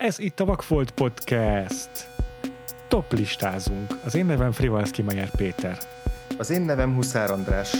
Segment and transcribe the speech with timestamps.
[0.00, 1.90] Ez itt a Vakfolt Podcast.
[2.88, 3.90] Top listázunk.
[4.04, 5.78] Az én nevem Frivalszki Mayer Péter.
[6.38, 7.72] Az én nevem Huszár András.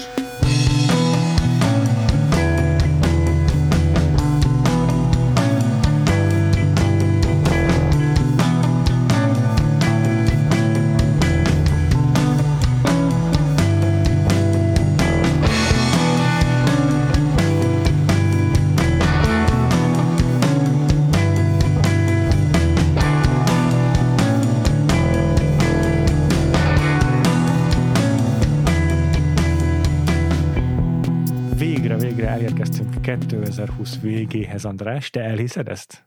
[33.31, 35.11] 2020 végéhez, András.
[35.11, 36.07] Te elhiszed ezt?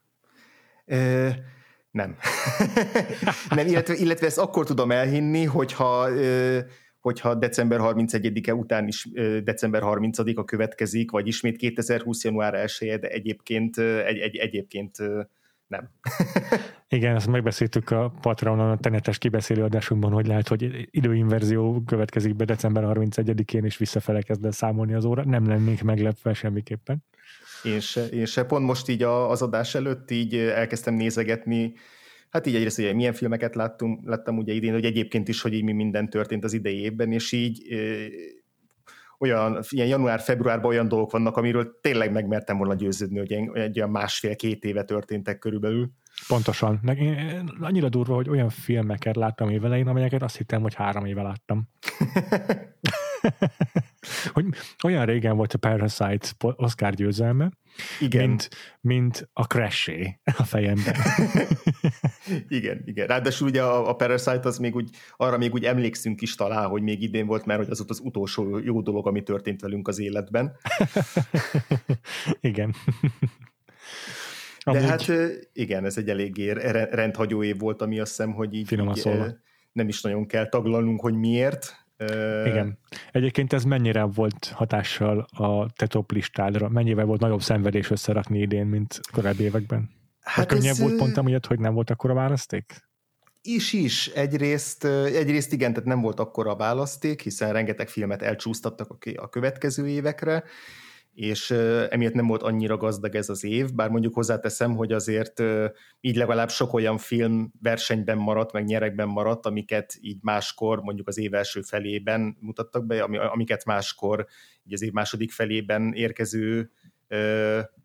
[0.86, 1.30] Ö,
[1.91, 2.16] nem.
[3.49, 6.59] nem, illetve, illetve ezt akkor tudom elhinni, hogyha ö,
[6.99, 9.08] hogyha december 31-e után is
[9.44, 12.23] december 30-a következik, vagy ismét 2020.
[12.23, 14.98] január 1 de egyébként, egy, egy, egyébként
[15.68, 15.90] nem.
[16.98, 22.46] Igen, ezt megbeszéltük a Patreonon a tenetes kibeszélő adásunkban, hogy lehet, hogy időinverzió következik be
[22.46, 25.26] december 31-én, és visszafele kezd el számolni az óra.
[25.26, 27.04] Nem lennénk meglepve semmiképpen.
[27.64, 28.44] Én se, én se.
[28.44, 31.74] Pont most így az adás előtt így elkezdtem nézegetni,
[32.30, 35.64] hát így egyrészt, hogy milyen filmeket láttunk, láttam ugye idén, hogy egyébként is, hogy így
[35.64, 37.62] mi minden történt az idei évben, és így
[39.20, 44.64] olyan, ilyen január-februárban olyan dolgok vannak, amiről tényleg megmertem volna győződni, hogy egy olyan másfél-két
[44.64, 45.91] éve történtek körülbelül.
[46.28, 46.80] Pontosan.
[47.60, 51.70] Annyira durva, hogy olyan filmeket láttam évelején, amelyeket azt hittem, hogy három éve láttam.
[54.34, 54.46] hogy
[54.84, 57.51] olyan régen volt a Parasite Oscar győzelme,
[57.99, 58.27] igen.
[58.27, 58.49] Mint,
[58.82, 59.91] mint a crash
[60.37, 60.95] a fejemben.
[62.48, 63.07] igen, igen.
[63.07, 66.81] Ráadásul ugye a, a Parasite az még úgy, arra még úgy emlékszünk is talán, hogy
[66.81, 70.00] még idén volt, mert hogy az ott az utolsó jó dolog, ami történt velünk az
[70.00, 70.56] életben.
[72.40, 72.75] igen.
[74.66, 74.90] De Amúgy...
[74.90, 75.12] hát
[75.53, 76.51] igen, ez egy eléggé
[76.91, 78.81] rendhagyó év volt, ami azt hiszem, hogy így, így
[79.72, 81.82] nem is nagyon kell taglalnunk, hogy miért,
[82.46, 82.78] igen.
[83.12, 86.69] Egyébként ez mennyire volt hatással a te top listádra?
[86.69, 89.90] Mennyivel volt nagyobb szenvedés összerakni idén, mint korábbi években?
[90.22, 90.80] Hát könnyebb ez...
[90.80, 92.91] volt pont amiatt, hogy nem volt akkora választék?
[93.41, 94.08] Is is.
[94.08, 100.44] Egyrészt, egyrészt igen, tehát nem volt akkora választék, hiszen rengeteg filmet elcsúsztattak a következő évekre,
[101.13, 101.51] és
[101.90, 105.44] emiatt nem volt annyira gazdag ez az év, bár mondjuk hozzáteszem, hogy azért
[106.01, 111.18] így legalább sok olyan film versenyben maradt, meg nyerekben maradt, amiket így máskor, mondjuk az
[111.18, 114.28] év első felében mutattak be, amiket máskor
[114.63, 116.72] így az év második felében érkező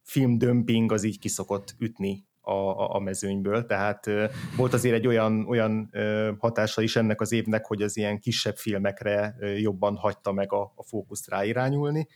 [0.03, 4.11] filmdömping az így kiszokott ütni a, a, mezőnyből, tehát
[4.57, 5.91] volt azért egy olyan, olyan
[6.39, 10.83] hatása is ennek az évnek, hogy az ilyen kisebb filmekre jobban hagyta meg a, a
[10.83, 12.07] fókuszt ráirányulni,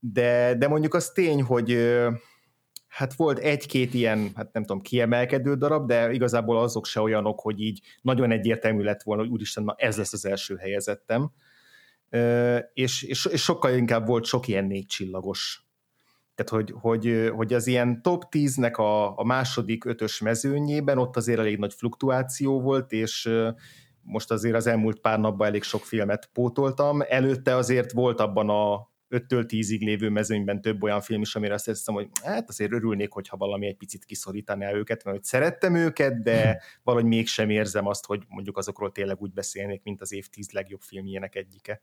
[0.00, 1.98] de, de mondjuk az tény, hogy
[2.88, 7.60] hát volt egy-két ilyen, hát nem tudom, kiemelkedő darab, de igazából azok se olyanok, hogy
[7.60, 11.30] így nagyon egyértelmű lett volna, hogy úristen, na ez lesz az első helyezettem.
[12.72, 15.64] És, és, és sokkal inkább volt sok ilyen négy csillagos.
[16.34, 21.38] Tehát, hogy, hogy, hogy az ilyen top 10-nek a, a második ötös mezőnyében ott azért
[21.38, 23.30] elég nagy fluktuáció volt, és
[24.02, 27.00] most azért az elmúlt pár napban elég sok filmet pótoltam.
[27.08, 31.64] Előtte azért volt abban a 5-től 10-ig lévő mezőnyben több olyan film is, amire azt
[31.64, 36.22] hiszem, hogy hát azért örülnék, hogyha valami egy picit kiszorítaná őket, mert hogy szerettem őket,
[36.22, 40.50] de valahogy mégsem érzem azt, hogy mondjuk azokról tényleg úgy beszélnék, mint az év 10
[40.50, 41.82] legjobb filmjének egyike.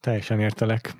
[0.00, 0.94] Teljesen értelek.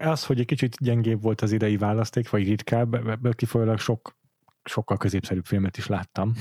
[0.00, 4.16] Az, hogy egy kicsit gyengébb volt az idei választék, vagy ritkább, ebből kifolyólag sok
[4.64, 6.32] sokkal középszerűbb filmet is láttam.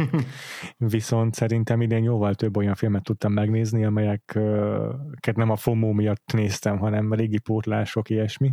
[0.76, 6.78] Viszont szerintem idén jóval több olyan filmet tudtam megnézni, amelyeket nem a FOMO miatt néztem,
[6.78, 8.52] hanem régi pótlások, ilyesmi.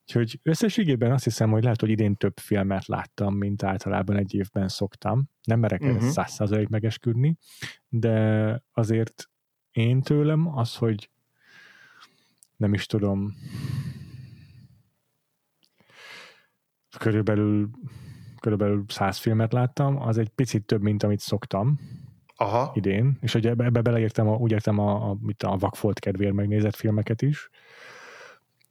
[0.00, 4.68] Úgyhogy összességében azt hiszem, hogy lehet, hogy idén több filmet láttam, mint általában egy évben
[4.68, 5.28] szoktam.
[5.42, 6.00] Nem merek uh-huh.
[6.00, 7.36] száz százalék megesküdni,
[7.88, 9.30] de azért
[9.70, 11.10] én tőlem az, hogy
[12.56, 13.34] nem is tudom,
[16.98, 17.70] körülbelül,
[18.40, 21.78] körülbelül száz filmet láttam, az egy picit több, mint amit szoktam
[22.36, 22.70] Aha.
[22.74, 26.74] idén, és hogy ebbe, beleértem, a, úgy értem a, a, mit a vakfolt kedvéért megnézett
[26.74, 27.50] filmeket is,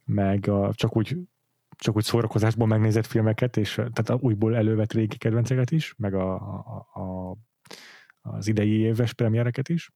[0.04, 1.16] meg a, csak úgy
[1.78, 7.00] csak úgy szórakozásból megnézett filmeket, és tehát újból elővett régi kedvenceket is, meg a, a,
[7.00, 7.36] a,
[8.20, 9.90] az idei éves premiereket is.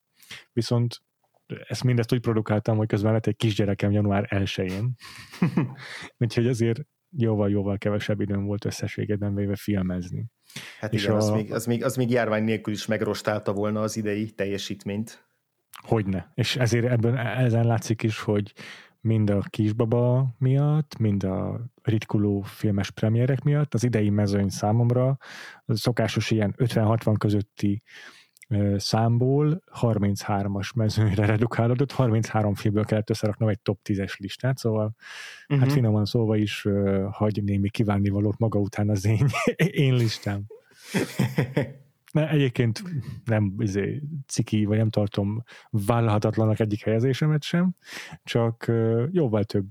[0.52, 1.02] Viszont
[1.46, 4.94] ezt mindezt úgy produkáltam, hogy közben lett egy kisgyerekem január 1-én.
[6.18, 6.80] Úgyhogy azért
[7.16, 10.26] jóval-jóval kevesebb időm volt összességében véve filmezni.
[10.78, 11.18] Hát és igen, a...
[11.18, 15.28] az, még, az, még, az még járvány nélkül is megrostálta volna az idei teljesítményt.
[15.86, 16.32] Hogyne.
[16.34, 18.52] És ezért ebben ezen látszik is, hogy
[19.00, 23.74] mind a kisbaba miatt, mind a ritkuló filmes premierek miatt.
[23.74, 25.16] Az idei mezőny számomra
[25.66, 27.82] szokásos ilyen 50-60 közötti
[28.76, 35.58] számból 33-as mezőnyre redukálódott, 33 filmből kellett összeraknom egy top 10-es listát, szóval uh-huh.
[35.58, 35.76] hát mhm.
[35.76, 39.26] finoman szólva is uh, hagy némi kívánnivalót maga után az én,
[39.84, 40.44] én listám.
[42.12, 42.82] Ne, egyébként
[43.24, 47.74] nem izé, ciki, vagy nem tartom vállalhatatlanak egyik helyezésemet sem,
[48.24, 49.66] csak uh, jóval több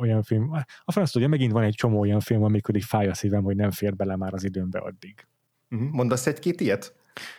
[0.00, 0.52] olyan film.
[0.84, 3.56] A franc tudja, megint van egy csomó olyan film, amikor így fáj a szívem, hogy
[3.56, 5.26] nem fér bele már az időmbe addig.
[5.70, 5.90] Uh-huh.
[5.90, 6.94] Mondasz egy-két ilyet?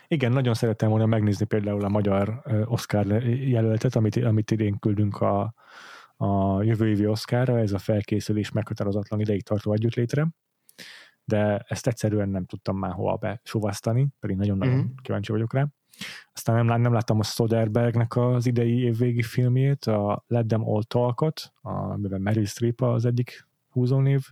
[0.08, 5.54] Igen, nagyon szerettem volna megnézni például a magyar Oscar jelöltet, amit, amit idén küldünk a,
[6.16, 10.28] a jövő évi Oscarra, ez a felkészülés meghatározatlan ideig tartó együttlétre,
[11.24, 14.94] de ezt egyszerűen nem tudtam már hova besuvasztani, pedig nagyon-nagyon mm-hmm.
[15.02, 15.66] kíváncsi vagyok rá.
[16.32, 21.52] Aztán nem, nem láttam a Soderbergnek az idei évvégi filmjét, a Let Them All Talk-ot,
[21.62, 24.22] amiben Meryl Streep az egyik húzónév,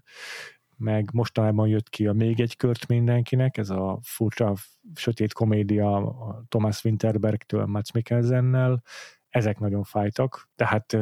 [0.82, 4.54] meg mostanában jött ki a Még egy kört mindenkinek, ez a furcsa
[4.94, 6.14] sötét komédia
[6.48, 8.82] Thomas Winterbergtől Mats Mikkelsennel,
[9.28, 10.96] ezek nagyon fájtak, tehát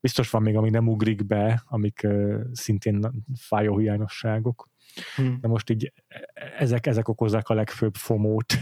[0.00, 2.06] biztos van még, ami nem ugrik be, amik
[2.52, 4.68] szintén fájó hiányosságok.
[5.16, 5.38] Hmm.
[5.40, 5.92] De most így
[6.58, 8.54] ezek, ezek okozzák a legfőbb fomót.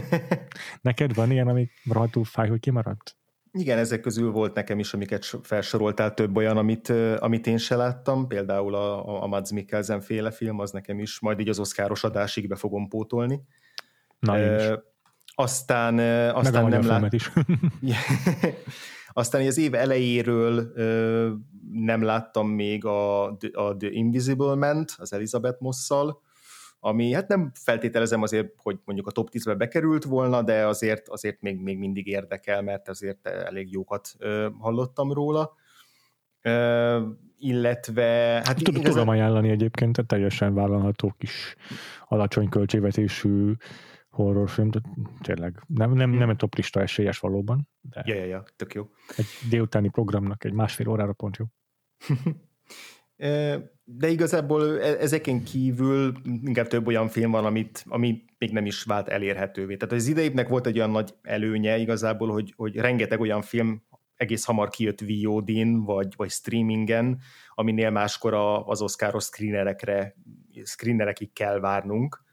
[0.80, 3.16] Neked van ilyen, ami rohadtul fáj, hogy kimaradt?
[3.58, 6.88] Igen, ezek közül volt nekem is, amiket felsoroltál, több olyan, amit,
[7.18, 11.40] amit én se láttam, például a, a Mads Mikkelsen féle film, az nekem is, majd
[11.40, 13.40] így az oszkáros adásig be fogom pótolni.
[14.18, 14.82] Na, e,
[15.34, 15.98] aztán,
[16.34, 17.12] aztán nem lát...
[17.12, 17.32] is.
[19.12, 20.72] aztán az év elejéről
[21.72, 26.20] nem láttam még a, a The Invisible man az Elizabeth Mosszal,
[26.86, 31.40] ami hát nem feltételezem azért, hogy mondjuk a top 10-be bekerült volna, de azért, azért
[31.40, 35.54] még, még mindig érdekel, mert azért elég jókat ö, hallottam róla.
[36.42, 37.06] Ö,
[37.38, 38.02] illetve...
[38.44, 38.92] Hát Tudom, igazán...
[38.92, 41.56] tudom ajánlani egyébként, tehát teljesen vállalható kis
[42.04, 43.52] alacsony költségvetésű
[44.10, 44.70] horrorfilm,
[45.20, 47.68] tényleg nem, nem, nem egy toplista esélyes valóban.
[47.80, 48.90] De ja, ja, ja, tök jó.
[49.16, 51.46] Egy délutáni programnak egy másfél órára pont jó.
[53.84, 58.82] de igazából e, ezeken kívül inkább több olyan film van, amit, ami még nem is
[58.82, 59.76] vált elérhetővé.
[59.76, 63.82] Tehát az idejének volt egy olyan nagy előnye igazából, hogy, hogy rengeteg olyan film
[64.14, 67.20] egész hamar kijött VOD-n, vagy, vagy streamingen,
[67.54, 68.34] aminél máskor
[68.64, 70.14] az oszkáros screenerekre,
[70.62, 72.24] screenerekig kell várnunk.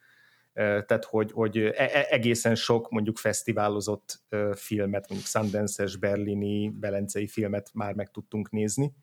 [0.54, 4.24] Tehát, hogy, hogy e, e, egészen sok mondjuk fesztiválozott
[4.56, 8.94] filmet, mondjuk Sundance-es, berlini, velencei filmet már meg tudtunk nézni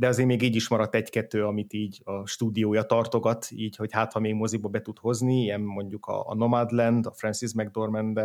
[0.00, 4.12] de azért még így is maradt egy-kettő, amit így a stúdiója tartogat, így, hogy hát
[4.12, 8.20] ha még moziba be tud hozni, ilyen mondjuk a, a Nomadland, a Francis mcdormand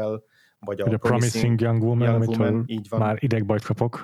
[0.60, 3.00] vagy a, a Promising Young Woman, Young Woman így van.
[3.00, 4.04] már idegbajt kapok.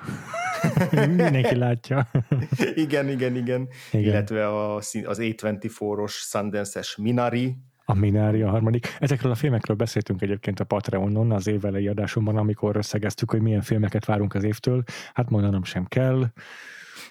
[1.06, 2.08] Mindenki látja.
[2.74, 4.02] igen, igen, igen, igen.
[4.02, 8.96] Illetve a, az A24-os Sundance-es Minari, a Minari a harmadik.
[8.98, 14.04] Ezekről a filmekről beszéltünk egyébként a Patreonon az évelei adásunkban, amikor összegeztük, hogy milyen filmeket
[14.04, 14.82] várunk az évtől.
[15.14, 16.24] Hát mondanom sem kell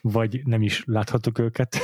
[0.01, 1.77] vagy nem is láthatok őket,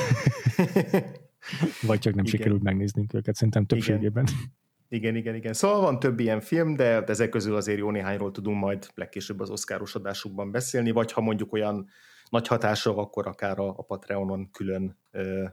[1.88, 2.36] vagy csak nem igen.
[2.36, 4.26] sikerült megnéznünk őket, szerintem többségében.
[4.26, 4.56] Igen.
[4.90, 5.52] Igen, igen, igen.
[5.52, 9.50] Szóval van több ilyen film, de ezek közül azért jó néhányról tudunk majd legkésőbb az
[9.50, 11.88] oszkáros adásukban beszélni, vagy ha mondjuk olyan
[12.30, 15.44] nagy hatása, akkor akár a, a Patreonon külön ö,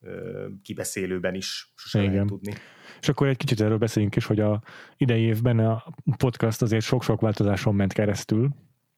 [0.00, 2.54] ö, kibeszélőben is sosem lehet tudni.
[3.00, 4.62] És akkor egy kicsit erről beszéljünk is, hogy a
[4.96, 5.84] idei évben a
[6.16, 8.48] podcast azért sok-sok változáson ment keresztül,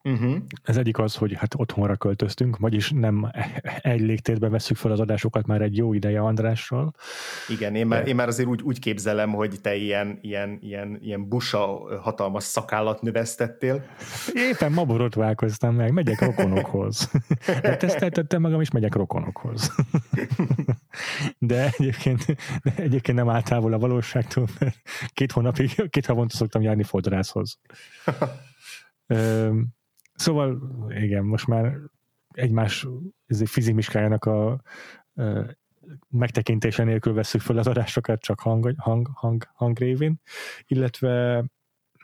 [0.09, 0.37] Uh-huh.
[0.63, 3.31] Ez egyik az, hogy hát otthonra költöztünk, vagyis nem
[3.81, 6.95] egy légtérben veszük fel az adásokat már egy jó ideje Andrással.
[7.49, 11.29] Igen, én már, én már azért úgy, úgy képzelem, hogy te ilyen, ilyen, ilyen, ilyen
[11.29, 11.59] busa
[12.01, 13.85] hatalmas szakállat növesztettél.
[14.35, 17.11] Éppen ma borotválkoztam meg, megyek rokonokhoz.
[17.47, 19.75] De teszteltettem magam, és megyek rokonokhoz.
[21.39, 22.25] De egyébként,
[22.63, 24.77] de egyébként nem távol a valóságtól, mert
[25.13, 27.59] két hónapig, két havonta szoktam járni fodrászhoz.
[30.14, 31.78] Szóval igen, most már
[32.30, 32.87] egymás
[33.44, 34.61] fizimiskájának a, a
[36.09, 40.21] megtekintése nélkül veszük fel az adásokat, csak hang, hang, hang, hang révén,
[40.66, 41.44] illetve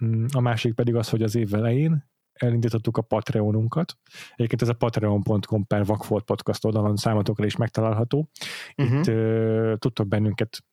[0.04, 2.09] mm, a másik pedig az, hogy az év elején
[2.42, 3.96] elindítottuk a Patreonunkat.
[4.34, 8.28] Egyébként ez a patreon.com per Vakfolt podcast oldalon számotokra is megtalálható.
[8.76, 8.98] Uh-huh.
[8.98, 10.64] Itt uh, tudtok bennünket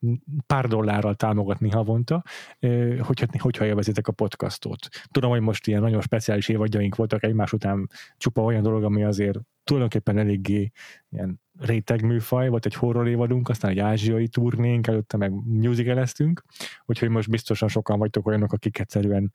[0.46, 2.22] pár dollárral támogatni havonta,
[2.60, 4.88] uh, hogyha, hogyha élvezitek a podcastot.
[5.10, 9.38] Tudom, hogy most ilyen nagyon speciális évadjaink voltak egymás után csupa olyan dolog, ami azért
[9.64, 10.70] tulajdonképpen eléggé
[11.10, 16.42] ilyen réteg műfaj, volt egy horror évadunk, aztán egy ázsiai turnénk, előtte meg musicaleztünk,
[16.84, 19.30] úgyhogy most biztosan sokan vagytok olyanok, akik egyszerűen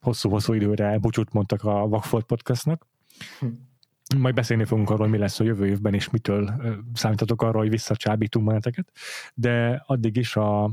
[0.00, 2.86] hosszú-hosszú időre búcsút mondtak a Vagfolt podcastnak.
[3.40, 3.46] Hm.
[4.16, 6.54] majd beszélni fogunk arról, mi lesz a jövő évben, és mitől
[6.92, 8.92] számítatok arra, hogy visszacsábítunk meneteket,
[9.34, 10.70] de addig is a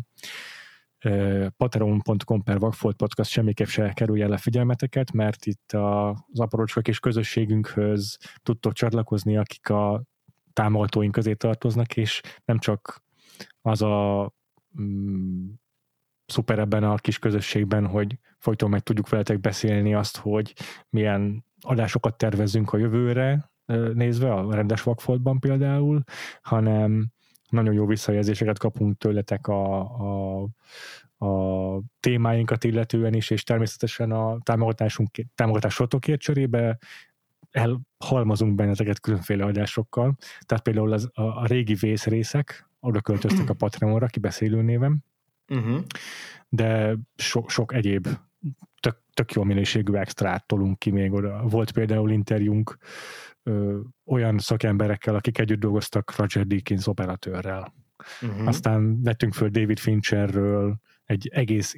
[1.57, 6.99] patreon.com per Vagfolt Podcast semmiképp se kerülj el a figyelmeteket, mert itt az aparocska kis
[6.99, 10.03] közösségünkhöz tudtok csatlakozni, akik a
[10.53, 13.03] támogatóink közé tartoznak, és nem csak
[13.61, 14.31] az a
[14.81, 15.49] mm,
[16.25, 20.53] szuper ebben a kis közösségben, hogy folyton meg tudjuk veletek beszélni azt, hogy
[20.89, 23.51] milyen adásokat tervezünk a jövőre
[23.93, 26.03] nézve, a rendes vakfoltban például,
[26.41, 27.07] hanem
[27.49, 30.47] nagyon jó visszajelzéseket kapunk tőletek a, a,
[31.25, 36.77] a témáinkat illetően is, és természetesen a támogatásunk, támogatásotokért cserébe
[37.51, 40.15] elhalmazunk benneteket különféle adásokkal.
[40.45, 45.03] Tehát például az, a, a régi vészrészek, oda költöztek a Patreonra, kibeszélő névem,
[45.47, 45.83] uh-huh.
[46.49, 48.07] de so, sok egyéb
[48.79, 51.43] tök, tök jó minőségű extrát tolunk ki még oda.
[51.47, 52.77] Volt például interjúnk
[53.43, 57.73] ö, olyan szakemberekkel, akik együtt dolgoztak Roger Deakins operatőrrel.
[58.21, 58.47] Uh-huh.
[58.47, 61.75] Aztán vettünk föl David Fincherről egy egész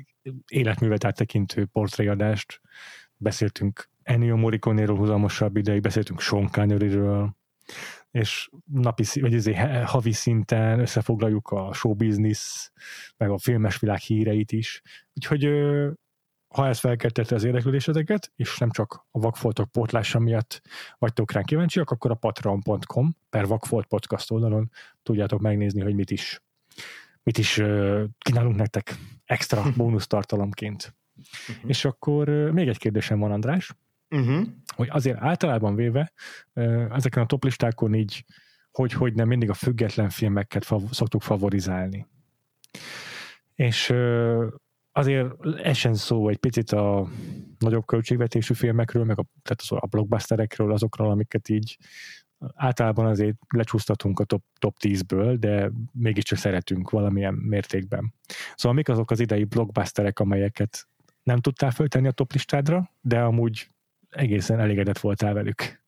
[0.47, 2.61] életművet áttekintő portréadást,
[3.17, 7.35] beszéltünk Ennio Morricone-ről húzamosabb ideig, beszéltünk Sean Connery-ről,
[8.11, 12.71] és napi, vagy ezért havi szinten összefoglaljuk a show business,
[13.17, 14.81] meg a filmes világ híreit is.
[15.13, 15.49] Úgyhogy
[16.47, 20.61] ha ez felkeltette az érdeklődéseteket, és nem csak a vakfoltok pótlása miatt
[20.97, 24.71] vagytok rá kíváncsiak, akkor a patreon.com per vakfolt podcast oldalon
[25.03, 26.43] tudjátok megnézni, hogy mit is,
[27.23, 27.53] mit is
[28.17, 28.95] kínálunk nektek
[29.25, 30.95] extra bónusz tartalomként.
[31.49, 31.69] Uh-huh.
[31.69, 33.73] És akkor még egy kérdésem van, András,
[34.09, 34.47] uh-huh.
[34.75, 36.11] hogy azért általában véve
[36.89, 38.25] ezeken a toplistákon így
[38.77, 42.07] hogy, hogy nem mindig a független filmeket fav- szoktuk favorizálni.
[43.55, 43.93] És
[44.91, 47.07] azért esen szó egy picit a
[47.59, 51.77] nagyobb költségvetésű filmekről, meg a, tehát a blockbusterekről, azokról, amiket így
[52.55, 58.13] általában azért lecsúsztatunk a top, top 10-ből, de mégiscsak szeretünk valamilyen mértékben.
[58.55, 60.87] Szóval mik azok az idei blockbusterek, amelyeket
[61.23, 63.69] nem tudtál föltenni a top listádra, de amúgy
[64.09, 65.85] egészen elégedett voltál velük?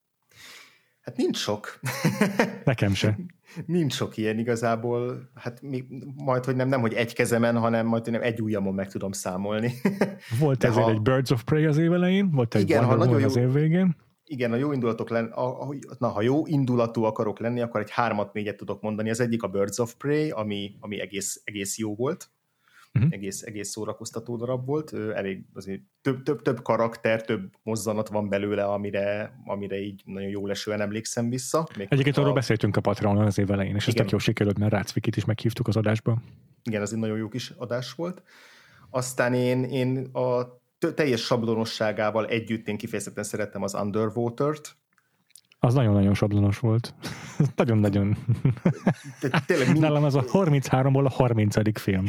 [1.01, 1.79] Hát nincs sok.
[2.63, 3.17] Nekem se.
[3.65, 5.85] nincs sok ilyen igazából, hát mi,
[6.15, 9.11] majd, hogy nem, nem, hogy egy kezemen, hanem majd, hogy nem egy ujjamon meg tudom
[9.11, 9.73] számolni.
[10.39, 12.95] Volt De ezért ha, egy Birds of Prey az év elején, volt egy igen, ha
[12.95, 13.95] nagyon jó, az év végén.
[14.25, 18.33] Igen, a jó indulatok lenni, a, na, ha jó indulatú akarok lenni, akkor egy hármat,
[18.33, 19.09] négyet tudok mondani.
[19.09, 22.29] Az egyik a Birds of Prey, ami, ami egész, egész jó volt
[22.99, 23.13] uh-huh.
[23.13, 28.63] egész, egész szórakoztató darab volt, elég azért több, több, több karakter, több mozzanat van belőle,
[28.63, 31.67] amire, amire így nagyon jól esően emlékszem vissza.
[31.77, 32.21] Még Egyébként a...
[32.21, 35.25] arról beszéltünk a Patreonon az év elején, és ez tök jó sikerült, mert Rácvikit is
[35.25, 36.21] meghívtuk az adásba.
[36.63, 38.23] Igen, az egy nagyon jó kis adás volt.
[38.89, 40.57] Aztán én, én a
[40.95, 44.77] teljes sablonosságával együtt én kifejezetten szerettem az Underwater-t,
[45.59, 46.93] az nagyon-nagyon sablonos volt.
[47.55, 48.17] Nagyon-nagyon.
[49.65, 49.79] Mind...
[49.79, 51.79] Nálam az a 33-ból a 30.
[51.79, 52.05] film.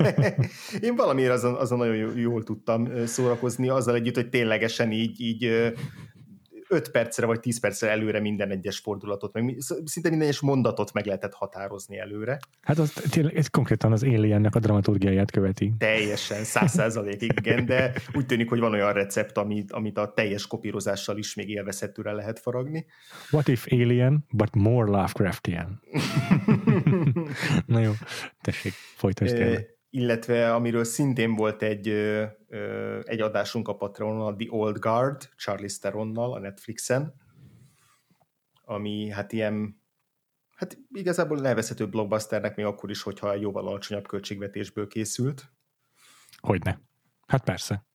[0.80, 5.72] Én valamiért azon, azon nagyon jól tudtam szórakozni, azzal együtt, hogy ténylegesen így, így
[6.68, 11.06] 5 percre vagy 10 percre előre minden egyes fordulatot, meg szinte minden egyes mondatot meg
[11.06, 12.38] lehetett határozni előre.
[12.60, 15.72] Hát az, tényleg, ez konkrétan az Aliennek a dramaturgiáját követi.
[15.78, 20.46] Teljesen, száz százalékig, igen, de úgy tűnik, hogy van olyan recept, amit, amit a teljes
[20.46, 22.86] kopírozással is még élvezhetőre lehet faragni.
[23.30, 25.80] What if Alien, but more Lovecraftian?
[27.66, 27.92] Na jó,
[28.40, 31.88] tessék, folytasd illetve amiről szintén volt egy,
[33.02, 37.14] egy adásunk a Patreonon, a The Old Guard, Charlie Steronnal a Netflixen,
[38.64, 39.82] ami hát ilyen,
[40.56, 45.52] hát igazából nevezhető blockbusternek még akkor is, hogyha jóval alacsonyabb költségvetésből készült.
[46.36, 46.80] Hogyne.
[47.26, 47.86] Hát persze.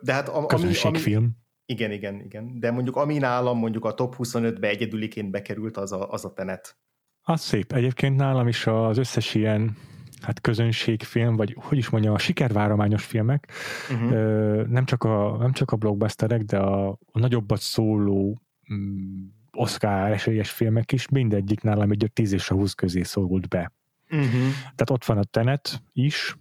[0.00, 1.28] De hát a, ami, ami,
[1.64, 2.60] igen, igen, igen.
[2.60, 6.78] De mondjuk ami nálam mondjuk a top 25-be egyedüliként bekerült, az a, az a tenet.
[7.22, 7.72] Az szép.
[7.72, 9.76] Egyébként nálam is az összes ilyen
[10.22, 13.52] hát közönségfilm, vagy hogy is mondjam, a sikervárományos filmek,
[13.90, 14.66] uh-huh.
[14.66, 18.40] nem, csak a, nem csak a blockbusterek, de a, a nagyobbat szóló
[18.72, 23.72] mm, Oscar esélyes filmek is, mindegyik nálam egy 10 és a 20 közé szorult be.
[24.10, 24.30] Uh-huh.
[24.60, 26.36] Tehát ott van a Tenet is,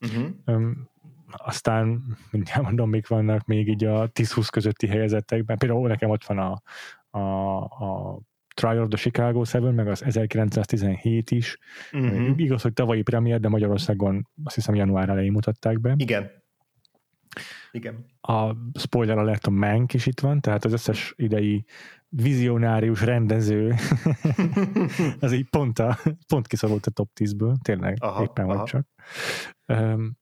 [0.00, 0.28] uh-huh.
[0.46, 0.88] um,
[1.32, 5.58] aztán mindjárt mondom, még vannak még így a 10-20 közötti helyezettekben.
[5.58, 6.62] Például nekem ott van a,
[7.18, 8.20] a, a
[8.54, 11.58] Trial of the Chicago 7, meg az 1917 is.
[11.92, 12.32] Uh-huh.
[12.36, 15.94] Igaz, hogy tavalyi premier, de Magyarországon azt hiszem január elején mutatták be.
[15.96, 16.30] Igen.
[17.70, 18.04] Igen.
[18.20, 21.64] A spoiler alert a Mank is itt van, tehát az összes idei
[22.08, 23.74] vizionárius rendező
[25.20, 28.56] az így pont, a, pont kiszorult a top 10-ből, tényleg aha, éppen aha.
[28.56, 28.86] vagy csak.
[29.66, 30.18] Um,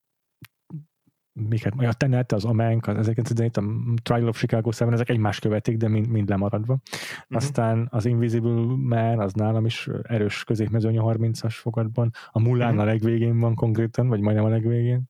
[1.49, 3.63] miket, a Tenet, az Amank, az 1917, a
[4.03, 6.73] Trial of Chicago 7, ezek egymást követik, de mind, mind lemaradva.
[6.73, 7.37] Uh-huh.
[7.37, 12.11] Aztán az Invisible Man, az nálam is erős középmezőny a 30-as fogadban.
[12.31, 12.83] A Mulan uh-huh.
[12.83, 15.03] a legvégén van konkrétan, vagy majdnem a legvégén.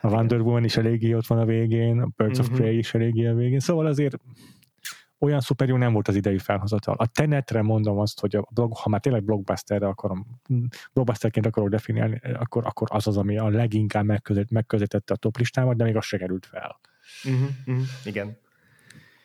[0.00, 2.52] A Wonder Woman is eléggé ott van a végén, a Birds uh-huh.
[2.52, 4.16] of Prey is eléggé a végén, szóval azért
[5.20, 6.94] olyan szuperjó nem volt az idei felhozatal.
[6.98, 10.26] A Tenetre mondom azt, hogy a blog, ha már tényleg blockbusterre akarom,
[10.92, 15.76] blockbusterként akarok definiálni, akkor, akkor az az, ami a leginkább megközött, megközelítette a top listámat,
[15.76, 16.80] de még az se került fel.
[17.24, 18.36] Uh-huh, uh-huh, igen.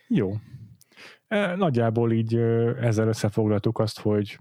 [0.08, 0.36] Jó.
[1.28, 2.36] E, nagyjából így
[2.82, 4.40] ezzel összefoglaltuk azt, hogy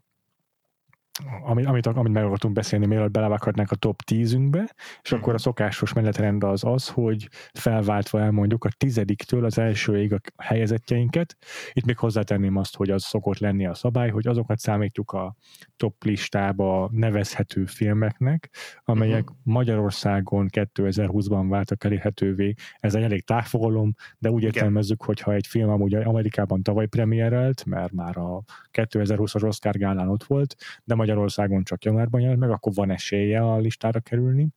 [1.43, 4.69] amit, amit, amit meg akartunk beszélni, mielőtt belevághatnánk a top 10-ünkbe,
[5.03, 5.19] és mm.
[5.19, 11.37] akkor a szokásos menetrend az az, hogy felváltva elmondjuk a tizediktől az elsőig a helyezetjeinket.
[11.73, 15.37] Itt még hozzátenném azt, hogy az szokott lenni a szabály, hogy azokat számítjuk a
[15.77, 18.51] top listába nevezhető filmeknek,
[18.85, 19.37] amelyek uh-huh.
[19.43, 22.55] Magyarországon 2020-ban váltak elérhetővé.
[22.81, 27.65] Ez egy elég távfogalom, de úgy értelmezzük, hogy ha egy film amúgy Amerikában tavaly premierelt,
[27.65, 28.43] mert már a
[28.73, 33.59] 2020-as Oscar gálán ott volt, de Magyarországon csak januárban jelent meg, akkor van esélye a
[33.59, 34.49] listára kerülni.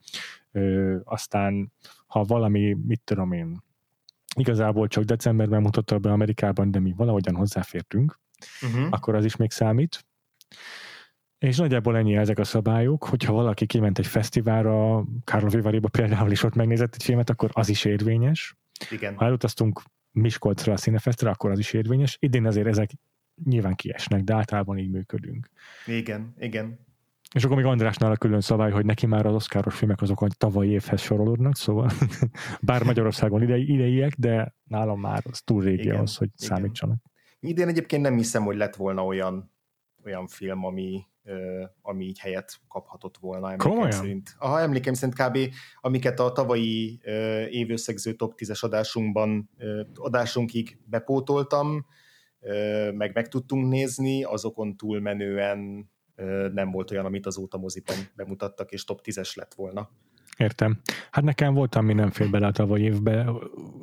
[0.51, 1.72] Ö, aztán,
[2.08, 3.63] ha valami, mit tudom én,
[4.36, 8.20] igazából csak decemberben mutatta be Amerikában, de mi valahogyan hozzáfértünk,
[8.62, 8.88] uh-huh.
[8.89, 10.06] akkor az is még számít.
[11.38, 16.44] És nagyjából ennyi ezek a szabályok, hogyha valaki kiment egy fesztiválra, Karlovy Vivariba például is
[16.44, 18.56] ott megnézett egy filmet, akkor az is érvényes.
[18.89, 19.16] Igen.
[19.16, 22.18] Ha elutaztunk Miskolcra a színefesztre, akkor az is érvényes.
[22.20, 22.89] Idén azért ezek
[23.44, 25.50] nyilván kiesnek, de általában így működünk.
[25.86, 26.86] Igen, igen.
[27.34, 30.27] És akkor még Andrásnál a külön szabály, hogy neki már az oszkáros filmek azok a
[30.38, 31.91] tavalyi évhez sorolódnak, szóval
[32.62, 36.58] bár Magyarországon idei, ideiek, de nálam már az túl régi igen, az, hogy igen.
[36.58, 37.03] számítsanak.
[37.39, 39.51] Idén egyébként nem hiszem, hogy lett volna olyan,
[40.06, 41.06] olyan film, ami,
[41.82, 43.91] ami így helyet kaphatott volna emlékeim Komolyan?
[43.98, 44.36] szerint.
[44.38, 45.53] Aha, emlékeim szerint kb.
[45.82, 47.00] amiket a tavalyi
[47.50, 49.50] évösszegző top 10-es adásunkban
[49.96, 51.86] adásunkig bepótoltam,
[52.94, 55.89] meg meg tudtunk nézni, azokon túlmenően
[56.53, 59.89] nem volt olyan, amit azóta moziban bemutattak, és top 10-es lett volna.
[60.38, 60.80] Értem.
[61.12, 63.30] Hát nekem voltam, fél bele a tavaly évbe,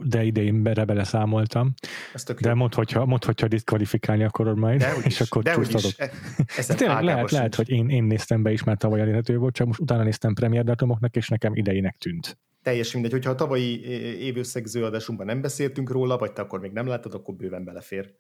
[0.03, 1.75] de idején bele beleszámoltam.
[2.40, 5.93] De mondd, hogyha, mondd, hogyha diszkvalifikálni akarod majd, de és is, akkor de csúsztadok.
[5.97, 9.67] E, Tényleg lehet, lehet, hogy én, én néztem be is, mert tavaly elérhető volt, csak
[9.67, 12.38] most utána néztem premier datumoknak, és nekem idejének tűnt.
[12.62, 13.85] Teljesen mindegy, hogyha a tavalyi
[14.19, 18.14] évösszegző adásunkban nem beszéltünk róla, vagy te akkor még nem láttad, akkor bőven belefér.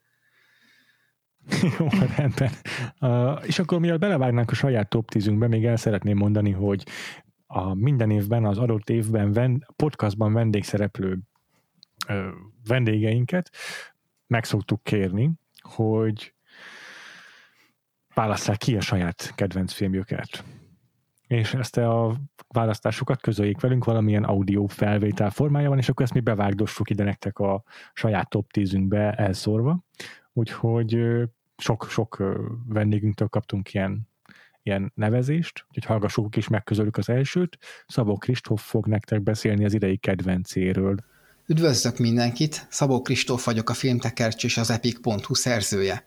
[1.78, 2.50] Jó, rendben.
[3.00, 6.86] Uh, és akkor miatt belevágnánk a saját top 10 még el szeretném mondani, hogy
[7.46, 11.18] a minden évben, az adott évben ven, podcastban vendégszereplő
[12.08, 12.24] uh,
[12.66, 13.50] vendégeinket
[14.26, 15.30] meg szoktuk kérni,
[15.60, 16.34] hogy
[18.14, 20.44] válasszák ki a saját kedvenc filmjüket.
[21.26, 22.16] És ezt a
[22.48, 27.62] választásukat közöljék velünk valamilyen audio felvétel formájában, és akkor ezt mi bevágdossuk ide nektek a
[27.92, 29.84] saját top 10-ünkbe elszórva
[30.34, 30.98] úgyhogy
[31.56, 32.22] sok-sok
[32.68, 34.08] vendégünktől kaptunk ilyen,
[34.62, 37.58] ilyen nevezést, úgyhogy hallgassuk is meg közülük az elsőt.
[37.86, 40.96] Szabó Kristóf fog nektek beszélni az idei kedvencéről.
[41.46, 46.04] Üdvözlök mindenkit, Szabó Kristóf vagyok a Filmtekercs és az Epic.hu szerzője.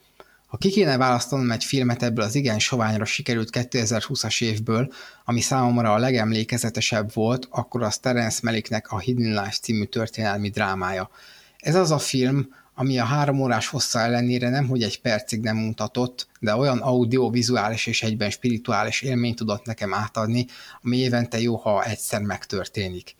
[0.47, 4.91] Ha ki kéne választanom egy filmet ebből az igen soványra sikerült 2020-as évből,
[5.25, 11.09] ami számomra a legemlékezetesebb volt, akkor az Terence Malicknek a Hidden Life című történelmi drámája.
[11.57, 12.47] Ez az a film,
[12.79, 17.87] ami a három órás hossza ellenére nem, hogy egy percig nem mutatott, de olyan audiovizuális
[17.87, 20.45] és egyben spirituális élményt tudott nekem átadni,
[20.81, 23.15] ami évente jó, ha egyszer megtörténik.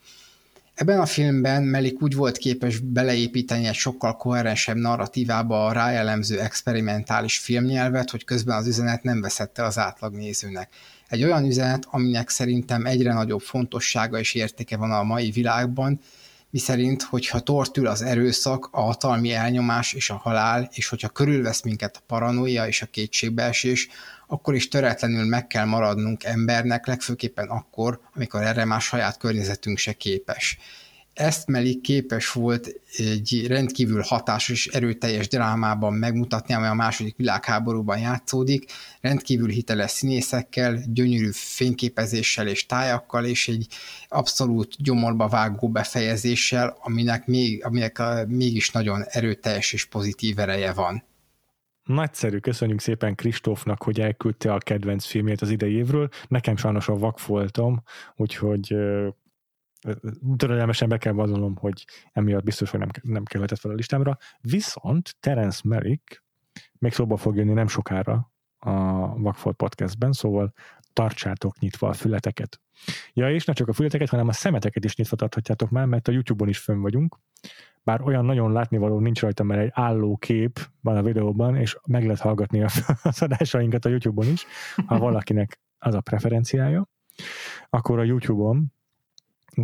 [0.74, 7.38] Ebben a filmben Melik úgy volt képes beleépíteni egy sokkal koherensebb narratívába a rájellemző experimentális
[7.38, 10.68] filmnyelvet, hogy közben az üzenet nem veszette az átlagnézőnek.
[11.08, 16.00] Egy olyan üzenet, aminek szerintem egyre nagyobb fontossága és értéke van a mai világban,
[16.50, 21.96] miszerint, hogyha tortül az erőszak, a hatalmi elnyomás és a halál, és hogyha körülvesz minket
[21.96, 23.88] a paranoia és a kétségbeesés,
[24.26, 29.92] akkor is töretlenül meg kell maradnunk embernek, legfőképpen akkor, amikor erre már saját környezetünk se
[29.92, 30.58] képes.
[31.18, 37.98] Ezt Melik képes volt egy rendkívül hatásos és erőteljes drámában megmutatni, amely a második világháborúban
[37.98, 43.66] játszódik, rendkívül hiteles színészekkel, gyönyörű fényképezéssel és tájakkal, és egy
[44.08, 51.04] abszolút gyomorba vágó befejezéssel, aminek, még, aminek mégis nagyon erőteljes és pozitív ereje van.
[51.84, 56.08] Nagyszerű, köszönjük szépen Kristófnak, hogy elküldte a kedvenc filmét az idei évről.
[56.28, 57.82] Nekem sajnos a vak voltam,
[58.16, 58.74] úgyhogy
[60.36, 64.16] törölelmesen be kell vallanom, hogy emiatt biztos, hogy nem, nem kerülhetett fel a listámra.
[64.40, 66.24] Viszont Terence Merrick
[66.78, 68.72] még szóba fog jönni nem sokára a
[69.18, 70.52] Vagfolt podcastben, szóval
[70.92, 72.60] tartsátok nyitva a fületeket.
[73.12, 76.12] Ja, és ne csak a fületeket, hanem a szemeteket is nyitva tarthatjátok már, mert a
[76.12, 77.18] YouTube-on is fönn vagyunk.
[77.82, 82.02] Bár olyan nagyon látnivaló nincs rajta, mert egy álló kép van a videóban, és meg
[82.02, 82.68] lehet hallgatni a
[83.20, 84.46] adásainkat a YouTube-on is,
[84.86, 86.88] ha valakinek az a preferenciája.
[87.68, 88.72] Akkor a YouTube-on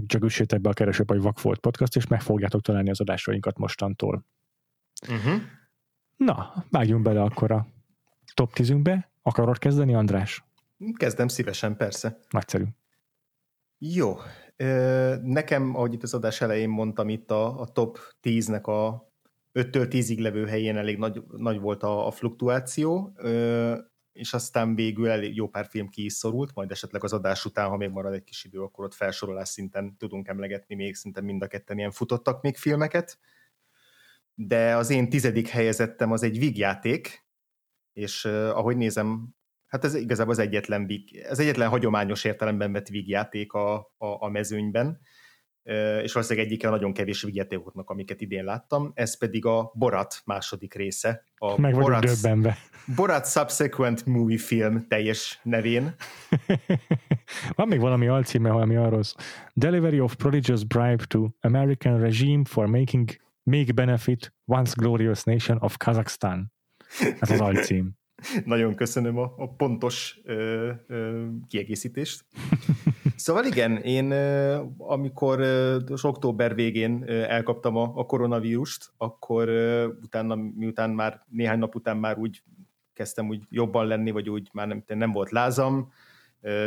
[0.07, 4.25] csak üssétek be a keresőbe, hogy Vakfolt Podcast, és meg fogjátok találni az adásainkat mostantól.
[5.09, 5.43] Uh-huh.
[6.17, 7.67] Na, vágjunk bele akkor a
[8.35, 9.05] top 10-ünkbe.
[9.23, 10.45] Akarod kezdeni, András?
[10.95, 12.19] Kezdem szívesen, persze.
[12.31, 12.65] Nagyszerű.
[13.79, 14.17] Jó.
[15.23, 19.13] Nekem, ahogy itt az adás elején mondtam, itt a, a top 10-nek a
[19.53, 23.13] 5-től 10-ig levő helyén elég nagy, nagy volt a, a fluktuáció,
[24.15, 27.69] és aztán végül elég jó pár film ki is szorult, majd esetleg az adás után,
[27.69, 31.43] ha még marad egy kis idő, akkor ott felsorolás szinten tudunk emlegetni még szinte mind
[31.43, 33.19] a ketten ilyen futottak még filmeket.
[34.35, 37.27] De az én tizedik helyezettem az egy vígjáték,
[37.93, 39.35] és uh, ahogy nézem,
[39.67, 40.91] hát ez igazából az egyetlen,
[41.23, 45.01] ez egyetlen hagyományos értelemben vett vígjáték a, a, a mezőnyben,
[46.03, 50.75] és valószínűleg egyike a nagyon kevés vígjátékoknak, amiket idén láttam, ez pedig a Borat második
[50.75, 51.25] része.
[51.37, 52.57] A Meg Borat, döbbenve.
[52.97, 55.95] Borat Subsequent Movie Film teljes nevén.
[57.57, 59.03] Van még valami alcíme, ami arról
[59.55, 63.11] Delivery of prodigious bribe to American regime for making
[63.43, 66.53] make benefit once glorious nation of Kazakhstan.
[67.21, 67.93] Ez az alcím.
[68.45, 72.25] Nagyon köszönöm a, a pontos ö, ö, kiegészítést.
[73.17, 74.13] Szóval igen, én
[74.79, 75.41] amikor
[76.03, 79.49] október végén elkaptam a, koronavírust, akkor
[80.03, 82.43] utána, miután már néhány nap után már úgy
[82.93, 85.93] kezdtem úgy jobban lenni, vagy úgy már nem, nem volt lázam,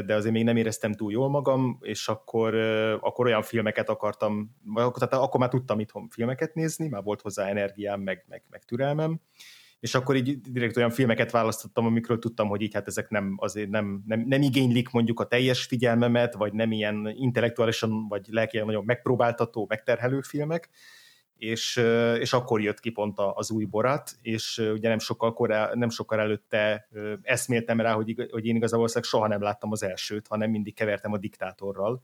[0.05, 2.55] de azért még nem éreztem túl jól magam, és akkor,
[3.01, 8.01] akkor olyan filmeket akartam, tehát akkor már tudtam itthon filmeket nézni, már volt hozzá energiám,
[8.01, 9.19] meg, meg, meg türelmem,
[9.79, 13.69] és akkor így direkt olyan filmeket választottam, amikről tudtam, hogy így hát ezek nem, azért
[13.69, 18.85] nem, nem, nem igénylik mondjuk a teljes figyelmemet, vagy nem ilyen intellektuálisan, vagy lelkileg nagyon
[18.85, 20.69] megpróbáltató, megterhelő filmek,
[21.37, 21.75] és,
[22.19, 26.19] és akkor jött ki pont az új borat, és ugye nem sokkal, korá, nem sokkal
[26.19, 26.87] előtte
[27.21, 31.17] eszméltem rá, hogy, hogy én igazából soha nem láttam az elsőt, hanem mindig kevertem a
[31.17, 32.03] diktátorral,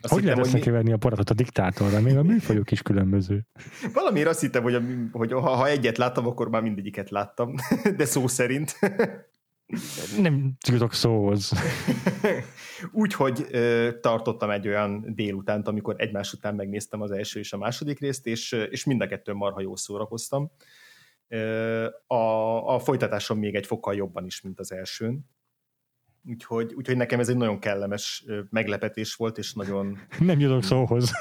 [0.00, 2.00] azt hogy lehet összekeverni a paratot a diktátorra?
[2.00, 3.46] Még a műfajok is különböző.
[3.92, 4.80] Valamiért azt hittem, hogy, a,
[5.12, 7.54] hogy ha, ha egyet láttam, akkor már mindegyiket láttam,
[7.96, 8.78] de szó szerint.
[10.18, 11.52] Nem jutok szóhoz.
[12.92, 13.46] Úgyhogy
[14.00, 18.52] tartottam egy olyan délutánt, amikor egymás után megnéztem az első és a második részt, és,
[18.52, 20.50] és mind a kettőn marha jól szórakoztam.
[22.06, 22.14] A,
[22.74, 25.26] a folytatásom még egy fokkal jobban is, mint az elsőn.
[26.28, 29.98] Úgyhogy, úgyhogy nekem ez egy nagyon kellemes meglepetés volt, és nagyon...
[30.18, 31.10] Nem jutok szóhoz.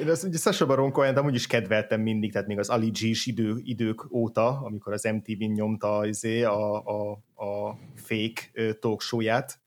[0.00, 2.98] Én azt ugye Sasha Baron Cohen, amúgy is kedveltem mindig, tehát még az Ali G
[3.24, 9.60] idő, idők óta, amikor az MTV-n nyomta izé a, a, a fake talk show-ját,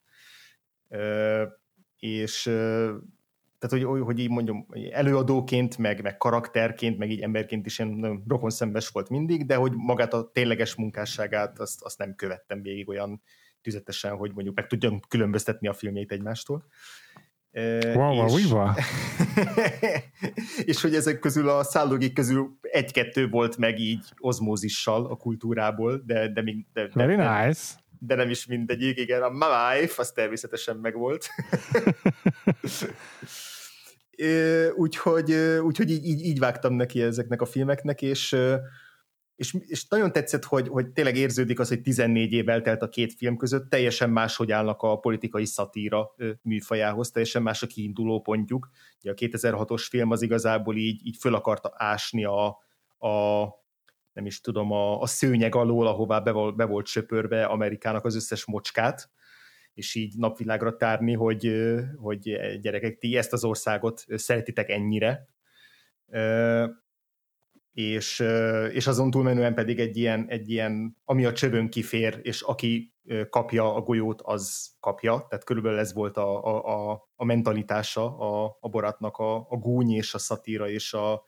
[1.99, 2.51] és
[3.59, 8.49] tehát hogy, hogy így mondjam, előadóként, meg, meg karakterként, meg így emberként is ilyen rokon
[8.49, 13.21] szembes volt mindig, de hogy magát a tényleges munkásságát azt, azt nem követtem végig olyan
[13.61, 16.65] tüzetesen, hogy mondjuk meg tudjam különböztetni a filmjeit egymástól.
[17.93, 18.67] Wow, és, wow,
[20.69, 26.31] és hogy ezek közül a szállógik közül egy-kettő volt meg így ozmózissal a kultúrából, de,
[26.31, 27.73] de, még, de, de, Very nice.
[27.99, 31.27] De nem is mindegyik, igen, a My Life, az természetesen megvolt.
[34.75, 38.37] úgyhogy, úgyhogy így, így, így vágtam neki ezeknek a filmeknek, és,
[39.35, 43.13] és, és nagyon tetszett, hogy, hogy tényleg érződik az, hogy 14 év eltelt a két
[43.13, 48.69] film között, teljesen máshogy állnak a politikai szatíra műfajához, teljesen más a kiinduló pontjuk.
[49.01, 52.47] Ugye a 2006-os film az igazából így, így föl akarta ásni a,
[53.07, 53.47] a
[54.19, 58.45] nem is tudom, a, a szőnyeg alól, ahová be, be volt söpörve Amerikának az összes
[58.45, 59.09] mocskát,
[59.73, 61.53] és így napvilágra tárni, hogy,
[61.97, 62.19] hogy
[62.61, 65.27] gyerekek, ti ezt az országot szeretitek ennyire,
[67.73, 68.19] és,
[68.71, 72.93] és azon túlmenően pedig egy ilyen, egy ilyen, ami a csövön kifér, és aki
[73.29, 76.43] kapja a golyót, az kapja, tehát körülbelül ez volt a,
[76.91, 81.23] a, a mentalitása a, a Boratnak a, a gúny és a szatíra és a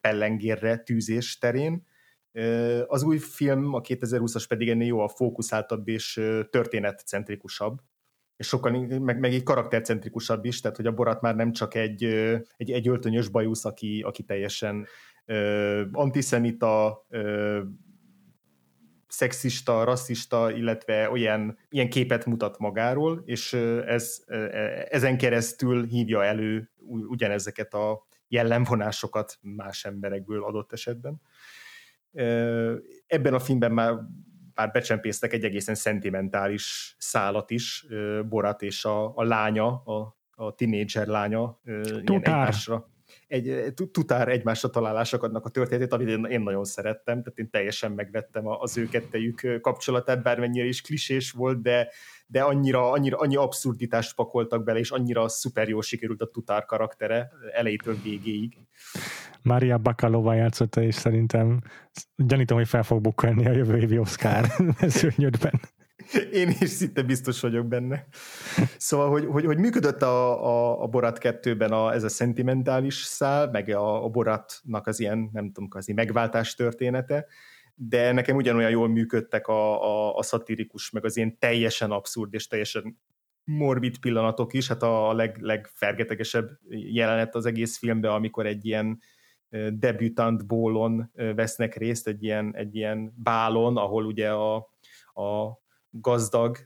[0.00, 1.86] pellengérre tűzés terén,
[2.86, 7.78] az új film, a 2020-as pedig ennél a fókuszáltabb és történetcentrikusabb,
[8.36, 12.04] és sokkal meg, meg egy karaktercentrikusabb is, tehát hogy a Borat már nem csak egy,
[12.56, 14.86] egy, egy öltönyös bajusz, aki, aki teljesen
[15.26, 17.58] uh, antiszemita, uh,
[19.08, 23.52] szexista, rasszista, illetve olyan ilyen képet mutat magáról, és
[23.86, 24.24] ez,
[24.88, 26.70] ezen keresztül hívja elő
[27.08, 31.20] ugyanezeket a jellemvonásokat más emberekből adott esetben.
[33.06, 33.94] Ebben a filmben már
[34.54, 37.86] bár becsempésztek egy egészen szentimentális szálat is,
[38.28, 41.60] Borat és a, a lánya, a, a tinédzser lánya
[42.04, 42.92] egymásra
[43.26, 47.92] egy tutár egymásra találások adnak a történetét, amit én, én nagyon szerettem, tehát én teljesen
[47.92, 51.88] megvettem az ő kettejük kapcsolatát, bármennyire is klisés volt, de,
[52.26, 57.30] de annyira, annyira, annyi abszurditást pakoltak bele, és annyira szuper jól sikerült a tutár karaktere
[57.52, 58.58] elejétől végéig.
[59.42, 61.60] Mária Bakalova játszotta, és szerintem
[62.16, 64.46] gyanítom, hogy fel fog bukkanni a jövő évi Oscar
[64.80, 65.60] mezőnyödben.
[66.32, 68.06] Én is szinte biztos vagyok benne.
[68.76, 73.50] Szóval, hogy, hogy, hogy működött a, a, a Borat 2-ben a, ez a szentimentális szál,
[73.50, 77.26] meg a, a Boratnak az ilyen, nem tudom, az megváltás története,
[77.74, 82.46] de nekem ugyanolyan jól működtek a, a, a szatirikus, meg az ilyen teljesen abszurd és
[82.46, 82.98] teljesen
[83.44, 89.00] morbid pillanatok is, hát a leg, legfergetegesebb jelenet az egész filmben, amikor egy ilyen
[89.68, 94.54] debütant bólon vesznek részt, egy ilyen, egy ilyen bálon, ahol ugye a,
[95.14, 95.58] a
[95.90, 96.58] gazdag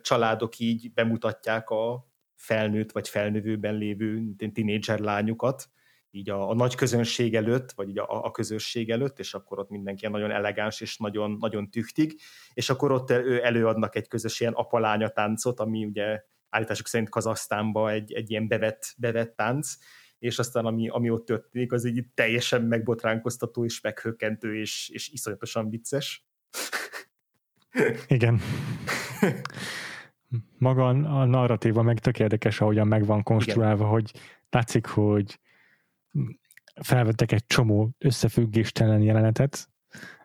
[0.00, 5.68] családok így bemutatják a felnőtt vagy felnövőben lévő tinédzser lányukat,
[6.10, 9.70] így a, a nagy közönség előtt, vagy így a, a közösség előtt, és akkor ott
[9.70, 12.20] mindenki nagyon elegáns és nagyon, nagyon tüchtig,
[12.54, 17.90] és akkor ott ő előadnak egy közös ilyen apalánya táncot, ami ugye állítások szerint Kazasztánban
[17.90, 19.76] egy, egy ilyen bevett, bevett tánc,
[20.18, 25.70] és aztán ami, ami ott történik, az így teljesen megbotránkoztató és meghökkentő és, és iszonyatosan
[25.70, 26.26] vicces.
[28.06, 28.40] Igen.
[30.58, 33.92] Maga a narratíva meg tök érdekes, ahogyan meg van konstruálva, Igen.
[33.92, 34.12] hogy
[34.50, 35.38] látszik, hogy
[36.82, 39.68] felvettek egy csomó összefüggéstelen jelenetet,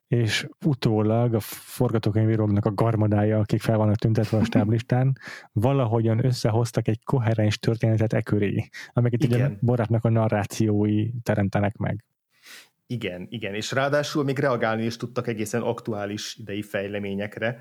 [0.08, 5.18] és utólag a forgatókönyvíróknak a garmadája, akik fel vannak tüntetve a stáblistán,
[5.52, 12.04] valahogyan összehoztak egy koherens történetet e köré, amiket ugye Borátnak a narrációi teremtenek meg.
[12.88, 17.60] Igen, igen, és ráadásul még reagálni is tudtak egészen aktuális idei fejleményekre.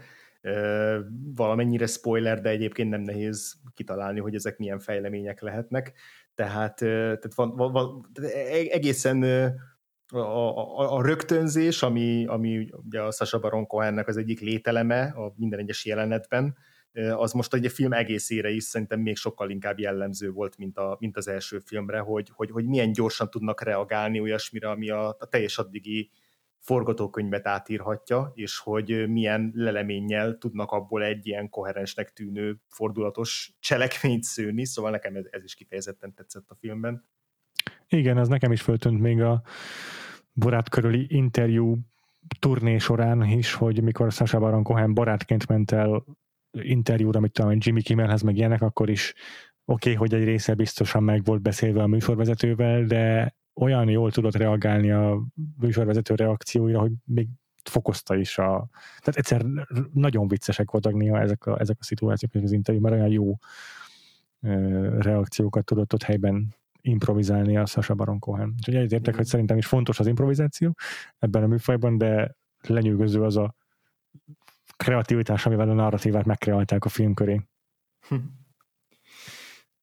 [1.34, 5.92] Valamennyire spoiler, de egyébként nem nehéz kitalálni, hogy ezek milyen fejlemények lehetnek.
[6.34, 9.22] Tehát, tehát van, van, van e-, egészen
[10.06, 15.32] a, a, a rögtönzés, ami, ami ugye a Sasha Baron Cohennek az egyik lételeme a
[15.36, 16.56] minden egyes jelenetben,
[17.16, 21.16] az most egy film egészére is szerintem még sokkal inkább jellemző volt, mint, a, mint
[21.16, 25.58] az első filmre, hogy, hogy, hogy milyen gyorsan tudnak reagálni olyasmire, ami a, a teljes
[25.58, 26.10] addigi
[26.62, 34.66] forgatókönyvet átírhatja, és hogy milyen leleménnyel tudnak abból egy ilyen koherensnek tűnő fordulatos cselekményt szőni,
[34.66, 37.08] szóval nekem ez, ez is kifejezetten tetszett a filmben.
[37.88, 39.42] Igen, ez nekem is föltűnt még a
[40.32, 41.78] Borát körüli interjú
[42.38, 46.04] turné során is, hogy mikor Sasha Baron Cohen barátként ment el
[46.50, 49.14] interjúra, amit tudom, Jimmy Kimmelhez meg ilyenek, akkor is
[49.64, 54.36] oké, okay, hogy egy része biztosan meg volt beszélve a műsorvezetővel, de olyan jól tudott
[54.36, 55.22] reagálni a
[55.60, 57.28] műsorvezető reakcióira, hogy még
[57.64, 58.68] fokozta is a...
[58.98, 59.44] Tehát egyszer
[59.92, 63.38] nagyon viccesek voltak néha ezek a, ezek a szituációk az interjú, mert olyan jó
[64.98, 68.54] reakciókat tudott ott helyben improvizálni a Sasha Baron Cohen.
[68.56, 70.74] Úgyhogy egyetértek, hogy szerintem is fontos az improvizáció
[71.18, 73.54] ebben a műfajban, de lenyűgöző az a
[74.76, 77.42] kreativitás, amivel a narratívát megkreálták a film köré.
[78.08, 78.16] Hm.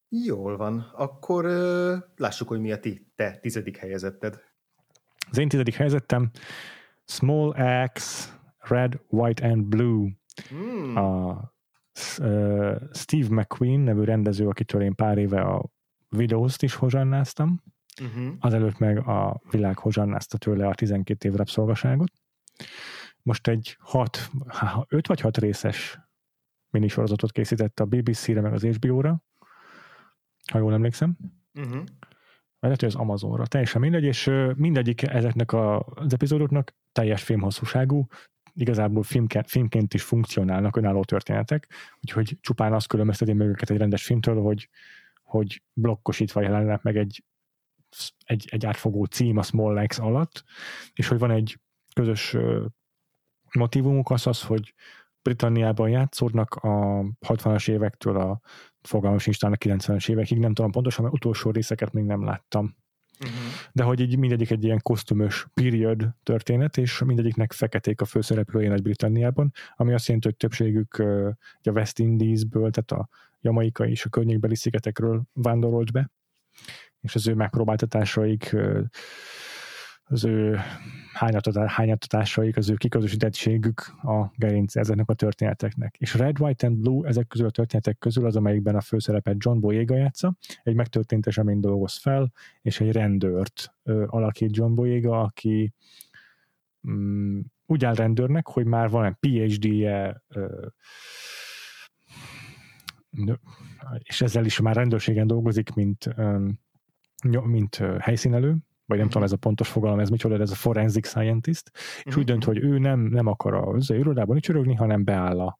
[0.09, 0.91] Jól van.
[0.93, 4.39] Akkor uh, lássuk, hogy mi a ti, te tizedik helyezetted.
[5.29, 6.29] Az én tizedik helyezettem
[7.05, 10.09] Small Axe, Red, White and Blue.
[10.49, 10.95] Hmm.
[10.95, 11.31] A
[12.19, 15.65] uh, Steve McQueen nevű rendező, akitől én pár éve a
[16.09, 17.63] videózt is hozsannáztam,
[18.01, 18.33] uh-huh.
[18.39, 22.11] azelőtt meg a világ hozsannázta tőle a 12 év rabszolgaságot
[23.29, 24.29] most egy hat,
[24.87, 25.99] öt vagy hat részes
[26.69, 29.23] minisorozatot készített a BBC-re, meg az HBO-ra,
[30.51, 31.17] ha jól emlékszem.
[31.53, 31.83] Uh-huh.
[32.59, 33.45] Lehet, hogy az Amazonra.
[33.45, 38.07] Teljesen mindegy, és mindegyik ezeknek az epizódoknak teljes filmhosszúságú,
[38.53, 41.67] igazából filmként, filmként is funkcionálnak önálló történetek,
[42.01, 44.69] úgyhogy csupán azt különbözteti meg őket egy rendes filmtől, hogy,
[45.23, 47.23] hogy blokkosítva jelennek meg egy,
[48.25, 50.43] egy, egy átfogó cím a Small Legs alatt,
[50.93, 51.59] és hogy van egy
[51.93, 52.37] közös
[53.57, 54.73] motivumuk az az, hogy
[55.21, 58.39] Britanniában játszódnak a 60-as évektől a
[58.81, 62.75] fogalmas nincs a 90-es évekig, nem tudom pontosan, mert utolsó részeket még nem láttam.
[63.19, 63.37] Uh-huh.
[63.71, 69.51] De hogy így mindegyik egy ilyen kosztümös period történet, és mindegyiknek feketék a főszereplője Nagy-Britanniában,
[69.75, 71.29] ami azt jelenti, hogy többségük uh,
[71.63, 73.09] a West Indiesből, tehát a
[73.41, 76.11] Jamaika és a környékbeli szigetekről vándorolt be,
[77.01, 78.81] és az ő megpróbáltatásaik uh,
[80.09, 80.57] az ő
[81.67, 85.95] hányatatásaik, az ő kiközösítettségük a gerince ezeknek a történeteknek.
[85.97, 89.59] És Red, White and Blue ezek közül a történetek közül az, amelyikben a főszerepet John
[89.59, 95.73] Boyega játsza, egy megtörtént esemény dolgoz fel, és egy rendőrt ö, alakít John Boyega, aki
[96.89, 100.23] mm, úgy áll rendőrnek, hogy már van egy PhD-je,
[103.97, 106.15] és ezzel is már rendőrségen dolgozik, mint,
[107.43, 108.57] mint helyszínelő,
[108.89, 109.21] vagy nem uh-huh.
[109.21, 111.71] tudom ez a pontos fogalom, ez micsoda, ez a forensic scientist,
[112.03, 115.59] és úgy dönt, hogy ő nem, nem akar az irodában csörögni, hanem beáll a,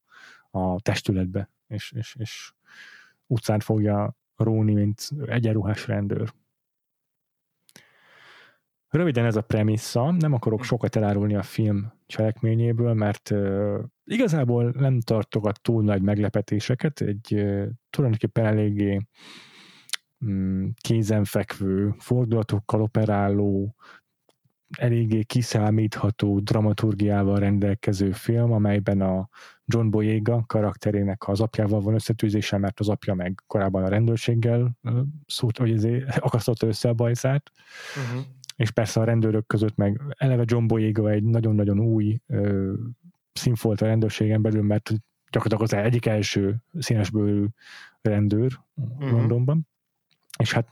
[0.52, 2.54] a testületbe, és, és, és
[3.28, 6.34] utcán fogja róni, mint egyenruhás rendőr.
[8.90, 15.02] Röviden ez a premissza, nem akarok sokat elárulni a film cselekményéből, mert uh, igazából nem
[15.02, 19.08] tartogat túl nagy meglepetéseket, egy uh, tulajdonképpen eléggé
[20.82, 23.76] kézenfekvő, fordulatokkal operáló,
[24.78, 29.30] eléggé kiszámítható dramaturgiával rendelkező film, amelyben a
[29.66, 34.78] John Boyega karakterének az apjával van összetűzése, mert az apja meg korábban a rendőrséggel
[35.26, 37.52] szólt, hogy akasztotta össze a bajszát.
[37.96, 38.26] Uh-huh
[38.60, 42.74] és persze a rendőrök között meg eleve John Boyega egy nagyon-nagyon új ö,
[43.34, 44.92] színfolt a rendőrségen belül, mert
[45.32, 47.46] gyakorlatilag az egyik első színesbőrű
[48.02, 49.12] rendőr uh-huh.
[49.12, 49.68] Londonban,
[50.40, 50.68] és hát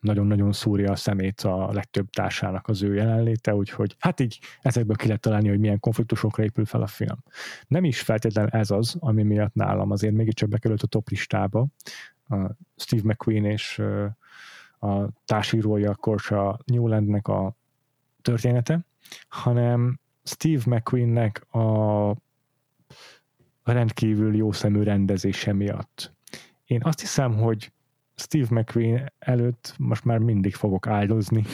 [0.00, 5.06] nagyon-nagyon szúrja a szemét a legtöbb társának az ő jelenléte, úgyhogy hát így ezekből ki
[5.06, 7.18] lehet találni, hogy milyen konfliktusokra épül fel a film.
[7.66, 11.66] Nem is feltétlenül ez az, ami miatt nálam azért mégiscsak bekerült a top listába.
[12.28, 12.36] A
[12.76, 13.78] Steve McQueen és
[14.78, 17.56] a társírója Korsa Newlandnek a
[18.22, 18.80] története,
[19.28, 22.14] hanem Steve McQueennek a
[23.62, 26.12] rendkívül jó szemű rendezése miatt.
[26.64, 27.72] Én azt hiszem, hogy
[28.20, 31.44] Steve McQueen előtt most már mindig fogok áldozni,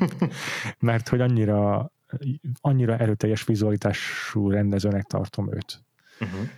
[0.80, 1.92] mert hogy annyira,
[2.60, 5.84] annyira erőteljes vizualitású rendezőnek tartom őt.
[6.20, 6.48] Uh-huh.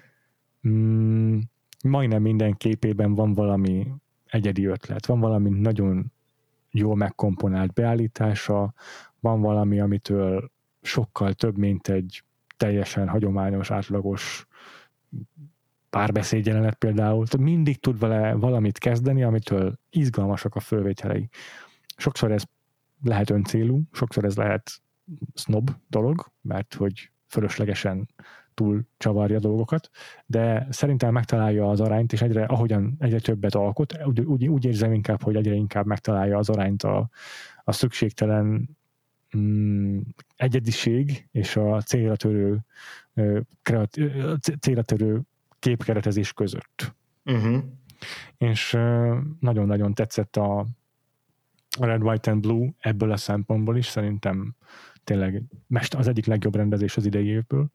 [0.68, 1.38] Mm,
[1.82, 3.92] majdnem minden képében van valami
[4.26, 6.12] egyedi ötlet, van valami nagyon
[6.70, 8.74] jól megkomponált beállítása,
[9.20, 10.50] van valami, amitől
[10.82, 12.24] sokkal több, mint egy
[12.56, 14.46] teljesen hagyományos, átlagos
[15.94, 17.26] párbeszédjelenet például.
[17.26, 21.28] Tehát mindig tud vele valamit kezdeni, amitől izgalmasak a fölvételei.
[21.96, 22.42] Sokszor ez
[23.02, 24.70] lehet öncélú, sokszor ez lehet
[25.35, 28.09] snob dolog, mert hogy fölöslegesen
[28.54, 29.90] túl csavarja dolgokat,
[30.26, 34.92] de szerintem megtalálja az arányt, és egyre, ahogyan egyre többet alkot, úgy, úgy, úgy érzem
[34.92, 37.09] inkább, hogy egyre inkább megtalálja az arányt a,
[37.64, 38.76] a szükségtelen
[39.37, 39.98] mm,
[40.37, 42.59] egyediség és a célra törő,
[43.62, 43.96] kreat,
[44.61, 45.22] célra törő
[45.64, 46.94] képkeretezés között.
[47.24, 47.62] Uh-huh.
[48.38, 48.79] És
[49.40, 50.66] nagyon-nagyon tetszett a
[51.81, 54.55] Red, White and Blue ebből a szempontból is, szerintem
[55.05, 55.42] tényleg
[55.96, 57.70] az egyik legjobb rendezés az idei évből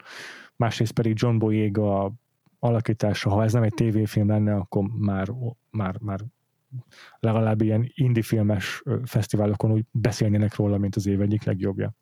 [0.60, 2.14] másrészt pedig John Boyega
[2.60, 5.28] alakítása, ha ez nem egy tévéfilm lenne, akkor már,
[5.72, 6.20] már, már
[7.20, 11.94] legalább ilyen indie filmes fesztiválokon úgy beszélnének róla, mint az év egyik legjobbja.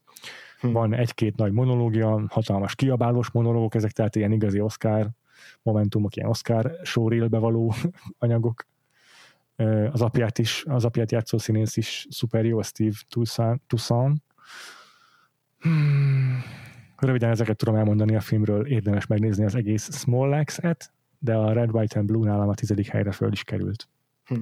[0.59, 0.71] Hm.
[0.71, 5.09] Van egy-két nagy monológia, hatalmas kiabálós monológok, ezek tehát ilyen igazi Oscar
[5.61, 7.73] momentumok, ilyen Oscar showreelbe való
[8.19, 8.67] anyagok.
[9.91, 12.95] Az apját is, az apját játszó színész is szuper jó, Steve
[13.67, 14.21] Toussaint.
[15.59, 16.43] Hmm
[16.97, 21.99] Röviden ezeket tudom elmondani a filmről, érdemes megnézni az egész Smolex-et, de a Red, White
[21.99, 23.87] and Blue nálam a tizedik helyre föl is került.
[24.25, 24.35] Hm.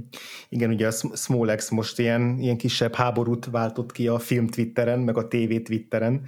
[0.49, 5.17] Igen, ugye a Smolex most ilyen, ilyen kisebb háborút váltott ki a film Twitteren, meg
[5.17, 6.25] a TV Twitteren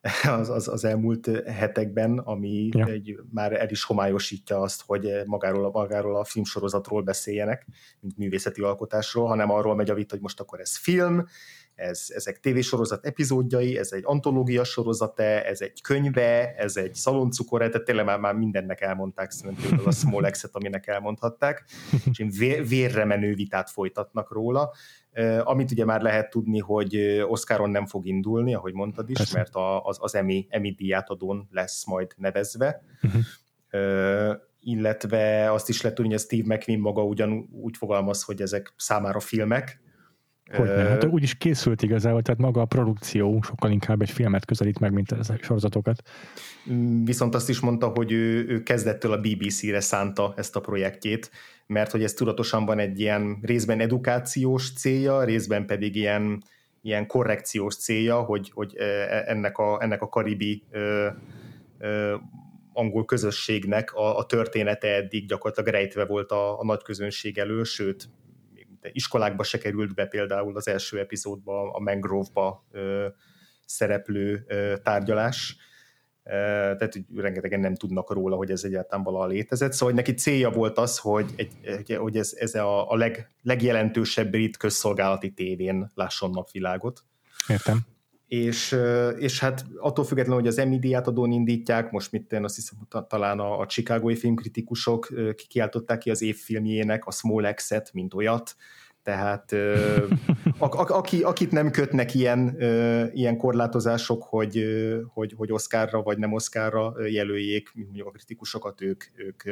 [0.40, 2.86] az, az, az elmúlt hetekben, ami ja.
[2.86, 7.66] egy, már el is homályosítja azt, hogy magáról a, magáról a filmsorozatról beszéljenek,
[8.00, 11.26] mint művészeti alkotásról, hanem arról megy a vita, hogy most akkor ez film,
[11.78, 17.84] ez, ezek tévésorozat epizódjai, ez egy antológia sorozata, ez egy könyve, ez egy szaloncukor, tehát
[17.84, 21.64] tényleg már, már mindennek elmondták szerintem a Smolex-et, aminek elmondhatták,
[22.10, 24.72] és vér, vérre menő vitát folytatnak róla,
[25.44, 26.96] amit ugye már lehet tudni, hogy
[27.28, 29.36] Oscaron nem fog indulni, ahogy mondtad is, Persze.
[29.36, 34.34] mert az, az Emmy, Emmy díjátadón lesz majd nevezve, uh-huh.
[34.60, 38.72] illetve azt is lehet tudni, hogy a Steve McQueen maga ugyan úgy fogalmaz, hogy ezek
[38.76, 39.86] számára filmek,
[40.52, 44.78] Hogyne, hát úgy is készült igazából, tehát maga a produkció sokkal inkább egy filmet közelít
[44.78, 46.02] meg, mint ezek sorozatokat.
[46.70, 51.30] Mm, viszont azt is mondta, hogy ő, ő kezdettől a BBC-re szánta ezt a projektjét,
[51.66, 56.42] mert hogy ez tudatosan van egy ilyen részben edukációs célja, részben pedig ilyen,
[56.82, 58.84] ilyen korrekciós célja, hogy, hogy e,
[59.26, 61.08] ennek, a, ennek a karibi ö,
[61.78, 62.14] ö,
[62.72, 68.08] angol közösségnek a, a története eddig gyakorlatilag rejtve volt a, a nagy közönség elől, sőt,
[68.92, 72.66] iskolákba se került be például az első epizódba a Mangrove-ba
[73.66, 74.46] szereplő
[74.82, 75.56] tárgyalás,
[76.22, 80.78] tehát hogy rengetegen nem tudnak róla, hogy ez egyáltalán valaha létezett, szóval neki célja volt
[80.78, 87.04] az, hogy, egy, hogy ez, ez a, a leg, legjelentősebb brit közszolgálati tévén lásson napvilágot.
[87.48, 87.78] Értem.
[88.28, 88.76] És,
[89.18, 92.78] és hát attól függetlenül, hogy az díját adón indítják, most mit én azt hiszem,
[93.08, 95.08] talán a, a Chicagói filmkritikusok
[95.48, 98.56] kiáltották ki az évfilmjének a Small X-et, mint olyat,
[99.08, 99.52] tehát
[100.58, 102.56] a, a, aki, akit nem kötnek ilyen,
[103.12, 104.64] ilyen korlátozások, hogy,
[105.12, 109.42] hogy, hogy Oscarra vagy nem Oscarra jelöljék, mondjuk a kritikusokat, ők, ők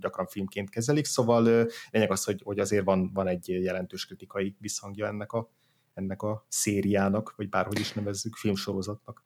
[0.00, 5.06] gyakran filmként kezelik, szóval lényeg az, hogy, hogy azért van, van egy jelentős kritikai visszhangja
[5.06, 5.50] ennek a,
[5.94, 9.24] ennek a szériának, vagy bárhogy is nevezzük, filmsorozatnak.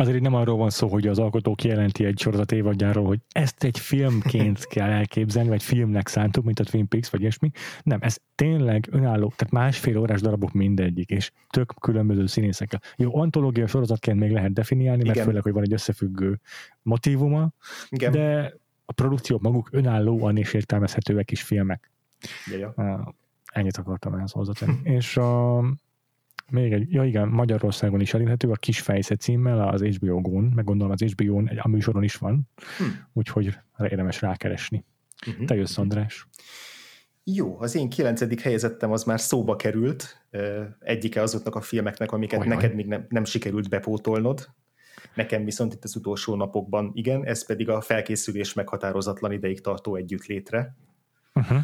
[0.00, 3.64] Azért itt nem arról van szó, hogy az alkotó kijelenti egy sorozat évadjáról, hogy ezt
[3.64, 7.50] egy filmként kell elképzelni, vagy filmnek szántuk, mint a Twin Peaks, vagy ilyesmi.
[7.82, 12.80] Nem, ez tényleg önálló, tehát másfél órás darabok mindegyik, és tök különböző színészekkel.
[12.96, 15.26] Jó, antológia sorozatként még lehet definiálni, mert Igen.
[15.26, 16.40] főleg, hogy van egy összefüggő
[16.82, 17.50] motivuma,
[17.88, 18.12] Igen.
[18.12, 21.90] de a produkciók maguk önállóan és értelmezhetőek is filmek.
[22.46, 23.14] Ja, ja.
[23.52, 24.78] Ennyit akartam ehhez hozzátenni.
[24.96, 25.58] és a,
[26.50, 30.92] még egy, ja igen, Magyarországon is elérhető, a Kisfejsze címmel az HBO Go-n, meg gondolom
[30.92, 32.84] az HBO-n, a műsoron is van, hm.
[33.12, 34.84] úgyhogy érdemes rákeresni.
[35.26, 35.46] Uh-huh.
[35.46, 36.26] Te jössz, András.
[37.24, 40.26] Jó, az én kilencedik helyezettem az már szóba került,
[40.80, 42.54] egyike azoknak a filmeknek, amiket Olyan.
[42.54, 44.48] neked még nem, nem sikerült bepótolnod.
[45.14, 50.76] Nekem viszont itt az utolsó napokban igen, ez pedig a felkészülés meghatározatlan ideig tartó együttlétre.
[51.34, 51.58] Uh-huh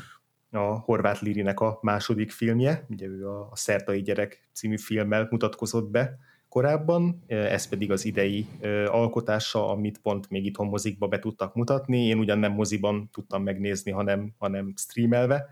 [0.55, 5.91] a Horváth Lirinek a második filmje, ugye ő a, a Szertai gyerek című filmmel mutatkozott
[5.91, 8.47] be korábban, ez pedig az idei
[8.87, 12.07] alkotása, amit pont még itthon mozikba be tudtak mutatni.
[12.07, 15.47] Én ugyan nem moziban tudtam megnézni, hanem, hanem streamelve,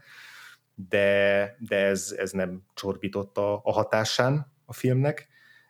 [0.75, 5.29] de, de ez, ez nem csorbított a, a hatásán a filmnek.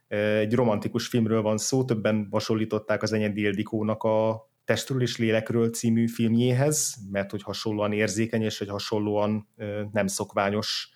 [0.09, 6.08] Egy romantikus filmről van szó, többen hasonlították az Enyedi Ildikónak a Testről és Lélekről című
[6.08, 9.48] filmjéhez, mert hogy hasonlóan érzékeny és hogy hasonlóan
[9.92, 10.90] nem szokványos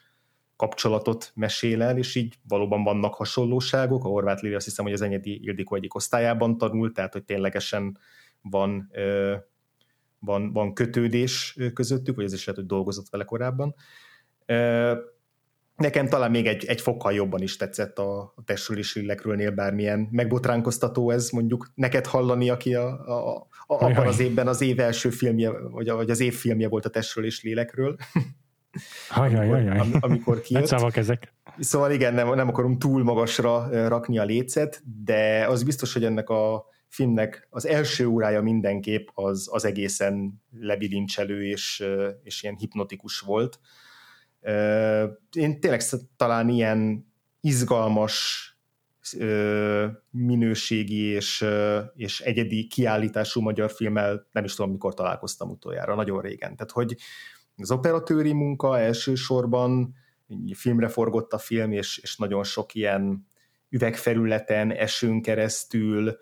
[0.56, 4.04] kapcsolatot mesél el, és így valóban vannak hasonlóságok.
[4.04, 7.98] A Horváth Lili azt hiszem, hogy az Enyedi Ildikó egyik osztályában tanult, tehát hogy ténylegesen
[8.40, 8.90] van,
[10.18, 13.74] van, van kötődés közöttük, vagy ez is lehet, hogy dolgozott vele korábban.
[15.76, 20.08] Nekem talán még egy, egy fokkal jobban is tetszett a, a testről és lélekről bármilyen
[20.10, 25.10] megbotránkoztató ez mondjuk neked hallani, aki a, a, a, abban az évben az év első
[25.10, 27.96] filmje, vagy, vagy az év filmje volt a testről és lélekről.
[29.14, 29.78] Ajaj, ajaj.
[29.78, 30.68] Am, amikor kijött.
[30.68, 31.34] Hát ezek.
[31.58, 36.28] Szóval igen, nem, nem akarom túl magasra rakni a lécet, de az biztos, hogy ennek
[36.28, 41.84] a filmnek az első órája mindenképp az, az egészen lebilincselő és,
[42.22, 43.58] és ilyen hipnotikus volt
[45.32, 45.82] én tényleg
[46.16, 48.44] talán ilyen izgalmas
[50.10, 51.46] minőségi és,
[51.94, 56.56] és egyedi kiállítású magyar filmmel nem is tudom, mikor találkoztam utoljára, nagyon régen.
[56.56, 56.96] Tehát, hogy
[57.56, 59.94] az operatőri munka elsősorban
[60.52, 63.28] filmre forgott a film, és, és nagyon sok ilyen
[63.68, 66.18] üvegfelületen, esőn keresztül,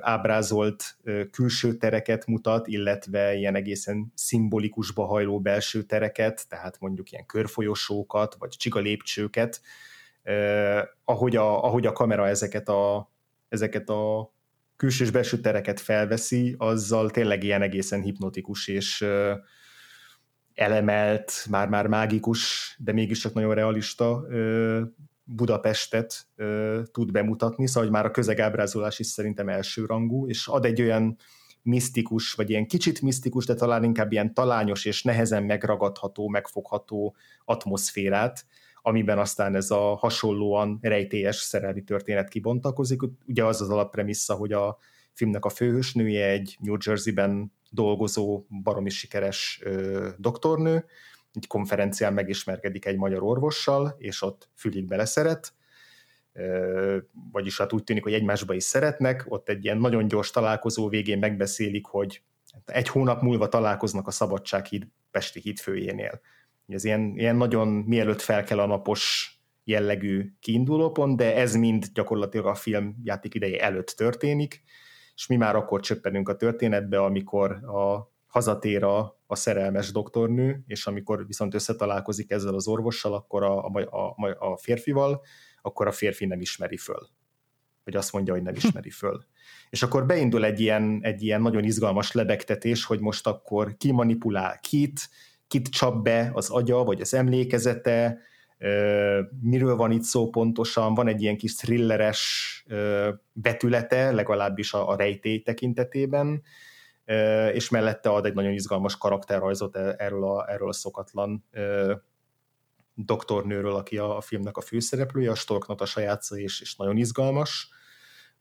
[0.00, 0.96] ábrázolt
[1.30, 8.50] külső tereket mutat, illetve ilyen egészen szimbolikusba hajló belső tereket, tehát mondjuk ilyen körfolyosókat, vagy
[8.50, 9.60] csiga lépcsőket,
[11.04, 13.12] ahogy a, ahogy a kamera ezeket a,
[13.48, 14.32] ezeket a
[14.76, 19.06] külső és belső tereket felveszi, azzal tényleg ilyen egészen hipnotikus és
[20.54, 24.26] elemelt, már-már mágikus, de mégis csak nagyon realista
[25.24, 30.82] Budapestet ö, tud bemutatni, szóval hogy már a közegábrázolás is szerintem elsőrangú, és ad egy
[30.82, 31.16] olyan
[31.62, 37.14] misztikus, vagy ilyen kicsit misztikus, de talán inkább ilyen talányos és nehezen megragadható, megfogható
[37.44, 38.46] atmoszférát,
[38.82, 43.00] amiben aztán ez a hasonlóan rejtélyes szerelmi történet kibontakozik.
[43.26, 44.78] Ugye az az alappremissza, hogy a
[45.12, 50.84] filmnek a főhősnője egy New Jersey-ben dolgozó, baromi sikeres ö, doktornő,
[51.34, 55.54] egy konferencián megismerkedik egy magyar orvossal, és ott fülig beleszeret,
[57.32, 61.18] vagyis hát úgy tűnik, hogy egymásba is szeretnek, ott egy ilyen nagyon gyors találkozó végén
[61.18, 62.22] megbeszélik, hogy
[62.64, 66.20] egy hónap múlva találkoznak a Szabadsághíd Pesti hídfőjénél.
[66.68, 69.32] Ez ilyen, ilyen nagyon mielőtt fel kell a napos
[69.64, 74.62] jellegű kiindulópont, de ez mind gyakorlatilag a film játék ideje előtt történik,
[75.14, 80.86] és mi már akkor csöppenünk a történetbe, amikor a hazatér a, a szerelmes doktornő, és
[80.86, 85.22] amikor viszont összetalálkozik ezzel az orvossal, akkor a, a, a, a férfival,
[85.62, 87.08] akkor a férfi nem ismeri föl.
[87.84, 89.24] Vagy azt mondja, hogy nem ismeri föl.
[89.70, 94.58] És akkor beindul egy ilyen, egy ilyen nagyon izgalmas lebegtetés, hogy most akkor ki manipulál
[94.60, 95.08] kit,
[95.46, 98.18] kit csap be az agya, vagy az emlékezete,
[99.40, 102.64] miről van itt szó pontosan, van egy ilyen kis thrilleres
[103.32, 106.42] betülete, legalábbis a, a rejtély tekintetében,
[107.52, 111.44] és mellette ad egy nagyon izgalmas karakterrajzot e, erről a, erről a szokatlan
[112.94, 117.68] doktornőről, aki a, a filmnek a főszereplője, a Stork Natasha játsza, és, és nagyon izgalmas,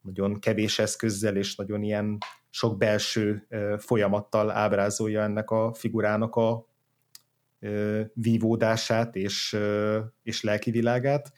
[0.01, 2.17] nagyon kevés eszközzel, és nagyon ilyen
[2.49, 3.47] sok belső
[3.77, 6.67] folyamattal ábrázolja ennek a figurának a
[8.13, 9.57] vívódását és,
[10.23, 11.31] és lelki világát.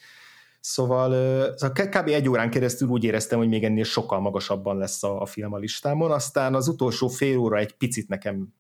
[0.68, 1.12] Szóval,
[1.58, 2.08] szóval kb.
[2.08, 5.58] egy órán keresztül úgy éreztem, hogy még ennél sokkal magasabban lesz a, a film a
[5.58, 8.54] listámon, aztán az utolsó fél óra egy picit nekem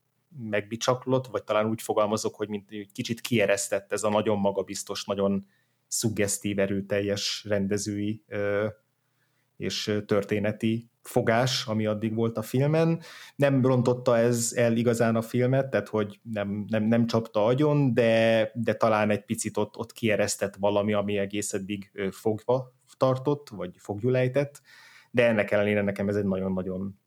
[0.49, 5.47] megbicsaklott, vagy talán úgy fogalmazok, hogy mint egy kicsit kieresztett ez a nagyon magabiztos, nagyon
[5.87, 8.23] szuggesztív, erőteljes rendezői
[9.57, 13.01] és történeti fogás, ami addig volt a filmen.
[13.35, 18.51] Nem rontotta ez el igazán a filmet, tehát hogy nem, nem, nem csapta agyon, de,
[18.53, 24.61] de talán egy picit ott, ott kieresztett valami, ami egész eddig fogva tartott, vagy fogjulejtett,
[25.11, 26.99] de ennek ellenére nekem ez egy nagyon-nagyon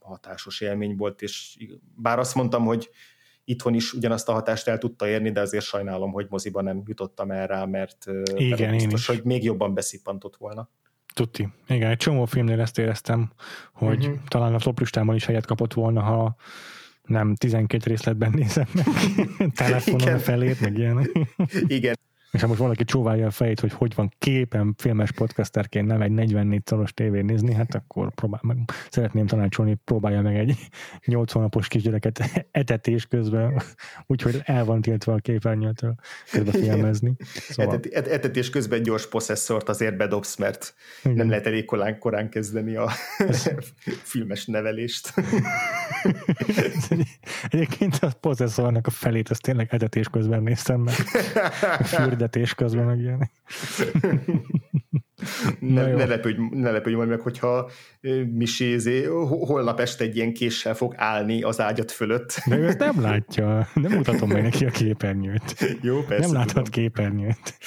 [0.00, 1.56] hatásos élmény volt, és
[1.96, 2.90] bár azt mondtam, hogy
[3.44, 7.30] itthon is ugyanazt a hatást el tudta érni, de azért sajnálom, hogy moziban nem jutottam
[7.30, 10.70] el rá, mert, Igen, biztos, hogy még jobban beszippantott volna.
[11.14, 11.48] Tuti.
[11.68, 13.32] Igen, egy csomó filmnél ezt éreztem,
[13.72, 14.24] hogy uh-huh.
[14.28, 14.80] talán a top
[15.14, 16.36] is helyet kapott volna, ha
[17.02, 18.86] nem 12 részletben nézem meg
[19.54, 21.10] telefonon a felét, meg ilyen.
[21.66, 21.96] Igen,
[22.34, 26.10] és ha most valaki csóválja a fejét, hogy hogy van képen filmes podcasterként nem egy
[26.10, 28.58] 44 szoros tévén nézni, hát akkor próbál, meg,
[28.90, 30.56] szeretném tanácsolni, próbálja meg egy
[31.04, 32.20] 80 napos kisgyereket
[32.50, 33.62] etetés közben,
[34.06, 35.94] úgyhogy el van tiltva a képernyőtől
[36.30, 37.16] közben filmezni.
[37.48, 37.74] Szóval...
[37.74, 41.16] Etet, et, etetés közben gyors posszesszort azért bedobsz, mert Igen.
[41.16, 42.90] nem lehet elég korán, korán kezdeni a
[44.12, 45.14] filmes nevelést.
[47.48, 50.94] Egyébként a posszesszornak a felét, azt tényleg etetés közben néztem meg.
[52.24, 53.30] Hirdetés közben meg ilyen.
[55.74, 57.70] ne, ne, lepődj, ne lepődj majd meg, hogyha
[58.32, 62.40] Misézé holnap este egy ilyen késsel fog állni az ágyat fölött.
[62.46, 63.68] De ő ezt nem látja.
[63.74, 65.76] Nem mutatom meg neki a képernyőt.
[65.80, 66.26] Jó, persze.
[66.26, 66.70] Nem láthat tudom.
[66.70, 67.58] képernyőt.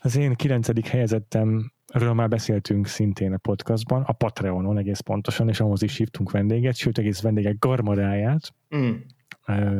[0.00, 5.60] Az én kilencedik helyezettem Erről már beszéltünk szintén a podcastban, a Patreonon egész pontosan, és
[5.60, 8.54] ahhoz is hívtunk vendéget, sőt egész vendégek garmadáját.
[8.76, 8.92] Mm.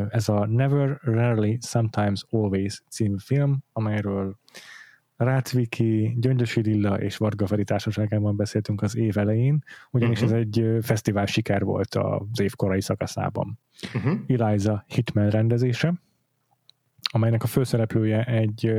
[0.09, 4.39] Ez a Never, Rarely, Sometimes, Always című film, amelyről
[5.17, 10.37] Rácviki, Gyöngyösi Lilla és Varga Feri társaságában beszéltünk az év elején, ugyanis uh-huh.
[10.37, 13.59] ez egy fesztivál siker volt az év korai szakaszában.
[13.95, 14.19] Uh-huh.
[14.27, 15.95] Eliza Hitman rendezése,
[17.13, 18.73] amelynek a főszereplője egy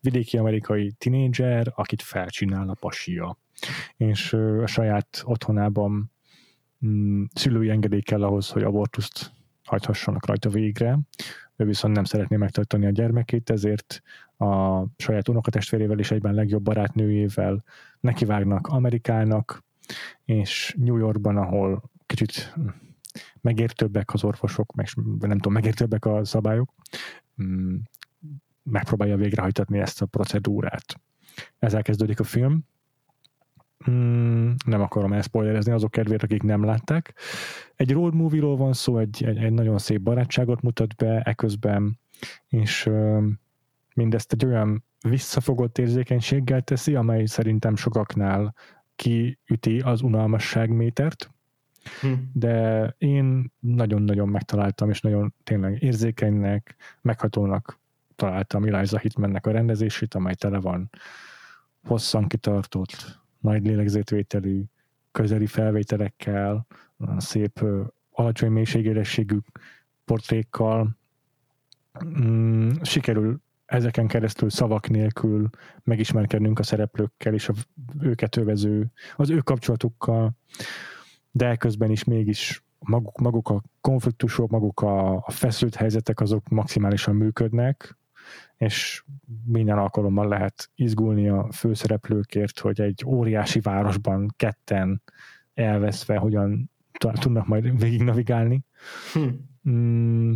[0.00, 3.38] vidéki amerikai tinédzser, akit felcsinál a pasia.
[3.96, 6.12] És a saját otthonában
[6.86, 9.32] mm, szülői engedély kell ahhoz, hogy abortuszt
[9.72, 10.98] hajthassanak rajta végre.
[11.56, 14.02] Ő viszont nem szeretné megtartani a gyermekét, ezért
[14.38, 17.64] a saját unokatestvérével és egyben legjobb barátnőjével
[18.00, 19.64] nekivágnak Amerikának,
[20.24, 22.54] és New Yorkban, ahol kicsit
[23.40, 24.86] megértőbbek az orvosok, meg
[25.18, 26.72] nem tudom, megértőbbek a szabályok,
[27.42, 27.76] mm,
[28.62, 31.00] megpróbálja végrehajtatni ezt a procedúrát.
[31.58, 32.64] Ezzel kezdődik a film,
[33.90, 37.14] Mm, nem akarom elszpoilerezni azok kedvéért, akik nem látták.
[37.76, 41.98] Egy road movie-ról van szó, egy, egy, egy nagyon szép barátságot mutat be eközben,
[42.48, 43.26] és ö,
[43.94, 48.54] mindezt egy olyan visszafogott érzékenységgel teszi, amely szerintem sokaknál
[48.96, 51.30] kiüti az unalmasságmétert,
[52.00, 52.12] hm.
[52.32, 57.80] de én nagyon-nagyon megtaláltam, és nagyon tényleg érzékenynek, meghatónak
[58.16, 60.90] találtam Eliza Hitmannek a rendezését, amely tele van
[61.82, 64.62] hosszan kitartott, nagy lélegzetvételű,
[65.10, 66.66] közeli felvételekkel,
[67.16, 67.64] szép
[68.10, 69.38] alacsony mélységérességű
[70.04, 70.96] portrékkal.
[72.04, 75.48] Mm, sikerül ezeken keresztül szavak nélkül
[75.82, 77.54] megismerkednünk a szereplőkkel és a
[78.00, 78.86] őket övező,
[79.16, 80.32] az ő kapcsolatukkal,
[81.30, 87.14] de közben is mégis maguk, maguk a konfliktusok, maguk a, a feszült helyzetek azok maximálisan
[87.14, 87.96] működnek,
[88.62, 89.04] és
[89.44, 95.02] minden alkalommal lehet izgulni a főszereplőkért, hogy egy óriási városban ketten
[95.54, 98.64] elveszve hogyan tudnak majd végig navigálni.
[99.12, 99.28] Hm.
[99.70, 100.34] Mm,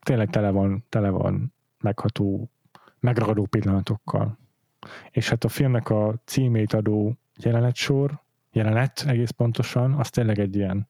[0.00, 2.50] tényleg tele van, tele van megható,
[3.00, 4.38] megragadó pillanatokkal.
[5.10, 8.22] És hát a filmnek a címét adó jelenet-sor,
[8.52, 10.88] jelenet egész pontosan, az tényleg egy ilyen,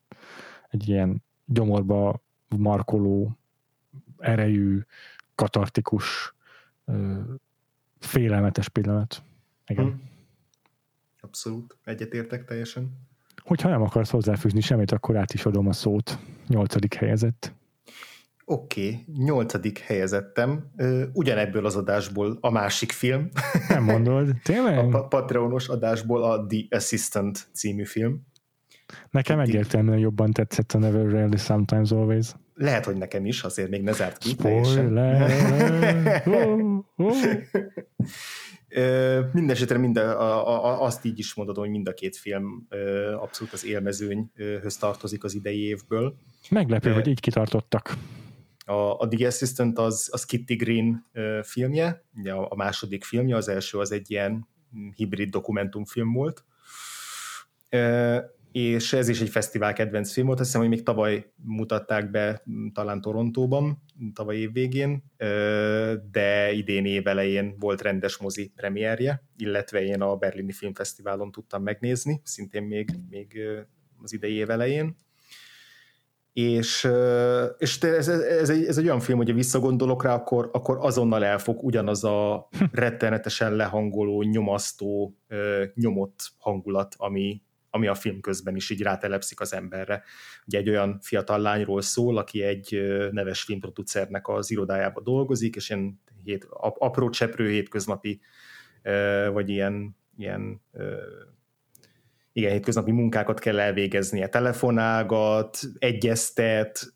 [0.69, 2.23] egy ilyen gyomorba
[2.57, 3.39] markoló,
[4.19, 4.81] erejű,
[5.39, 6.35] katartikus,
[7.99, 9.23] félelmetes pillanat.
[9.67, 9.85] Igen.
[9.85, 10.03] Hmm.
[11.21, 13.07] Abszolút, egyetértek teljesen.
[13.43, 16.19] Hogyha nem akarsz hozzáfűzni semmit, akkor át is adom a szót.
[16.47, 17.53] Nyolcadik helyezett.
[18.45, 20.71] Oké, okay, nyolcadik helyezettem,
[21.13, 23.29] ugyanebből az adásból a másik film.
[23.69, 24.95] Nem mondod, tényleg?
[24.95, 28.27] A Patreonos adásból a The Assistant című film.
[29.11, 32.35] Nekem egyértelműen jobban tetszett a Never Rarely Sometimes Always.
[32.59, 34.35] Lehet, hogy nekem is, azért még ne zárt ki.
[34.39, 34.45] Oh.
[39.33, 42.67] Mindenesetre mind a, a, a, azt így is mondod, hogy mind a két film
[43.21, 46.15] abszolút az élmezőnyhöz tartozik az idei évből.
[46.51, 47.97] Meglepő, hogy így kitartottak.
[48.65, 51.05] A, a The Assistant az, az Kitty Green
[51.43, 54.49] filmje, ugye a, a második filmje, az első az egy ilyen
[54.95, 56.45] hibrid dokumentumfilm volt
[58.59, 62.43] és ez is egy fesztivál kedvenc film volt, azt hiszem, hogy még tavaly mutatták be
[62.73, 63.83] talán Torontóban,
[64.15, 65.05] tavaly év végén,
[66.11, 72.21] de idén év elején volt rendes mozi premierje, illetve én a Berlini Filmfesztiválon tudtam megnézni,
[72.25, 73.41] szintén még, még
[74.03, 74.97] az idei év elején.
[76.33, 76.89] És,
[77.59, 81.65] és ez, ez, egy, ez egy olyan film, hogy visszagondolok rá, akkor, akkor azonnal elfog
[81.65, 85.17] ugyanaz a rettenetesen lehangoló, nyomasztó,
[85.75, 90.03] nyomott hangulat, ami, ami a film közben is így rátelepszik az emberre.
[90.47, 96.01] Ugye egy olyan fiatal lányról szól, aki egy neves filmproducernek az irodájába dolgozik, és ilyen
[96.25, 98.21] hét, apró cseprő hétköznapi,
[99.33, 100.63] vagy ilyen, ilyen
[102.33, 104.29] igen, hétköznapi munkákat kell elvégeznie.
[104.29, 106.95] Telefonálgat, egyeztet,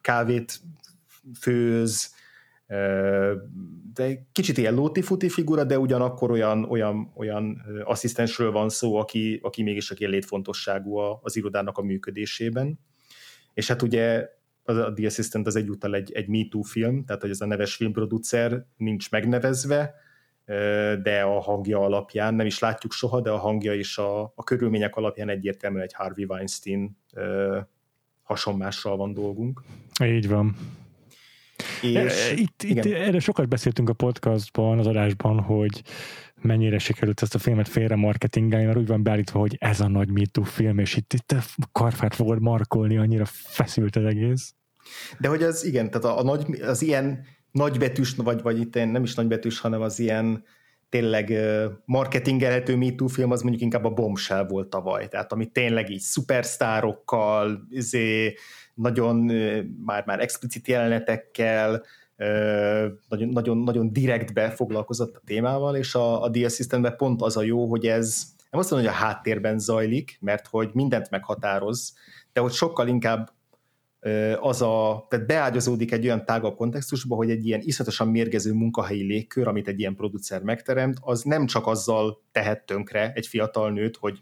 [0.00, 0.60] kávét
[1.40, 2.14] főz,
[3.94, 9.62] de kicsit ilyen lóti-futi figura, de ugyanakkor olyan, olyan, olyan asszisztensről van szó, aki, aki
[9.62, 12.78] mégis ilyen létfontosságú az irodának a működésében.
[13.54, 14.28] És hát ugye
[14.62, 17.46] az, a The Assistant az egyúttal egy, egy Me Too film, tehát hogy ez a
[17.46, 19.94] neves filmproducer nincs megnevezve,
[21.02, 24.96] de a hangja alapján, nem is látjuk soha, de a hangja és a, a körülmények
[24.96, 26.96] alapján egyértelműen egy Harvey Weinstein
[28.22, 29.62] hasonmással van dolgunk.
[30.04, 30.56] Így van.
[31.82, 35.82] És, itt, itt erre sokat beszéltünk a podcastban, az adásban, hogy
[36.40, 40.10] mennyire sikerült ezt a filmet félre marketingelni, mert úgy van beállítva, hogy ez a nagy
[40.10, 41.34] MeToo film, és itt, itt
[41.72, 44.54] karfát fogod markolni, annyira feszült az egész.
[45.18, 49.02] De hogy az igen, tehát a, a nagy, az ilyen nagybetűs, vagy, vagy itt nem
[49.02, 50.44] is nagybetűs, hanem az ilyen
[50.88, 51.32] tényleg
[51.84, 57.66] marketingelhető MeToo film, az mondjuk inkább a Bombshell volt tavaly, tehát ami tényleg így szupersztárokkal,
[57.70, 58.34] izé,
[58.74, 59.16] nagyon
[59.84, 61.82] már, már explicit jelenetekkel,
[63.08, 67.42] nagyon, nagyon, nagyon direktbe foglalkozott a témával, és a, a The Assistantben pont az a
[67.42, 71.94] jó, hogy ez nem azt mondom, hogy a háttérben zajlik, mert hogy mindent meghatároz,
[72.32, 73.32] de hogy sokkal inkább
[74.40, 79.48] az a, tehát beágyazódik egy olyan tágabb kontextusba, hogy egy ilyen iszatosan mérgező munkahelyi légkör,
[79.48, 84.20] amit egy ilyen producer megteremt, az nem csak azzal tehet tönkre egy fiatal nőt, hogy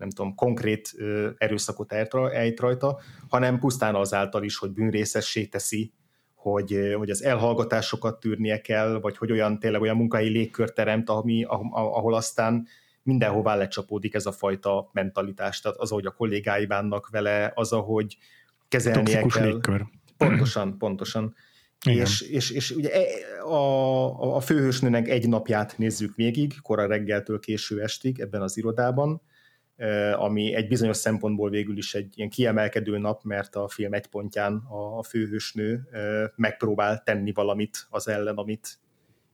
[0.00, 0.94] nem tudom, konkrét
[1.36, 1.92] erőszakot
[2.32, 5.92] ejt rajta, hanem pusztán azáltal is, hogy bűnrészessé teszi,
[6.34, 11.44] hogy, hogy az elhallgatásokat tűrnie kell, vagy hogy olyan tényleg olyan munkai légkör teremt, ami,
[11.72, 12.66] ahol aztán
[13.02, 18.16] mindenhová lecsapódik ez a fajta mentalitás, tehát az, ahogy a kollégái bánnak vele, az, ahogy
[18.68, 19.46] kezelnie Toxikus kell.
[19.46, 19.86] légkör.
[20.16, 21.34] Pontosan, pontosan.
[21.88, 23.04] És, és, és ugye e,
[23.44, 29.22] a, a főhősnőnek egy napját nézzük végig, kora reggeltől késő estig ebben az irodában,
[30.14, 34.62] ami egy bizonyos szempontból végül is egy ilyen kiemelkedő nap, mert a film egy pontján
[34.68, 35.88] a főhősnő
[36.36, 38.78] megpróbál tenni valamit az ellen, amit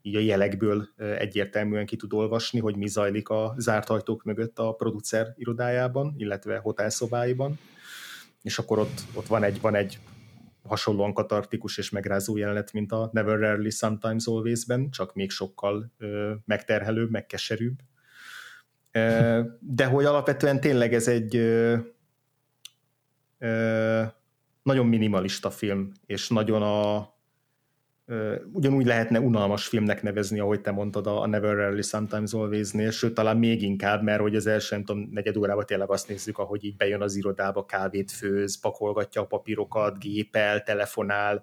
[0.03, 4.73] így a jelekből egyértelműen ki tud olvasni, hogy mi zajlik a zárt ajtók mögött a
[4.73, 7.59] producer irodájában, illetve hotelszobáiban.
[8.43, 9.99] És akkor ott, ott van, egy, van egy
[10.63, 16.33] hasonlóan katartikus és megrázó jelenet, mint a Never Rarely Sometimes Always-ben, csak még sokkal ö,
[16.45, 17.79] megterhelőbb, megkeserűbb
[19.61, 21.35] de hogy alapvetően tényleg ez egy
[24.63, 27.15] nagyon minimalista film, és nagyon a
[28.53, 33.37] ugyanúgy lehetne unalmas filmnek nevezni, ahogy te mondtad a Never Rarely Sometimes Always-nél, sőt talán
[33.37, 36.77] még inkább, mert hogy az első, nem tudom, negyed órában tényleg azt nézzük, ahogy így
[36.77, 41.43] bejön az irodába, kávét főz, pakolgatja a papírokat, gépel, telefonál,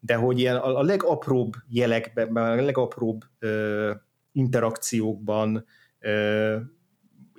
[0.00, 3.90] de hogy ilyen a legapróbb jelekben, a legapróbb ö,
[4.32, 5.66] interakciókban
[5.98, 6.56] ö,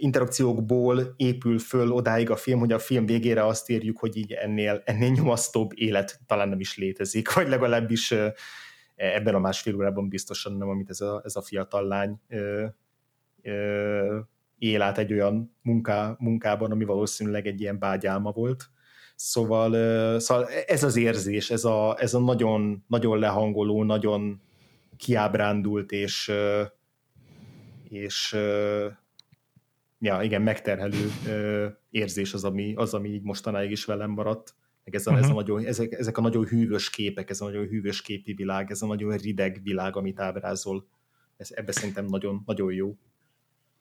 [0.02, 4.82] interakciókból épül föl odáig a film, hogy a film végére azt írjuk, hogy így ennél,
[4.86, 8.14] ennél nyomasztóbb élet talán nem is létezik, vagy legalábbis
[8.95, 12.66] ebben a másfél órában biztosan nem, amit ez a, ez a fiatal lány ö,
[13.41, 14.20] ö,
[14.58, 18.70] él át egy olyan munká, munkában, ami valószínűleg egy ilyen bágyálma volt.
[19.16, 24.41] Szóval, ö, szóval ez az érzés, ez a, ez a nagyon, nagyon lehangoló, nagyon
[24.97, 26.32] kiábrándult és,
[27.89, 28.38] és
[30.02, 34.56] ja, igen, megterhelő ö, érzés az ami, az, ami így mostanáig is velem maradt.
[34.84, 35.26] Meg ez a, uh-huh.
[35.26, 35.41] ez a mhm.
[35.41, 38.88] nagyon, ezek, ezek a nagyon hűvös képek, ez a nagyon hűvös képi világ, ez a
[38.88, 40.88] nagyon rideg világ, amit ábrázol.
[41.38, 42.97] Ez, ebbe szerintem nagyon, nagyon jó.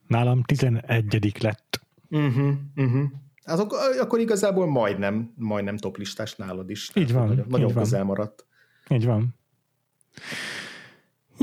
[0.06, 1.80] Nálam 11 lett.
[2.08, 3.02] Uh-huh, uh-huh.
[3.44, 6.90] azok, akkor igazából majdnem, majdnem top listás nálad is.
[6.94, 7.28] Így van.
[7.28, 7.82] Nagyon, nagyon így van.
[7.82, 8.46] közel maradt.
[8.88, 9.34] Így van.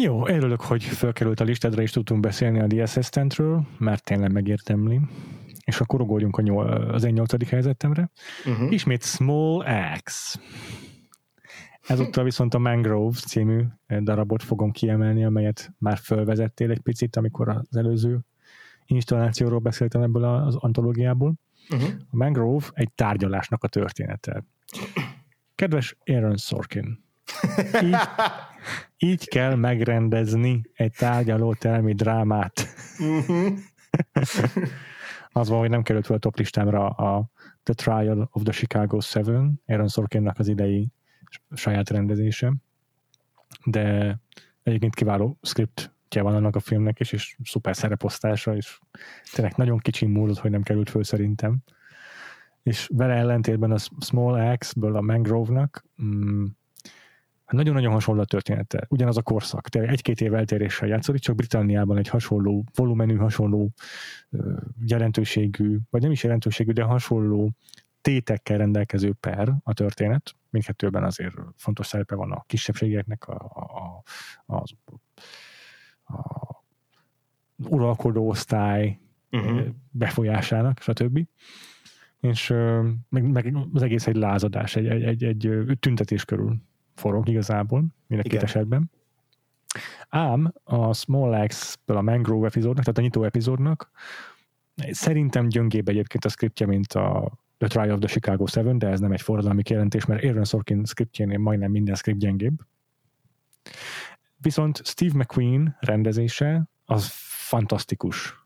[0.02, 5.00] Jó, örülök, hogy felkerült a listádra, és tudtunk beszélni a The Assistant-ről, mert tényleg megértemli.
[5.66, 8.12] És akkor ugorjunk a nyol, az én nyolcadik helyzetemre.
[8.46, 8.72] Uh-huh.
[8.72, 10.40] Ismét Small Axe.
[11.88, 13.64] Ezúttal viszont a Mangrove című
[14.00, 18.20] darabot fogom kiemelni, amelyet már fölvezettél egy picit, amikor az előző
[18.86, 21.34] installációról beszéltem ebből az antológiából.
[21.70, 21.90] Uh-huh.
[22.10, 24.44] A Mangrove egy tárgyalásnak a története.
[25.56, 27.06] Kedves Aaron Sorkin,
[27.84, 27.96] így,
[29.12, 32.68] így kell megrendezni egy tárgyalótermi drámát.
[33.00, 33.58] Uh-huh.
[35.32, 37.30] Az van, hogy nem került fel a top listámra a
[37.64, 40.92] The Trial of the Chicago Seven, Aaron Sorkinnak az idei
[41.56, 42.54] saját rendezése,
[43.66, 44.18] de
[44.64, 48.80] egyébként kiváló scriptje van annak a filmnek is, és szuper szereposztása, és
[49.34, 51.58] tényleg nagyon kicsi múlott, hogy nem került föl szerintem.
[52.64, 56.46] És vele ellentétben a Small Axe-ből a Mangrove-nak mm,
[57.56, 58.86] nagyon-nagyon hasonló a története.
[58.90, 59.70] Ugyanaz a korszak.
[59.70, 63.72] Tényleg egy-két év eltéréssel játszódik, csak Britanniában egy hasonló volumenű, hasonló
[64.86, 67.52] jelentőségű, vagy nem is jelentőségű, de hasonló
[68.02, 70.36] tétekkel rendelkező per a történet.
[70.50, 74.04] Mindkettőben azért fontos szerepe van a kisebbségeknek, a, a,
[74.46, 74.72] a, az,
[76.04, 76.64] a
[77.70, 79.00] uralkodó osztály
[79.32, 79.68] Uh-huh.
[79.92, 81.20] befolyásának, stb.
[82.20, 82.50] És
[83.10, 86.56] meg, meg az egész egy lázadás, egy, egy, egy, egy tüntetés körül
[86.98, 88.92] forog igazából, mind a két esetben.
[90.10, 93.92] Ám a Small Axe-ből a Mangrove epizódnak, tehát a nyitó epizódnak
[94.92, 99.00] szerintem gyöngébb egyébként a scriptje, mint a The Trial of the Chicago Seven, de ez
[99.00, 102.60] nem egy forradalmi kijelentés, mert Aaron Sorkin scriptjénél majdnem minden script gyengébb.
[104.38, 107.10] Viszont Steve McQueen rendezése az
[107.48, 108.46] fantasztikus.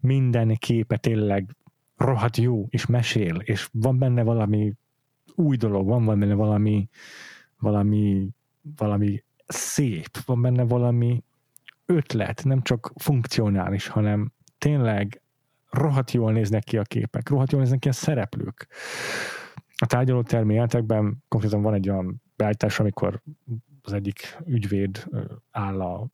[0.00, 1.56] Minden képe tényleg
[1.96, 4.72] rohadt jó, és mesél, és van benne valami
[5.34, 6.88] új dolog, van benne valami
[7.62, 8.28] valami,
[8.76, 11.22] valami szép, van benne valami
[11.86, 15.22] ötlet, nem csak funkcionális, hanem tényleg
[15.70, 18.68] rohadt jól néznek ki a képek, rohadt jól néznek ki a szereplők.
[19.76, 23.22] A tárgyaló terméletekben konkrétan van egy olyan beállítás, amikor
[23.82, 25.06] az egyik ügyvéd
[25.50, 26.06] áll a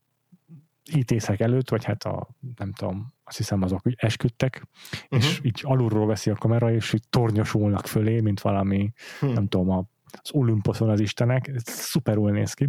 [0.93, 4.67] ítészek előtt, vagy hát a, nem tudom, azt hiszem azok úgy esküdtek,
[5.03, 5.19] uh-huh.
[5.19, 9.27] és így alulról veszi a kamera, és így tornyosulnak fölé, mint valami, Hm.
[9.27, 12.69] nem tudom, a, az Olymposzon az istenek, szuperul néz ki.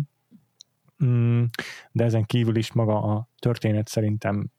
[1.05, 1.43] Mm,
[1.91, 4.51] de ezen kívül is maga a történet szerintem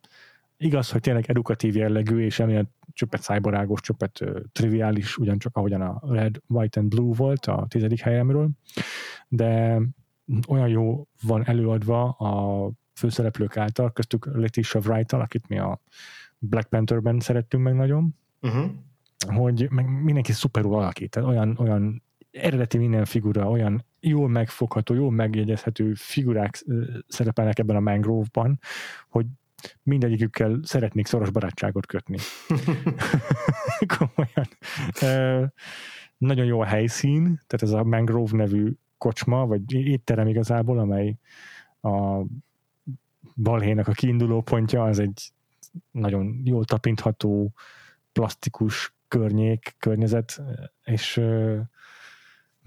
[0.57, 6.01] igaz, hogy tényleg edukatív jellegű, és emiatt csöppet szájbarágos, csöppet ö, triviális, ugyancsak ahogyan a
[6.12, 8.51] Red, White and Blue volt a tizedik helyemről,
[9.28, 9.81] de
[10.49, 15.81] olyan jó van előadva a főszereplők által, köztük Letitia wright akit mi a
[16.39, 18.70] Black Pantherben szerettünk meg nagyon, Uh-huh.
[19.26, 25.11] hogy meg mindenki szuperul alakít, tehát olyan, olyan eredeti minden figura, olyan jól megfogható, jól
[25.11, 26.64] megjegyezhető figurák
[27.09, 28.61] szerepelnek ebben a Mangrove-ban,
[29.09, 29.26] hogy
[29.83, 32.16] mindegyikükkel szeretnék szoros barátságot kötni.
[33.99, 34.49] Komolyan.
[35.01, 35.45] Ö,
[36.18, 41.16] nagyon jó a helyszín, tehát ez a Mangrove nevű kocsma, vagy étterem igazából, amely
[41.81, 42.24] a
[43.37, 45.33] balhénak a kiinduló pontja, az egy
[45.91, 47.53] nagyon jól tapintható,
[48.12, 50.43] plastikus környék, környezet,
[50.85, 51.20] és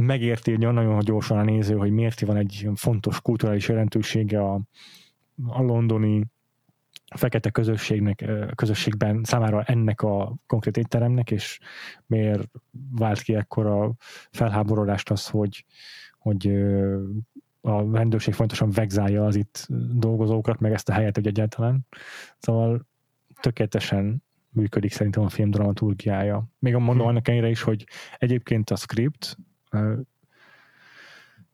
[0.05, 4.61] megérti nagyon, gyorsan a néző, hogy miért van egy fontos kulturális jelentősége a,
[5.47, 6.25] a londoni
[7.15, 8.25] fekete közösségnek,
[8.55, 11.59] közösségben számára ennek a konkrét étteremnek, és
[12.05, 12.49] miért
[12.91, 13.93] vált ki ekkora
[14.31, 15.65] felháborodást az, hogy,
[16.17, 16.47] hogy
[17.61, 21.87] a rendőrség fontosan vegzálja az itt dolgozókat, meg ezt a helyet, hogy egyáltalán.
[22.37, 22.87] Szóval
[23.41, 26.47] tökéletesen működik szerintem a film dramaturgiája.
[26.59, 27.07] Még mondom Hm.
[27.07, 27.87] annak ellenére is, hogy
[28.17, 29.37] egyébként a script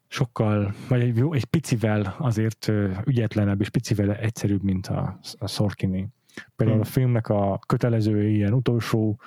[0.07, 2.71] sokkal, vagy egy, jó, egy picivel azért
[3.05, 6.07] ügyetlenebb és picivel egyszerűbb, mint a, a Sorkini.
[6.55, 6.83] Például Hm.
[6.83, 9.19] a filmnek a kötelező ilyen utolsó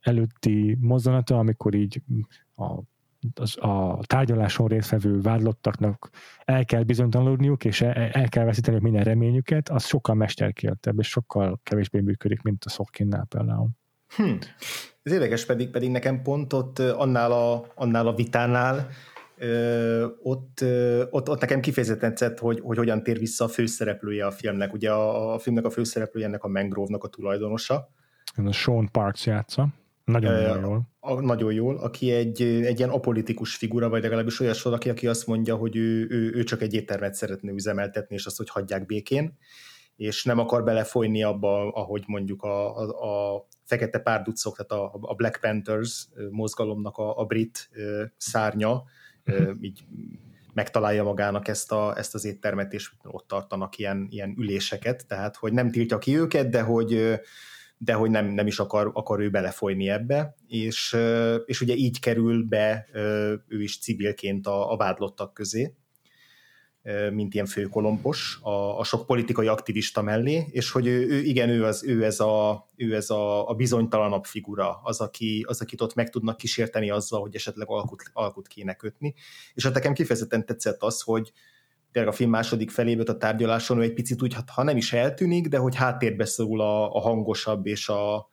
[0.00, 2.02] előtti mozzanata, amikor így
[2.56, 2.80] a
[3.34, 6.10] az, a tárgyaláson résztvevő vádlottaknak
[6.44, 11.60] el kell bizonytalanodniuk, és el, el kell veszíteniük minden reményüket, az sokkal mesterkéltebb, és sokkal
[11.62, 13.68] kevésbé működik, mint a Sorkinnál például.
[14.16, 14.34] Hm.
[15.02, 18.88] Ez érdekes, pedig, pedig nekem pont ott annál a, annál a vitánál
[19.38, 24.26] ö, ott, ö, ott, ott nekem kifejezetten tetszett, hogy, hogy hogyan tér vissza a főszereplője
[24.26, 24.72] a filmnek.
[24.72, 27.88] Ugye a, a filmnek a főszereplője ennek a Mangrove-nak a tulajdonosa.
[28.36, 29.68] Ez a Sean Parks játsza.
[30.04, 30.82] Nagyon-nagyon Ö, jól.
[31.00, 35.26] A, nagyon jól, aki egy, egy ilyen apolitikus figura, vagy legalábbis olyas valaki, aki azt
[35.26, 39.38] mondja, hogy ő, ő, ő csak egy éttermet szeretne üzemeltetni, és azt, hogy hagyják békén
[39.96, 45.14] és nem akar belefolyni abba, ahogy mondjuk a, a, a fekete párducok, tehát a, a
[45.14, 47.70] Black Panthers mozgalomnak a, a brit
[48.16, 48.82] szárnya,
[49.26, 49.56] uh-huh.
[49.60, 49.84] így
[50.54, 55.52] megtalálja magának ezt, a, ezt az éttermet, és ott tartanak ilyen, ilyen üléseket, tehát hogy
[55.52, 57.20] nem tiltja ki őket, de hogy,
[57.78, 60.96] de hogy nem, nem is akar, akar ő belefolyni ebbe, és,
[61.44, 62.86] és ugye így kerül be
[63.48, 65.74] ő is civilként a, a vádlottak közé,
[67.12, 71.64] mint ilyen főkolompos a, a sok politikai aktivista mellé, és hogy ő, ő igen, ő,
[71.64, 75.94] az, ő ez, a, ő ez a, a bizonytalanabb figura, az, aki, az, akit ott
[75.94, 79.14] meg tudnak kísérteni azzal, hogy esetleg alkut, alkut kéne kötni.
[79.54, 81.32] És hát nekem kifejezetten tetszett az, hogy
[81.92, 84.92] tényleg a film második feléből a tárgyaláson ő egy picit úgy, hát, ha nem is
[84.92, 88.28] eltűnik, de hogy háttérbe szól a, a hangosabb és a,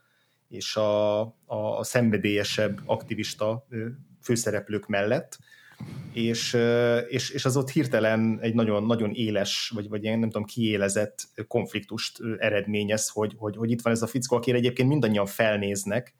[0.47, 3.67] és a, a, a szenvedélyesebb aktivista
[4.21, 5.39] főszereplők mellett,
[6.13, 6.57] és,
[7.07, 11.27] és, és az ott hirtelen egy nagyon, nagyon éles, vagy, vagy ilyen nem tudom, kiélezett
[11.47, 16.15] konfliktust eredményez, hogy, hogy, hogy itt van ez a fickó, akire egyébként mindannyian felnéznek,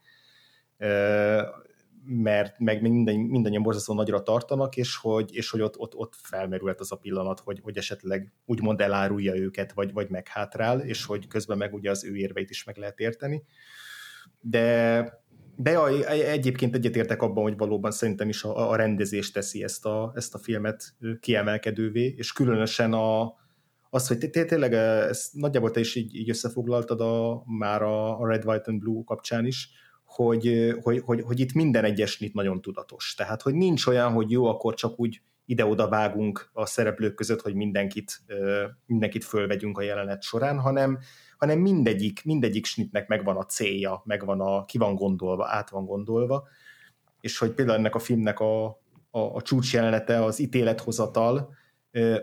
[2.05, 6.91] mert meg mindannyian borzasztó nagyra tartanak, és hogy, és hogy ott, ott, ott felmerült az
[6.91, 11.73] a pillanat, hogy, hogy esetleg úgymond elárulja őket, vagy, vagy meghátrál, és hogy közben meg
[11.73, 13.43] ugye az ő érveit is meg lehet érteni.
[14.41, 15.27] De,
[15.61, 20.11] de ja, egyébként egyetértek abban, hogy valóban szerintem is a, a rendezés teszi ezt a,
[20.15, 23.33] ezt a filmet kiemelkedővé, és különösen a,
[23.89, 28.71] az, hogy tényleg ezt nagyjából te is így, így összefoglaltad a, már a, Red, White
[28.71, 29.69] and Blue kapcsán is,
[30.05, 33.13] hogy, hogy, hogy, hogy itt minden egyes nyit nagyon tudatos.
[33.17, 37.55] Tehát, hogy nincs olyan, hogy jó, akkor csak úgy ide-oda vágunk a szereplők között, hogy
[37.55, 38.21] mindenkit,
[38.85, 40.99] mindenkit fölvegyünk a jelenet során, hanem,
[41.39, 46.47] hanem mindegyik, mindegyik snitnek megvan a célja, megvan a, ki van gondolva, át van gondolva,
[47.21, 48.65] és hogy például ennek a filmnek a,
[49.11, 51.57] a, a csúcsjelenete, az ítélethozatal,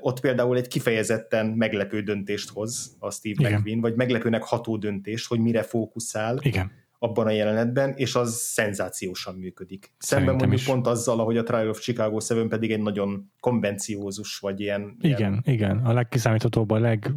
[0.00, 3.52] ott például egy kifejezetten meglepő döntést hoz a Steve Igen.
[3.52, 6.38] McQueen, vagy meglepőnek ható döntést, hogy mire fókuszál.
[6.40, 9.94] Igen abban a jelenetben, és az szenzációsan működik.
[9.98, 10.64] Szemben mondjuk is.
[10.66, 14.96] pont azzal, ahogy a Trial of Chicago 7 pedig egy nagyon konvenciózus, vagy ilyen...
[15.00, 15.42] Igen, ilyen...
[15.44, 17.10] igen, a legkiszámíthatóbb, a leg,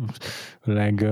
[0.64, 1.08] leg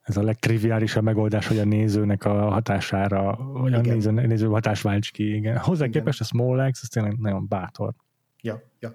[0.00, 3.84] ez a legtriviálisabb megoldás, hogy a nézőnek a hatására, vagy igen.
[3.84, 5.34] a néző, néző hatás válts ki.
[5.34, 5.58] Igen.
[5.58, 6.00] Hozzá igen.
[6.00, 7.94] képest a Small X, az tényleg nagyon bátor.
[8.42, 8.94] Ja, ja.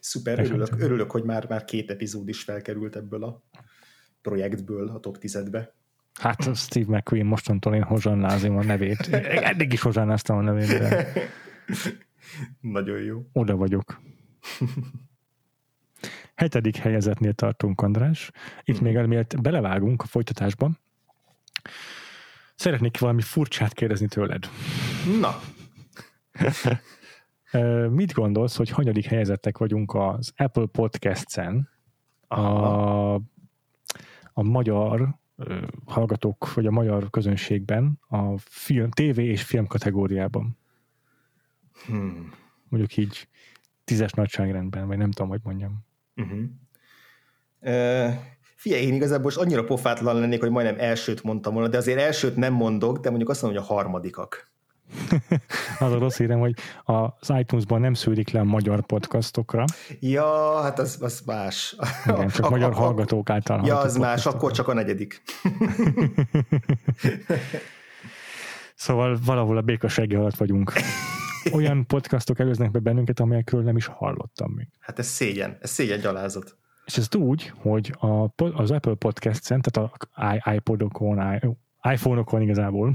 [0.00, 3.42] Szuper, örülök, örülök, hogy már, már két epizód is felkerült ebből a
[4.22, 5.74] projektből a top 10-be.
[6.14, 9.08] Hát Steve McQueen mostantól én hozsannázom a nevét.
[9.50, 11.06] Eddig is hozsannáztam a nevét, de...
[12.60, 13.26] Nagyon jó.
[13.32, 14.00] Oda vagyok.
[16.36, 18.30] Hetedik helyezetnél tartunk, András.
[18.64, 20.70] Itt még elmélet belevágunk a folytatásba.
[22.54, 24.48] Szeretnék valami furcsát kérdezni tőled.
[25.20, 25.40] Na.
[27.88, 31.68] Mit gondolsz, hogy hanyadik helyezettek vagyunk az Apple Podcast-en?
[32.28, 33.20] A
[34.38, 35.18] a magyar
[35.84, 40.58] hallgatók, vagy a magyar közönségben a film, TV és film kategóriában.
[41.86, 42.32] Hmm.
[42.68, 43.28] Mondjuk így
[43.84, 45.85] tízes nagyságrendben, vagy nem tudom, hogy mondjam.
[46.16, 46.38] Uh-huh.
[47.60, 48.14] Uh,
[48.56, 52.36] figyelj, én igazából most annyira pofátlan lennék, hogy majdnem elsőt mondtam volna, de azért elsőt
[52.36, 54.54] nem mondok, de mondjuk azt mondom, hogy a harmadikak.
[55.78, 56.54] az a rossz hírem, hogy
[56.84, 59.64] az iTunes-ban nem szűrik le a magyar podcastokra.
[60.00, 61.76] Ja, hát az, az más.
[62.06, 63.62] Igen, csak a, magyar a, hallgatók által.
[63.64, 65.16] Ja, az más, akkor csak a negyedik.
[68.74, 70.72] szóval valahol a békassági alatt vagyunk.
[71.58, 74.68] Olyan podcastok előznek be bennünket, amelyekről nem is hallottam még.
[74.78, 76.56] Hát ez szégyen, ez szégyen gyalázat.
[76.84, 81.40] És ezt úgy, hogy a, az Apple Podcast-en, tehát a iPodokon,
[81.92, 82.92] iPhone-okon igazából.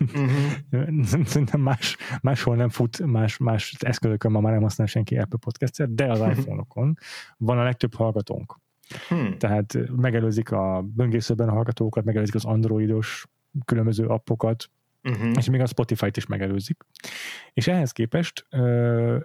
[0.00, 1.04] Uh-huh.
[1.24, 5.94] Szerintem más, máshol nem fut, más, más eszközökön ma már nem használ senki Apple Podcast-et,
[5.94, 6.96] de az iPhone-okon
[7.36, 8.60] van a legtöbb hallgatónk.
[9.08, 9.38] Hmm.
[9.38, 13.26] Tehát megelőzik a böngészőben a hallgatókat, megelőzik az androidos
[13.64, 14.70] különböző appokat,
[15.04, 15.32] uh-huh.
[15.36, 16.84] és még a Spotify-t is megelőzik.
[17.52, 19.16] És ehhez képest ö,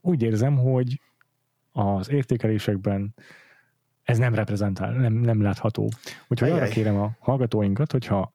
[0.00, 1.00] úgy érzem, hogy
[1.72, 3.14] az értékelésekben
[4.02, 5.90] ez nem reprezentál, nem, nem látható.
[6.28, 6.60] Úgyhogy Ajaj.
[6.60, 8.34] arra kérem a hallgatóinkat, hogyha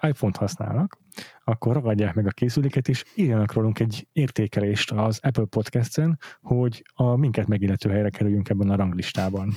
[0.00, 0.98] iPhone-t használnak,
[1.44, 7.16] akkor ragadják meg a készüléket, és írjanak rólunk egy értékelést az Apple Podcast-en, hogy a
[7.16, 9.52] minket megillető helyre kerüljünk ebben a ranglistában.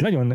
[0.00, 0.30] Nagyon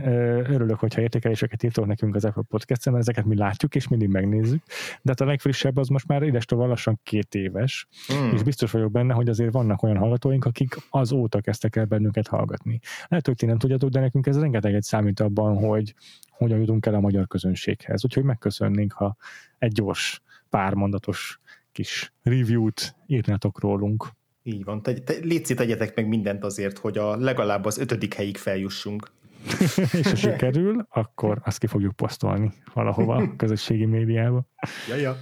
[0.51, 4.63] örülök, hogyha értékeléseket írtok nekünk az Apple Podcast-en, mert ezeket mi látjuk, és mindig megnézzük,
[5.01, 8.33] de hát a legfrissebb az most már idestől lassan két éves, mm.
[8.33, 12.79] és biztos vagyok benne, hogy azért vannak olyan hallgatóink, akik azóta kezdtek el bennünket hallgatni.
[13.07, 15.93] Lehet, hogy ti nem tudjátok, de nekünk ez rengeteget számít abban, hogy
[16.29, 18.03] hogyan jutunk el a magyar közönséghez.
[18.03, 19.15] Úgyhogy megköszönnénk, ha
[19.57, 21.39] egy gyors, pármondatos
[21.71, 24.07] kis review-t írnátok rólunk.
[24.47, 24.81] Így van.
[24.81, 29.11] Te, te, létszi, tegyetek meg mindent azért, hogy a legalább az ötödik helyig feljussunk.
[29.99, 34.47] és ha sikerül, akkor azt ki fogjuk posztolni valahova a közösségi médiába.
[34.89, 35.17] Ja, ja.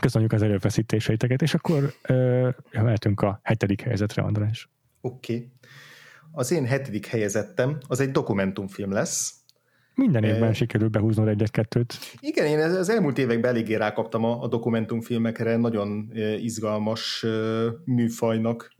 [0.00, 4.68] Köszönjük az erőfeszítéseiteket, és akkor ö, mehetünk a hetedik helyzetre, András.
[5.00, 5.34] Oké.
[5.34, 5.52] Okay.
[6.32, 9.34] Az én hetedik helyezettem az egy dokumentumfilm lesz,
[9.94, 10.52] minden évben e...
[10.52, 11.98] sikerül behúznod egyet-kettőt.
[12.20, 16.10] Igen, én az elmúlt években eléggé rákaptam a, a dokumentumfilmekre, nagyon
[16.40, 17.26] izgalmas
[17.84, 18.74] műfajnak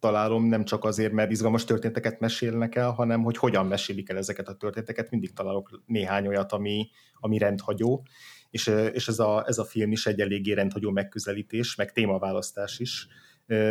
[0.00, 4.48] találom, nem csak azért, mert izgalmas történeteket mesélnek el, hanem hogy hogyan mesélik el ezeket
[4.48, 6.88] a történeteket, mindig találok néhány olyat, ami,
[7.20, 8.06] ami rendhagyó,
[8.50, 13.06] és, és ez, a, ez a film is egy eléggé rendhagyó megközelítés, meg témaválasztás is.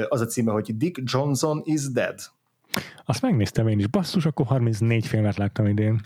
[0.10, 2.20] Az a címe, hogy Dick Johnson is Dead
[3.05, 3.88] azt megnéztem én is.
[3.88, 6.01] Basszus, akkor 34 filmet láttam idén.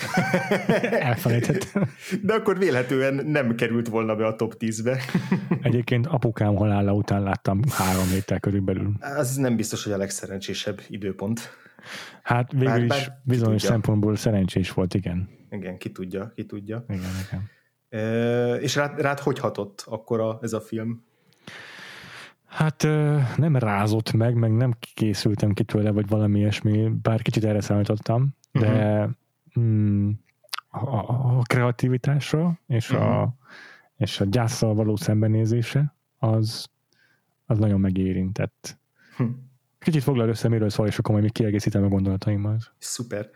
[1.00, 1.90] Elfelejtettem.
[2.22, 5.00] De akkor vélhetően nem került volna be a top 10-be.
[5.68, 8.92] Egyébként apukám halála után láttam három héttel körülbelül.
[9.00, 11.40] Az nem biztos, hogy a legszerencsésebb időpont.
[12.24, 13.70] Hát végül bár, is bár bizonyos tudja.
[13.70, 15.30] szempontból szerencsés volt, igen.
[15.50, 16.86] Igen, ki tudja, ki tudja.
[16.88, 17.50] Igen, igen.
[17.90, 21.04] E, és rád, rád hogy hatott akkor a, ez a film?
[22.56, 22.84] Hát
[23.38, 28.36] nem rázott meg, meg nem készültem ki tőle, vagy valami ilyesmi, bár kicsit erre számítottam,
[28.52, 29.64] de uh-huh.
[29.64, 30.10] mm,
[30.70, 30.98] a,
[31.38, 33.08] a kreativitásra és, uh-huh.
[33.08, 33.30] a, mhm.
[33.98, 36.70] és a gyászsal való szembenézése az,
[37.46, 38.78] az nagyon megérintett.
[39.12, 39.36] Uh-huh.
[39.80, 42.60] Kicsit foglal össze, miről szól, és akkor majd még kiegészítem a gondolataimmal.
[42.78, 43.30] Szuper.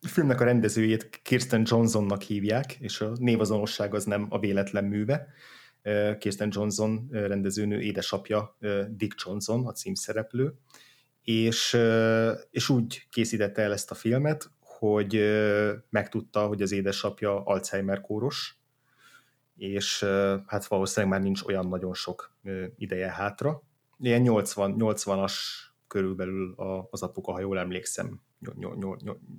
[0.00, 5.26] A filmnek a rendezőjét Kirsten Johnsonnak hívják, és a névazonosság az nem a véletlen műve.
[6.18, 8.56] Kirsten Johnson rendezőnő édesapja
[8.88, 10.54] Dick Johnson, a címszereplő,
[11.22, 11.78] és,
[12.50, 15.20] és úgy készítette el ezt a filmet, hogy
[15.90, 18.58] megtudta, hogy az édesapja Alzheimer kóros,
[19.56, 20.04] és
[20.46, 22.36] hát valószínűleg már nincs olyan nagyon sok
[22.76, 23.62] ideje hátra.
[23.98, 25.32] Ilyen 80, 80-as
[25.86, 26.54] körülbelül
[26.90, 28.20] az apuka, ha jól emlékszem.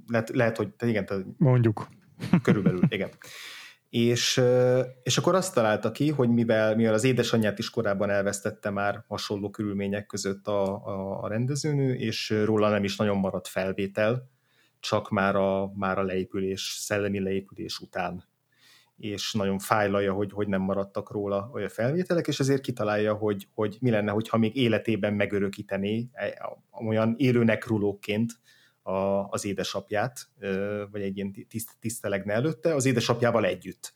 [0.08, 1.06] Lehet, lehet hogy igen.
[1.06, 1.88] Te, Mondjuk.
[2.44, 3.10] Körülbelül, igen
[3.98, 4.42] és,
[5.04, 9.50] és akkor azt találta ki, hogy mivel, mivel az édesanyját is korábban elvesztette már hasonló
[9.50, 14.30] körülmények között a, a, a rendezőnő, és róla nem is nagyon maradt felvétel,
[14.80, 18.24] csak már a, már a leépülés, szellemi leépülés után.
[18.98, 23.78] És nagyon fájlalja, hogy, hogy nem maradtak róla olyan felvételek, és ezért kitalálja, hogy, hogy
[23.80, 28.32] mi lenne, hogyha még életében megörökítené e, olyan élőnek rulóként
[28.86, 30.28] a, az édesapját,
[30.92, 33.94] vagy egy ilyen tiszt, tisztelegne előtte, az édesapjával együtt.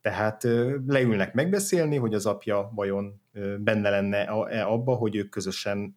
[0.00, 0.42] Tehát
[0.86, 3.20] leülnek megbeszélni, hogy az apja vajon
[3.58, 4.22] benne lenne
[4.62, 5.96] abba, hogy ők közösen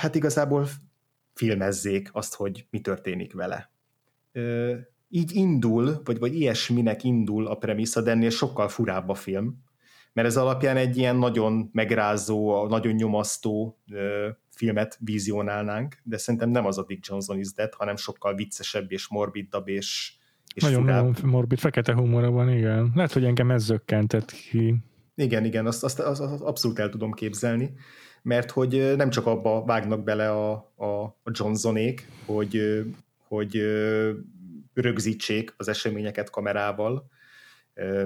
[0.00, 0.68] hát igazából
[1.34, 3.70] filmezzék azt, hogy mi történik vele.
[5.08, 9.64] Így indul, vagy, vagy ilyesminek indul a premissza, de ennél sokkal furább a film,
[10.12, 13.78] mert ez alapján egy ilyen nagyon megrázó, nagyon nyomasztó
[14.56, 19.08] filmet vizionálnánk, de szerintem nem az a Dick Johnson is Dead, hanem sokkal viccesebb és
[19.08, 20.14] morbidabb és,
[20.54, 21.22] és Nagyon furább.
[21.22, 22.92] morbid, fekete humora van, igen.
[22.94, 24.76] Lehet, hogy engem ez zökkentett ki.
[25.14, 27.74] Igen, igen, azt, azt, azt, azt abszolút el tudom képzelni,
[28.22, 32.82] mert hogy nem csak abba vágnak bele a, a, a Johnsonék, hogy,
[33.28, 33.62] hogy
[34.74, 37.08] rögzítsék az eseményeket kamerával,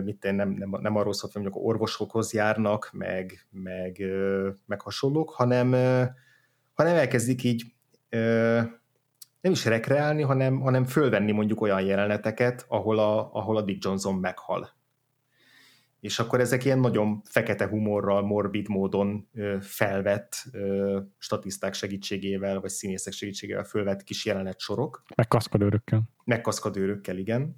[0.04, 4.02] mit én nem, nem, nem arról szólt, hogy mondjuk orvosokhoz járnak, meg, meg,
[4.66, 5.74] meg hasonlók, hanem
[6.80, 7.64] hanem elkezdik így
[9.40, 14.14] nem is rekreálni, hanem, hanem fölvenni mondjuk olyan jeleneteket, ahol a, ahol a Dick Johnson
[14.14, 14.70] meghal.
[16.00, 19.28] És akkor ezek ilyen nagyon fekete humorral, morbid módon
[19.60, 20.44] felvett
[21.18, 25.02] statiszták segítségével, vagy színészek segítségével fölvett kis jelenet sorok.
[25.16, 26.02] Meg kaszkadőrökkel.
[26.24, 27.56] Meg kaszkadőrökkel, igen.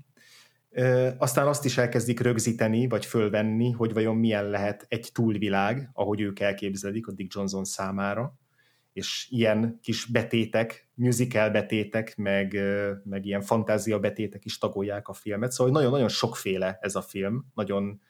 [1.18, 6.40] Aztán azt is elkezdik rögzíteni, vagy fölvenni, hogy vajon milyen lehet egy túlvilág, ahogy ők
[6.40, 8.40] elképzelik a Dick Johnson számára
[8.92, 12.58] és ilyen kis betétek, musical betétek, meg,
[13.04, 18.00] meg ilyen fantázia betétek is tagolják a filmet, szóval nagyon-nagyon sokféle ez a film, nagyon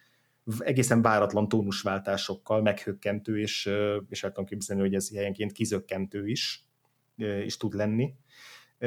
[0.58, 3.70] egészen váratlan tónusváltásokkal, meghökkentő, és,
[4.08, 6.66] és el tudom képzelni, hogy ez helyenként kizökkentő is,
[7.44, 8.14] is tud lenni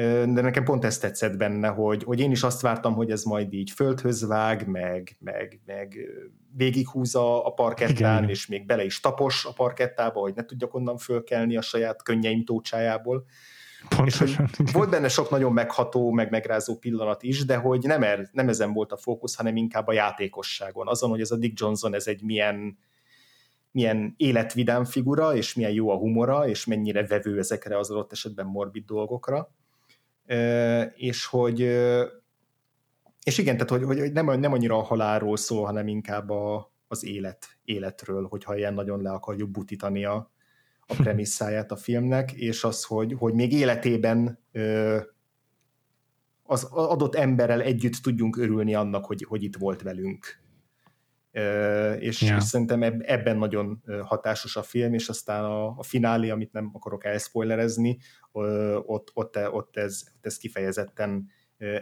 [0.02, 3.52] de nekem pont ezt tetszett benne, hogy, hogy én is azt vártam, hogy ez majd
[3.52, 5.96] így földhöz vág, meg, meg, meg
[6.56, 8.28] végighúzza a parkettán, Igen.
[8.28, 12.44] és még bele is tapos a parkettába, hogy ne tudjak onnan fölkelni a saját könnyeim
[12.44, 13.24] tócsájából.
[13.96, 14.50] Pontosan.
[14.58, 18.48] És, volt benne sok nagyon megható, meg megrázó pillanat is, de hogy nem, er, nem
[18.48, 20.88] ezen volt a fókusz, hanem inkább a játékosságon.
[20.88, 22.78] Azon, hogy ez a Dick Johnson, ez egy milyen,
[23.70, 28.46] milyen életvidám figura, és milyen jó a humora, és mennyire vevő ezekre az adott esetben
[28.46, 29.55] morbid dolgokra
[30.94, 31.60] és hogy
[33.26, 37.04] és igen, tehát hogy, hogy nem, nem annyira a halálról szól, hanem inkább a, az
[37.04, 40.30] élet, életről, hogyha ilyen nagyon le akarjuk butítani a,
[40.86, 44.38] a premisszáját a filmnek, és az, hogy, hogy még életében
[46.42, 50.44] az adott emberrel együtt tudjunk örülni annak, hogy, hogy itt volt velünk.
[51.98, 52.36] És, yeah.
[52.36, 57.04] és szerintem ebben nagyon hatásos a film, és aztán a, a finálé, amit nem akarok
[57.04, 57.98] elspoilerezni,
[58.32, 61.28] ott, ott, ott, ez, ott ez kifejezetten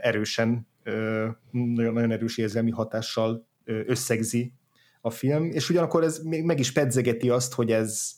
[0.01, 0.69] erősen,
[1.51, 4.53] nagyon, nagyon erős érzelmi hatással összegzi
[5.01, 8.13] a film, és ugyanakkor ez még meg is pedzegeti azt, hogy ez,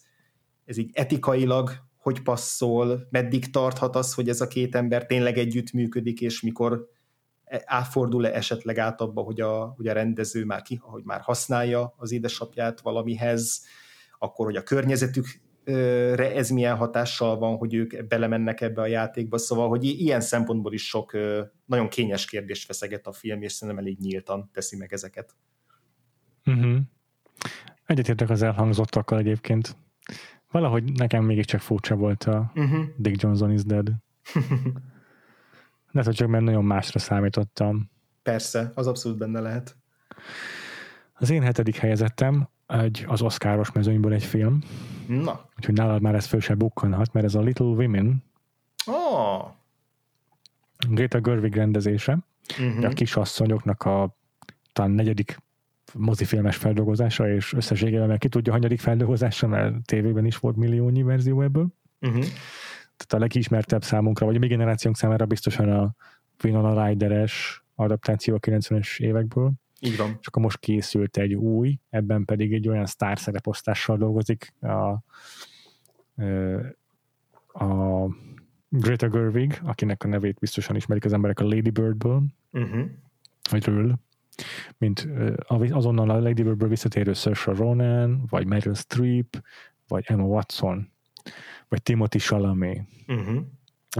[0.64, 5.72] ez így etikailag hogy passzol, meddig tarthat az, hogy ez a két ember tényleg együtt
[5.72, 6.88] működik, és mikor
[7.64, 12.12] átfordul-e esetleg át abba, hogy a, hogy a rendező már ki, hogy már használja az
[12.12, 13.64] édesapját valamihez,
[14.18, 19.68] akkor, hogy a környezetükre ez milyen hatással van, hogy ők belemennek ebbe a játékba, szóval,
[19.68, 21.12] hogy ilyen szempontból is sok
[21.64, 25.36] nagyon kényes kérdést feszeget a film, és szerintem elég nyíltan teszi meg ezeket.
[26.46, 26.76] Uh-huh.
[27.86, 29.76] Egyetértek az elhangzottakkal egyébként.
[30.50, 32.84] Valahogy nekem mégiscsak furcsa volt a uh-huh.
[32.96, 33.90] Dick Johnson is dead.
[35.96, 37.90] De hogy csak mert nagyon másra számítottam.
[38.22, 39.76] Persze, az abszolút benne lehet.
[41.12, 44.58] Az én hetedik helyezettem egy, az oszkáros mezőnyből egy film.
[45.06, 45.48] Na.
[45.56, 48.24] Úgyhogy nálad már ez föl se bukkanhat, mert ez a Little Women.
[48.86, 49.44] Oh.
[50.88, 52.18] Greta Gerwig rendezése.
[52.58, 52.84] Uh-huh.
[52.84, 54.16] A kisasszonyoknak a
[54.72, 55.38] talán negyedik
[55.94, 61.42] mozifilmes feldolgozása, és összességében meg ki tudja, hanyadik feldolgozása, mert tévében is volt milliónyi verzió
[61.42, 61.66] ebből.
[62.00, 62.24] Uh-huh.
[62.96, 65.94] Tehát a legismertebb számunkra, vagy a mi generációnk számára biztosan a
[66.44, 69.52] Winona Ryder-es adaptáció a 90-es évekből.
[69.80, 70.16] Így van.
[70.20, 74.90] És akkor most készült egy új, ebben pedig egy olyan sztár szereposztással dolgozik a,
[77.64, 78.08] a
[78.68, 82.22] Greta Gerwig, akinek a nevét biztosan ismerik az emberek a Lady Birdből,
[82.52, 82.84] uh-huh.
[83.50, 83.98] vagy ről,
[84.78, 85.08] mint
[85.68, 89.42] azonnal a Lady Birdből visszatérő Saoirse Ronan, vagy Meryl Streep,
[89.88, 90.92] vagy Emma Watson,
[91.68, 92.86] vagy Timothy Chalamet.
[93.06, 93.44] Uh-huh.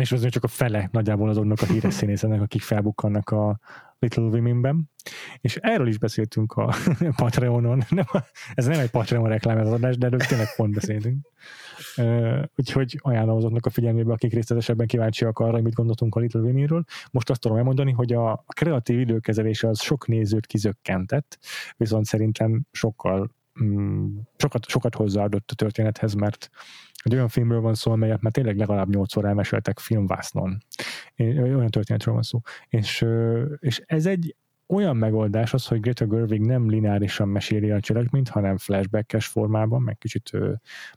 [0.01, 3.59] És az csak a fele nagyjából azoknak a híres színészenek, akik felbukkannak a
[3.99, 4.91] Little Women-ben.
[5.41, 6.75] És erről is beszéltünk a
[7.17, 7.83] Patreonon.
[7.89, 8.05] Nem,
[8.55, 11.27] ez nem egy Patreon reklám ez adás, de erről tényleg pont beszéltünk.
[12.57, 16.85] Úgyhogy ajánlom azoknak a figyelmébe, akik részletesebben kíváncsiak arra, mit gondoltunk a Little Women-ről.
[17.11, 21.39] Most azt tudom elmondani, hogy a, kreatív időkezelés az sok nézőt kizökkentett,
[21.77, 23.31] viszont szerintem sokkal
[23.63, 26.51] mm, sokat, sokat hozzáadott a történethez, mert
[27.07, 30.59] egy olyan filmről van szó, amelyet már tényleg legalább nyolcszor elmeséltek filmvásznon.
[31.19, 32.41] Olyan történetről van szó.
[32.69, 33.07] És,
[33.59, 34.37] és ez egy
[34.69, 39.99] olyan megoldás az, hogy Greta Gerwig nem lineárisan meséli a cselekményt, hanem flashbackes formában, meg
[39.99, 40.31] kicsit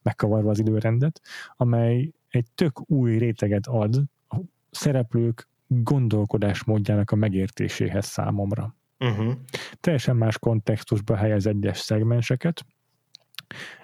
[0.02, 1.22] megkavarva az időrendet,
[1.56, 3.96] amely egy tök új réteget ad
[4.28, 4.38] a
[4.72, 8.76] szereplők gondolkodásmódjának a megértéséhez számomra.
[9.00, 9.34] Uh-huh.
[9.80, 12.66] Teljesen más kontextusba helyez egyes szegmenseket,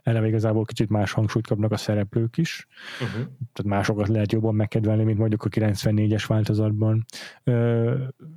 [0.04, 3.24] eleve igazából kicsit más hangsúlyt kapnak a szereplők is, uh-huh.
[3.54, 7.06] tehát másokat lehet jobban megkedvelni, mint mondjuk a 94-es változatban,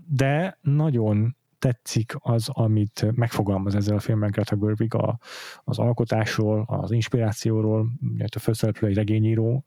[0.06, 5.18] de nagyon tetszik az, amit megfogalmaz ezzel a filmben Greta Gerwig a,
[5.64, 7.88] az alkotásról, az inspirációról,
[8.34, 9.64] a főszereplő egy regényíró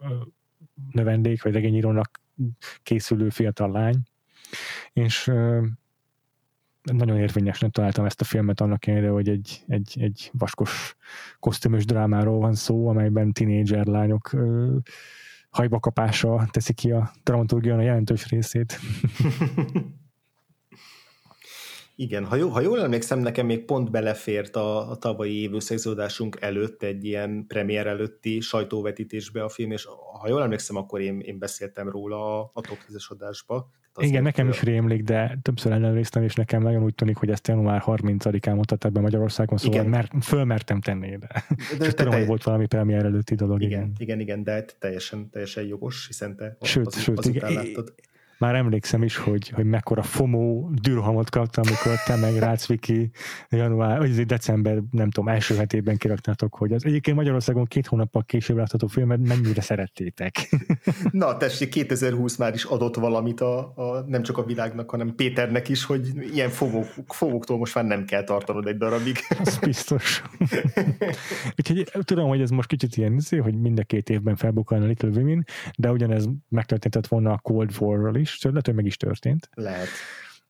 [0.92, 2.22] növendék, vagy regényírónak
[2.84, 3.96] készülő fiatal lány,
[4.94, 5.32] és
[6.82, 10.96] nagyon érvényesnek találtam ezt a filmet annak ellenére, hogy egy, egy, egy vaskos
[11.40, 14.76] kosztümös drámáról van szó, amelyben tinédzser lányok ö,
[15.50, 18.80] hajbakapása teszi ki a dramaturgián jelentős részét.
[21.96, 26.84] Igen, ha, jó, ha jól emlékszem, nekem még pont belefért a, a tavalyi évőszegződásunk előtt
[26.84, 29.88] egy ilyen premier előtti sajtóvetítésbe a film, és
[30.20, 33.70] ha jól emlékszem, akkor én, én beszéltem róla a, a top 10 adásba.
[34.00, 37.84] Igen, nekem is rémlik, de többször ellenőriztem, és nekem nagyon úgy tűnik, hogy ezt január
[37.86, 39.90] 30-án mutatták be Magyarországon, szóval igen.
[39.90, 41.46] Mer, fölmertem tenni, de,
[41.78, 43.62] de csak tudom, hogy volt valami premier előtti dolog.
[43.62, 47.94] Igen, igen, igen, igen de teljesen, teljesen jogos, hiszen te sőt, az, sőt, igen, láttad
[48.42, 53.10] már emlékszem is, hogy, hogy mekkora FOMO dürhamot kaptam, amikor te meg Rácz Viki
[53.50, 58.58] január, vagy december, nem tudom, első hetében kiraktátok, hogy az egyébként Magyarországon két hónappal később
[58.58, 60.50] látható filmet mennyire szerettétek.
[61.12, 65.70] Na, tessék, 2020 már is adott valamit a, a nem csak a világnak, hanem Péternek
[65.70, 69.18] is, hogy ilyen fogók, fogóktól most már nem kell tartanod egy darabig.
[69.46, 70.24] Az biztos.
[71.58, 74.86] Úgyhogy tudom, hogy ez most kicsit ilyen, izé, hogy mind a két évben felbukkan a
[74.86, 75.46] Little Women,
[75.78, 79.50] de ugyanez megtörténtett volna a Cold War-ról is, is, lehet, hogy meg is történt.
[79.54, 79.88] Lehet.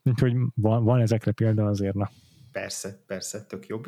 [0.03, 2.11] Úgyhogy van, van ezekre példa azért, na.
[2.51, 3.87] Persze, persze, tök jobb.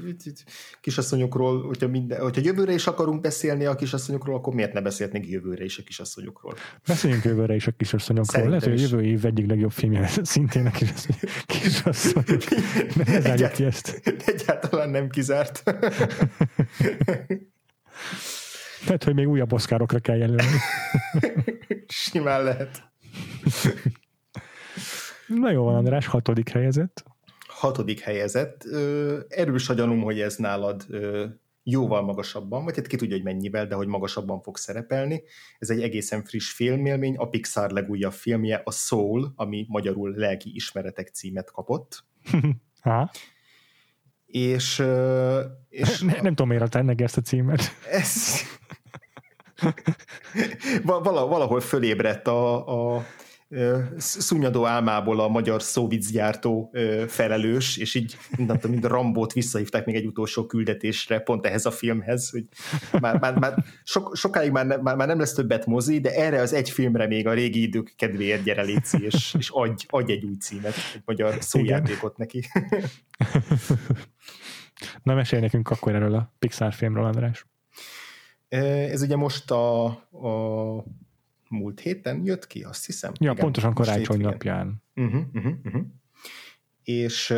[0.82, 5.64] Kisasszonyokról, hogyha, minden, hogyha jövőre is akarunk beszélni a kisasszonyokról, akkor miért ne beszélhetnénk jövőre
[5.64, 6.54] is a kisasszonyokról?
[6.88, 8.44] Beszéljünk jövőre is a kisasszonyokról.
[8.44, 10.72] Szerintem Lehet, hogy a jövő év egyik legjobb filmje szintén a
[11.46, 12.42] kisasszonyok.
[13.24, 14.02] Egyált, ki ezt.
[14.26, 15.64] Egyáltalán nem kizárt.
[18.86, 20.58] Lehet, hogy még újabb oszkárokra kell jelölni.
[21.88, 22.93] Simán lehet.
[25.28, 27.04] Na jó van, András, hatodik helyezett
[27.64, 28.64] hatodik helyezett.
[29.28, 30.86] Erős a gyanúm, hogy ez nálad
[31.64, 35.24] jóval magasabban, vagy hát ki tudja, hogy mennyivel, de hogy magasabban fog szerepelni.
[35.60, 41.08] Ez egy egészen friss filmélmény, a Pixar legújabb filmje, a Soul, ami magyarul lelki ismeretek
[41.08, 42.04] címet kapott.
[42.84, 43.12] Ha.
[44.26, 44.84] És,
[45.70, 47.62] és ne, nem tudom, miért ennek ezt a címet.
[47.90, 48.42] Ez...
[51.04, 53.06] valahol fölébredt a, a
[53.98, 56.72] szúnyadó álmából a magyar szóvicgyártó
[57.08, 62.30] felelős, és így mint, mint Rambót visszahívták még egy utolsó küldetésre, pont ehhez a filmhez,
[62.30, 62.46] hogy
[63.00, 66.42] már, már, már sok, sokáig már, ne, már, már nem lesz többet mozi, de erre
[66.42, 70.24] az egy filmre még a régi idők kedvéért gyere léci, és, és adj, adj egy
[70.24, 72.44] új címet, egy magyar szójátékot neki.
[75.04, 77.46] Na mesélj nekünk akkor erről a Pixar filmről, András.
[78.54, 80.86] Ez ugye most a, a
[81.50, 83.12] múlt héten jött ki, azt hiszem.
[83.20, 84.84] Ja, igen, pontosan karácsony napján.
[84.96, 85.82] Uh-huh, uh-huh, uh-huh.
[86.84, 87.34] És,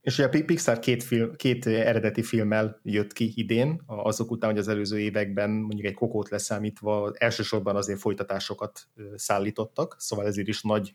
[0.00, 4.58] és ugye a Pixar két, film, két eredeti filmmel jött ki idén, azok után, hogy
[4.58, 10.94] az előző években mondjuk egy kokót leszámítva elsősorban azért folytatásokat szállítottak, szóval ezért is nagy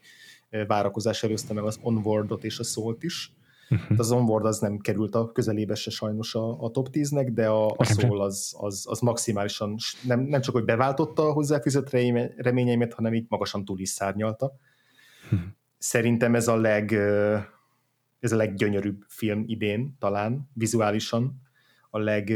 [0.68, 3.34] várakozás előzte meg az Onwardot és a Szólt is.
[3.69, 3.99] Uh-huh.
[3.99, 7.65] Az Onward az nem került a közelébe se sajnos a, a top 10-nek, de a,
[7.77, 11.89] a Soul az, az, az maximálisan nem, nem csak, hogy beváltotta a hozzáfűzött
[12.37, 14.53] reményeimet, hanem így magasan túl is szárnyalta.
[15.23, 15.39] Uh-huh.
[15.77, 16.97] Szerintem ez a leg
[18.19, 21.41] ez a leggyönyörűbb film idén talán, vizuálisan,
[21.89, 22.29] a leg,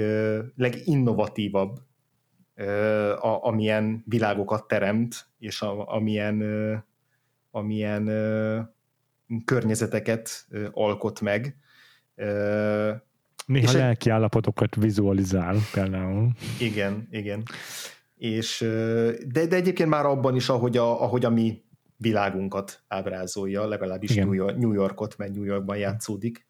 [0.56, 1.80] leginnovatívabb,
[3.20, 6.44] a, amilyen világokat teremt, és a, amilyen,
[7.52, 8.10] amilyen
[9.46, 11.58] környezeteket alkot meg.
[13.46, 14.16] Néha és lelki egy...
[14.16, 16.32] állapotokat vizualizál például.
[16.60, 17.44] Igen, igen.
[18.16, 18.58] És,
[19.28, 21.64] de, de egyébként már abban is, ahogy a, ahogy a mi
[21.98, 24.24] világunkat ábrázolja, legalábbis igen.
[24.24, 26.48] New, York, New Yorkot, mert New Yorkban játszódik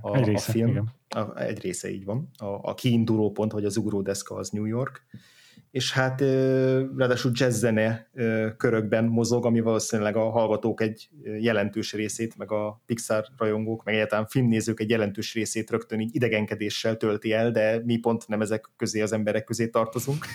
[0.00, 0.68] a, egy része, a film.
[0.68, 0.92] Igen.
[1.08, 2.30] A, egy része így van.
[2.36, 5.06] A, a kiinduló pont, vagy az ugródeszka az New York
[5.70, 6.20] és hát
[6.96, 8.10] ráadásul jazzzene
[8.56, 11.08] körökben mozog, ami valószínűleg a hallgatók egy
[11.40, 16.96] jelentős részét, meg a Pixar rajongók, meg egyáltalán filmnézők egy jelentős részét rögtön így idegenkedéssel
[16.96, 20.26] tölti el, de mi pont nem ezek közé az emberek közé tartozunk.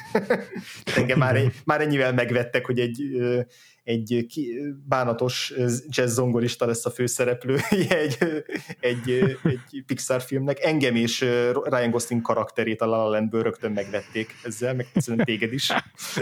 [0.98, 3.02] Engem már, már ennyivel megvettek, hogy egy
[3.84, 4.26] egy
[4.88, 5.54] bánatos
[5.88, 8.18] jazz zongorista lesz a főszereplője egy,
[8.80, 10.64] egy, egy Pixar filmnek.
[10.64, 11.20] Engem és
[11.64, 15.72] Ryan Gosling karakterét a La La Landből rögtön megvették ezzel, meg szerintem téged is.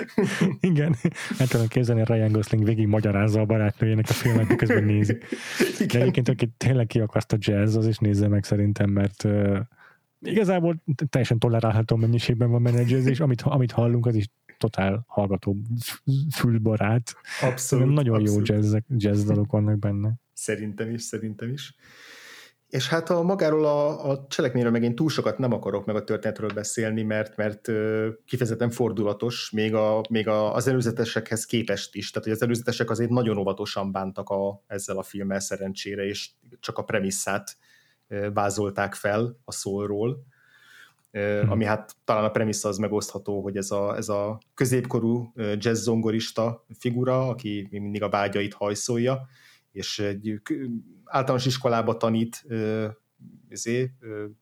[0.60, 0.96] Igen,
[1.38, 5.18] hát tudom képzelni, Ryan Gosling végig magyarázza a barátnőjének a filmet, miközben nézi.
[5.80, 5.88] Igen.
[5.88, 9.28] De egyébként, aki tényleg ki a jazz, az is nézze meg szerintem, mert
[10.22, 14.26] igazából teljesen tolerálható mennyiségben van menedzsezés, amit, amit hallunk, az is
[14.62, 15.56] totál hallgató
[16.36, 17.16] fülbarát.
[17.42, 17.94] Abszolút.
[17.94, 18.48] Nagyon abszolút.
[18.48, 20.14] jó jazz, jazz dalok vannak benne.
[20.34, 21.76] Szerintem is, szerintem is.
[22.68, 26.04] És hát a magáról a, a cselekményről meg én túl sokat nem akarok meg a
[26.04, 27.72] történetről beszélni, mert mert
[28.26, 32.12] kifejezetten fordulatos, még, a, még a, az előzetesekhez képest is.
[32.12, 36.30] Tehát, hogy az előzetesek azért nagyon óvatosan bántak a, ezzel a filmmel szerencsére, és
[36.60, 37.58] csak a premisszát
[38.34, 40.26] vázolták fel a szólról
[41.12, 41.52] hmm.
[41.52, 46.66] ami hát talán a premissza az megosztható, hogy ez a, ez a középkorú jazz zongorista
[46.80, 49.28] figura, aki mindig a vágyait hajszolja,
[49.72, 50.42] és egy
[51.06, 52.46] általános iskolába tanít
[53.50, 53.92] ezé,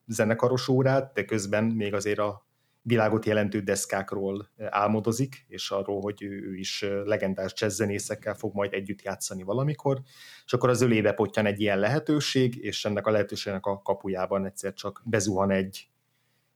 [0.06, 2.48] zenekaros órát, de közben még azért a
[2.82, 9.42] világot jelentő deszkákról álmodozik, és arról, hogy ő is legendás jazzzenészekkel fog majd együtt játszani
[9.42, 10.00] valamikor,
[10.44, 14.72] és akkor az ölébe potyan egy ilyen lehetőség, és ennek a lehetőségnek a kapujában egyszer
[14.72, 15.88] csak bezuhan egy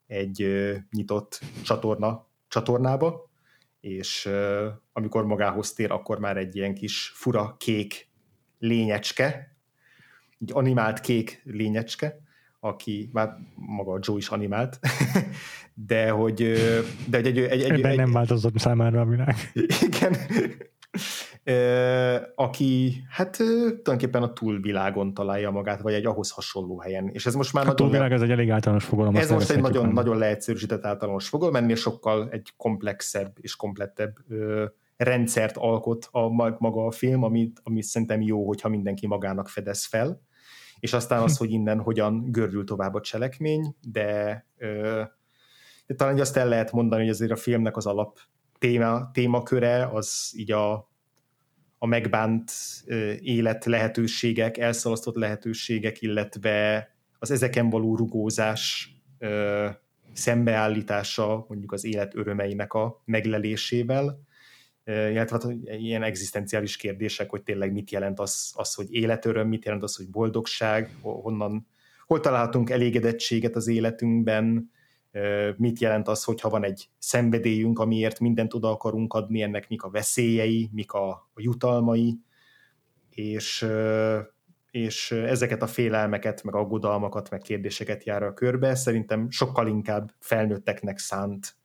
[0.07, 0.47] egy
[0.91, 3.31] nyitott csatorna, csatornába,
[3.81, 4.29] és
[4.93, 8.09] amikor magához tér, akkor már egy ilyen kis fura kék
[8.59, 9.57] lényecske,
[10.41, 12.19] egy animált kék lényecske,
[12.61, 14.79] aki már maga a Joe is animált,
[15.89, 16.37] de hogy,
[17.09, 19.37] de egy, egy, egy, egy, egy, nem változott számára a világ.
[19.81, 20.17] Igen,
[22.35, 27.09] aki hát tulajdonképpen a túlvilágon találja magát, vagy egy ahhoz hasonló helyen.
[27.13, 29.17] És ez most már a hát túlvilág ez egy elég általános fogalom.
[29.17, 34.65] Ez most egy nagyon, nagyon leegyszerűsített általános fogalom, ennél sokkal egy komplexebb és komplettebb ö,
[34.97, 40.23] rendszert alkot a maga a film, amit, ami szerintem jó, hogyha mindenki magának fedez fel
[40.85, 44.47] és aztán az, hogy innen hogyan gördül tovább a cselekmény, de,
[45.87, 48.19] de talán azt el lehet mondani, hogy azért a filmnek az alap
[48.59, 50.93] téma, témaköre az így a,
[51.85, 52.53] a megbánt
[53.21, 56.89] élet lehetőségek, elszalasztott lehetőségek, illetve
[57.19, 58.95] az ezeken való rugózás
[60.13, 64.21] szembeállítása mondjuk az élet örömeinek a meglelésével,
[64.85, 69.83] illetve hát ilyen egzisztenciális kérdések, hogy tényleg mit jelent az, az, hogy életöröm, mit jelent
[69.83, 71.67] az, hogy boldogság, honnan,
[72.07, 74.71] hol találhatunk elégedettséget az életünkben,
[75.57, 79.91] mit jelent az, hogyha van egy szenvedélyünk, amiért mindent oda akarunk adni, ennek mik a
[79.91, 82.19] veszélyei, mik a, a jutalmai,
[83.11, 83.67] és,
[84.71, 88.75] és ezeket a félelmeket, meg aggodalmakat, meg kérdéseket jár a körbe.
[88.75, 91.57] Szerintem sokkal inkább felnőtteknek szánt,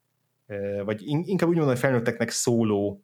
[0.85, 3.03] vagy inkább úgy mondom, hogy felnőtteknek szóló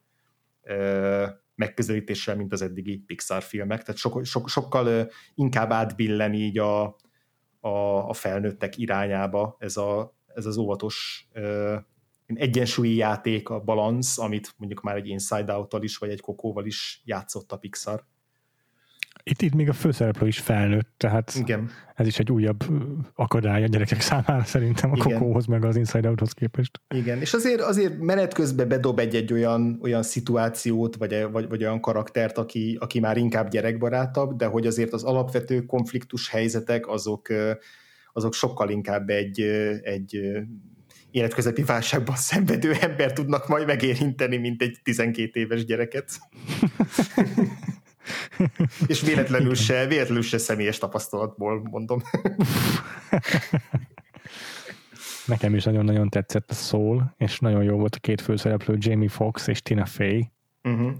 [1.55, 6.83] megközelítéssel, mint az eddigi Pixar filmek, tehát so, so, sokkal inkább átbillen így a,
[7.59, 7.69] a,
[8.09, 11.27] a felnőttek irányába ez, a, ez az óvatos
[12.25, 17.01] egyensúlyi játék, a balansz, amit mondjuk már egy Inside Out-tal is, vagy egy Kokóval is
[17.05, 18.03] játszott a Pixar.
[19.23, 21.69] Itt, itt még a főszereplő is felnőtt, tehát Igen.
[21.95, 22.63] ez is egy újabb
[23.15, 25.19] akadály a gyerekek számára szerintem a Igen.
[25.19, 26.81] Kokóhoz, meg az Inside Outhoz képest.
[26.95, 31.81] Igen, és azért, azért menet közben bedob egy-egy olyan, olyan szituációt, vagy, vagy, vagy olyan
[31.81, 37.27] karaktert, aki, aki már inkább gyerekbarátabb, de hogy azért az alapvető konfliktus helyzetek azok,
[38.15, 39.41] azok sokkal inkább egy,
[39.81, 40.19] egy
[41.11, 46.09] életközepi válságban szenvedő ember tudnak majd megérinteni, mint egy 12 éves gyereket.
[48.87, 52.01] És véletlenül se, véletlenül se személyes tapasztalatból mondom.
[55.25, 59.47] Nekem is nagyon-nagyon tetszett a szól, és nagyon jó volt a két főszereplő, Jamie Foxx
[59.47, 60.29] és Tina Fey.
[60.63, 60.91] Uh-huh.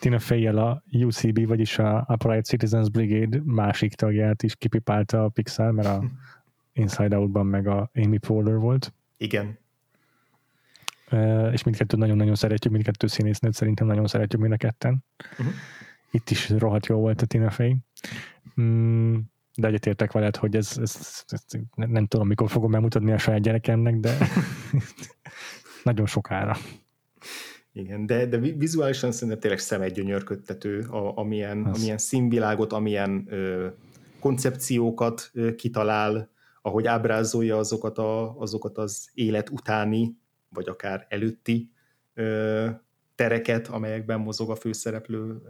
[0.00, 5.70] Tina fey a UCB, vagyis a Upright Citizens Brigade másik tagját is kipipálta a Pixar,
[5.72, 6.04] mert a
[6.80, 8.94] Inside Out-ban meg a Amy Poehler volt.
[9.16, 9.58] Igen.
[11.10, 15.04] Uh, és mindkettőt nagyon-nagyon szeretjük, mindkettő színésznőt szerintem nagyon szeretjük mind a ketten.
[15.30, 15.54] Uh-huh.
[16.10, 17.76] Itt is rohadt jó volt a Tina Fey.
[18.60, 19.16] Mm,
[19.54, 21.44] de egyetértek veled, hogy ez, ez, ez,
[21.74, 24.16] nem tudom, mikor fogom bemutatni a saját gyerekemnek, de
[25.84, 26.56] nagyon sokára.
[27.72, 31.78] Igen, de, de vizuálisan szerintem tényleg szemegygyönyörködtető, a, amilyen, az.
[31.78, 33.66] amilyen színvilágot, amilyen ö,
[34.20, 36.29] koncepciókat ö, kitalál,
[36.62, 40.16] ahogy ábrázolja azokat, a, azokat az élet utáni,
[40.48, 41.70] vagy akár előtti
[42.14, 42.68] ö,
[43.14, 45.42] tereket, amelyekben mozog a főszereplő,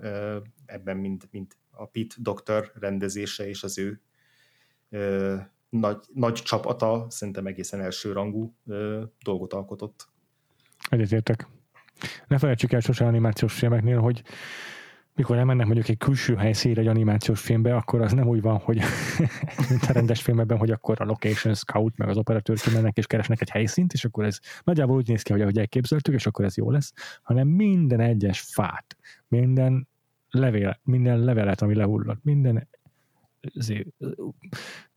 [0.67, 4.01] ebben mind, mind a Pete Doktor rendezése és az ő
[5.69, 8.55] nagy, nagy csapata szerintem egészen elsőrangú
[9.23, 10.09] dolgot alkotott.
[10.89, 11.49] Egyetértek.
[12.27, 14.23] Ne felejtsük el sose animációs filmeknél, hogy
[15.21, 18.77] mikor elmennek mondjuk egy külső helyszínre egy animációs filmbe, akkor az nem úgy van, hogy
[19.69, 23.41] mint a rendes filmben, hogy akkor a location scout meg az operatőr kimennek és keresnek
[23.41, 26.57] egy helyszínt, és akkor ez nagyjából úgy néz ki, hogy ahogy elképzeltük, és akkor ez
[26.57, 26.93] jó lesz,
[27.23, 28.97] hanem minden egyes fát,
[29.29, 29.89] minden
[30.31, 32.69] levél, minden levelet, ami lehullott, minden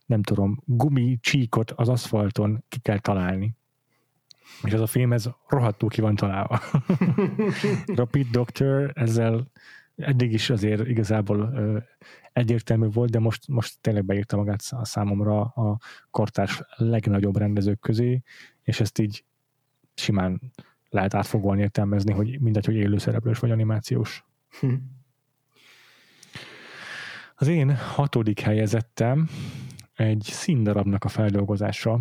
[0.06, 3.56] nem tudom, gumi csíkot az aszfalton ki kell találni.
[4.62, 6.60] És ez a film, ez rohadtul ki van találva.
[7.96, 9.50] Rapid Doctor ezzel
[9.96, 11.52] eddig is azért igazából
[12.32, 15.78] egyértelmű volt, de most, most tényleg beírta magát a számomra a
[16.10, 18.22] kortárs legnagyobb rendezők közé,
[18.62, 19.24] és ezt így
[19.94, 20.40] simán
[20.88, 24.24] lehet átfogóan értelmezni, hogy mindegy, hogy élőszereplős vagy animációs.
[24.60, 24.74] Hm.
[27.34, 29.28] Az én hatodik helyezettem
[29.94, 32.00] egy színdarabnak a feldolgozása.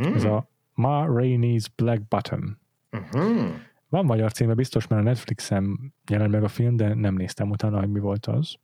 [0.00, 0.14] Mm.
[0.14, 2.58] Ez a Ma Rainey's Black Bottom.
[2.92, 3.50] Uh-huh.
[3.90, 7.78] Van magyar címe, biztos, mert a Netflixen jelent meg a film, de nem néztem utána,
[7.78, 8.54] hogy mi volt az.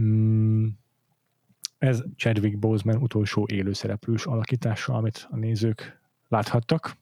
[0.00, 0.66] Mm,
[1.78, 6.96] ez Chadwick Boseman utolsó élőszereplős alakítása, amit a nézők láthattak.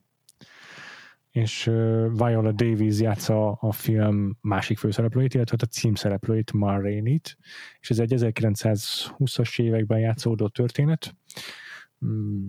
[1.31, 1.75] És uh,
[2.13, 7.37] Viola Davis játsza a film másik főszereplőit, illetve a címszereplőit, Ma Rainey-t,
[7.81, 11.17] és ez egy 1920-as években játszódó történet.
[12.07, 12.49] Mm,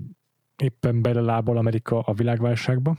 [0.55, 2.97] éppen belelábal Amerika a világválságba,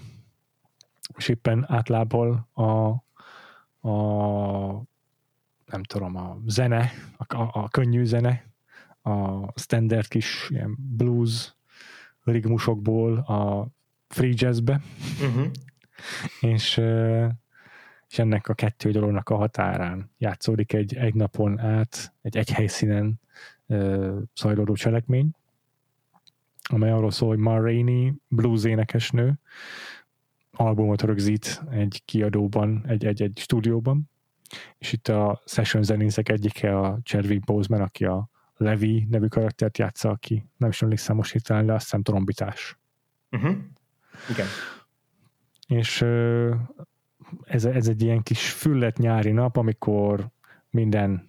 [1.17, 2.63] és éppen átlából a,
[3.89, 4.83] a
[5.67, 8.45] nem tudom, a zene, a, a, a könnyű zene,
[9.03, 11.55] a standard kis ilyen blues
[12.25, 13.69] rigmusokból a
[14.09, 14.81] free jazzbe,
[15.21, 15.51] uh-huh.
[16.41, 16.81] és,
[18.09, 23.21] és ennek a kettő dolognak a határán játszódik egy egy napon át, egy egy helyszínen
[24.35, 25.31] zajlódó cselekmény,
[26.63, 29.39] amely arról szól, hogy Ma Rainey blues énekesnő,
[30.61, 34.11] albumot rögzít egy kiadóban, egy, egy, egy stúdióban,
[34.79, 40.11] és itt a session zenészek egyike a Chadwick Boseman, aki a Levi nevű karaktert játsza,
[40.11, 42.79] aki nem is emlékszem most hirtelen, de azt hiszem trombitás.
[43.31, 43.57] Uh-huh.
[44.31, 44.47] Igen.
[45.67, 46.03] És
[47.43, 50.31] ez, ez egy ilyen kis füllet nyári nap, amikor
[50.71, 51.29] minden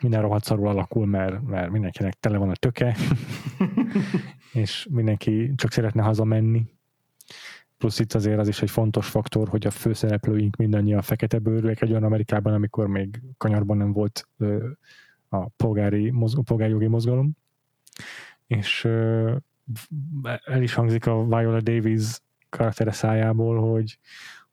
[0.00, 2.96] minden rohadt szarul alakul, mert, mert mindenkinek tele van a töke,
[4.52, 6.66] és mindenki csak szeretne hazamenni.
[7.78, 11.90] Plusz itt azért az is egy fontos faktor, hogy a főszereplőink mindannyian fekete bőrűek egy
[11.90, 14.28] olyan Amerikában, amikor még kanyarban nem volt
[15.28, 17.36] a polgári, mozg, polgári jogi mozgalom.
[18.46, 18.84] És
[20.44, 23.98] el is hangzik a Viola Davis karaktere szájából, hogy,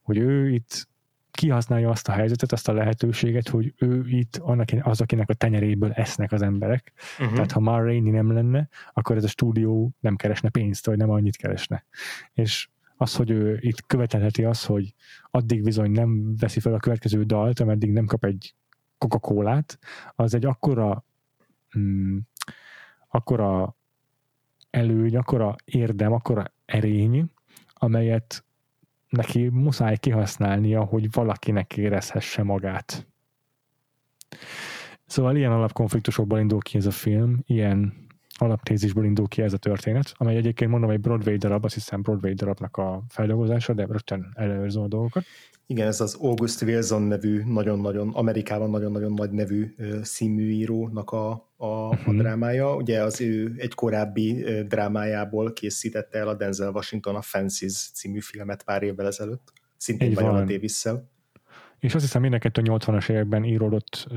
[0.02, 0.88] hogy ő itt
[1.32, 5.92] kihasználja azt a helyzetet, azt a lehetőséget, hogy ő itt annak, az, akinek a tenyeréből
[5.92, 6.94] esznek az emberek.
[7.20, 7.36] Uh-huh.
[7.36, 11.10] Tehát ha már Rainey nem lenne, akkor ez a stúdió nem keresne pénzt, vagy nem
[11.10, 11.86] annyit keresne.
[12.34, 14.94] És az, hogy ő itt követelheti az, hogy
[15.32, 18.56] addig bizony nem veszi fel a következő dalt, ameddig nem kap egy
[18.98, 19.80] Coca-Colát,
[20.16, 21.06] az egy akkora
[21.78, 22.18] mm,
[23.08, 23.76] akkora
[24.70, 27.32] előny, akkora érdem, akkora erény,
[27.74, 28.46] amelyet
[29.10, 33.08] neki muszáj kihasználnia, hogy valakinek érezhesse magát.
[35.06, 38.05] Szóval ilyen alapkonfliktusokból indul ki ez a film, ilyen
[38.38, 42.34] alaptézisből indul ki ez a történet, amely egyébként mondom egy Broadway darab, azt hiszem Broadway
[42.34, 45.24] darabnak a feldolgozása, de rögtön előző a dolgokat.
[45.68, 51.96] Igen, ez az August Wilson nevű, nagyon-nagyon, Amerikában nagyon-nagyon nagy nevű színműírónak a, a, a
[52.06, 52.18] mhm.
[52.18, 52.76] drámája.
[52.76, 58.64] Ugye az ő egy korábbi drámájából készítette el a Denzel Washington a Fences című filmet
[58.64, 60.84] pár évvel ezelőtt, szintén Viola davis.
[61.80, 64.08] És azt hiszem mind a 80-as években íródott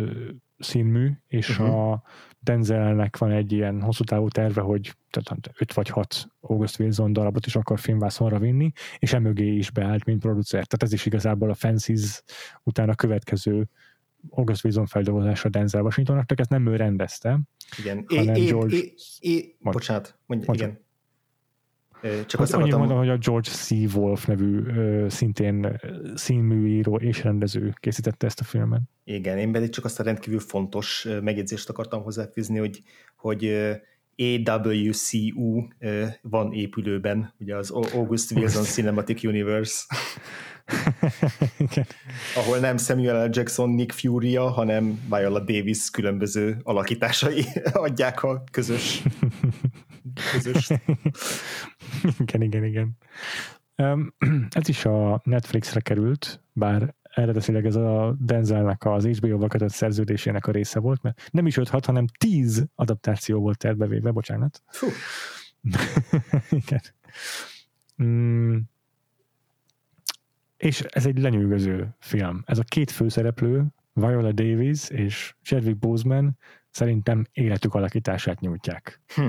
[0.58, 1.90] színmű, és uh-huh.
[1.90, 2.02] a
[2.40, 7.46] Denzelnek van egy ilyen hosszú távú terve, hogy tehát 5 vagy 6 August Wilson darabot
[7.46, 10.66] is akar filmvászonra vinni, és emögé is beállt, mint producer.
[10.66, 12.22] Tehát ez is igazából a Fences
[12.62, 13.68] után a következő
[14.30, 17.40] August Wilson feldolgozása Denzel Washingtonnak, csak ezt nem ő rendezte,
[17.78, 18.04] igen.
[18.08, 18.76] hanem é, George...
[18.76, 20.62] É, é, é, bocsánat, mondj, mondj.
[20.62, 20.86] igen.
[22.26, 22.78] Csak azt akartam...
[22.78, 23.70] mondom, hogy a George C.
[23.94, 24.62] Wolf nevű
[25.08, 25.80] szintén
[26.14, 28.80] színműíró és rendező készítette ezt a filmet.
[29.04, 32.82] Igen, én pedig csak azt a rendkívül fontos megjegyzést akartam hozzáfűzni, hogy,
[33.16, 33.56] hogy
[34.18, 35.66] AWCU
[36.22, 39.84] van épülőben, ugye az August Wilson Cinematic Universe.
[42.36, 43.30] Ahol nem Samuel L.
[43.32, 49.02] Jackson, Nick fury hanem Viola Davis különböző alakításai adják a közös,
[50.32, 50.70] közös.
[52.18, 52.96] igen, igen, igen.
[54.50, 60.50] Ez is a Netflixre került, bár eredetileg ez a Denzelnek az HBO-val kötött szerződésének a
[60.50, 64.62] része volt, mert nem is 5 hanem 10 adaptáció volt tervevéve, bocsánat.
[64.66, 64.86] Fú.
[66.62, 66.80] Igen.
[68.02, 68.56] Mm.
[70.56, 72.42] És ez egy lenyűgöző film.
[72.46, 76.38] Ez a két főszereplő, Viola Davis és Chadwick Boseman
[76.70, 79.00] szerintem életük alakítását nyújtják.
[79.14, 79.26] Hm.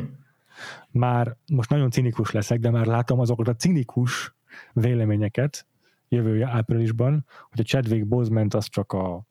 [0.91, 4.35] Már most nagyon cinikus leszek, de már látom azokat a cinikus
[4.73, 5.65] véleményeket,
[6.07, 9.25] jövő áprilisban, hogy a Chadwick boseman az csak a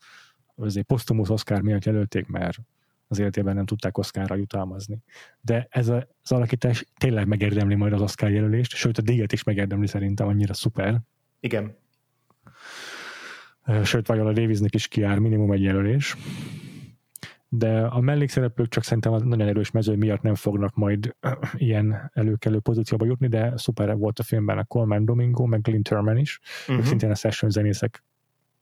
[0.55, 2.59] azért posztumusz Oscar miatt jelölték, mert
[3.09, 4.99] az életében nem tudták Oscarra jutalmazni.
[5.41, 9.43] De ez a, az alakítás tényleg megérdemli majd az Oscar jelölést, sőt a díjat is
[9.43, 11.01] megérdemli szerintem, annyira szuper.
[11.41, 11.77] Igen.
[13.85, 16.17] Sőt, Viola Davisnek is kiár minimum egy jelölés
[17.49, 21.17] de a mellékszereplők csak szerintem a nagyon erős mező miatt nem fognak majd
[21.55, 26.17] ilyen előkelő pozícióba jutni, de szuper volt a filmben a Coleman Domingo, meg Glyn Turman
[26.17, 26.77] is, uh-huh.
[26.77, 28.05] ők szintén a session zenészek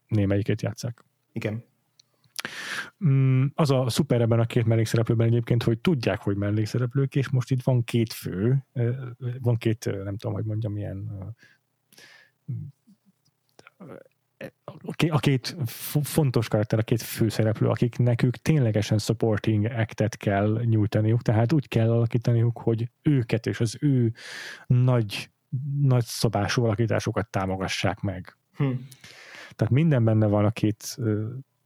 [0.08, 1.04] némelyiket játszák.
[1.32, 1.64] Igen.
[3.04, 7.50] Mm, az a szuper ebben a két mellékszereplőben egyébként, hogy tudják, hogy mellékszereplők, és most
[7.50, 8.64] itt van két fő,
[9.40, 11.10] van két, nem tudom, hogy mondjam, milyen
[15.08, 15.56] a két
[16.02, 21.90] fontos karakter, a két főszereplő, akik nekük ténylegesen supporting actet kell nyújtaniuk, tehát úgy kell
[21.90, 24.12] alakítaniuk, hogy őket és az ő
[24.66, 25.30] nagy,
[25.80, 28.36] nagy szobású alakításokat támogassák meg.
[28.56, 28.70] Hm.
[29.54, 30.96] Tehát minden benne van a két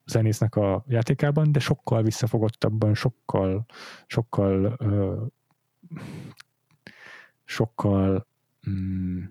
[0.07, 3.67] zenésznek a játékában, de sokkal visszafogottabban, sokkal,
[4.07, 4.77] sokkal,
[7.45, 8.27] sokkal
[8.71, 9.25] mm,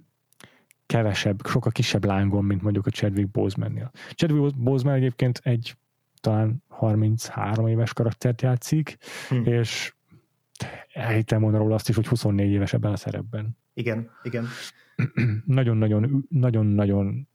[0.90, 3.91] kevesebb, sokkal kisebb lángon, mint mondjuk a Chadwick Boseman-nél.
[4.10, 5.78] Chadwick Boseman egyébként egy
[6.22, 8.98] talán 33 éves karaktert játszik,
[9.30, 9.44] hm.
[9.44, 9.94] és
[10.94, 13.57] elhittem volna róla azt is, hogy 24 éves ebben a szerepben.
[13.74, 14.48] Igen, igen.
[15.45, 17.28] Nagyon-nagyon, nagyon-nagyon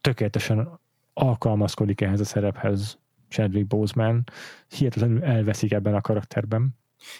[0.00, 0.80] tökéletesen
[1.12, 2.98] alkalmazkodik ehhez a szerephez
[3.28, 4.24] Chadwick Boseman.
[4.68, 6.76] Hihetetlenül elveszik ebben a karakterben.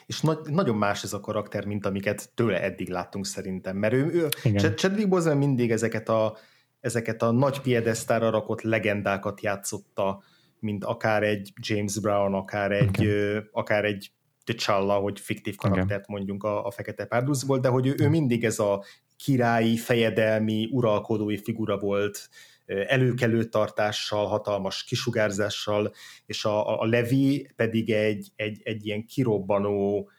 [0.07, 4.11] És nagy, nagyon más ez a karakter, mint amiket tőle eddig láttunk szerintem, mert ő,
[4.13, 4.29] ő
[4.75, 6.37] Chadwick Boseman mindig ezeket a,
[6.81, 10.23] ezeket a nagy piedesztára rakott legendákat játszotta,
[10.59, 13.41] mint akár egy James Brown, akár egy, okay.
[13.53, 14.11] akár egy
[14.47, 16.17] T'Challa, hogy fiktív karaktert okay.
[16.17, 18.85] mondjunk a, a Fekete Párducból, de hogy ő, ő mindig ez a
[19.17, 22.29] királyi, fejedelmi, uralkodói figura volt,
[22.67, 25.93] előkelő tartással, hatalmas kisugárzással,
[26.27, 30.11] és a, a Levi pedig egy, egy, egy ilyen kirobbanó,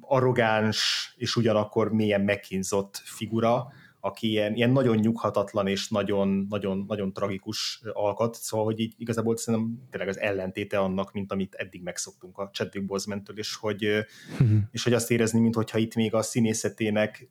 [0.00, 3.72] arrogáns, és ugyanakkor mélyen megkínzott figura,
[4.04, 9.36] aki ilyen, ilyen nagyon nyughatatlan és nagyon, nagyon, nagyon tragikus alkat, szóval, hogy így igazából
[9.36, 14.06] szerintem tényleg az ellentéte annak, mint amit eddig megszoktunk a Chadwick Boseman-től, és hogy,
[14.42, 14.58] mm-hmm.
[14.70, 17.28] és hogy azt érezni, mintha itt még a színészetének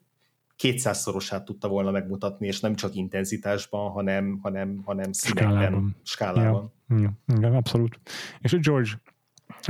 [0.56, 5.96] kétszázszorosát tudta volna megmutatni, és nem csak intenzitásban, hanem, hanem, hanem színekben, skálában.
[6.02, 6.72] skálában.
[6.88, 8.00] Ja, ja, igen, abszolút.
[8.40, 8.90] És George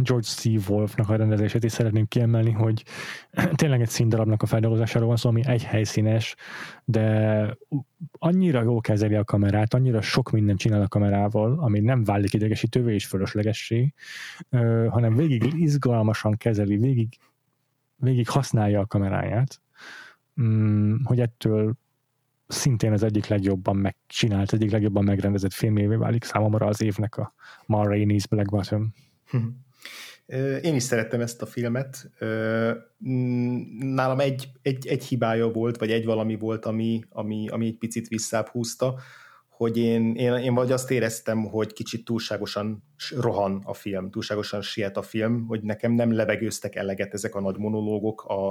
[0.03, 0.45] George C.
[0.69, 2.85] Wolfnak a rendezését is szeretném kiemelni, hogy
[3.55, 6.35] tényleg egy színdarabnak a feldolgozásáról van szó, ami egy helyszínes,
[6.85, 7.57] de
[8.19, 12.95] annyira jól kezeli a kamerát, annyira sok mindent csinál a kamerával, ami nem válik idegesítővé
[12.95, 13.95] és fölöslegessé,
[14.89, 17.17] hanem végig izgalmasan kezeli, végig,
[17.97, 19.61] végig használja a kameráját,
[20.41, 21.75] mm, hogy ettől
[22.47, 27.35] szintén az egyik legjobban megcsinált, egyik legjobban megrendezett filmévé válik számomra az évnek a
[27.67, 28.93] Ma Rainey's Black Bottom.
[29.31, 29.39] Hm.
[30.63, 32.11] Én is szerettem ezt a filmet.
[33.79, 38.09] Nálam egy, egy, egy hibája volt, vagy egy valami volt, ami, ami, ami egy picit
[38.09, 38.95] visszább húzta,
[39.49, 42.85] hogy én, én, én vagy azt éreztem, hogy kicsit túlságosan
[43.17, 47.57] rohan a film, túlságosan siet a film, hogy nekem nem levegőztek eleget ezek a nagy
[47.57, 48.47] monológok, a,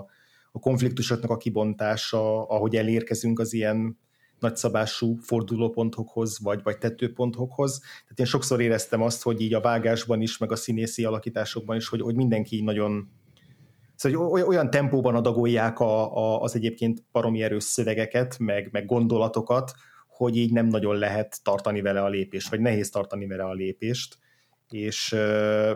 [0.51, 3.97] a konfliktusoknak a kibontása, ahogy elérkezünk az ilyen
[4.39, 7.79] nagyszabású fordulópontokhoz, vagy, vagy tetőpontokhoz.
[7.79, 11.87] Tehát én sokszor éreztem azt, hogy így a vágásban is, meg a színészi alakításokban is,
[11.87, 13.09] hogy, hogy mindenki nagyon
[13.95, 19.71] Szóval hogy olyan tempóban adagolják a, a, az egyébként baromi erős szövegeket, meg, meg gondolatokat,
[20.07, 24.17] hogy így nem nagyon lehet tartani vele a lépést, vagy nehéz tartani vele a lépést,
[24.69, 25.15] és,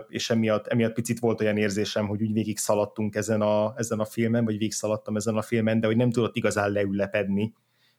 [0.08, 4.04] és emiatt, emiatt picit volt olyan érzésem, hogy úgy végig szaladtunk ezen a, ezen a
[4.04, 7.54] filmen, vagy végig szaladtam ezen a filmen, de hogy nem tudott igazán leülepedni,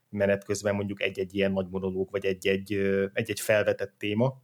[0.09, 2.73] menet közben mondjuk egy-egy ilyen nagy monológ, vagy egy-egy,
[3.13, 4.41] egy-egy felvetett téma.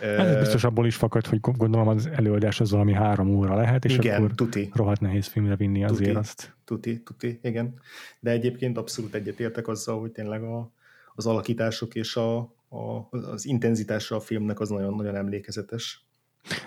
[0.00, 3.94] Ez biztos abból is fakad, hogy gondolom az előadás az valami három óra lehet, és
[3.94, 4.70] igen, akkor tuti.
[4.74, 6.56] rohadt nehéz filmre vinni azért tuti, azt.
[6.64, 7.80] Tuti, tuti, igen.
[8.20, 10.72] De egyébként abszolút egyetértek azzal, hogy tényleg a,
[11.14, 12.38] az alakítások és a,
[12.68, 16.04] a, az intenzitása a filmnek az nagyon-nagyon emlékezetes.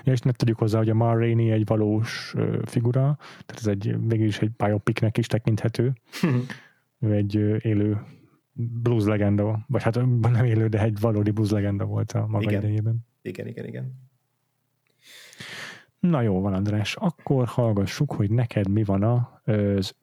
[0.03, 2.35] Ja, és ne tudjuk hozzá, hogy a Ma Rainey egy valós
[2.65, 5.93] figura, tehát ez egy, mégis egy biopicnek is tekinthető.
[7.03, 7.35] Ő egy
[7.65, 8.01] élő
[8.53, 12.61] blues legenda, vagy hát nem élő, de egy valódi blues legenda volt a maga igen.
[12.61, 13.05] idejében.
[13.21, 14.01] Igen, igen, igen.
[15.99, 19.41] Na jó van, András, akkor hallgassuk, hogy neked mi van a...
[19.51, 19.95] Az,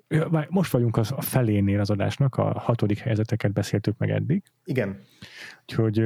[0.49, 4.43] most vagyunk az, a felénél az adásnak, a hatodik helyzeteket beszéltük meg eddig.
[4.65, 5.01] Igen.
[5.61, 5.99] Úgyhogy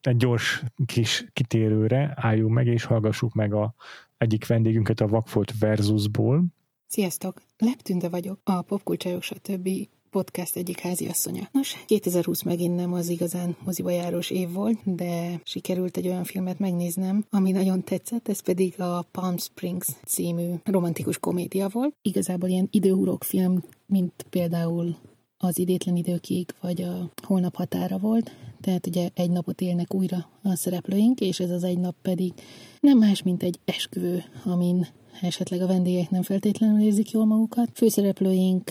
[0.00, 3.74] egy gyors kis kitérőre álljunk meg, és hallgassuk meg a
[4.18, 6.44] egyik vendégünket a Vakfolt Versusból.
[6.86, 7.42] Sziasztok!
[7.58, 9.68] Leptünde vagyok, a popkulcsajok stb
[10.12, 11.48] podcast egyik háziasszonya.
[11.52, 16.58] Nos, 2020 megint nem az igazán moziba járós év volt, de sikerült egy olyan filmet
[16.58, 21.94] megnéznem, ami nagyon tetszett, ez pedig a Palm Springs című romantikus komédia volt.
[22.02, 24.96] Igazából ilyen időhurok film, mint például
[25.36, 28.30] az idétlen időkig, vagy a holnap határa volt,
[28.60, 32.32] tehát ugye egy napot élnek újra a szereplőink, és ez az egy nap pedig
[32.80, 34.86] nem más, mint egy esküvő, amin
[35.20, 37.70] esetleg a vendégek nem feltétlenül érzik jól magukat.
[37.74, 38.70] Főszereplőink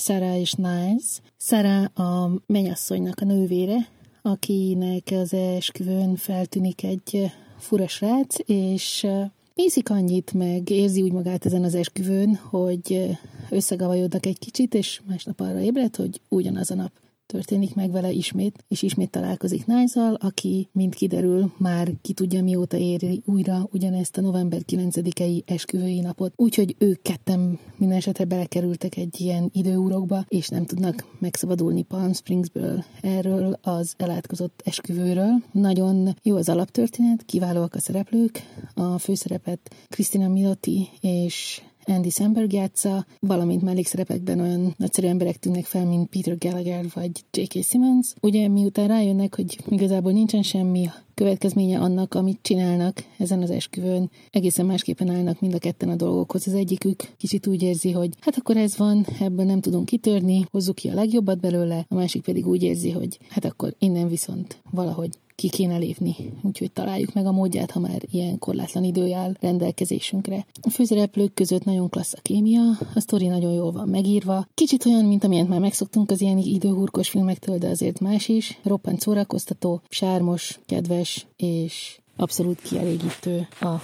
[0.00, 1.20] Sarah és Niles.
[1.38, 3.88] Sarah a menyasszonynak a nővére,
[4.22, 9.06] akinek az esküvőn feltűnik egy fura srác, és
[9.54, 13.18] Mészik annyit, meg érzi úgy magát ezen az esküvőn, hogy
[13.50, 16.92] összegavajodnak egy kicsit, és másnap arra ébred, hogy ugyanaz a nap
[17.30, 22.76] történik meg vele ismét, és ismét találkozik Nájzal, aki, mint kiderül, már ki tudja mióta
[22.76, 26.32] éri újra ugyanezt a november 9-i esküvői napot.
[26.36, 32.84] Úgyhogy ők ketten minden esetre belekerültek egy ilyen időúrokba, és nem tudnak megszabadulni Palm Springsből
[33.02, 35.42] erről az elátkozott esküvőről.
[35.52, 38.42] Nagyon jó az alaptörténet, kiválóak a szereplők,
[38.74, 45.86] a főszerepet Krisztina Milotti és Andy Samberg játsza, valamint mellékszerepekben olyan nagyszerű emberek tűnnek fel,
[45.86, 47.64] mint Peter Gallagher vagy J.K.
[47.64, 48.14] Simmons.
[48.20, 54.10] Ugye miután rájönnek, hogy igazából nincsen semmi következménye annak, amit csinálnak ezen az esküvőn.
[54.30, 56.46] Egészen másképpen állnak mind a ketten a dolgokhoz.
[56.46, 60.74] Az egyikük kicsit úgy érzi, hogy hát akkor ez van, ebből nem tudunk kitörni, hozzuk
[60.74, 65.10] ki a legjobbat belőle, a másik pedig úgy érzi, hogy hát akkor innen viszont valahogy
[65.40, 66.16] ki kéne lépni.
[66.42, 70.46] Úgyhogy találjuk meg a módját, ha már ilyen korlátlan idő rendelkezésünkre.
[70.60, 72.60] A főszereplők között nagyon klassz a kémia,
[72.94, 74.46] a sztori nagyon jól van megírva.
[74.54, 78.58] Kicsit olyan, mint amilyent már megszoktunk az ilyen időhurkos filmektől, de azért más is.
[78.62, 83.74] Roppant szórakoztató, sármos, kedves és abszolút kielégítő a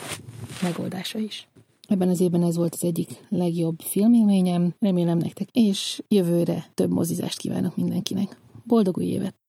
[0.63, 1.49] megoldása is.
[1.89, 7.39] Ebben az évben ez volt az egyik legjobb filmélményem, remélem nektek, és jövőre több mozizást
[7.39, 8.39] kívánok mindenkinek.
[8.65, 9.46] Boldog új évet!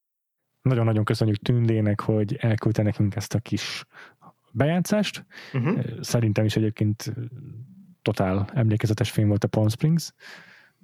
[0.68, 3.86] Nagyon-nagyon köszönjük Tündének, hogy elküldte nekünk ezt a kis
[4.52, 5.26] bejátszást.
[5.54, 5.80] Uh-huh.
[6.02, 7.14] Szerintem is egyébként
[8.02, 10.14] totál emlékezetes film volt a Palm Springs.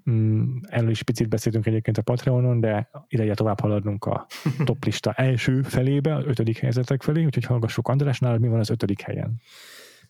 [0.10, 4.28] Mm, erről is picit beszéltünk egyébként a Patreonon, de ideje tovább haladnunk a
[4.66, 9.02] top lista első felébe, a ötödik helyzetek felé, úgyhogy hallgassuk Andrásnál, mi van az ötödik
[9.02, 9.42] helyen.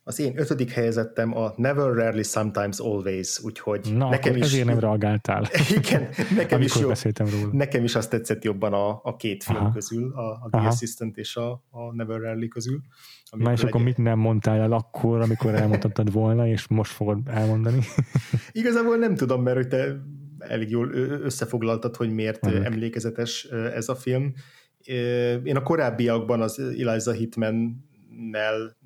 [0.05, 4.41] Az én ötödik helyezettem a Never, Rarely, Sometimes, Always, úgyhogy Na, nekem is...
[4.41, 5.49] ezért nem reagáltál.
[5.77, 7.49] Igen, nekem is, jó, róla.
[7.51, 9.71] nekem is azt tetszett jobban a, a két film Aha.
[9.71, 10.67] közül, a, a The Aha.
[10.67, 12.81] Assistant és a, a Never, Rarely közül.
[13.31, 17.79] Na és akkor mit nem mondtál el akkor, amikor elmondtad volna, és most fogod elmondani?
[18.51, 20.01] Igazából nem tudom, mert hogy te
[20.37, 22.65] elég jól összefoglaltad, hogy miért Mondjuk.
[22.65, 23.43] emlékezetes
[23.73, 24.33] ez a film.
[25.43, 28.77] Én a korábbiakban az Eliza Hitman-nel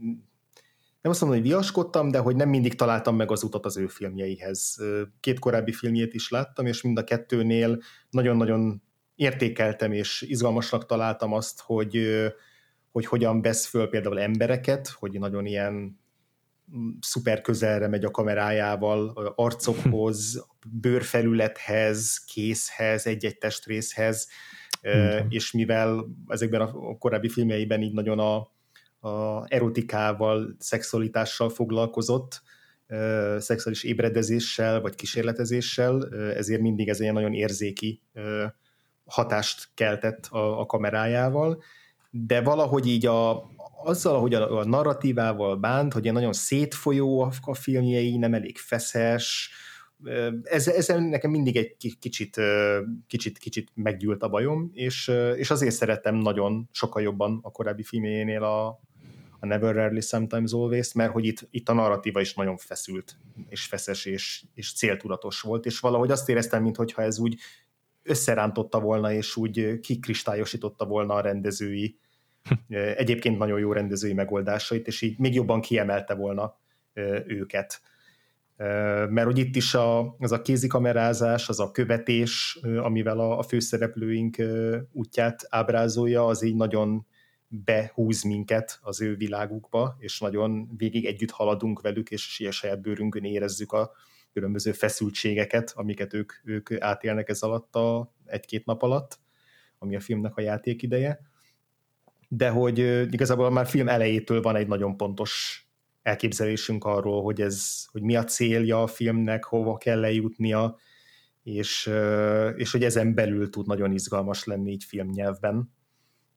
[1.08, 3.88] nem azt mondom, hogy viaskodtam, de hogy nem mindig találtam meg az utat az ő
[3.88, 4.78] filmjeihez.
[5.20, 8.82] Két korábbi filmjét is láttam, és mind a kettőnél nagyon-nagyon
[9.16, 12.08] értékeltem, és izgalmasnak találtam azt, hogy,
[12.92, 15.74] hogy hogyan vesz föl például embereket, hogy nagyon ilyen
[16.76, 20.48] mm, szuper közelre megy a kamerájával, arcokhoz,
[20.82, 24.28] bőrfelülethez, készhez, egy-egy testrészhez,
[24.90, 25.28] mm.
[25.30, 28.56] és mivel ezekben a korábbi filmjeiben így nagyon a,
[29.08, 32.42] a erotikával, szexualitással foglalkozott,
[33.38, 38.02] szexuális ébredezéssel vagy kísérletezéssel, ezért mindig ez egy nagyon érzéki
[39.06, 41.64] hatást keltett a, a kamerájával,
[42.10, 43.50] de valahogy így a,
[43.84, 48.58] azzal, hogy a, a narratívával bánt, hogy ilyen nagyon szétfolyó a, a filmjei, nem elég
[48.58, 49.52] feszes,
[50.44, 52.42] ez, ez nekem mindig egy kicsit,
[53.08, 58.44] kicsit, kicsit meggyűlt a bajom, és, és azért szerettem nagyon sokkal jobban a korábbi filmjénél
[58.44, 58.82] a,
[59.40, 63.18] a Never Rarely Sometimes Always, mert hogy itt, itt a narratíva is nagyon feszült,
[63.50, 67.40] és feszes, és, és céltudatos volt, és valahogy azt éreztem, mintha ez úgy
[68.04, 71.98] összerántotta volna, és úgy kikristályosította volna a rendezői,
[72.96, 76.60] egyébként nagyon jó rendezői megoldásait, és így még jobban kiemelte volna
[77.28, 77.82] őket.
[79.10, 84.38] Mert hogy itt is a, az a kézikamerázás, az a követés, amivel a, a főszereplőink
[84.92, 87.06] útját ábrázolja, az így nagyon
[87.48, 93.24] behúz minket az ő világukba, és nagyon végig együtt haladunk velük, és ilyen saját bőrünkön
[93.24, 93.92] érezzük a
[94.34, 99.20] különböző feszültségeket, amiket ők, ők átélnek ez alatt a egy-két nap alatt,
[99.80, 101.20] ami a filmnek a játékideje.
[102.28, 102.78] De hogy
[103.14, 105.62] igazából már film elejétől van egy nagyon pontos
[106.02, 110.78] elképzelésünk arról, hogy ez, hogy mi a célja a filmnek, hova kell lejutnia,
[111.44, 111.92] és,
[112.56, 115.76] és hogy ezen belül tud nagyon izgalmas lenni így filmnyelvben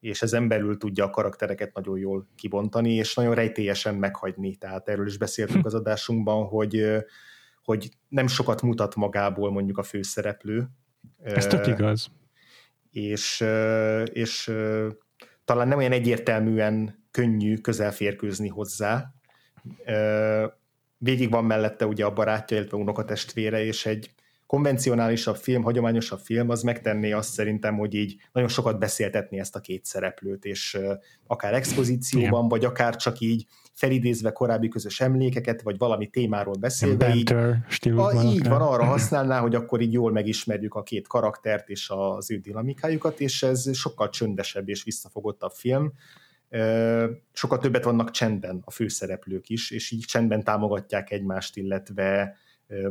[0.00, 4.56] és ezen belül tudja a karaktereket nagyon jól kibontani, és nagyon rejtélyesen meghagyni.
[4.56, 6.96] Tehát erről is beszéltünk az adásunkban, hogy,
[7.64, 10.68] hogy nem sokat mutat magából mondjuk a főszereplő.
[11.22, 12.10] Ez tök igaz.
[12.90, 13.44] És,
[14.04, 14.52] és
[15.44, 19.14] talán nem olyan egyértelműen könnyű közelférkőzni hozzá.
[20.96, 24.10] Végig van mellette ugye a barátja, illetve unokatestvére, és egy
[24.50, 29.60] konvencionálisabb film, hagyományosabb film, az megtenné azt szerintem, hogy így nagyon sokat beszéltetni ezt a
[29.60, 30.78] két szereplőt, és
[31.26, 32.48] akár expozícióban, Igen.
[32.48, 38.48] vagy akár csak így felidézve korábbi közös emlékeket, vagy valami témáról beszélve, így, a, így
[38.48, 43.20] van, arra használná, hogy akkor így jól megismerjük a két karaktert és az ő dinamikájukat,
[43.20, 45.92] és ez sokkal csöndesebb és visszafogottabb film,
[47.32, 52.36] sokkal többet vannak csendben a főszereplők is, és így csendben támogatják egymást, illetve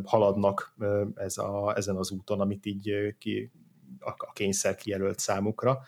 [0.04, 0.76] haladnak
[1.16, 3.52] ez a, ezen az úton, amit így ki,
[4.00, 5.80] a kényszer kijelölt számukra.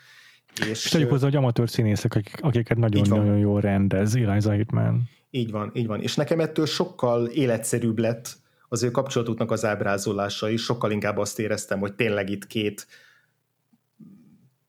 [0.59, 5.09] És, és tegyük hozzá, hogy amatőr színészek, akik, akiket nagyon-nagyon jól rendez Eliza Hitman.
[5.30, 6.01] Így van, így van.
[6.01, 8.38] És nekem ettől sokkal életszerűbb lett
[8.68, 12.88] az ő kapcsolatuknak az ábrázolása is, sokkal inkább azt éreztem, hogy tényleg itt két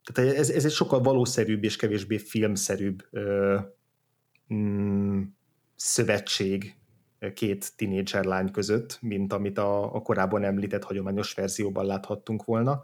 [0.02, 3.58] tehát ez, ez egy sokkal valószerűbb és kevésbé filmszerűbb ö,
[4.54, 5.22] mm,
[5.76, 6.76] szövetség,
[7.34, 12.82] két tinédzser lány között, mint amit a, a korábban említett hagyományos verzióban láthattunk volna.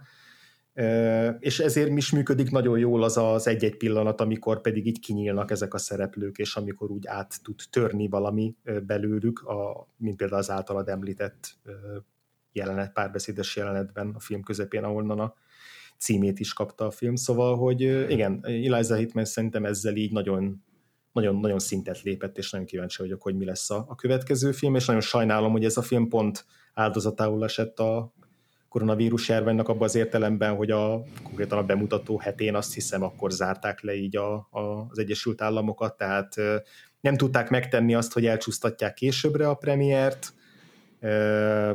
[1.39, 5.75] És ezért is működik nagyon jól az az egy-egy pillanat, amikor pedig így kinyílnak ezek
[5.75, 8.55] a szereplők, és amikor úgy át tud törni valami
[8.87, 11.57] belőlük, a, mint például az általad említett
[12.53, 15.35] jelenet, párbeszédes jelenetben a film közepén, ahonnan a
[15.99, 20.63] címét is kapta a film, szóval, hogy igen, Eliza Hitman szerintem ezzel így nagyon
[21.13, 24.87] nagyon-nagyon szintet lépett, és nagyon kíváncsi vagyok, hogy mi lesz a, a következő film, és
[24.87, 26.45] nagyon sajnálom, hogy ez a film pont
[26.75, 28.13] áldozatául esett a
[28.69, 33.81] koronavírus járványnak abban az értelemben, hogy a konkrétan a bemutató hetén azt hiszem akkor zárták
[33.81, 36.35] le így a, a, az Egyesült Államokat, tehát
[37.01, 40.33] nem tudták megtenni azt, hogy elcsúsztatják későbbre a premiért,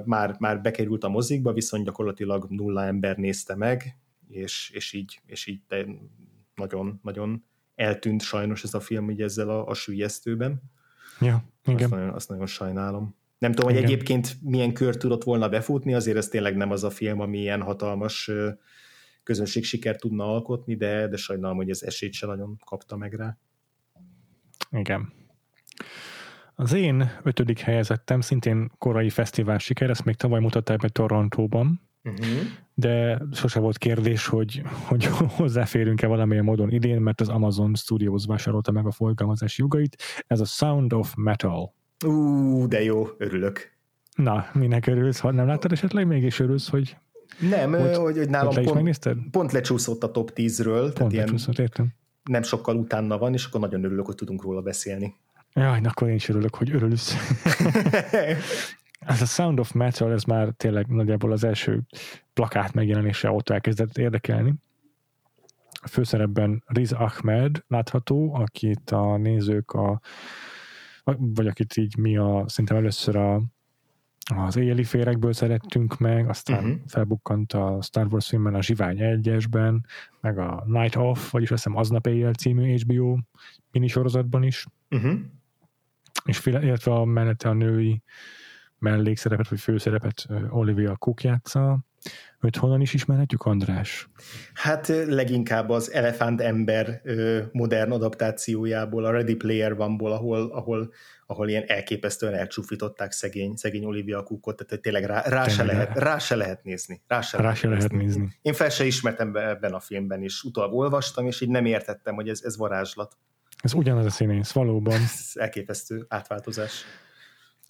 [0.03, 3.97] már, már bekerült a mozikba, viszont gyakorlatilag nulla ember nézte meg,
[4.29, 5.61] és, és így, és így
[6.55, 7.43] nagyon, nagyon
[7.83, 10.61] eltűnt sajnos ez a film így ezzel a, a sülyeztőben.
[11.19, 11.83] Ja, igen.
[11.83, 13.15] Azt nagyon, azt nagyon sajnálom.
[13.37, 13.91] Nem tudom, hogy Igen.
[13.91, 17.61] egyébként milyen kör tudott volna befutni, azért ez tényleg nem az a film, ami ilyen
[17.61, 18.31] hatalmas
[19.23, 23.37] közönség sikert tudna alkotni, de, de sajnálom, hogy ez esélyt se nagyon kapta meg rá.
[24.71, 25.13] Igen.
[26.55, 32.27] Az én ötödik helyezettem szintén korai fesztivál siker, ezt még tavaly mutatták be Torontóban, uh-huh.
[32.73, 35.05] de sose volt kérdés, hogy, hogy
[35.37, 40.03] hozzáférünk-e valamilyen módon idén, mert az Amazon Studios vásárolta meg a forgalmazási jogait.
[40.27, 41.73] Ez a Sound of Metal.
[42.05, 43.71] Ú, de jó, örülök.
[44.15, 45.19] Na, minek örülsz?
[45.19, 46.97] Ha nem láttad esetleg, mégis örülsz, hogy
[47.39, 49.17] nem, hogy, hogy, hogy nálam pont, megnézted?
[49.31, 50.91] pont lecsúszott a top 10-ről.
[50.93, 51.93] Pont lecsúszott, értem.
[52.23, 55.15] Nem sokkal utána van, és akkor nagyon örülök, hogy tudunk róla beszélni.
[55.53, 57.15] Jaj, akkor én is örülök, hogy örülsz.
[59.05, 61.81] ez a Sound of Metal, ez már tényleg nagyjából az első
[62.33, 64.53] plakát megjelenése ott elkezdett érdekelni.
[65.81, 70.01] A főszerepben Riz Ahmed látható, akit a nézők a
[71.17, 73.41] vagy akit így mi a, szerintem először a,
[74.35, 76.79] az éjjeli férekből szerettünk meg, aztán uh-huh.
[76.87, 79.85] felbukkant a Star Wars filmben, a Zsivány egyesben,
[80.21, 83.17] meg a Night Off, vagyis azt hiszem Aznap éjjel című HBO
[83.71, 84.65] minisorozatban is.
[84.89, 85.19] Uh-huh.
[86.25, 88.01] És illetve a menete a női
[88.83, 91.79] mellékszerepet, vagy főszerepet Olivia Cook játsza.
[92.41, 94.09] Őt honnan is ismerhetjük, András?
[94.53, 97.01] Hát leginkább az Elefánt ember
[97.51, 100.93] modern adaptációjából, a Ready Player One-ból, ahol, ahol,
[101.27, 106.17] ahol ilyen elképesztően elcsúfították szegény, szegény Olivia Cookot, tehát tényleg rá, rá, se, lehet, rá
[106.17, 107.01] se lehet nézni.
[107.07, 108.05] Rá se, rá lehet, se lehet nézni.
[108.05, 108.37] nézni.
[108.41, 112.29] Én fel se ismertem ebben a filmben, és utólag olvastam, és így nem értettem, hogy
[112.29, 113.17] ez, ez varázslat.
[113.57, 114.93] Ez ugyanaz a színész, valóban.
[114.93, 116.85] Ez elképesztő átváltozás.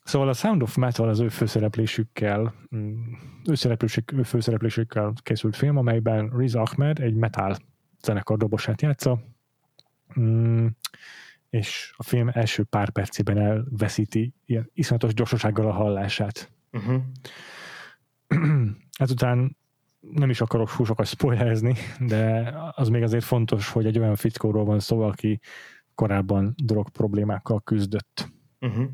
[0.03, 2.93] Szóval a Sound of Metal az ő főszereplésükkel, mm,
[3.49, 7.55] ő, szereplésük, ő főszereplésükkel készült film, amelyben Riz Ahmed egy metal
[8.01, 9.23] zenekar dobosát játsza,
[10.19, 10.67] mm,
[11.49, 16.51] és a film első pár percében elveszíti ilyen iszonyatos gyorsasággal a hallását.
[16.71, 17.01] Uh-huh.
[18.97, 19.57] Ezután
[19.99, 24.79] nem is akarok sokat spoilerezni, de az még azért fontos, hogy egy olyan fickóról van
[24.79, 25.39] szó, aki
[25.95, 28.31] korábban drog problémákkal küzdött.
[28.59, 28.85] Uh-huh.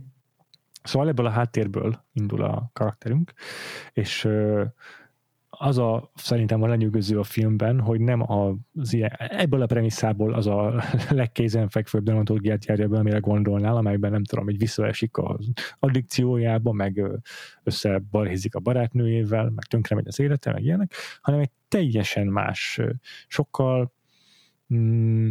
[0.84, 3.34] Szóval ebből a háttérből indul a karakterünk,
[3.94, 4.28] és
[5.62, 10.48] az a szerintem a lenyűgöző a filmben, hogy nem az ilyen, ebből a premisszából az
[10.48, 17.04] a legkézenfekvőbb dramaturgiát járja be, amire gondolnál, amelyben nem tudom, hogy visszaesik az addikciójába, meg
[17.64, 22.82] összebalhézik a barátnőjével, meg tönkre megy az élete, meg ilyenek, hanem egy teljesen más,
[23.28, 23.94] sokkal
[24.74, 25.30] mm,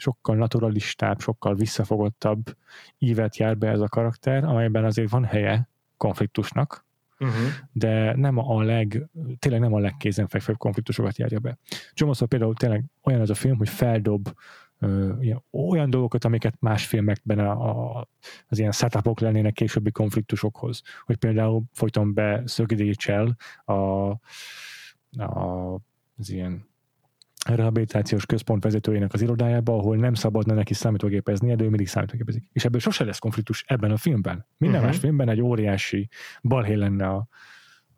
[0.00, 2.56] sokkal naturalistább, sokkal visszafogottabb
[2.98, 6.86] ívet jár be ez a karakter, amelyben azért van helye konfliktusnak,
[7.18, 7.36] uh-huh.
[7.72, 9.08] de nem a leg,
[9.38, 11.58] tényleg nem a legkézenfekvőbb konfliktusokat járja be.
[11.92, 14.34] Jomoszor például tényleg olyan az a film, hogy feldob
[14.80, 18.08] uh, ilyen, olyan dolgokat, amiket más filmekben a, a,
[18.48, 20.82] az ilyen setupok lennének későbbi konfliktusokhoz.
[21.04, 24.18] Hogy például folyton be szögdécsel a, a,
[26.16, 26.69] az ilyen
[27.48, 32.44] rehabilitációs központ vezetőjének az irodájába, ahol nem szabadna neki számítógépeznie, de ő mindig számítógépezik.
[32.52, 34.46] És ebből sose lesz konfliktus ebben a filmben.
[34.56, 34.92] Minden uh-huh.
[34.92, 36.08] más filmben egy óriási
[36.42, 37.28] balhé lenne a,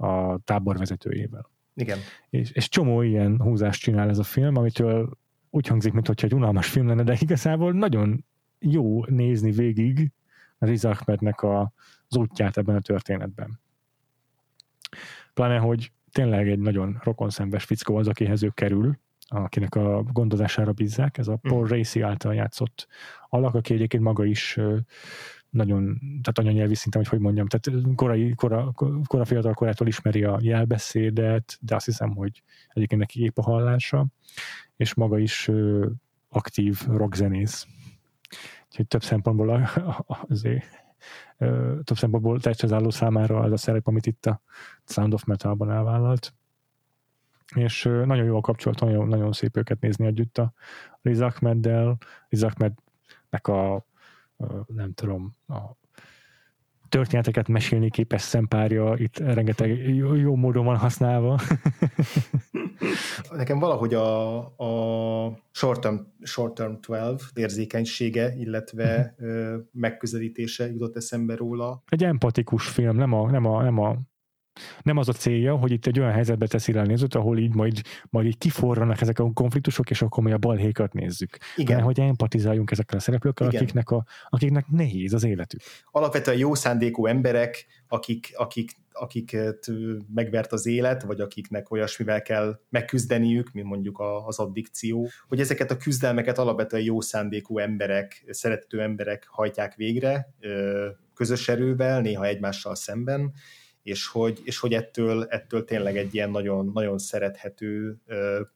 [0.06, 1.50] a tábor vezetőjével.
[1.74, 1.98] Igen.
[2.30, 5.18] És, és csomó ilyen húzást csinál ez a film, amitől
[5.50, 8.24] úgy hangzik, mintha egy unalmas film lenne, de igazából nagyon
[8.58, 10.12] jó nézni végig
[10.58, 11.72] Riz Ahmednek a,
[12.08, 13.60] az útját ebben a történetben.
[15.34, 18.98] Pláne, hogy tényleg egy nagyon rokonszembes fickó az, akihez ő kerül,
[19.32, 21.68] akinek a gondozására bízzák, ez a Paul mm.
[21.68, 22.86] Racy által játszott
[23.28, 24.58] alak, aki egyébként maga is
[25.50, 28.72] nagyon, tehát anyanyelvi szinten, hogy hogy mondjam, tehát korai, kora,
[29.06, 34.06] kora fiatal korától ismeri a jelbeszédet, de azt hiszem, hogy egyébként neki épp a hallása,
[34.76, 35.50] és maga is
[36.28, 37.66] aktív rockzenész.
[38.68, 39.68] Úgyhogy több szempontból
[40.28, 40.64] azért
[41.84, 44.42] több szempontból tehetségzálló számára az a szerep, amit itt a
[44.84, 46.34] Sound of Metal-ban elvállalt
[47.54, 50.52] és nagyon jó a kapcsolat, nagyon, nagyon szép őket nézni együtt a
[51.02, 51.98] Riz Ahmeddel,
[52.28, 53.86] Riz Ahmednek a
[54.66, 55.60] nem tudom, a
[56.92, 61.40] történeteket mesélni képes szempárja, itt rengeteg jó, jó módon van használva.
[63.30, 69.60] Nekem valahogy a, a short, term, short term 12 érzékenysége, illetve uh-huh.
[69.72, 71.82] megközelítése jutott eszembe róla.
[71.88, 73.96] Egy empatikus film, nem a, nem a, nem a
[74.82, 77.80] nem az a célja, hogy itt egy olyan helyzetbe teszi a nézőt, ahol így majd,
[78.10, 81.36] majd így kiforranak ezek a konfliktusok, és akkor mi a balhékat nézzük.
[81.56, 81.80] Igen.
[81.80, 85.60] Hanem, hogy empatizáljunk ezekkel a szereplőkkel, akiknek, a, akiknek nehéz az életük.
[85.90, 89.66] Alapvetően jó szándékú emberek, akik, akik, akiket
[90.14, 95.76] megvert az élet, vagy akiknek olyasmivel kell megküzdeniük, mint mondjuk az addikció, hogy ezeket a
[95.76, 100.34] küzdelmeket alapvetően jó szándékú emberek, szerető emberek hajtják végre,
[101.14, 103.32] közös erővel, néha egymással szemben,
[103.82, 108.00] és hogy, és hogy ettől, ettől tényleg egy ilyen nagyon, nagyon szerethető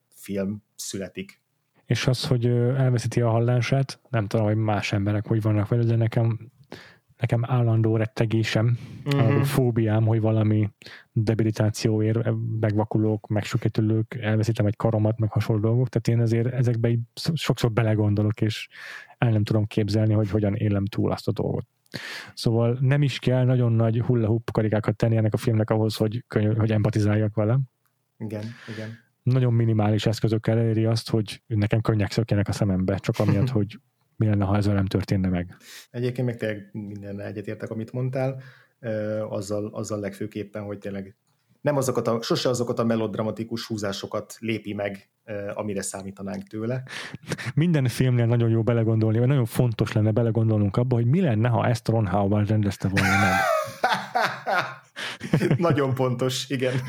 [0.08, 1.40] film születik.
[1.86, 5.96] És az, hogy elveszíti a hallását, nem tudom, hogy más emberek hogy vannak vele, de
[5.96, 6.50] nekem,
[7.16, 10.70] nekem állandó rettegésem, a fóbiám, hogy valami
[11.12, 12.18] debilitációért
[12.60, 16.98] megvakulók, megsüketülők, elveszítem egy karomat, meg hasonló dolgok, tehát én azért ezekbe
[17.34, 18.68] sokszor belegondolok, és
[19.18, 21.66] el nem tudom képzelni, hogy hogyan élem túl azt a dolgot.
[22.34, 26.24] Szóval nem is kell nagyon nagy hulla karikákat tenni ennek a filmnek ahhoz, hogy,
[26.56, 27.58] hogy empatizáljak vele.
[28.18, 28.44] Igen,
[28.74, 28.98] igen.
[29.22, 33.78] Nagyon minimális eszközökkel eléri azt, hogy nekem könnyek szökjenek a szemembe, csak amiatt, hogy
[34.16, 35.56] mi lenne, ha ez nem történne meg.
[35.90, 38.42] Egyébként meg tényleg minden egyetértek, amit mondtál,
[39.28, 41.16] azzal, azzal legfőképpen, hogy tényleg
[41.66, 45.10] nem azokat a, sose azokat a melodramatikus húzásokat lépi meg,
[45.54, 46.82] amire számítanánk tőle.
[47.54, 51.66] Minden filmnél nagyon jó belegondolni, vagy nagyon fontos lenne belegondolnunk abba, hogy mi lenne, ha
[51.66, 53.32] ezt Ron Howard rendezte volna meg.
[55.68, 56.74] nagyon pontos, igen.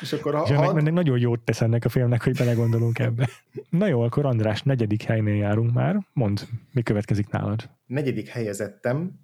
[0.00, 0.72] És akkor ha, és ha...
[0.72, 3.28] Meg, nagyon jót tesz ennek a filmnek, hogy belegondolunk ebbe.
[3.70, 6.06] Na jó, akkor András, negyedik helynél járunk már.
[6.12, 6.38] Mondd,
[6.72, 7.70] mi következik nálad?
[7.86, 9.20] Negyedik helyezettem.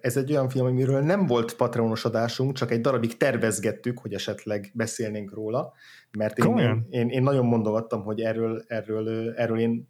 [0.00, 4.70] Ez egy olyan film, amiről nem volt patronos adásunk, csak egy darabig tervezgettük, hogy esetleg
[4.74, 5.72] beszélnénk róla,
[6.18, 9.88] mert én, én, én, én nagyon mondogattam, hogy erről, erről, erről én,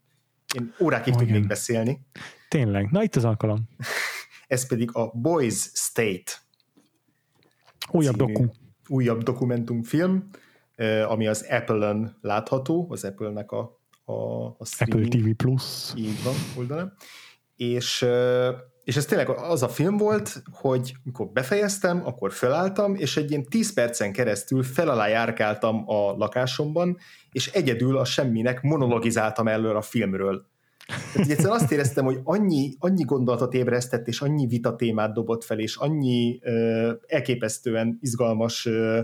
[0.54, 2.00] én órákig oh, tudnék beszélni.
[2.48, 3.68] Tényleg, na itt az alkalom.
[4.46, 6.32] Ez pedig a Boys State.
[7.90, 8.44] Újabb doku
[8.88, 10.28] újabb dokumentumfilm,
[11.08, 14.56] ami az Apple-ön látható, az Apple-nek a, a, a.
[14.78, 15.92] Apple TV Plus.
[15.96, 16.92] Így van, oldalán.
[17.56, 18.06] És,
[18.84, 23.44] és ez tényleg az a film volt, hogy mikor befejeztem, akkor felálltam, és egy ilyen
[23.44, 26.98] 10 percen keresztül fel alá járkáltam a lakásomban,
[27.30, 30.46] és egyedül a semminek monologizáltam előre a filmről.
[30.86, 35.58] Tehát egyszerűen azt éreztem, hogy annyi, annyi gondolatot ébresztett, és annyi vita témát dobott fel,
[35.58, 39.00] és annyi ö, elképesztően izgalmas ö,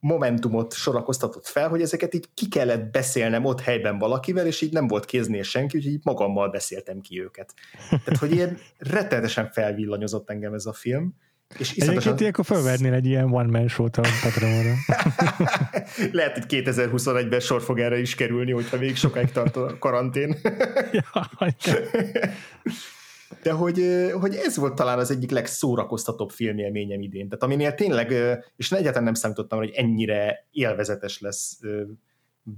[0.00, 4.86] momentumot sorakoztatott fel, hogy ezeket így ki kellett beszélnem ott helyben valakivel, és így nem
[4.86, 7.54] volt kéznél senki, úgyhogy magammal beszéltem ki őket.
[7.88, 11.14] Tehát, hogy ilyen rettenetesen felvillanyozott engem ez a film,
[11.58, 11.72] és.
[11.76, 14.74] Egyébként ilyenkor felvernél egy ilyen one-man show-t a Patreonra.
[16.12, 20.36] Lehet, hogy 2021-ben sor fog erre is kerülni, hogyha még sokáig tart a karantén.
[23.42, 27.28] De hogy, hogy ez volt talán az egyik legszórakoztatóbb filmélményem idén.
[27.28, 28.12] Tehát aminél tényleg,
[28.56, 31.58] és egyáltalán nem számítottam, hogy ennyire élvezetes lesz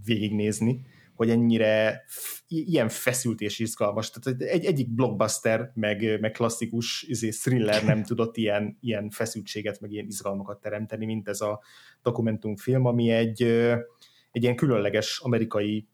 [0.04, 0.80] végignézni
[1.16, 2.04] hogy ennyire
[2.48, 4.10] ilyen feszült és izgalmas.
[4.10, 9.92] Tehát egy, egyik blockbuster, meg, meg klasszikus izé, thriller nem tudott ilyen, ilyen feszültséget, meg
[9.92, 11.60] ilyen izgalmakat teremteni, mint ez a
[12.02, 13.42] dokumentumfilm, ami egy,
[14.30, 15.88] egy ilyen különleges amerikai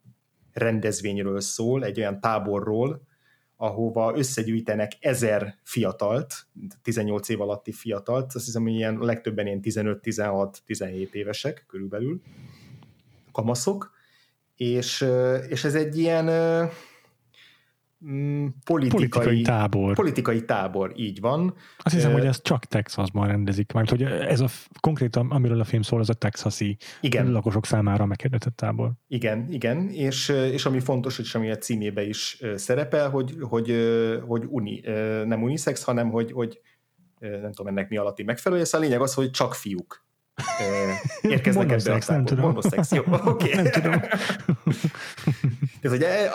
[0.53, 3.03] rendezvényről szól, egy olyan táborról,
[3.57, 6.47] ahova összegyűjtenek ezer fiatalt,
[6.83, 12.21] 18 év alatti fiatalt, azt hiszem, hogy ilyen legtöbben ilyen 15-16-17 évesek körülbelül,
[13.33, 13.91] kamaszok,
[14.63, 15.07] és,
[15.49, 16.25] és ez egy ilyen
[18.07, 19.95] mm, politikai, politikai tábor.
[19.95, 21.55] Politikai tábor, így van.
[21.79, 24.49] Azt hiszem, uh, hogy ez csak Texasban rendezik, mert hogy ez a
[24.81, 27.33] konkrétan, amiről a film szól, az a texasi igen.
[27.33, 28.93] lakosok számára meghirdetett tábor.
[29.09, 33.75] Igen, igen, és, és ami fontos, és ami a címébe is szerepel, hogy, hogy,
[34.27, 34.81] hogy uni,
[35.25, 36.61] nem unisex, hanem hogy, hogy
[37.19, 40.11] nem tudom ennek mi alatti megfelelője, szóval a lényeg az, hogy csak fiúk
[41.23, 42.45] érkeznek ebbe a nem tudom.
[42.45, 43.29] Monoszex, jó, oké.
[43.31, 43.63] Okay.
[43.63, 44.01] nem tudom.
[45.81, 46.29] Ez, ugye,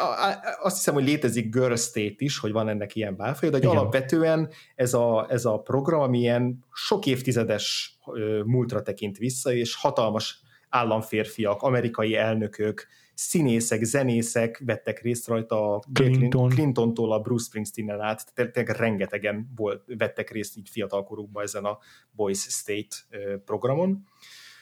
[0.62, 4.94] azt hiszem, hogy létezik Girl State is, hogy van ennek ilyen válfaja, de alapvetően ez
[4.94, 7.98] a, ez a program, ami ilyen sok évtizedes
[8.46, 12.88] múltra tekint vissza, és hatalmas államférfiak, amerikai elnökök,
[13.18, 16.50] színészek, zenészek vettek részt rajta a Clinton.
[16.50, 21.78] Clinton-tól a Bruce Springsteen-en át, tényleg rengetegen volt, vettek részt így fiatalkorukban ezen a
[22.12, 22.96] Boys State
[23.46, 24.04] programon.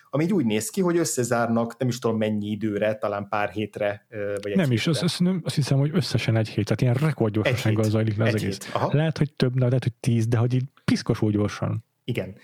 [0.09, 4.05] ami így úgy néz ki, hogy összezárnak nem is tudom mennyi időre, talán pár hétre,
[4.41, 7.83] vagy egy Nem is, azt, azt, azt hiszem, hogy összesen egy hét, tehát ilyen rekordgyorsasággal
[7.83, 8.71] zajlik le az egész.
[8.89, 11.85] Lehet, hogy több, lehet, hogy tíz, de hogy így piszkosul gyorsan.
[12.03, 12.35] Igen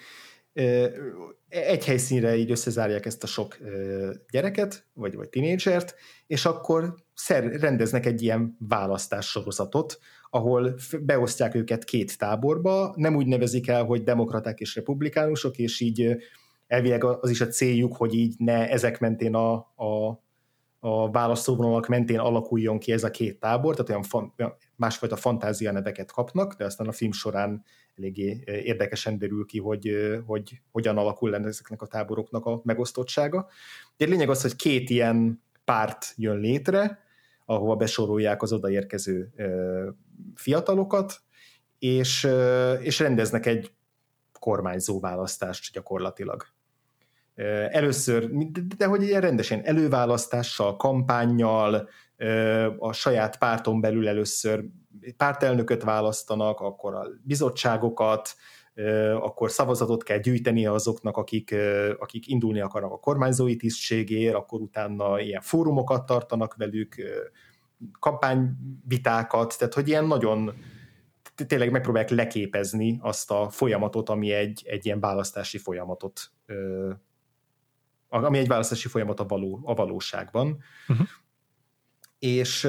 [1.50, 3.58] egy helyszínre így összezárják ezt a sok
[4.32, 5.96] gyereket, vagy, vagy tinédzsert,
[6.28, 10.00] és akkor szer, rendeznek egy ilyen választás sorozatot,
[10.30, 16.18] ahol beosztják őket két táborba, nem úgy nevezik el, hogy demokraták és republikánusok, és így
[16.68, 20.22] elvileg az is a céljuk, hogy így ne ezek mentén a, a,
[20.80, 24.34] a választóvonalak mentén alakuljon ki ez a két tábor, tehát olyan, fan,
[24.76, 27.64] másfajta fantázia neveket kapnak, de aztán a film során
[28.02, 29.92] eléggé érdekesen derül ki, hogy,
[30.26, 33.48] hogy hogyan alakul lenne ezeknek a táboroknak a megosztottsága.
[33.98, 37.00] De lényeg az, hogy két ilyen párt jön létre,
[37.46, 39.34] ahova besorolják az odaérkező
[40.36, 41.22] fiatalokat,
[41.80, 42.28] és,
[42.82, 43.72] és rendeznek egy
[44.40, 46.46] kormányzó választást gyakorlatilag.
[47.70, 48.30] Először,
[48.78, 51.90] de hogy ilyen rendesen előválasztással, kampányjal,
[52.78, 54.66] a saját párton belül először
[55.18, 58.36] pártelnököt választanak, akkor a bizottságokat,
[59.22, 61.56] akkor szavazatot kell gyűjteni azoknak, akik,
[62.00, 66.96] akik indulni akarnak a kormányzói tisztségért, akkor utána ilyen fórumokat tartanak velük,
[68.00, 70.54] kampányvitákat, tehát hogy ilyen nagyon
[71.48, 76.32] tényleg megpróbálják leképezni azt a folyamatot, ami egy, egy ilyen választási folyamatot
[78.12, 80.58] ami egy választási folyamat a, való, a valóságban.
[80.88, 81.08] Uh-huh.
[82.20, 82.68] És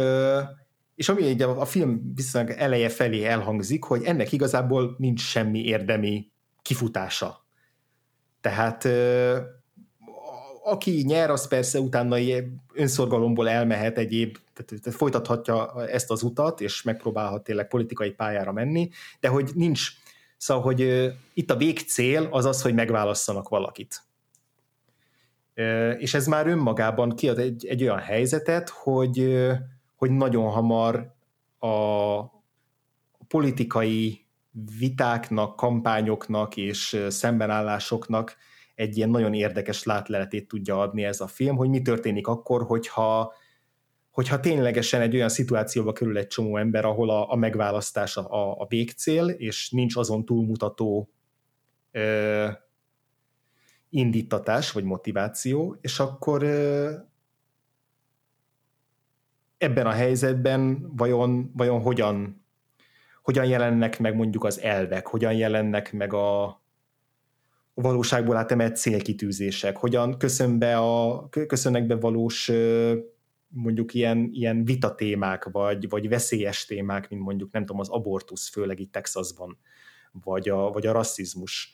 [0.94, 5.64] és ami egy a, a film viszonylag eleje felé elhangzik, hogy ennek igazából nincs semmi
[5.64, 6.31] érdemi
[6.62, 7.44] kifutása.
[8.40, 8.89] Tehát
[10.64, 12.16] aki nyer, az persze utána
[12.74, 18.90] önszorgalomból elmehet egyéb, tehát folytathatja ezt az utat, és megpróbálhat tényleg politikai pályára menni,
[19.20, 19.89] de hogy nincs,
[20.36, 24.02] szóval, hogy itt a végcél az az, hogy megválasszanak valakit.
[25.98, 29.47] És ez már önmagában kiad egy, egy olyan helyzetet, hogy
[30.02, 31.14] hogy nagyon hamar
[31.58, 32.20] a
[33.28, 34.26] politikai
[34.78, 38.36] vitáknak, kampányoknak és szembenállásoknak
[38.74, 43.32] egy ilyen nagyon érdekes látleletét tudja adni ez a film, hogy mi történik akkor, hogyha,
[44.10, 48.66] hogyha ténylegesen egy olyan szituációba kerül egy csomó ember, ahol a, a megválasztás a, a
[48.68, 51.10] végcél, és nincs azon túlmutató
[51.90, 52.48] ö,
[53.88, 56.92] indítatás vagy motiváció, és akkor ö,
[59.62, 62.44] ebben a helyzetben vajon, vajon hogyan,
[63.22, 66.60] hogyan jelennek meg mondjuk az elvek, hogyan jelennek meg a, a
[67.74, 72.52] valóságból átemelt célkitűzések, hogyan köszön be a, köszönnek be valós
[73.48, 78.80] mondjuk ilyen, ilyen vitatémák, vagy, vagy veszélyes témák, mint mondjuk nem tudom, az abortusz, főleg
[78.80, 79.59] itt Texasban,
[80.12, 81.72] vagy a, vagy a rasszizmus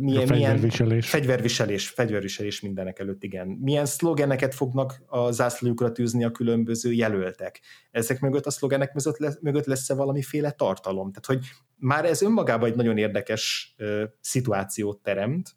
[0.00, 0.78] milyen, a fegyverviselés.
[0.88, 3.46] Milyen fegyverviselés, fegyverviselés mindenek előtt, igen.
[3.48, 7.60] Milyen szlogeneket fognak a zászlójukra tűzni a különböző jelöltek?
[7.90, 11.12] Ezek mögött a szlogenek mögött, lesz, mögött lesz-e valamiféle tartalom?
[11.12, 15.54] Tehát, hogy már ez önmagában egy nagyon érdekes uh, szituációt teremt,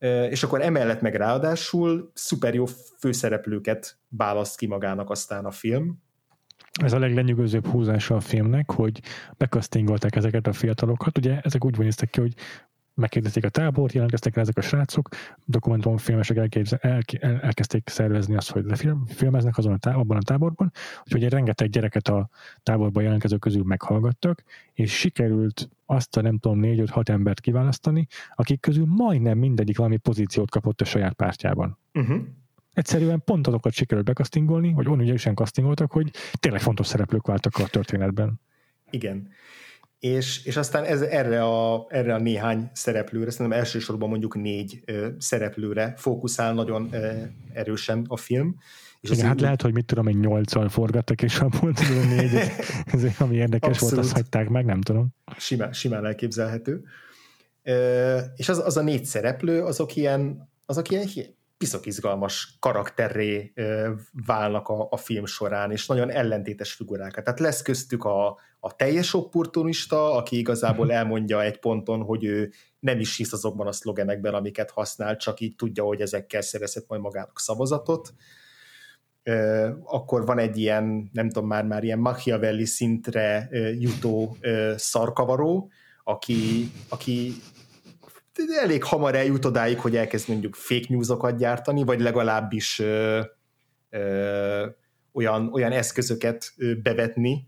[0.00, 2.64] uh, és akkor emellett meg ráadásul szuper jó
[2.98, 6.02] főszereplőket választ ki magának aztán a film,
[6.72, 9.00] ez a leglenyűgözőbb húzása a filmnek, hogy
[9.36, 11.18] bekasztingolták ezeket a fiatalokat.
[11.18, 12.34] Ugye ezek úgy néztek ki, hogy
[13.00, 15.08] megkérdezték a tábort, jelentkeztek el ezek a srácok,
[15.44, 20.72] dokumentumfilmesek elképzel, el, el, elkezdték szervezni azt, hogy lefilmeznek azon a tá, abban a táborban,
[21.04, 22.28] úgyhogy egy rengeteg gyereket a
[22.62, 28.86] táborban jelentkező közül meghallgattak, és sikerült azt a nem tudom, négy-öt-hat embert kiválasztani, akik közül
[28.86, 31.78] majdnem mindegyik valami pozíciót kapott a saját pártjában.
[31.94, 32.20] Uh-huh.
[32.72, 37.66] Egyszerűen pont azokat sikerült bekasztingolni, vagy olyan ügyesen kasztingoltak, hogy tényleg fontos szereplők váltak a
[37.66, 38.40] történetben.
[38.90, 39.28] Igen
[40.00, 45.08] és, és aztán ez, erre, a, erre a néhány szereplőre, szerintem elsősorban mondjuk négy ö,
[45.18, 47.12] szereplőre fókuszál nagyon ö,
[47.52, 48.56] erősen a film.
[49.00, 49.40] És Igen, hát úgy...
[49.40, 52.34] lehet, hogy mit tudom, egy nyolccal forgattak, és abból tudom négy,
[52.92, 53.94] ez, ami érdekes Abszolút.
[53.94, 55.08] volt, azt hagyták meg, nem tudom.
[55.36, 56.82] Simán, simán elképzelhető.
[57.62, 61.06] Ö, és az, az a négy szereplő, azok ilyen, azok ilyen
[61.60, 63.52] piszok izgalmas karakterré
[64.26, 67.24] válnak a, a film során, és nagyon ellentétes figurákat.
[67.24, 70.94] Tehát lesz köztük a, a teljes opportunista, aki igazából mhm.
[70.94, 75.56] elmondja egy ponton, hogy ő nem is hisz azokban a szlogenekben, amiket használ, csak így
[75.56, 78.14] tudja, hogy ezekkel szerezhet majd magának szavazatot.
[79.84, 84.36] Akkor van egy ilyen, nem tudom már, már ilyen Machiavelli szintre jutó
[84.76, 85.70] szarkavaró,
[86.04, 87.32] aki, aki
[88.62, 93.20] elég hamar eljut odáig, hogy elkezd mondjuk fake newsokat gyártani, vagy legalábbis ö,
[93.90, 94.66] ö,
[95.12, 97.46] olyan, olyan eszközöket bevetni,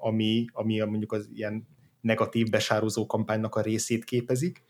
[0.00, 1.66] ami, ami mondjuk az ilyen
[2.00, 4.62] negatív besározó kampánynak a részét képezik.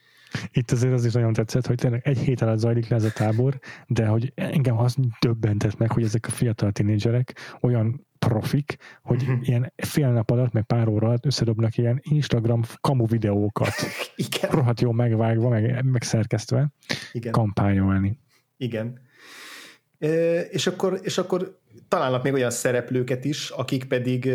[0.53, 3.11] Itt azért az is nagyon tetszett, hogy tényleg egy hét alatt zajlik le ez a
[3.11, 9.23] tábor, de hogy engem az döbbentett meg, hogy ezek a fiatal tinédzserek olyan profik, hogy
[9.23, 9.49] uh-huh.
[9.49, 13.73] ilyen fél nap alatt, meg pár óra alatt összedobnak ilyen Instagram kamu videókat.
[14.27, 14.51] Igen.
[14.51, 16.73] Rohadt jó megvágva, meg, meg szerkesztve
[17.13, 17.33] Igen.
[17.33, 18.19] kampányolni.
[18.57, 19.01] Igen.
[19.99, 24.33] E, és, akkor, és akkor találnak még olyan szereplőket is, akik pedig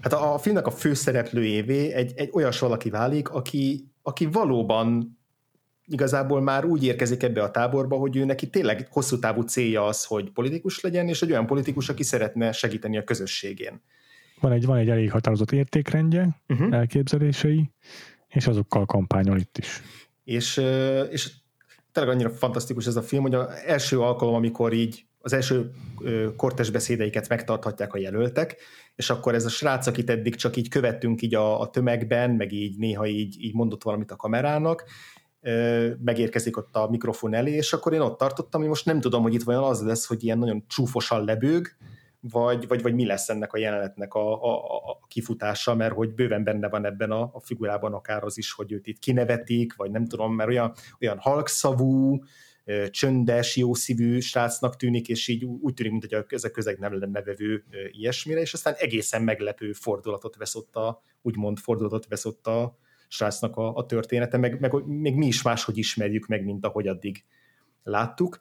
[0.00, 5.18] hát a, a filmnek a főszereplőjévé egy, egy olyas valaki válik, aki, aki valóban
[5.86, 10.04] igazából már úgy érkezik ebbe a táborba, hogy ő neki tényleg hosszú távú célja az,
[10.04, 13.82] hogy politikus legyen, és egy olyan politikus, aki szeretne segíteni a közösségén.
[14.40, 16.74] Van egy, van egy elég határozott értékrendje, uh-huh.
[16.74, 17.70] elképzelései,
[18.28, 19.82] és azokkal kampányol itt is.
[20.24, 20.56] És,
[21.10, 21.30] és
[21.92, 25.70] tényleg annyira fantasztikus ez a film, hogy az első alkalom, amikor így az első
[26.36, 28.56] kortes beszédeiket megtarthatják a jelöltek,
[28.96, 32.52] és akkor ez a srác, akit eddig csak így követtünk így a, a tömegben, meg
[32.52, 34.84] így néha így, így mondott valamit a kamerának,
[36.04, 39.34] megérkezik ott a mikrofon elé, és akkor én ott tartottam, hogy most nem tudom, hogy
[39.34, 41.76] itt vajon az lesz, hogy ilyen nagyon csúfosan lebőg,
[42.30, 46.44] vagy, vagy, vagy mi lesz ennek a jelenetnek a, a, a kifutása, mert hogy bőven
[46.44, 50.06] benne van ebben a, a figurában akár az is, hogy őt itt kinevetik, vagy nem
[50.06, 52.18] tudom, mert olyan, olyan halkszavú,
[52.90, 57.22] csöndes, jószívű srácnak tűnik, és így úgy tűnik, mint hogy ez a közeg nem lenne
[57.22, 62.78] vevő ilyesmire, és aztán egészen meglepő fordulatot vesz ott a, úgymond fordulatot vesz ott a
[63.14, 67.24] srácnak a, a története, meg, meg még mi is máshogy ismerjük meg, mint ahogy addig
[67.82, 68.38] láttuk.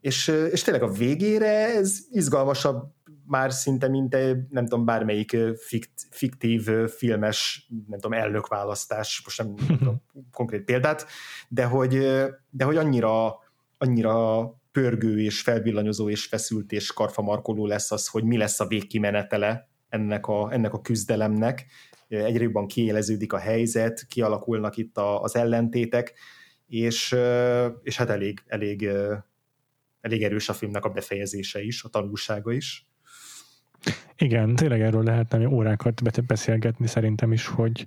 [0.00, 2.92] És, és tényleg a végére ez izgalmasabb
[3.26, 4.12] már szinte, mint
[4.50, 10.02] nem tudom, bármelyik fikt, fiktív filmes, nem tudom, elnökválasztás, most nem, nem tudom
[10.32, 11.06] konkrét példát,
[11.48, 11.98] de hogy,
[12.50, 13.38] de hogy annyira,
[13.78, 19.68] annyira pörgő és felvillanyozó és feszült és karfamarkoló lesz az, hogy mi lesz a végkimenetele
[19.88, 21.66] ennek a, ennek a küzdelemnek.
[22.10, 26.14] Egyre jobban kiéleződik a helyzet, kialakulnak itt a, az ellentétek,
[26.66, 27.16] és,
[27.82, 28.88] és hát elég, elég,
[30.00, 32.89] elég erős a filmnek a befejezése is, a tanulsága is.
[34.20, 37.86] Igen, tényleg erről lehetne órákat beszélgetni szerintem is, hogy,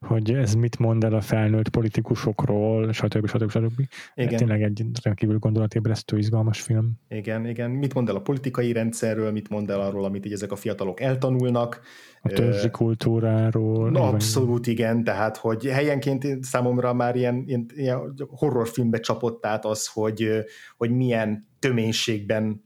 [0.00, 3.28] hogy ez mit mond el a felnőtt politikusokról, stb.
[3.28, 3.50] stb.
[3.50, 3.80] stb.
[4.14, 4.36] Igen.
[4.36, 6.92] Tényleg egy rendkívül gondolatébresztő, izgalmas film.
[7.08, 7.70] Igen, igen.
[7.70, 11.00] Mit mond el a politikai rendszerről, mit mond el arról, amit így ezek a fiatalok
[11.00, 11.80] eltanulnak.
[12.22, 13.90] A törzsi kultúráról.
[13.90, 19.86] Na, abszolút igen, tehát hogy helyenként számomra már ilyen, ilyen, ilyen horrorfilmbe csapott át az,
[19.86, 20.30] hogy,
[20.76, 22.62] hogy milyen töménységben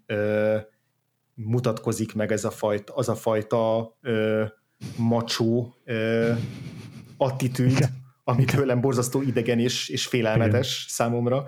[1.34, 4.44] mutatkozik meg ez a fajta, az a fajta ö,
[4.96, 6.32] macsó ö,
[7.16, 7.88] attitűd,
[8.24, 10.88] ami tőlem borzasztó idegen és, és félelmetes Igen.
[10.88, 11.46] számomra,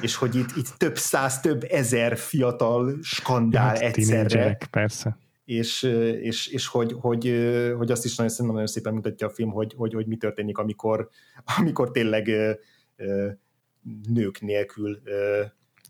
[0.00, 4.58] és hogy itt, itt több száz, több ezer fiatal skandál ja, egyszerre.
[4.70, 5.18] persze.
[5.44, 5.82] És,
[6.20, 7.24] és, és hogy, hogy,
[7.76, 11.08] hogy, azt is nagyon, nagyon szépen mutatja a film, hogy, hogy, hogy mi történik, amikor,
[11.58, 12.30] amikor tényleg
[14.08, 15.02] nők nélkül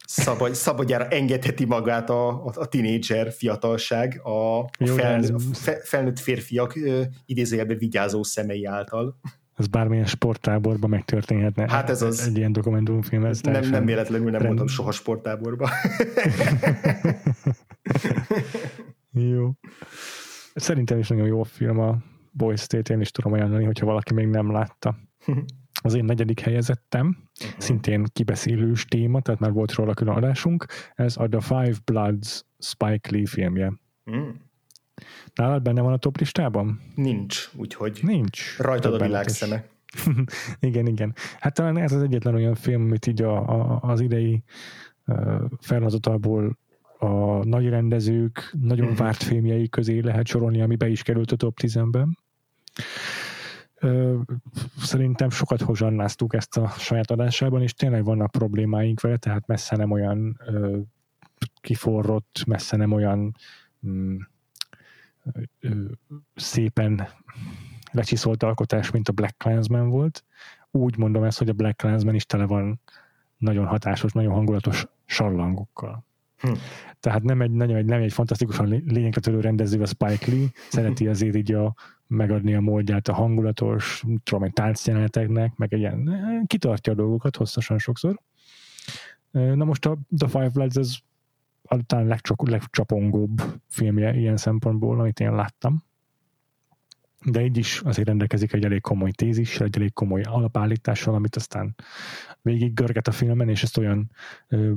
[0.07, 6.19] szabad, szabadjára engedheti magát a, a, a tinédzser fiatalság a, Jó, fel, a fe, felnőtt
[6.19, 6.79] férfiak
[7.27, 9.19] idézőjelben vigyázó szemei által.
[9.57, 11.71] Ez bármilyen sporttáborban megtörténhetne.
[11.71, 12.27] Hát ez az.
[12.27, 13.25] Egy ilyen dokumentumfilm.
[13.25, 15.71] Ez nem, nem véletlenül nem mondtam soha sporttáborba.
[19.35, 19.51] jó.
[20.55, 21.97] Szerintem is nagyon jó film a
[22.31, 24.97] Boy State, én is tudom ajánlani, hogyha valaki még nem látta.
[25.83, 27.07] az én negyedik helyezettem,
[27.41, 27.61] uh-huh.
[27.61, 33.11] szintén kibeszélős téma, tehát már volt róla külön adásunk, ez a The Five Bloods Spike
[33.11, 33.73] Lee filmje.
[34.11, 34.29] Mm.
[35.35, 36.81] Nálad benne van a top listában?
[36.95, 38.59] Nincs, úgyhogy Nincs.
[38.59, 39.65] rajtad a világ szeme.
[40.61, 41.15] igen, igen.
[41.39, 44.43] Hát talán ez az egyetlen olyan film, amit így a, a, az idei
[45.07, 46.59] uh, felhozatalból
[46.99, 48.99] a nagy rendezők, nagyon uh-huh.
[48.99, 52.19] várt filmjei közé lehet sorolni, ami be is került a top 10-ben
[54.79, 59.91] szerintem sokat hozsannáztuk ezt a saját adásában, és tényleg vannak problémáink vele, tehát messze nem
[59.91, 60.79] olyan ö,
[61.61, 63.37] kiforrott, messze nem olyan
[63.87, 64.17] mm,
[65.61, 65.69] ö,
[66.35, 67.09] szépen
[67.93, 70.25] lecsiszolt alkotás, mint a Black Clansman volt.
[70.71, 72.81] Úgy mondom ezt, hogy a Black Clansman is tele van
[73.37, 76.05] nagyon hatásos, nagyon hangulatos sarlangokkal.
[76.39, 76.53] Hm.
[77.01, 81.37] Tehát nem egy, nagyon, nem egy fantasztikusan lényegre törő rendező a Spike Lee, szereti azért
[81.37, 81.75] így a,
[82.07, 87.37] megadni a módját a hangulatos, tudom, egy táncjeleneteknek, meg egy ilyen, eh, kitartja a dolgokat
[87.37, 88.21] hosszasan sokszor.
[89.31, 90.95] Eh, na most a The Five Bloods ez
[91.63, 95.85] a talán legcsok, legcsapongóbb filmje ilyen szempontból, amit én láttam.
[97.25, 101.75] De így is azért rendelkezik egy elég komoly tézissel, egy elég komoly alapállítással, amit aztán
[102.43, 104.11] végig görget a filmen, és ezt olyan
[104.49, 104.73] ö,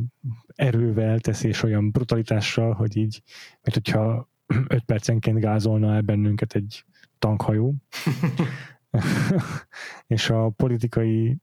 [0.56, 3.22] erővel teszi, és olyan brutalitással, hogy így,
[3.62, 4.30] mert hogyha
[4.68, 6.86] öt percenként gázolna el bennünket egy
[7.19, 7.76] tankhajó.
[10.07, 11.38] és a politikai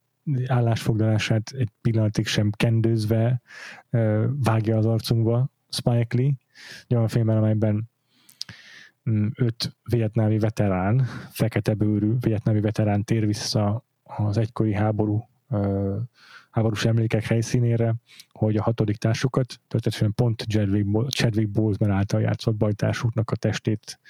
[0.46, 3.40] állásfoglalását egy pillanatig sem kendőzve
[4.30, 6.32] vágja az arcunkba Spike Lee.
[6.86, 7.90] Egy olyan filmben, amelyben
[9.10, 15.28] mm, öt vietnámi veterán, fekete bőrű vietnámi veterán tér vissza az egykori háború
[16.50, 17.94] háborús emlékek helyszínére,
[18.32, 24.00] hogy a hatodik társukat, történetesen pont Chadwick, Chadwick Boseman által játszott bajtársuknak a testét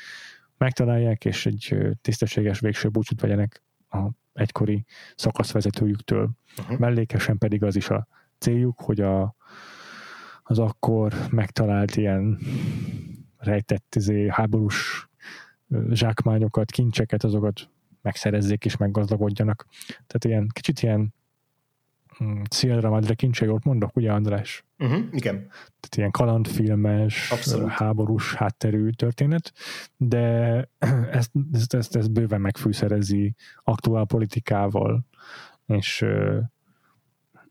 [0.59, 4.85] megtalálják, és egy tisztességes végső búcsút vegyenek a egykori
[5.16, 6.31] szakaszvezetőjüktől.
[6.59, 6.78] Uh-huh.
[6.78, 8.06] Mellékesen pedig az is a
[8.39, 9.35] céljuk, hogy a,
[10.43, 12.39] az akkor megtalált ilyen
[13.36, 15.09] rejtett izé, háborús
[15.90, 17.70] zsákmányokat, kincseket, azokat
[18.02, 19.66] megszerezzék és meggazdagodjanak.
[19.86, 21.14] Tehát ilyen kicsit ilyen
[22.51, 24.64] Sierra Madre kincse, jól mondok, ugye András?
[24.85, 25.35] Uh-huh, igen.
[25.81, 27.70] Tehát ilyen kalandfilmes, Abszolút.
[27.70, 29.52] háborús hátterű történet,
[29.97, 30.19] de
[31.11, 35.06] ezt, ezt, ezt, ezt bőven megfűszerezi aktuál politikával,
[35.66, 36.05] és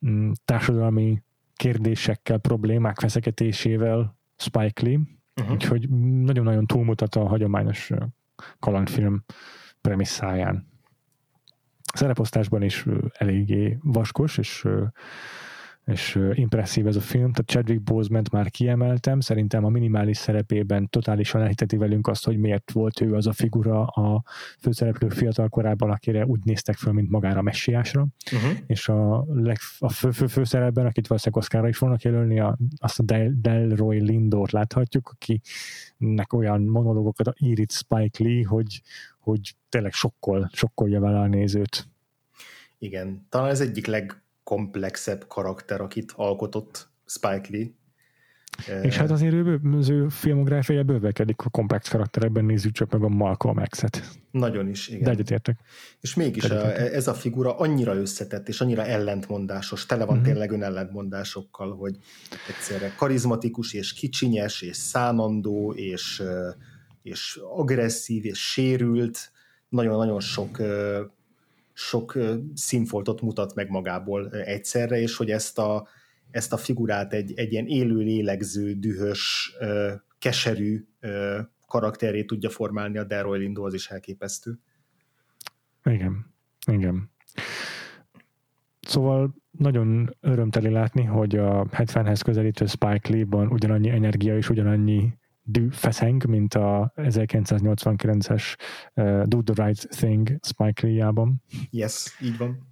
[0.06, 1.24] mm, társadalmi
[1.56, 5.00] kérdésekkel, problémák feszegetésével Spike Lee,
[5.36, 5.54] uh-huh.
[5.54, 5.90] úgyhogy
[6.24, 7.92] nagyon-nagyon túlmutat a hagyományos
[8.60, 9.24] kalandfilm
[9.82, 10.72] premisszáján
[11.94, 12.86] szereposztásban is
[13.18, 14.68] eléggé vaskos, és
[15.86, 21.42] és impresszív ez a film, tehát Chadwick Boseman már kiemeltem, szerintem a minimális szerepében totálisan
[21.42, 24.24] elhiteti velünk azt, hogy miért volt ő az a figura a
[24.60, 28.58] főszereplő fiatal korában, akire úgy néztek föl, mint magára messiásra, uh-huh.
[28.66, 33.00] és a, leg, a fő, fő, főszerepben, akit valószínűleg Oscarra is fognak jelölni, a, azt
[33.00, 38.82] a Del, Delroy Lindort láthatjuk, akinek olyan monológokat ír itt Spike Lee, hogy,
[39.20, 41.88] hogy tényleg sokkol, sokkolja vele a nézőt.
[42.78, 43.88] Igen, talán ez egyik
[44.44, 47.68] legkomplexebb karakter, akit alkotott Spike Lee.
[48.82, 53.08] És hát azért ő, az ő filmográfiája bővekedik a komplex karakterekben, nézzük csak meg a
[53.08, 54.02] Malcolm X-et.
[54.32, 55.04] Nagyon is, igen.
[55.04, 55.60] De egyetértek.
[56.00, 60.32] És mégis a, ez a figura annyira összetett, és annyira ellentmondásos, tele van uh-huh.
[60.32, 61.98] tényleg önellentmondásokkal, hogy
[62.48, 66.24] egyszerre karizmatikus, és kicsinyes, és szánandó, és
[67.02, 69.32] és agresszív, és sérült,
[69.70, 70.58] nagyon-nagyon sok,
[71.74, 72.18] sok
[72.54, 75.88] színfoltot mutat meg magából egyszerre, és hogy ezt a,
[76.32, 79.54] ezt a figurát egy, egy ilyen élő, lélegző, dühös,
[80.20, 80.86] keserű
[81.68, 84.60] karakterét tudja formálni a Delroy Lindo, az is elképesztő.
[85.84, 86.34] Igen,
[86.68, 87.12] igen.
[88.82, 95.14] Szóval nagyon örömteli látni, hogy a 70-hez közelítő Spike Lee-ban ugyanannyi energia és ugyanannyi
[95.72, 98.56] feszeng, mint a 1989-es
[98.94, 101.42] uh, Do the Right Thing Spike Lee-jában.
[101.70, 102.72] Yes, így van.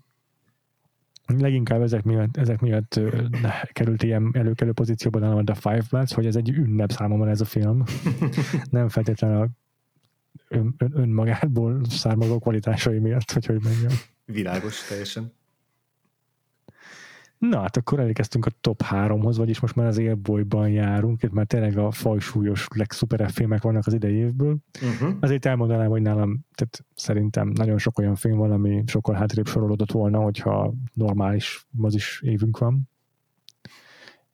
[1.38, 3.28] Leginkább ezek miatt, ezek miatt uh,
[3.72, 7.46] került ilyen előkelő pozícióban a The Five Bloods, hogy ez egy ünnep számomra ez a
[7.46, 7.84] film.
[8.70, 9.50] Nem feltétlenül a
[10.48, 13.94] ön, önmagából származó kvalitásai miatt, hogy hogy mondjam.
[14.26, 15.34] Világos, teljesen.
[17.50, 21.46] Na hát akkor elérkeztünk a top 3-hoz, vagyis most már az élbolyban járunk, itt már
[21.46, 24.58] tényleg a fajsúlyos, legszuperebb filmek vannak az idei évből.
[24.82, 25.18] Uh-huh.
[25.20, 29.92] Azért elmondanám, hogy nálam tehát szerintem nagyon sok olyan film van, ami sokkal hátrébb sorolódott
[29.92, 32.90] volna, hogyha normális is évünk van.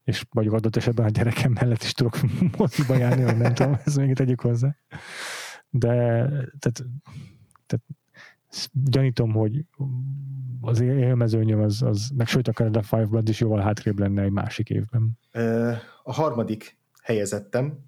[0.03, 2.17] És vagyok adott esetben a gyerekem mellett is tudok
[2.57, 4.75] moziba járni, vagy nem tudom, ezt még tegyük hozzá.
[5.69, 5.89] De
[6.59, 6.85] tehát,
[7.65, 7.85] tehát
[8.71, 9.65] gyanítom, hogy
[10.67, 14.31] az élmezőnyöm az, az meg sőt a a Five Blood is jóval hátrébb lenne egy
[14.31, 15.19] másik évben.
[16.03, 17.85] A harmadik helyezettem,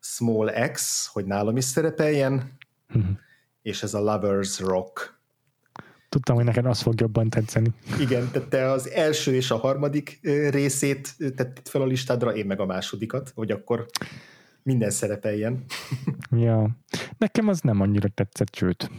[0.00, 2.52] Small X, hogy nálam is szerepeljen,
[2.94, 3.16] uh-huh.
[3.62, 5.16] és ez a Lovers Rock.
[6.08, 7.72] Tudtam, hogy neked az fog jobban tetszeni.
[8.00, 10.18] Igen, tehát te az első és a harmadik
[10.50, 13.86] részét tetted fel a listádra, én meg a másodikat, hogy akkor
[14.62, 15.64] minden szerepeljen.
[16.30, 16.76] ja,
[17.18, 18.90] nekem az nem annyira tetszett, sőt.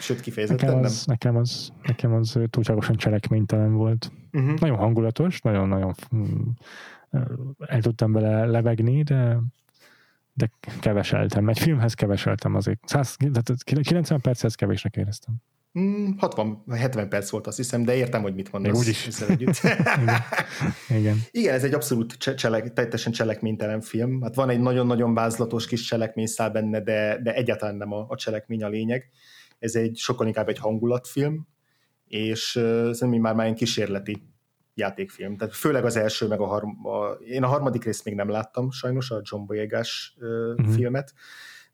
[0.00, 1.16] Sőt, kifejezetten nekem az, nem.
[1.16, 4.12] Nekem az, nekem az túlságosan cselekménytelen volt.
[4.32, 4.58] Uh-huh.
[4.58, 6.48] Nagyon hangulatos, nagyon-nagyon mm,
[7.66, 9.38] el tudtam bele levegni, de
[10.34, 10.50] de
[10.80, 11.48] keveseltem.
[11.48, 12.80] Egy filmhez keveseltem azért.
[12.84, 13.16] 100,
[13.82, 15.34] 90 perchez kevésnek éreztem.
[15.74, 18.78] 60-70 mm, perc volt azt hiszem, de értem, hogy mit mondasz.
[18.78, 19.20] Úgy is.
[19.20, 19.60] Együtt.
[20.02, 20.20] Igen.
[20.88, 21.16] Igen.
[21.30, 24.22] Igen, ez egy abszolút cselek, teljesen cselekménytelen film.
[24.22, 28.62] Hát van egy nagyon-nagyon vázlatos kis cselekményszál benne, de, de egyáltalán nem a, a cselekmény
[28.62, 29.10] a lényeg
[29.58, 31.46] ez egy sokkal inkább egy hangulatfilm,
[32.06, 32.50] és
[32.92, 34.22] szerintem már már egy kísérleti
[34.74, 35.36] játékfilm.
[35.36, 38.70] Tehát főleg az első, meg a, harm- a én a harmadik részt még nem láttam
[38.70, 40.74] sajnos, a John Boyega-s uh, uh-huh.
[40.74, 41.14] filmet,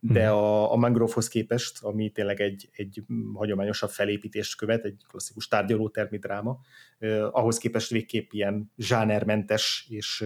[0.01, 0.45] de uh-huh.
[0.45, 3.03] a, a Mangrovehoz képest, ami tényleg egy, egy
[3.35, 6.59] hagyományosabb felépítést követ, egy klasszikus tárgyalótermi dráma,
[7.01, 10.25] uh, ahhoz képest végképp ilyen zsánermentes és,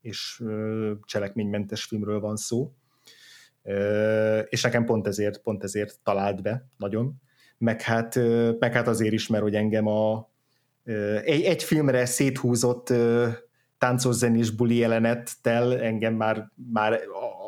[0.00, 2.72] és uh, cselekménymentes filmről van szó
[4.48, 7.14] és nekem pont ezért, pont ezért talált be nagyon.
[7.58, 8.18] meg hát,
[8.58, 10.28] meg hát azért is, mert hogy engem a
[11.24, 12.92] egy, egy filmre széthúzott
[13.78, 17.00] táncos zenés buli jelenettel engem már, már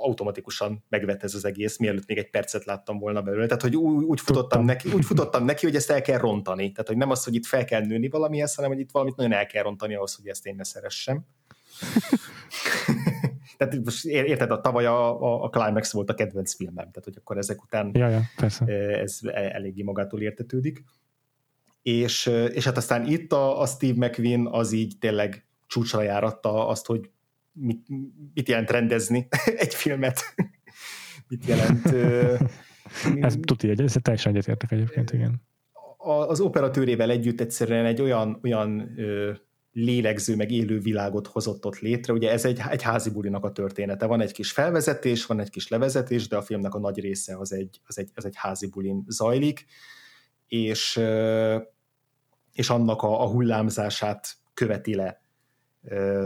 [0.02, 3.46] automatikusan megvett ez az egész, mielőtt még egy percet láttam volna belőle.
[3.46, 6.72] Tehát, hogy úgy, úgy, futottam neki, úgy futottam neki, hogy ezt el kell rontani.
[6.72, 9.32] Tehát, hogy nem az, hogy itt fel kell nőni valamihez, hanem, hogy itt valamit nagyon
[9.32, 11.24] el kell rontani ahhoz, hogy ezt én ne szeressem.
[13.60, 17.14] Tehát most érted, a tavaly a, a, a Climax volt a kedvenc filmem, tehát hogy
[17.16, 18.64] akkor ezek után ja, ja, persze.
[18.98, 20.84] ez e, eléggé magától értetődik.
[21.82, 26.86] És, és hát aztán itt a, a Steve McQueen az így tényleg csúcsra járatta azt,
[26.86, 27.10] hogy
[27.52, 27.86] mit,
[28.34, 29.28] mit jelent rendezni
[29.64, 30.20] egy filmet,
[31.28, 31.86] mit jelent...
[33.20, 35.42] ez egy, ez teljesen egyetértek egyébként, igen.
[36.28, 38.90] Az operatőrével együtt egyszerűen egy olyan, olyan
[39.72, 42.12] lélegző, meg élő világot hozott ott létre.
[42.12, 44.06] Ugye ez egy, egy házi bulinak a története.
[44.06, 47.52] Van egy kis felvezetés, van egy kis levezetés, de a filmnek a nagy része az
[47.52, 49.66] egy, az egy, az egy házi bulin zajlik,
[50.48, 51.00] és,
[52.52, 55.20] és annak a, a hullámzását követi le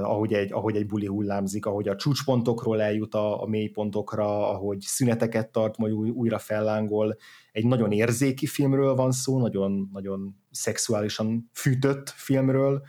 [0.02, 5.52] ahogy egy, ahogy egy buli hullámzik, ahogy a csúcspontokról eljut a, a mélypontokra, ahogy szüneteket
[5.52, 7.16] tart, majd új, újra fellángol.
[7.52, 12.82] Egy nagyon érzéki filmről van szó, nagyon, nagyon szexuálisan fűtött filmről,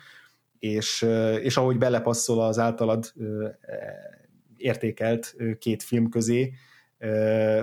[0.66, 1.02] és,
[1.42, 3.14] és ahogy belepasszol az általad
[4.58, 6.54] értékelt két film közé,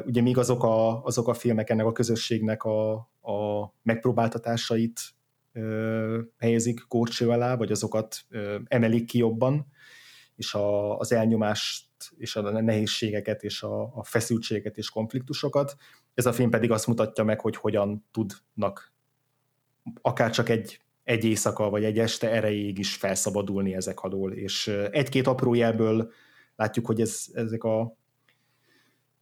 [0.07, 5.01] ugye még azok a, azok a filmek ennek a közösségnek a, a megpróbáltatásait
[6.39, 8.17] helyezik kórcső alá, vagy azokat
[8.65, 9.67] emelik ki jobban,
[10.37, 15.77] és a, az elnyomást, és a nehézségeket, és a, a feszültségeket és konfliktusokat.
[16.15, 18.93] Ez a film pedig azt mutatja meg, hogy hogyan tudnak
[20.01, 25.27] akár csak egy, egy éjszaka, vagy egy este erejéig is felszabadulni ezek alól, és egy-két
[25.27, 26.13] apró jelből
[26.57, 27.97] látjuk, hogy ez, ezek a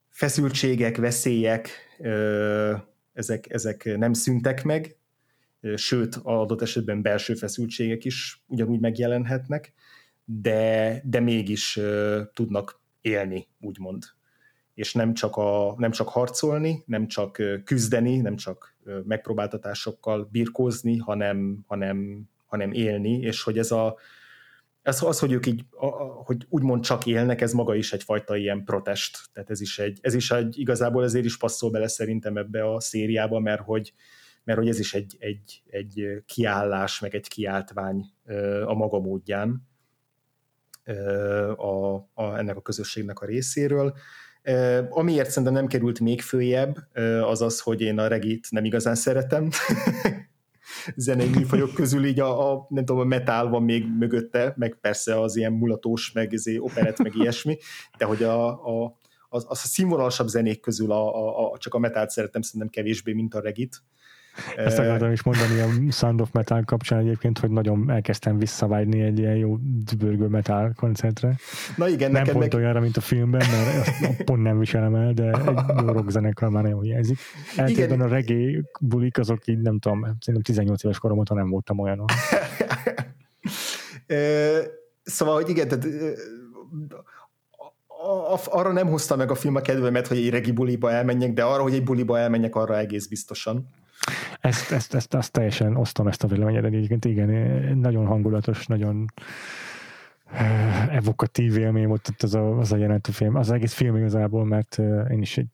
[0.08, 1.68] feszültségek, veszélyek,
[3.12, 4.96] ezek, ezek nem szüntek meg,
[5.74, 9.72] sőt, adott esetben belső feszültségek is ugyanúgy megjelenhetnek,
[10.24, 11.80] de, de mégis
[12.34, 14.04] tudnak élni, úgymond.
[14.74, 21.64] És nem csak, a, nem csak harcolni, nem csak küzdeni, nem csak megpróbáltatásokkal birkózni, hanem,
[21.66, 23.96] hanem, hanem élni, és hogy ez a,
[24.82, 25.86] ez az, hogy ők így, a,
[26.24, 30.14] hogy úgymond csak élnek, ez maga is egyfajta ilyen protest, tehát ez is egy, ez
[30.14, 33.92] is egy, igazából ezért is passzol bele szerintem ebbe a szériába, mert hogy,
[34.44, 38.06] mert hogy ez is egy, egy, egy kiállás, meg egy kiáltvány
[38.64, 39.68] a maga módján
[41.56, 43.94] a, a, ennek a közösségnek a részéről.
[44.88, 46.76] Amiért szerintem nem került még följebb,
[47.22, 49.48] az az, hogy én a regit nem igazán szeretem.
[50.96, 55.20] zenei műfajok közül így a, a, nem tudom, a metal van még mögötte, meg persze
[55.20, 57.58] az ilyen mulatós, meg izé, operet, meg ilyesmi,
[57.98, 58.98] de hogy a, a,
[59.28, 63.12] az, az a színvonalasabb zenék közül a, a, a, csak a metált szeretem szerintem kevésbé,
[63.12, 63.82] mint a regit.
[64.56, 69.18] Ezt akartam is mondani a Sound of Metal kapcsán egyébként, hogy nagyon elkezdtem visszavágyni egy
[69.18, 71.36] ilyen jó dübörgő metal koncertre.
[71.76, 72.62] Na igen, nem neked pont meg...
[72.62, 76.62] olyanra, mint a filmben, mert azt pont nem viselem el, de egy jó rockzenekar már
[76.62, 77.18] nagyon hiányzik.
[77.56, 81.78] Eltérben a reggae bulik, azok így nem tudom, szerintem 18 éves korom óta nem voltam
[81.78, 82.04] olyan.
[85.02, 85.86] szóval, hogy igen, tehát
[88.44, 91.62] arra nem hozta meg a film a kedvemet, hogy egy regi buliba elmenjek, de arra,
[91.62, 93.68] hogy egy buliba elmenjek, arra egész biztosan.
[94.40, 97.28] Ezt, ezt, ezt, ezt teljesen osztom ezt a véleményet, egyébként igen,
[97.78, 99.06] nagyon hangulatos, nagyon
[100.90, 104.78] evokatív élmény volt ott az a, az a jelentő film, az egész film igazából, mert
[105.10, 105.46] én is egy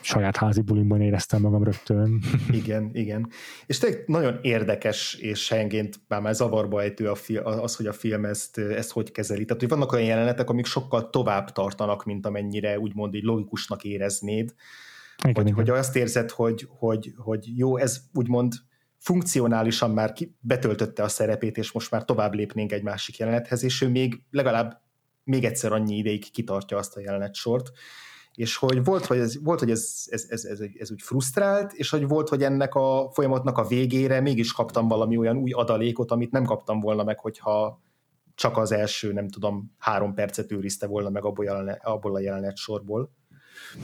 [0.00, 2.22] saját házi bulimban éreztem magam rögtön.
[2.50, 3.28] Igen, igen.
[3.66, 7.92] És tényleg nagyon érdekes, és helyenként már már zavarba ejtő a fi, az, hogy a
[7.92, 9.44] film ezt, ezt hogy kezeli.
[9.44, 14.54] Tehát, hogy vannak olyan jelenetek, amik sokkal tovább tartanak, mint amennyire úgymond így logikusnak éreznéd
[15.22, 15.54] igen, hogy, igen.
[15.54, 18.52] hogy azt érzed, hogy, hogy, hogy jó, ez úgymond
[18.98, 23.82] funkcionálisan már ki, betöltötte a szerepét, és most már tovább lépnénk egy másik jelenethez, és
[23.82, 24.82] ő még legalább
[25.24, 27.70] még egyszer annyi ideig kitartja azt a jelenetsort,
[28.34, 31.90] és hogy volt, hogy ez, volt, hogy ez, ez, ez, ez, ez úgy frusztrált, és
[31.90, 36.30] hogy volt, hogy ennek a folyamatnak a végére mégis kaptam valami olyan új adalékot, amit
[36.30, 37.80] nem kaptam volna meg, hogyha
[38.34, 43.12] csak az első, nem tudom, három percet őrizte volna meg abból, a jelenet sorból.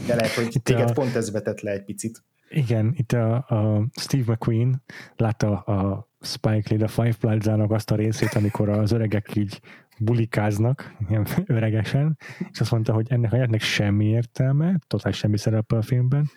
[0.06, 0.92] De lehet, hogy itt téged a...
[0.92, 2.22] pont ez vetett le egy picit.
[2.48, 4.82] Igen, itt a, a Steve McQueen
[5.16, 9.60] látta a Spike Lee, a Five bloods azt a részét, amikor az öregek így
[9.98, 12.18] bulikáznak, ilyen öregesen,
[12.52, 16.30] és azt mondta, hogy ennek a jelenetnek semmi értelme, totál semmi szerepe a filmben,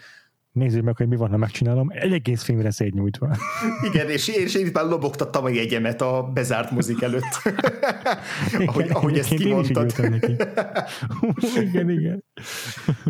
[0.59, 3.37] nézzük meg, hogy mi van, ha megcsinálom, egy egész filmre szétnyújtva.
[3.91, 7.41] Igen, és, és én itt már lobogtattam a jegyemet a bezárt mozik előtt.
[8.53, 9.93] igen, ahogy, ahogy ezt kimondtad.
[11.67, 12.23] igen, igen.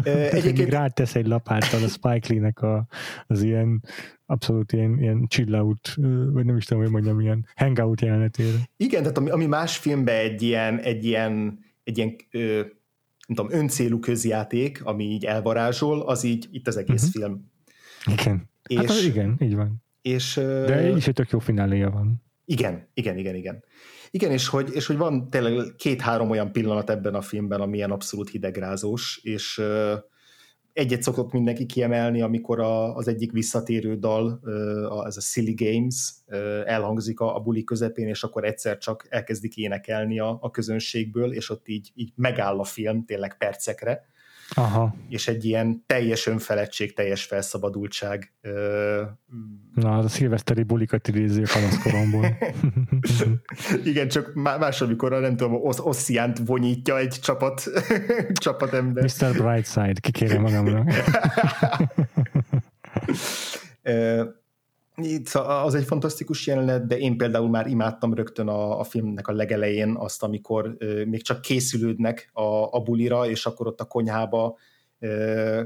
[0.04, 2.88] Egyébként még rátesz egy lapáttal a Spike Lee-nek a,
[3.28, 3.84] az ilyen
[4.26, 5.94] abszolút ilyen, ilyen chill out,
[6.32, 8.58] vagy nem is tudom, hogy mondjam, ilyen hangout jelenetére.
[8.78, 12.62] Igen, tehát ami, ami más filmben egy ilyen, egy ilyen, egy ilyen ö,
[13.30, 17.22] nem tudom, öncélú közjáték, ami így elvarázsol, az így itt az egész uh-huh.
[17.22, 17.52] film.
[18.06, 18.50] Igen.
[18.68, 19.84] És, hát az igen, így van.
[20.02, 22.24] És, De így is egy tök jó fináléja van.
[22.46, 23.64] Igen, igen, igen, igen.
[24.12, 27.92] Igen, és hogy, és hogy van tényleg két-három olyan pillanat ebben a filmben, ami ilyen
[27.92, 29.62] abszolút hidegrázós, és
[30.80, 34.40] egyet szokott mindenki kiemelni, amikor a, az egyik visszatérő dal,
[35.06, 36.14] ez a Silly Games
[36.66, 41.50] elhangzik a, a buli közepén, és akkor egyszer csak elkezdik énekelni a, a közönségből, és
[41.50, 44.06] ott így, így megáll a film tényleg percekre,
[44.56, 44.96] Aha.
[45.10, 48.34] és egy ilyen teljes önfeledtség, teljes felszabadultság.
[49.76, 52.38] Na, az a szilveszteri bulikat idézi a panaszkoromból.
[53.84, 57.64] Igen, csak más, amikor nem tudom, Osz- Ossziánt vonyítja egy csapat,
[58.34, 59.04] csapat ember.
[59.04, 59.32] Mr.
[59.44, 60.84] Brightside, kikérem magamra.
[65.34, 69.96] az egy fantasztikus jelenet, de én például már imádtam rögtön a, a filmnek a legelején
[69.98, 74.58] azt, amikor ö, még csak készülődnek a, a bulira, és akkor ott a konyhába
[75.00, 75.64] ö,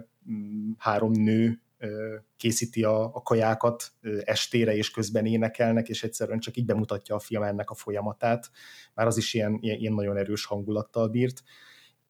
[0.78, 6.58] három nő ö, készíti a, a kajákat ö, estére, és közben énekelnek, és egyszerűen csak
[6.58, 8.50] így bemutatja a film ennek a folyamatát.
[8.94, 11.44] Már az is ilyen, ilyen, ilyen nagyon erős hangulattal bírt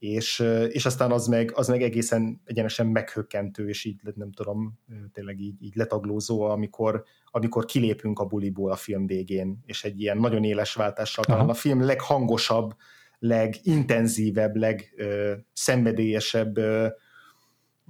[0.03, 4.79] és, és aztán az meg, az meg egészen egyenesen meghökkentő, és így nem tudom,
[5.13, 10.17] tényleg így, így letaglózó, amikor, amikor kilépünk a buliból a film végén, és egy ilyen
[10.17, 12.75] nagyon éles váltással talán a film leghangosabb,
[13.19, 16.59] legintenzívebb, legszenvedélyesebb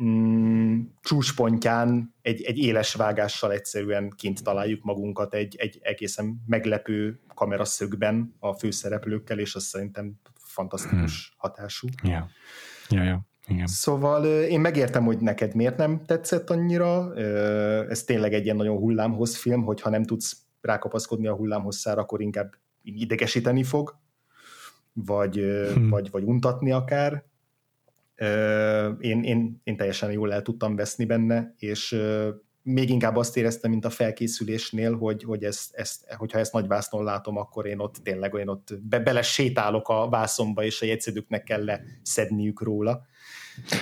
[0.04, 8.36] mm, csúcspontján egy, egy éles vágással egyszerűen kint találjuk magunkat egy, egy egészen meglepő kameraszögben
[8.40, 10.20] a főszereplőkkel, és azt szerintem
[10.54, 11.36] fantasztikus hmm.
[11.38, 11.88] hatású.
[12.04, 12.30] Ja,
[12.90, 13.26] ja, ja.
[13.48, 13.68] Igen.
[13.68, 17.16] Szóval én megértem, hogy neked miért nem tetszett annyira.
[17.90, 22.54] Ez tényleg egy ilyen nagyon hullámhoz film, hogyha nem tudsz rákapaszkodni a hullámhosszára, akkor inkább
[22.84, 23.96] idegesíteni fog,
[24.94, 25.36] vagy,
[25.74, 25.90] hmm.
[25.90, 27.24] vagy, vagy untatni akár.
[29.00, 32.02] Én, én, én teljesen jól el tudtam veszni benne, és
[32.64, 37.04] még inkább azt éreztem, mint a felkészülésnél, hogy, hogy ezt, ezt, hogyha ezt nagy vásznon
[37.04, 41.44] látom, akkor én ott tényleg én ott be, bele sétálok a vászomba, és a jegyződőknek
[41.44, 43.06] kell leszedniük róla.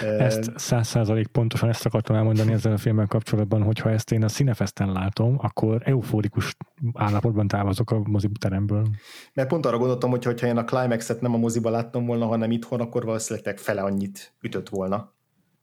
[0.02, 4.28] Ezt száz százalék pontosan ezt akartam elmondani ezzel a filmmel kapcsolatban, hogyha ezt én a
[4.28, 6.56] Cinefesten látom, akkor eufórikus
[6.94, 8.88] állapotban távozok a moziteremből.
[9.34, 12.52] Mert pont arra gondoltam, hogy ha én a Climax-et nem a moziba láttam volna, hanem
[12.52, 15.14] itthon, akkor valószínűleg fele annyit ütött volna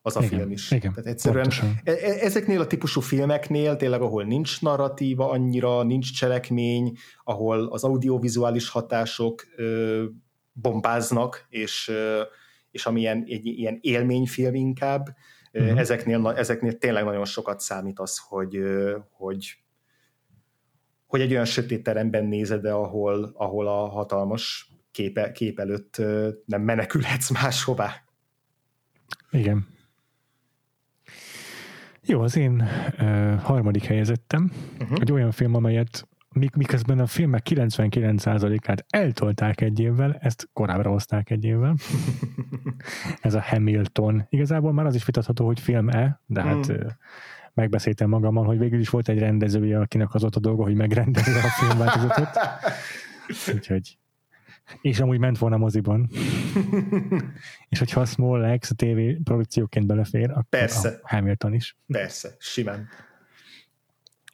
[0.09, 0.71] az a igen, film is.
[0.71, 1.51] Igen, Tehát egyszerűen
[1.85, 7.85] e- e- ezeknél a típusú filmeknél tényleg, ahol nincs narratíva annyira, nincs cselekmény, ahol az
[7.85, 10.05] audiovizuális hatások ö,
[10.53, 12.23] bombáznak, és, ö,
[12.71, 15.09] és ami ilyen, egy ilyen élményfilm inkább,
[15.53, 15.79] uh-huh.
[15.79, 18.59] ezeknél, ezeknél tényleg nagyon sokat számít az, hogy,
[19.11, 19.59] hogy
[21.09, 25.97] hogy egy olyan sötét teremben nézed, de ahol, ahol a hatalmas képe, kép előtt
[26.45, 28.05] nem menekülhetsz máshová.
[29.31, 29.67] Igen.
[32.09, 32.69] Jó, az én
[33.01, 34.99] uh, harmadik helyezettem, uh-huh.
[35.01, 36.09] egy olyan film, amelyet
[36.57, 41.75] miközben a filmek 99%-át eltolták egy évvel, ezt korábbra hozták egy évvel.
[43.21, 44.27] Ez a Hamilton.
[44.29, 46.87] Igazából már az is vitatható, hogy film-e, de hát mm.
[47.55, 51.39] megbeszéltem magammal, hogy végül is volt egy rendezője, akinek az ott a dolga, hogy megrendezze
[51.39, 52.29] a filmváltozatot.
[53.55, 53.99] Úgyhogy
[54.81, 56.09] és amúgy ment volna moziban.
[57.69, 60.99] és hogyha a Small X a TV produkcióként belefér, akkor Persze.
[61.03, 61.77] a Hamilton is.
[61.87, 62.89] Persze, simán.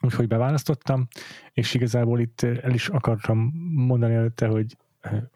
[0.01, 1.09] Úgyhogy beválasztottam,
[1.53, 4.77] és igazából itt el is akartam mondani előtte, hogy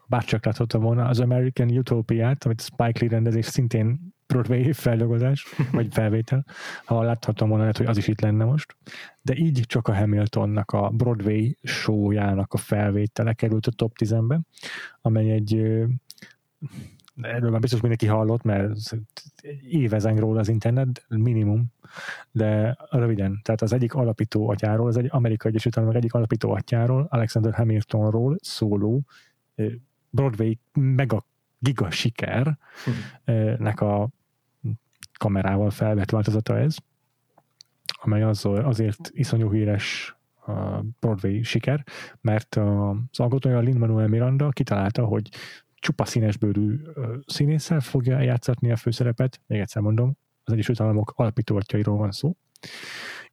[0.07, 6.45] bárcsak láthattam volna az American Utopia-t, amit Spike Lee rendezés szintén Broadway feldolgozás, vagy felvétel,
[6.85, 8.75] ha láthatom volna, hogy az is itt lenne most.
[9.21, 14.39] De így csak a Hamiltonnak a Broadway showjának a felvétele került a top 10-be,
[15.01, 15.53] amely egy
[17.21, 18.71] erről már biztos mindenki hallott, mert
[19.69, 21.65] évezen róla az internet, minimum,
[22.31, 27.07] de röviden, tehát az egyik alapító atyáról, az egy Amerikai Egyesült Államok egyik alapító atyáról,
[27.09, 29.03] Alexander Hamiltonról szóló
[30.09, 31.25] Broadway mega
[31.59, 34.09] giga sikernek a
[35.17, 36.75] kamerával felvett változata ez,
[38.01, 40.15] amely az, azért iszonyú híres
[40.45, 41.83] a Broadway siker,
[42.21, 45.29] mert az alkotója Lin-Manuel Miranda kitalálta, hogy
[45.75, 46.79] csupa színesbőrű
[47.25, 52.35] színésszel fogja játszatni a főszerepet, még egyszer mondom, az Egyesült Államok alapítóatjairól van szó,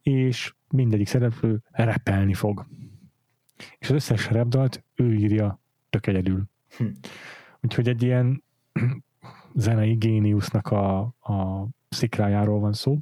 [0.03, 2.67] és mindegyik szereplő repelni fog.
[3.79, 6.45] És az összes repdalt ő írja tök egyedül.
[6.77, 6.87] Hm.
[7.61, 8.45] Úgyhogy egy ilyen
[9.55, 12.99] zenei géniusznak a, a szikrájáról van szó,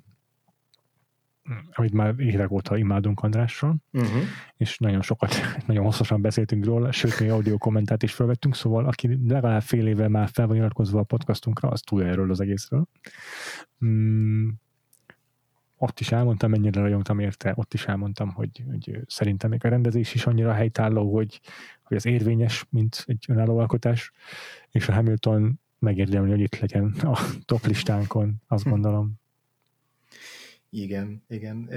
[1.73, 4.23] amit már évek óta imádunk Andrással, uh-huh.
[4.56, 5.35] és nagyon sokat,
[5.66, 10.09] nagyon hosszasan beszéltünk róla, sőt, még audio kommentát is felvettünk, szóval aki legalább fél éve
[10.09, 12.86] már fel van iratkozva a podcastunkra, az túl erről az egészről.
[13.85, 14.48] Mm,
[15.85, 20.15] ott is elmondtam, mennyire rajongtam érte, ott is elmondtam, hogy, hogy szerintem még a rendezés
[20.15, 21.40] is annyira helytálló, hogy,
[21.82, 24.12] hogy az érvényes, mint egy önálló alkotás,
[24.70, 28.70] és a Hamilton megérdemli, hogy itt legyen a top listánkon, azt hm.
[28.70, 29.12] gondolom.
[30.70, 31.70] Igen, igen.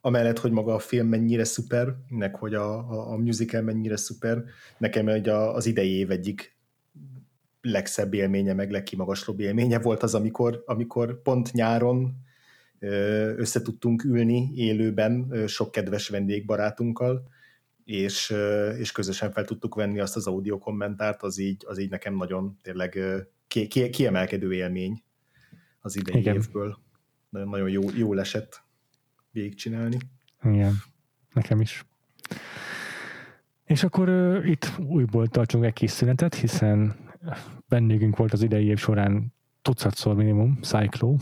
[0.00, 4.44] Amellett, hogy maga a film mennyire szuper, meg hogy a, a, a musical mennyire szuper,
[4.78, 6.58] nekem egy a, az idei év egyik
[7.62, 12.28] legszebb élménye, meg legkimagaslóbb élménye volt az, amikor, amikor pont nyáron
[13.36, 17.28] össze tudtunk ülni élőben sok kedves vendégbarátunkkal,
[17.84, 18.34] és,
[18.78, 22.56] és közösen fel tudtuk venni azt az audio kommentárt, az így, az így nekem nagyon
[22.62, 22.98] tényleg
[23.46, 25.02] ki, ki, kiemelkedő élmény
[25.80, 26.34] az idei Igen.
[26.34, 26.78] évből.
[27.28, 28.62] Nagyon, nagyon jó, jól esett
[29.30, 29.98] végigcsinálni.
[30.42, 30.74] Igen,
[31.32, 31.84] nekem is.
[33.64, 36.96] És akkor uh, itt újból tartsunk egy kis szünetet, hiszen
[37.68, 41.16] vendégünk volt az idei év során tucatszor minimum, Cyclo,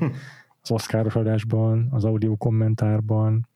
[0.70, 3.48] az Oscaros adásban, az audio kommentárban,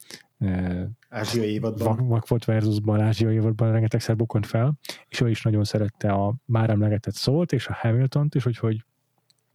[1.09, 2.09] Ázsia évadban.
[2.09, 4.78] Vak volt versusban, Ázsia évadban rengetegszer bukont fel,
[5.09, 8.85] és ő is nagyon szerette a már emlegetett szólt, és a Hamilton-t is, úgyhogy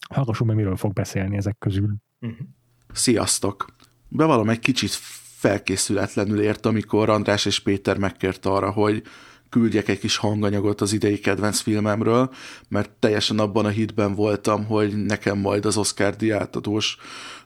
[0.10, 1.96] hallgassunk meg, miről fog beszélni ezek közül.
[2.22, 2.48] Uh-huh.
[2.94, 3.66] Sziasztok!
[4.08, 4.92] Bevallom, egy kicsit
[5.36, 9.04] felkészületlenül ért, amikor András és Péter megkért arra, hogy
[9.50, 12.34] küldjek egy kis hanganyagot az idei kedvenc filmemről,
[12.68, 16.98] mert teljesen abban a hitben voltam, hogy nekem majd az Oscar diátadós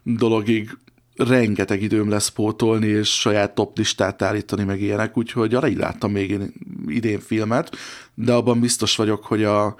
[0.03, 0.77] dologig
[1.15, 6.11] rengeteg időm lesz pótolni, és saját top listát állítani, meg ilyenek, úgyhogy arra így láttam
[6.11, 6.53] még én
[6.87, 7.75] idén filmet,
[8.13, 9.75] de abban biztos vagyok, hogy a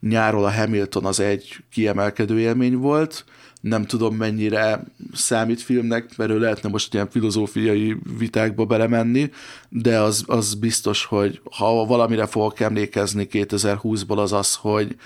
[0.00, 3.24] nyáról a Hamilton az egy kiemelkedő élmény volt,
[3.64, 9.30] nem tudom mennyire számít filmnek, mert ő lehetne most ilyen filozófiai vitákba belemenni,
[9.68, 14.96] de az, az biztos, hogy ha valamire fogok emlékezni 2020-ból az az, hogy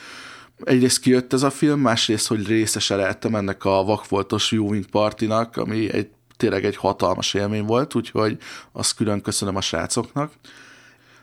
[0.64, 5.92] egyrészt kijött ez a film, másrészt, hogy részese lehettem ennek a vakfoltos viewing partinak, ami
[5.92, 8.38] egy, tényleg egy hatalmas élmény volt, úgyhogy
[8.72, 10.32] azt külön köszönöm a srácoknak.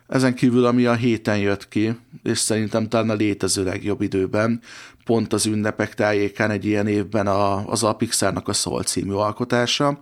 [0.07, 4.61] Ezen kívül, ami a héten jött ki, és szerintem talán a létező legjobb időben,
[5.05, 9.97] pont az ünnepek tájékán egy ilyen évben a, az a Pixarnak a Soul című alkotása.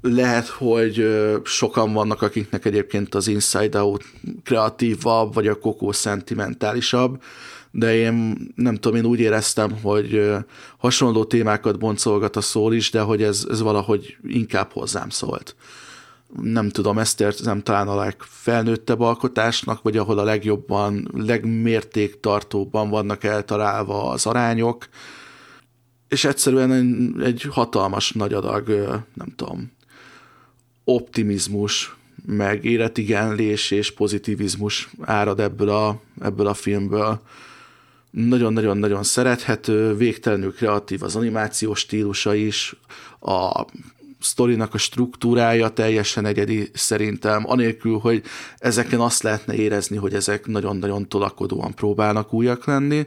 [0.00, 1.06] Lehet, hogy
[1.44, 4.04] sokan vannak, akiknek egyébként az Inside Out
[4.44, 7.22] kreatívabb, vagy a Coco szentimentálisabb,
[7.70, 10.30] de én nem tudom, én úgy éreztem, hogy
[10.78, 15.56] hasonló témákat boncolgat a szól is, de hogy ez, ez valahogy inkább hozzám szólt
[16.36, 24.10] nem tudom, ezt érzem talán a legfelnőttebb alkotásnak, vagy ahol a legjobban, legmértéktartóbban vannak eltalálva
[24.10, 24.88] az arányok,
[26.08, 28.68] és egyszerűen egy, egy hatalmas nagy adag,
[29.14, 29.72] nem tudom,
[30.84, 31.96] optimizmus,
[32.26, 37.20] meg életigenlés és pozitivizmus árad ebből a, ebből a filmből.
[38.10, 42.74] Nagyon-nagyon-nagyon szerethető, végtelenül kreatív az animációs stílusa is,
[43.20, 43.64] a
[44.20, 48.22] sztorinak a struktúrája teljesen egyedi szerintem, anélkül, hogy
[48.56, 53.06] ezeken azt lehetne érezni, hogy ezek nagyon-nagyon tolakodóan próbálnak újak lenni.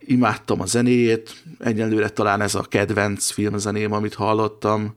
[0.00, 4.94] Imádtam a zenéjét, egyelőre talán ez a kedvenc filmzeném, amit hallottam,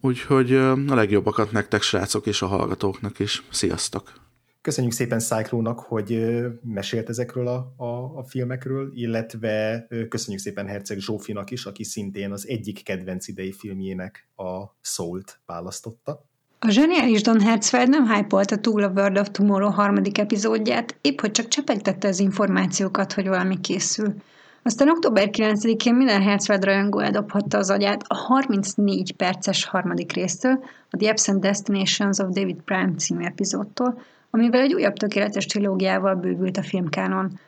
[0.00, 3.42] úgyhogy a legjobbakat nektek srácok és a hallgatóknak is.
[3.50, 4.19] Sziasztok!
[4.62, 6.26] Köszönjük szépen Cyclónak, hogy
[6.62, 12.48] mesélt ezekről a, a, a filmekről, illetve köszönjük szépen Herceg Zsófinak is, aki szintén az
[12.48, 16.28] egyik kedvenc idei filmjének a Soul-t választotta.
[16.58, 21.30] A zseniális Don Hertzfeld nem hype túl a World of Tomorrow harmadik epizódját, épp hogy
[21.30, 24.14] csak csepegtette az információkat, hogy valami készül.
[24.62, 30.96] Aztán október 9-én minden Hertzfeld rajongó eldobhatta az agyát a 34 perces harmadik résztől, a
[30.96, 34.00] The Absent Destinations of David Prime című epizódtól,
[34.30, 37.38] amivel egy újabb tökéletes trilógiával bővült a filmkánon.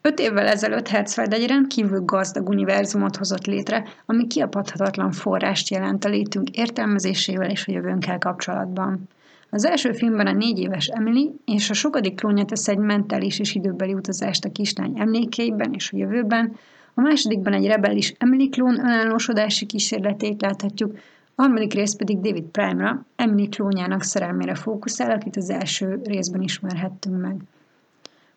[0.00, 6.08] Öt évvel ezelőtt Hertzfeld egy rendkívül gazdag univerzumot hozott létre, ami kiapadhatatlan forrást jelent a
[6.08, 9.08] létünk értelmezésével és a jövőnkkel kapcsolatban.
[9.50, 13.54] Az első filmben a négy éves Emily és a sokadik klónja tesz egy mentális és
[13.54, 16.56] időbeli utazást a kislány emlékeiben és a jövőben,
[16.94, 20.98] a másodikban egy rebellis Emily klón önállósodási kísérletét láthatjuk,
[21.34, 27.20] a harmadik rész pedig David Prime-ra, Emily klónjának szerelmére fókuszál, akit az első részben ismerhettünk
[27.20, 27.36] meg.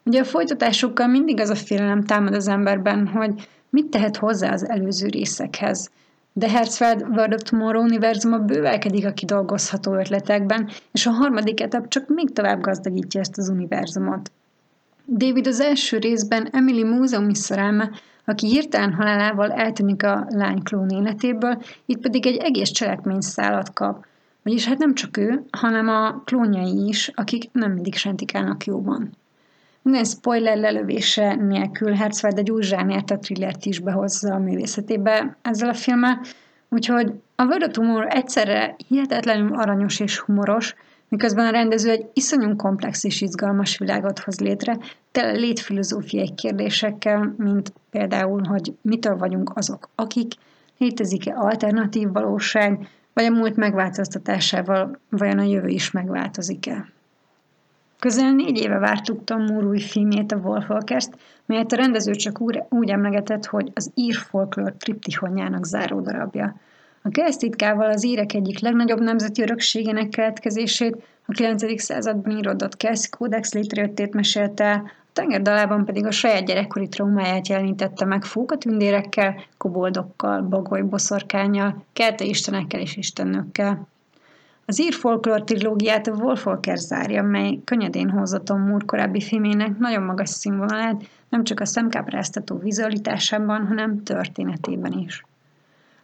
[0.04, 4.70] Ugye a folytatásokkal mindig az a félelem támad az emberben, hogy mit tehet hozzá az
[4.70, 5.90] előző részekhez.
[6.34, 12.08] De Herzfeld World of Tomorrow univerzuma bővelkedik a kidolgozható ötletekben, és a harmadik etap csak
[12.08, 14.32] még tovább gazdagítja ezt az univerzumot.
[15.06, 17.90] David az első részben Emily múzeumi szerelme,
[18.30, 24.06] aki hirtelen halálával eltűnik a lány klón életéből, itt pedig egy egész cselekmény szállat kap.
[24.44, 29.10] Vagyis hát nem csak ő, hanem a klónjai is, akik nem mindig sentikálnak jóban.
[29.82, 35.70] Minden spoiler lelövése nélkül Herzfeld egy új zsánért a thrillert is behozza a művészetébe ezzel
[35.70, 36.22] a filmmel,
[36.70, 40.76] úgyhogy a World of Humor egyszerre hihetetlenül aranyos és humoros,
[41.10, 44.78] miközben a rendező egy iszonyú komplex és izgalmas világot hoz létre,
[45.12, 50.34] tele létfilozófiai kérdésekkel, mint például, hogy mitől vagyunk azok, akik,
[50.78, 56.88] létezik-e alternatív valóság, vagy a múlt megváltoztatásával vajon a jövő is megváltozik-e.
[58.00, 62.90] Közel négy éve vártuk Tom Moore új filmjét, a Wolfwalkers-t, melyet a rendező csak úgy,
[62.90, 66.56] emlegetett, hogy az ír folklór triptihonjának záró darabja.
[67.08, 71.82] A keresztitkával az írek egyik legnagyobb nemzeti örökségének keletkezését, a 9.
[71.82, 78.06] században írodott Kelsey Codex létrejöttét mesélte a tenger dalában pedig a saját gyerekkori traumáját jelenítette
[78.06, 83.88] meg fókatündérekkel, koboldokkal, bagoly boszorkányjal, kelte istenekkel és istennőkkel.
[84.66, 90.04] Az ír folklór trilógiát a Wolfolker zárja, mely könnyedén hozza Tom Moore korábbi filmének nagyon
[90.04, 95.24] magas színvonalát, nem csak a szemkápráztató vizualitásában, hanem történetében is.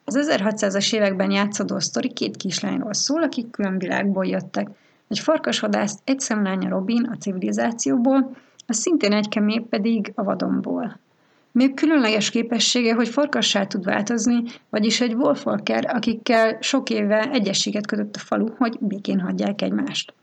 [0.06, 4.70] Az 1600-as években játszódó sztori két kislányról szól, akik külön világból jöttek.
[5.08, 8.36] Egy farkasvadász, egy szemlánya Robin a civilizációból,
[8.68, 11.00] a szintén egy kemé pedig a vadonból.
[11.52, 18.16] Még különleges képessége, hogy farkassá tud változni, vagyis egy wolfwalker, akikkel sok éve egyességet kötött
[18.16, 20.14] a falu, hogy békén hagyják egymást.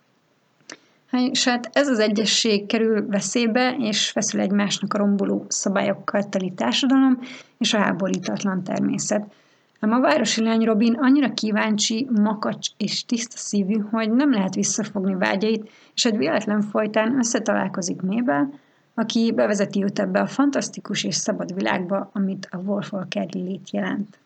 [1.31, 7.19] És hát ez az egyesség kerül veszélybe, és feszül egymásnak a romboló szabályokkal teli társadalom
[7.59, 9.33] és a háborítatlan természet.
[9.81, 15.15] Ám a városi lány Robin annyira kíváncsi, makacs és tiszta szívű, hogy nem lehet visszafogni
[15.15, 18.53] vágyait, és egy véletlen folytán összetalálkozik Mébel,
[18.95, 24.19] aki bevezeti őt ebbe a fantasztikus és szabad világba, amit a Wolfwalker lét jelent.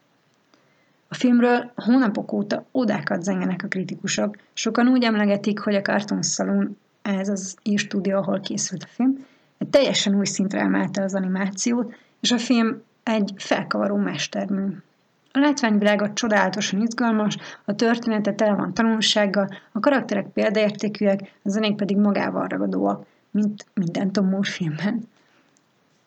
[1.09, 4.37] A filmről hónapok óta odákat zengenek a kritikusok.
[4.53, 9.27] Sokan úgy emlegetik, hogy a Cartoon Saloon, ez az írstúdió, ahol készült a film,
[9.59, 14.77] egy teljesen új szintre emelte az animációt, és a film egy felkavaró mestermű.
[15.37, 21.97] A látványvilága csodálatosan izgalmas, a története tele van tanulsággal, a karakterek példaértékűek, a zenék pedig
[21.97, 25.03] magával ragadóak mint minden Tom Moore filmben.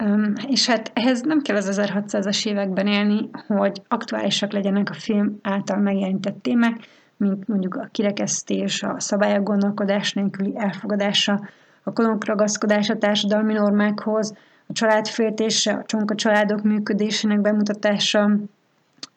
[0.04, 5.40] Um, és hát ehhez nem kell az 1600-as években élni, hogy aktuálisak legyenek a film
[5.42, 6.78] által megjelentett témák,
[7.18, 11.42] mint mondjuk a kirekesztés, a szabályok gondolkodás nélküli elfogadása,
[11.84, 14.34] a kolonk ragaszkodása a társadalmi normákhoz,
[14.68, 18.30] a családféltése, a csonka családok működésének bemutatása,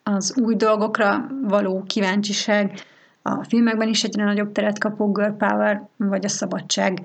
[0.03, 2.73] az új dolgokra való kíváncsiság,
[3.21, 7.03] a filmekben is egyre nagyobb teret kapó girl power, vagy a szabadság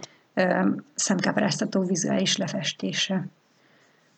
[0.95, 3.27] szemkápráztató vizuális lefestése.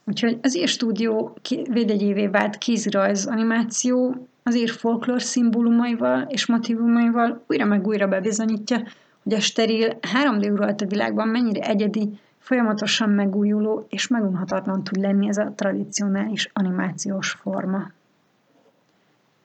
[0.04, 1.36] Úgyhogy az ír stúdió
[1.70, 8.82] védegyévé vált kézirajz animáció az ír folklór szimbólumaival és motivumaival újra meg újra bebizonyítja,
[9.22, 15.36] hogy a steril 3D a világban mennyire egyedi, folyamatosan megújuló és megunhatatlan tud lenni ez
[15.36, 17.90] a tradicionális animációs forma.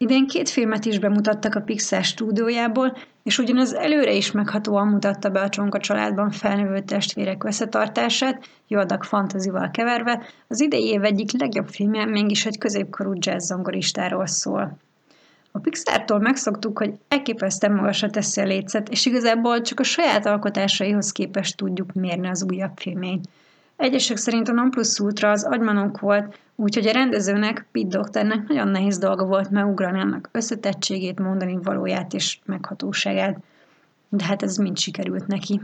[0.04, 5.42] Idén két filmet is bemutattak a Pixar stúdiójából, és ugyanaz előre is meghatóan mutatta be
[5.42, 11.68] a Csonka családban felnövő testvérek összetartását, jó adag fantazival keverve, az idei év egyik legjobb
[11.68, 14.78] filmje mégis egy középkorú jazz zongoristáról szól.
[15.52, 21.12] A Pixar-tól megszoktuk, hogy elképesztően magasra teszi a lécet, és igazából csak a saját alkotásaihoz
[21.12, 23.28] képest tudjuk mérni az újabb filmét.
[23.76, 28.68] Egyesek szerint a Non Plus Ultra az agymanok volt, úgyhogy a rendezőnek, Pete Doktornak nagyon
[28.68, 33.38] nehéz dolga volt megugrani annak összetettségét, mondani valóját és meghatóságát.
[34.10, 35.62] De hát ez mind sikerült neki.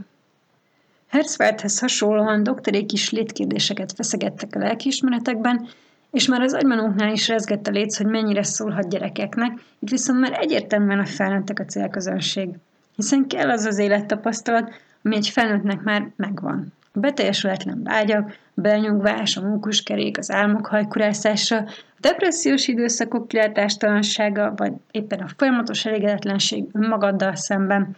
[1.07, 5.67] Herzfeldhez hasonlóan doktorék is létkérdéseket feszegettek a lelkiismeretekben,
[6.11, 10.37] és már az agymanóknál is rezgett a léc, hogy mennyire szólhat gyerekeknek, itt viszont már
[10.39, 12.49] egyértelműen a felnőttek a célközönség.
[12.95, 14.71] Hiszen kell az az élettapasztalat,
[15.03, 16.73] ami egy felnőttnek már megvan.
[16.91, 24.73] A beteljesületlen vágyak, a belnyugvás, a mókuskerék, az álmok hajkurászása, a depressziós időszakok kilátástalansága, vagy
[24.91, 27.95] éppen a folyamatos elégedetlenség önmagaddal szemben,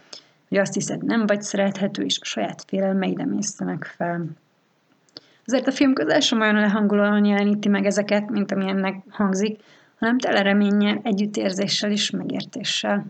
[0.48, 4.24] hogy azt hiszed nem vagy szerethető, és a saját félelmeid emésztenek fel.
[5.46, 9.60] Azért a film közel sem olyan lehangolóan jeleníti meg ezeket, mint ami ennek hangzik,
[9.98, 13.04] hanem tele reménnyel, együttérzéssel és megértéssel.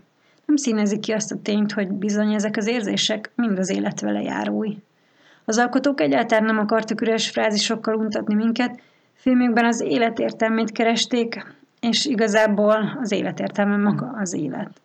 [0.45, 4.21] Nem színezi ki azt a tényt, hogy bizony ezek az érzések mind az élet vele
[4.21, 4.75] járói.
[5.45, 8.81] Az alkotók egyáltalán nem akartak üres frázisokkal untatni minket,
[9.13, 11.45] filmükben az életértelmét keresték,
[11.79, 14.81] és igazából az életértelme maga az élet.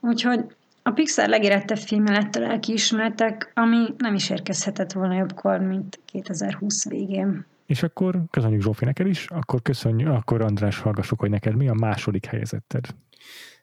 [0.00, 0.44] Úgyhogy
[0.82, 6.88] A Pixar legérettebb filmje lett a lelkiismeretek, ami nem is érkezhetett volna jobbkor, mint 2020
[6.88, 7.46] végén.
[7.66, 11.74] És akkor köszönjük Zsófi neked is, akkor köszönjük, akkor András hallgassuk, hogy neked mi a
[11.74, 12.84] második helyezetted.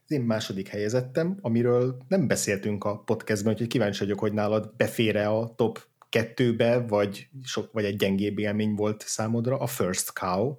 [0.06, 5.28] Az én második helyezettem, amiről nem beszéltünk a podcastben, úgyhogy kíváncsi vagyok, hogy nálad befére
[5.28, 5.80] a top
[6.12, 10.56] kettőbe, vagy, sok, vagy egy gyengébb élmény volt számodra, a First Cow.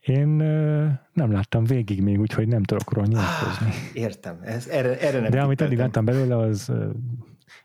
[0.00, 0.28] Én
[1.12, 3.66] nem láttam végig még, úgyhogy nem tudok róla nyilatkozni.
[3.66, 6.72] Ah, értem, ez, erre, erre nem De amit eddig láttam belőle, az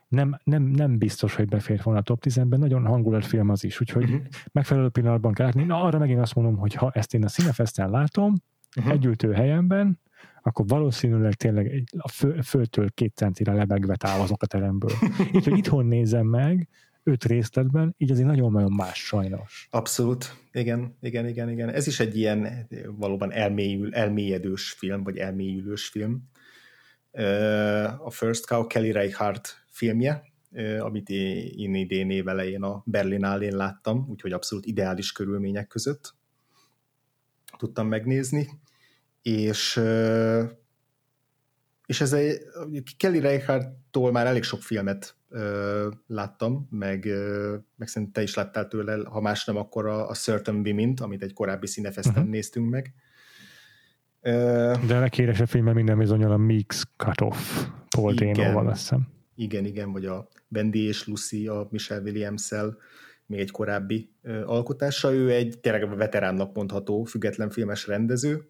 [0.08, 4.04] nem, nem, nem biztos, hogy befért volna a top 10-ben, nagyon hangulatfilm az is, úgyhogy
[4.04, 4.20] uh-huh.
[4.52, 5.64] megfelelő pillanatban kell látni.
[5.64, 8.34] Na, arra megint azt mondom, hogy ha ezt én a Cinefesten látom,
[8.76, 8.92] uh-huh.
[8.92, 10.00] együltő helyemben,
[10.42, 14.92] akkor valószínűleg tényleg a fő, főtől két centire lebegve távozok a teremből.
[15.34, 16.68] Így, hogy itthon nézem meg,
[17.02, 19.68] öt részletben, így azért nagyon-nagyon más sajnos.
[19.70, 21.68] Abszolút, igen, igen, igen, igen.
[21.68, 26.28] Ez is egy ilyen valóban elmélyül, elmélyedős film, vagy elmélyülős film.
[27.98, 30.22] A First Cow Kelly Reichardt filmje,
[30.78, 36.14] amit én idén év elején a Berlinálén láttam, úgyhogy abszolút ideális körülmények között
[37.58, 38.48] tudtam megnézni,
[39.22, 39.80] és
[41.88, 42.40] és ez egy,
[42.96, 48.68] Kelly Reichardt-tól már elég sok filmet ö, láttam, meg, ö, meg szerintem te is láttál
[48.68, 52.30] tőle, ha más nem, akkor a, a Certain women amit egy korábbi színefesten uh-huh.
[52.30, 52.94] néztünk meg.
[54.20, 54.30] Ö,
[54.86, 59.08] De a leghíresebb filmben minden bizonyal a Mix Cut-Off Paul Dano-val, azt hiszem.
[59.34, 62.76] Igen, igen, vagy a Wendy és Lucy a Michelle Williams-szel,
[63.26, 65.12] még egy korábbi ö, alkotása.
[65.12, 68.48] Ő egy tényleg veteránnak mondható független filmes rendező,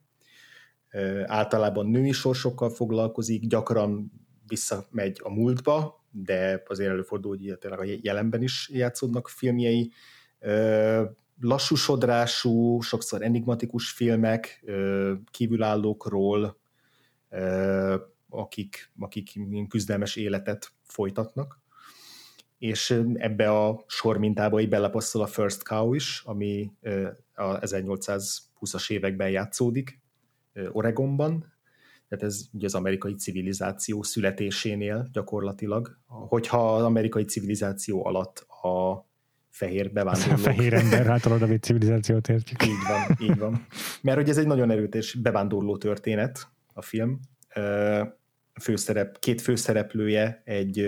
[1.26, 4.12] általában női sorsokkal foglalkozik, gyakran
[4.46, 9.92] visszamegy a múltba, de azért előfordul, hogy tényleg a jelenben is játszódnak filmjei.
[11.40, 14.64] Lassú sodrású, sokszor enigmatikus filmek,
[15.30, 16.58] kívülállókról,
[18.28, 21.60] akik, akik küzdelmes életet folytatnak.
[22.58, 26.72] És ebbe a sor mintába így belepasszol a First Cow is, ami
[27.34, 30.00] a 1820-as években játszódik,
[30.72, 31.56] Oregonban,
[32.08, 35.98] tehát ez ugye az amerikai civilizáció születésénél gyakorlatilag.
[36.06, 39.06] Hogyha az amerikai civilizáció alatt a
[39.48, 40.38] fehér bevándorlók...
[40.38, 42.66] A fehér ember által a civilizációt értjük.
[42.66, 43.66] Így van, így van.
[44.02, 47.20] Mert hogy ez egy nagyon erőtes bevándorló történet, a film.
[48.60, 50.78] Főszerep, két főszereplője egy,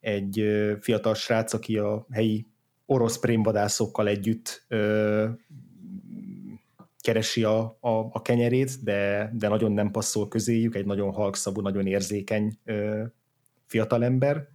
[0.00, 0.44] egy
[0.80, 2.46] fiatal srác, aki a helyi
[2.86, 4.66] orosz prémvadászokkal együtt
[7.06, 11.86] keresi a, a, a kenyerét, de, de nagyon nem passzol közéjük, egy nagyon halkszabú, nagyon
[11.86, 13.04] érzékeny ö,
[13.66, 14.48] fiatalember,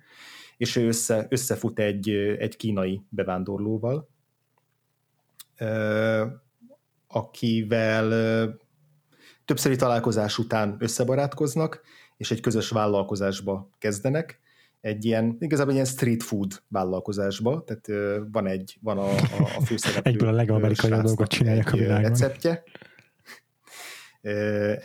[0.58, 4.10] és ő össze, összefut egy, egy kínai bevándorlóval,
[5.58, 6.26] ö,
[7.08, 8.50] akivel ö,
[9.46, 11.82] többszöri találkozás után összebarátkoznak,
[12.18, 14.40] és egy közös vállalkozásba kezdenek,
[14.82, 19.62] egy ilyen, igazából egy ilyen street food vállalkozásba, tehát van egy, van a, a, a
[19.66, 20.12] főszereplő.
[20.12, 22.10] Egyből a legamerikai dolgot csinálják a világban.
[22.10, 22.64] receptje.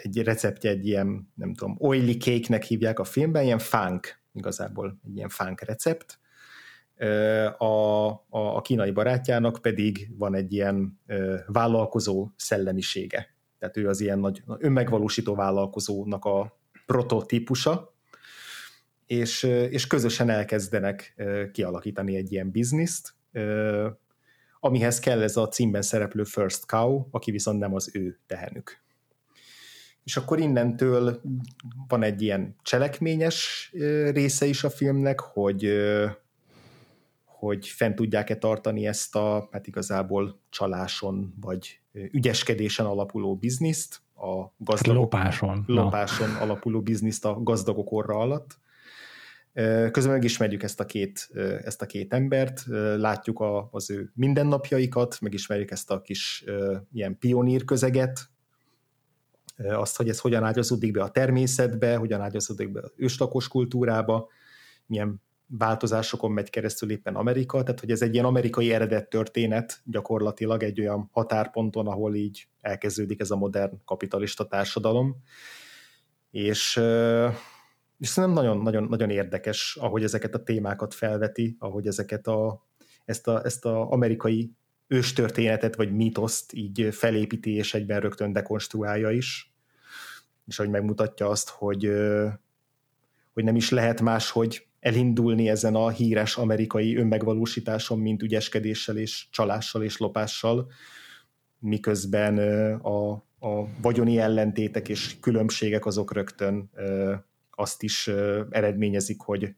[0.03, 5.17] Egy receptje egy ilyen, nem tudom, oily cake-nek hívják a filmben, ilyen funk, igazából egy
[5.17, 6.19] ilyen funk recept.
[7.59, 7.65] A,
[8.11, 11.01] a, a kínai barátjának pedig van egy ilyen
[11.47, 13.35] vállalkozó szellemisége.
[13.59, 17.96] Tehát ő az ilyen nagy önmegvalósító vállalkozónak a prototípusa,
[19.07, 21.15] és, és közösen elkezdenek
[21.53, 23.15] kialakítani egy ilyen bizniszt,
[24.61, 28.85] amihez kell ez a címben szereplő First Cow, aki viszont nem az ő tehenük.
[30.05, 31.21] És akkor innentől
[31.89, 33.71] van egy ilyen cselekményes
[34.11, 35.73] része is a filmnek, hogy
[37.25, 45.01] hogy fent tudják-e tartani ezt a, hát igazából csaláson vagy ügyeskedésen alapuló bizniszt, a gazdagok,
[45.01, 48.59] lopáson, lopáson alapuló bizniszt a gazdagok orra alatt,
[49.91, 51.29] Közben megismerjük ezt a két,
[51.65, 52.63] ezt a két embert,
[52.97, 56.45] látjuk a, az ő mindennapjaikat, megismerjük ezt a kis
[56.93, 58.29] ilyen pionír közeget,
[59.57, 64.29] azt, hogy ez hogyan ágyazódik be a természetbe, hogyan ágyazódik be az őslakos kultúrába,
[64.87, 70.63] milyen változásokon megy keresztül éppen Amerika, tehát hogy ez egy ilyen amerikai eredet történet gyakorlatilag
[70.63, 75.17] egy olyan határponton, ahol így elkezdődik ez a modern kapitalista társadalom,
[76.31, 76.81] és
[77.99, 82.67] és szerintem nagyon, nagyon, érdekes, ahogy ezeket a témákat felveti, ahogy ezeket a,
[83.05, 84.53] ezt, a, ezt a amerikai
[84.87, 89.55] őstörténetet vagy mítoszt így felépíti és egyben rögtön dekonstruálja is,
[90.47, 91.91] és hogy megmutatja azt, hogy,
[93.33, 99.83] hogy nem is lehet máshogy elindulni ezen a híres amerikai önmegvalósításon, mint ügyeskedéssel és csalással
[99.83, 100.71] és lopással,
[101.59, 102.39] miközben
[102.81, 106.71] a, a vagyoni ellentétek és különbségek azok rögtön
[107.57, 108.09] azt is
[108.51, 109.55] eredményezik, hogy,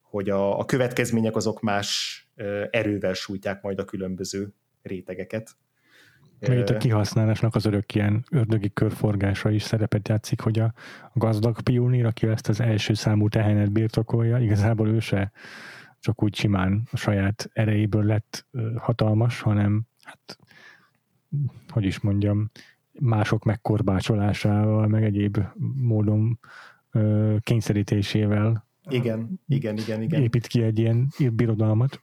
[0.00, 2.20] hogy a, a következmények azok más
[2.70, 4.52] erővel sújtják majd a különböző
[4.82, 5.56] rétegeket.
[6.40, 10.72] Még itt a kihasználásnak az örök ilyen ördögi körforgása is szerepet játszik, hogy a
[11.12, 15.32] gazdag pionír, aki ezt az első számú tehenet birtokolja, igazából ő se
[16.00, 20.38] csak úgy simán a saját erejéből lett hatalmas, hanem hát,
[21.68, 22.50] hogy is mondjam,
[22.92, 25.38] mások megkorbácsolásával, meg egyéb
[25.76, 26.38] módon
[27.40, 30.22] kényszerítésével igen, igen, igen, igen.
[30.22, 32.02] épít ki egy ilyen birodalmat.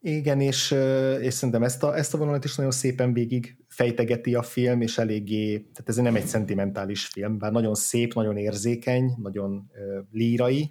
[0.00, 0.74] Igen, és,
[1.20, 4.98] és szerintem ezt a, ezt a vonalat is nagyon szépen végig fejtegeti a film, és
[4.98, 10.70] eléggé, tehát ez nem egy szentimentális film, bár nagyon szép, nagyon érzékeny, nagyon uh, lírai,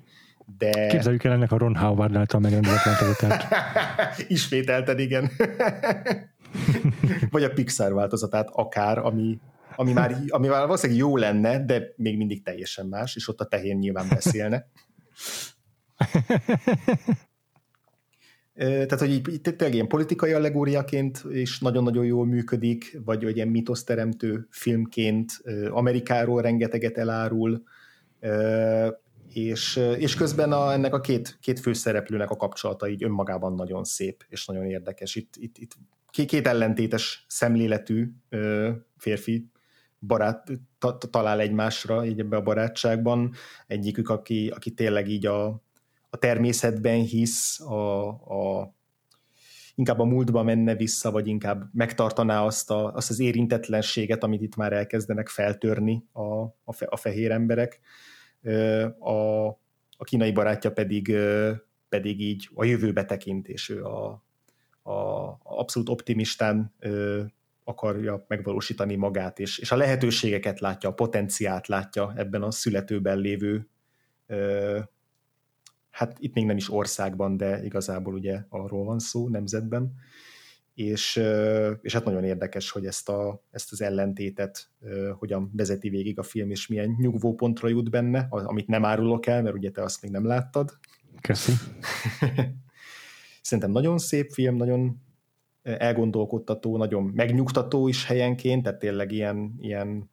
[0.58, 0.88] de...
[0.88, 3.44] Képzeljük el ennek a Ron Howard által változatát.
[4.28, 5.30] Ismételted, igen.
[7.32, 9.40] Vagy a Pixar változatát akár, ami,
[9.80, 13.46] ami már, ami már valószínűleg jó lenne, de még mindig teljesen más, és ott a
[13.46, 14.68] tehén nyilván beszélne.
[18.54, 24.48] Tehát, hogy így tényleg ilyen politikai allegóriaként is nagyon-nagyon jól működik, vagy, vagy ilyen mitoszteremtő
[24.50, 25.32] filmként
[25.70, 27.64] Amerikáról rengeteget elárul,
[29.34, 34.26] és, és közben a, ennek a két, két főszereplőnek a kapcsolata így önmagában nagyon szép
[34.30, 35.16] és nagyon érdekes.
[35.16, 35.76] Itt, itt, itt
[36.12, 38.12] két ellentétes szemléletű
[38.98, 39.50] férfi
[40.00, 40.48] barát
[41.10, 43.34] talál egymásra így ebbe a barátságban.
[43.68, 45.46] Egyikük, aki, aki tényleg így a,
[46.10, 48.74] a természetben hisz, a, a,
[49.76, 54.56] inkább a múltba menne vissza, vagy inkább megtartaná azt, a, azt az érintetlenséget, amit itt
[54.56, 57.80] már elkezdenek feltörni a, a, fe, a fehér emberek.
[59.00, 59.48] A,
[59.98, 61.16] a kínai barátja pedig,
[61.90, 64.24] pedig így a jövőbe tekint, és ő a,
[64.82, 66.76] a, abszolút optimistán
[67.70, 73.68] akarja megvalósítani magát, és, és a lehetőségeket látja, a potenciát látja ebben a születőben lévő
[75.90, 79.94] hát itt még nem is országban, de igazából ugye arról van szó, nemzetben,
[80.74, 81.22] és,
[81.82, 84.70] és hát nagyon érdekes, hogy ezt, a, ezt az ellentétet
[85.18, 89.56] hogyan vezeti végig a film, és milyen nyugvópontra jut benne, amit nem árulok el, mert
[89.56, 90.78] ugye te azt még nem láttad.
[91.22, 91.52] Köszi.
[93.42, 95.02] Szerintem nagyon szép film, nagyon
[95.64, 100.10] elgondolkodtató, nagyon megnyugtató is helyenként, tehát tényleg ilyen, ilyen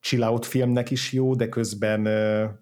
[0.00, 2.02] chill out filmnek is jó, de közben,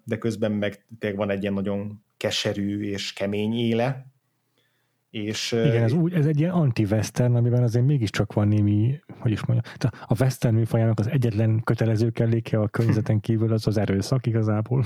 [0.03, 4.07] de közben meg tényleg van egy ilyen nagyon keserű és kemény éle.
[5.09, 9.45] És, Igen, ez, úgy, ez egy ilyen anti-western, amiben azért mégiscsak van némi, hogy is
[9.45, 14.85] mondjam, a western műfajának az egyetlen kötelező kelléke a környezeten kívül az az erőszak igazából,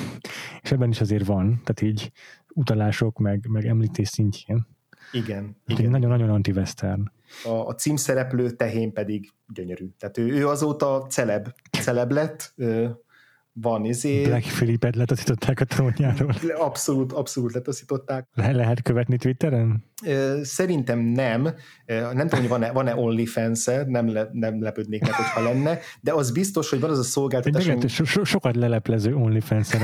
[0.61, 2.11] és ebben is azért van, tehát így
[2.53, 4.67] utalások, meg, meg említés szintjén.
[5.11, 5.55] Igen.
[5.65, 5.89] igen.
[5.89, 7.11] Nagyon-nagyon anti-western.
[7.43, 9.89] A, a címszereplő tehén pedig gyönyörű.
[9.99, 11.47] Tehát ő, ő azóta celeb,
[11.79, 12.53] celeb lett,
[13.51, 14.23] van izé...
[14.23, 16.33] Black Philipet letaszították a trónjáról.
[16.57, 18.27] Abszolút, abszolút letaszították.
[18.33, 19.83] Le- lehet követni Twitteren?
[20.41, 21.43] Szerintem nem.
[21.85, 26.13] Nem tudom, hogy van-e, van-e onlyfans -e, nem, le, nem lepődnék meg, hogyha lenne, de
[26.13, 27.67] az biztos, hogy van az a szolgáltatás...
[27.67, 29.69] Egy so- so- sokat leleplező onlyfans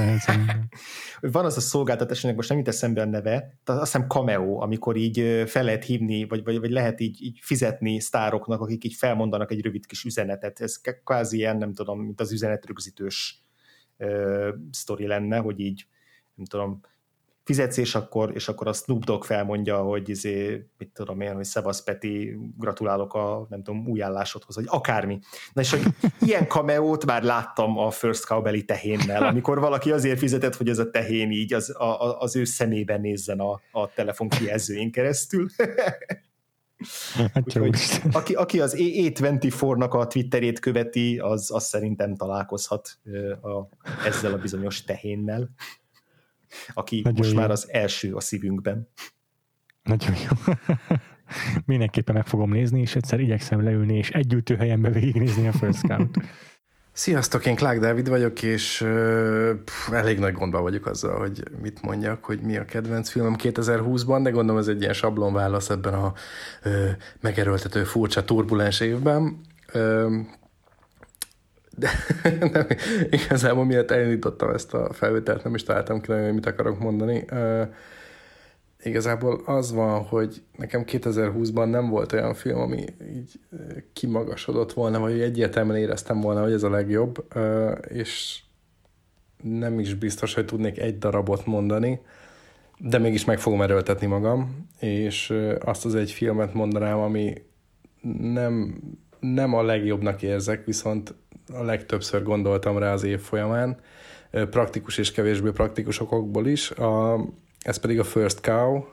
[1.21, 4.95] Van az a szolgáltatás, aminek most nem jut eszembe a neve, azt hiszem Cameo, amikor
[4.95, 9.51] így fel lehet hívni, vagy, vagy, vagy lehet így, így fizetni sztároknak, akik így felmondanak
[9.51, 10.61] egy rövid kis üzenetet.
[10.61, 13.43] Ez kvázi ilyen, nem tudom, mint az üzenetrögzítős
[14.71, 15.87] sztori lenne, hogy így
[16.35, 16.81] nem tudom,
[17.45, 21.43] fizetsz, és akkor, és akkor a Snoop Dogg felmondja, hogy izé, mit tudom én, hogy
[21.43, 25.19] Szevasz Peti, gratulálok a nem tudom, új állásodhoz, vagy akármi.
[25.53, 25.81] Na és hogy
[26.19, 30.89] ilyen kameót már láttam a First Cowbelly tehénnel, amikor valaki azért fizetett, hogy ez a
[30.89, 35.47] tehén így az, a, az ő szemében nézzen a, a telefon kijelzőjén keresztül.
[37.07, 37.75] Hát Úgyhogy,
[38.11, 42.99] aki, aki az A24-nak a Twitterét követi, az, az szerintem találkozhat
[43.41, 45.49] a, ezzel a bizonyos tehénnel,
[46.73, 47.39] aki Nagyon most jó.
[47.39, 48.89] már az első a szívünkben.
[49.83, 50.53] Nagyon jó.
[51.65, 56.17] Mindenképpen meg fogom nézni, és egyszer igyekszem leülni, és egy helyenbe végignézni a First Count.
[56.97, 58.85] Sziasztok, én Clark Dávid vagyok, és
[59.65, 64.19] pff, elég nagy gondban vagyok azzal, hogy mit mondjak, hogy mi a kedvenc filmem 2020-ban,
[64.23, 66.13] de gondolom ez egy ilyen sablonválasz ebben a
[66.65, 66.89] uh,
[67.21, 69.41] megerőltető, furcsa, turbulens évben.
[69.73, 70.13] Uh,
[71.75, 71.89] de
[72.53, 72.67] nem,
[73.09, 77.25] igazából miatt elindítottam ezt a felvételt, nem is találtam ki, hogy mit akarok mondani.
[77.31, 77.67] Uh,
[78.85, 83.39] igazából az van, hogy nekem 2020-ban nem volt olyan film, ami így
[83.93, 87.25] kimagasodott volna, vagy egyértelműen éreztem volna, hogy ez a legjobb,
[87.87, 88.39] és
[89.43, 91.99] nem is biztos, hogy tudnék egy darabot mondani,
[92.77, 97.33] de mégis meg fogom erőltetni magam, és azt az egy filmet mondanám, ami
[98.19, 98.81] nem,
[99.19, 101.13] nem a legjobbnak érzek, viszont
[101.53, 103.79] a legtöbbször gondoltam rá az év folyamán,
[104.31, 106.71] praktikus és kevésbé praktikus okokból is.
[106.71, 107.19] A,
[107.59, 108.83] ez pedig a First Cow,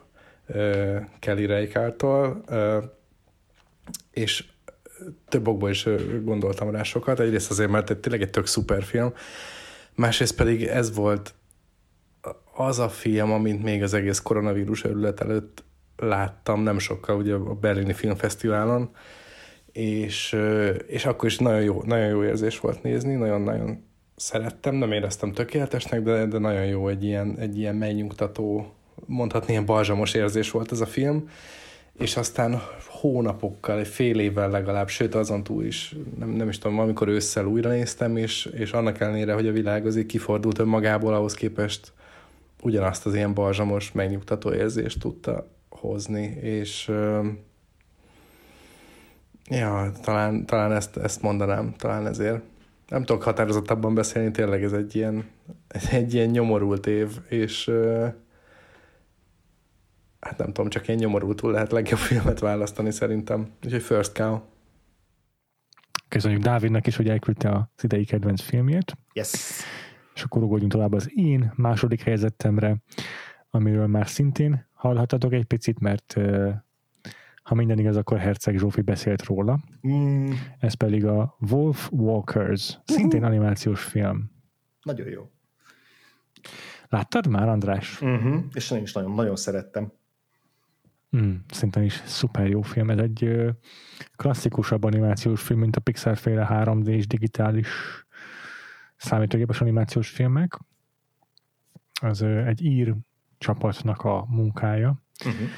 [1.19, 2.45] Kelly Reichardt-tól,
[4.11, 4.45] és
[5.29, 5.87] több okból is
[6.23, 7.21] gondoltam rá sokat.
[7.21, 9.13] Egyrészt azért, mert tényleg egy tök szuper film,
[9.95, 11.35] másrészt pedig ez volt
[12.55, 15.65] az a film, amint még az egész koronavírus örület előtt
[15.97, 18.91] láttam nem sokkal ugye a Berlini Filmfesztiválon,
[19.73, 20.37] és,
[20.87, 23.85] és akkor is nagyon jó, nagyon jó érzés volt nézni, nagyon-nagyon
[24.17, 28.73] szerettem, nem éreztem tökéletesnek, de, de nagyon jó egy ilyen, egy ilyen megnyugtató,
[29.07, 31.29] mondhatni ilyen balzsamos érzés volt ez a film,
[31.99, 36.79] és aztán hónapokkal, egy fél évvel legalább, sőt azon túl is, nem, nem is tudom,
[36.79, 41.35] amikor ősszel újra néztem, és, és annak ellenére, hogy a világ azért kifordult önmagából, ahhoz
[41.35, 41.93] képest
[42.63, 46.91] ugyanazt az ilyen balzsamos, megnyugtató érzést tudta hozni, és
[49.53, 52.43] ja, talán, talán ezt, ezt mondanám, talán ezért.
[52.89, 55.25] Nem tudok határozottabban beszélni, tényleg ez egy ilyen,
[55.91, 57.71] egy ilyen nyomorult év, és
[60.21, 63.51] hát nem tudom, csak ilyen nyomorultul lehet legjobb filmet választani szerintem.
[63.65, 64.41] Úgyhogy First Cow.
[66.09, 68.97] Köszönjük Dávidnak is, hogy elküldte az idei kedvenc filmjét.
[69.13, 69.63] Yes.
[70.15, 72.77] És akkor ugorjunk tovább az én második helyzetemre,
[73.51, 76.17] amiről már szintén hallhatatok egy picit, mert
[77.43, 79.61] ha minden igaz, akkor Herceg Zsófi beszélt róla.
[79.89, 80.31] Mm.
[80.59, 83.35] Ez pedig a Wolf Walkers, szintén uh-huh.
[83.35, 84.31] animációs film.
[84.83, 85.31] Nagyon jó.
[86.89, 88.01] Láttad már, András?
[88.01, 88.45] Uh-huh.
[88.53, 89.93] És én is nagyon, nagyon szerettem.
[91.17, 92.91] Mm, szerintem is szuper jó film.
[92.91, 93.51] Ez egy ö,
[94.17, 97.69] klasszikusabb animációs film, mint a Pixar féle 3 d és digitális
[98.97, 100.59] számítógépes animációs filmek.
[102.03, 102.95] Ez ö, egy ír
[103.39, 105.03] csapatnak a munkája.
[105.25, 105.49] Uh-huh.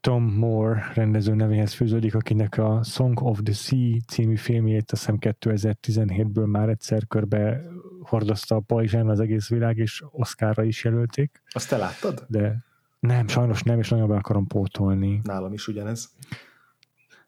[0.00, 5.18] Tom Moore rendező nevéhez fűződik, akinek a Song of the Sea című filmjét azt hiszem
[5.20, 7.62] 2017-ből már egyszer körbe
[8.02, 11.42] hordozta a pajzsán az egész világ, és Oscarra is jelölték.
[11.50, 12.24] Azt te láttad?
[12.28, 12.64] De
[13.00, 15.20] nem, sajnos nem, és nagyon be akarom pótolni.
[15.22, 16.14] Nálam is ugyanez.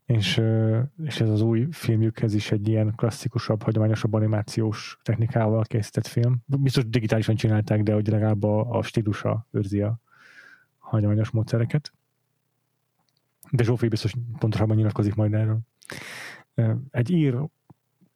[0.06, 0.42] És,
[1.04, 6.42] és ez az új filmjükhez is egy ilyen klasszikusabb, hagyományosabb animációs technikával készített film.
[6.46, 10.00] Biztos digitálisan csinálták, de hogy legalább a, a stílusa őrzi a
[10.78, 11.92] hagyományos módszereket.
[13.50, 15.58] De Zsófi biztos pontosabban nyilatkozik majd erről.
[16.90, 17.38] Egy ír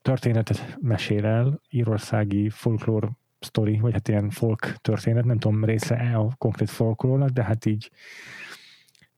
[0.03, 6.35] történetet mesél el, írországi folklór sztori, vagy hát ilyen folk történet, nem tudom része a
[6.39, 7.91] konkrét folklórnak, de hát így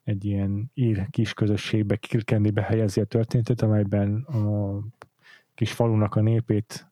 [0.05, 4.79] egy ilyen ír kis közösségbe, Kirkendibe helyezi a történetet, amelyben a
[5.55, 6.87] kis falunak a népét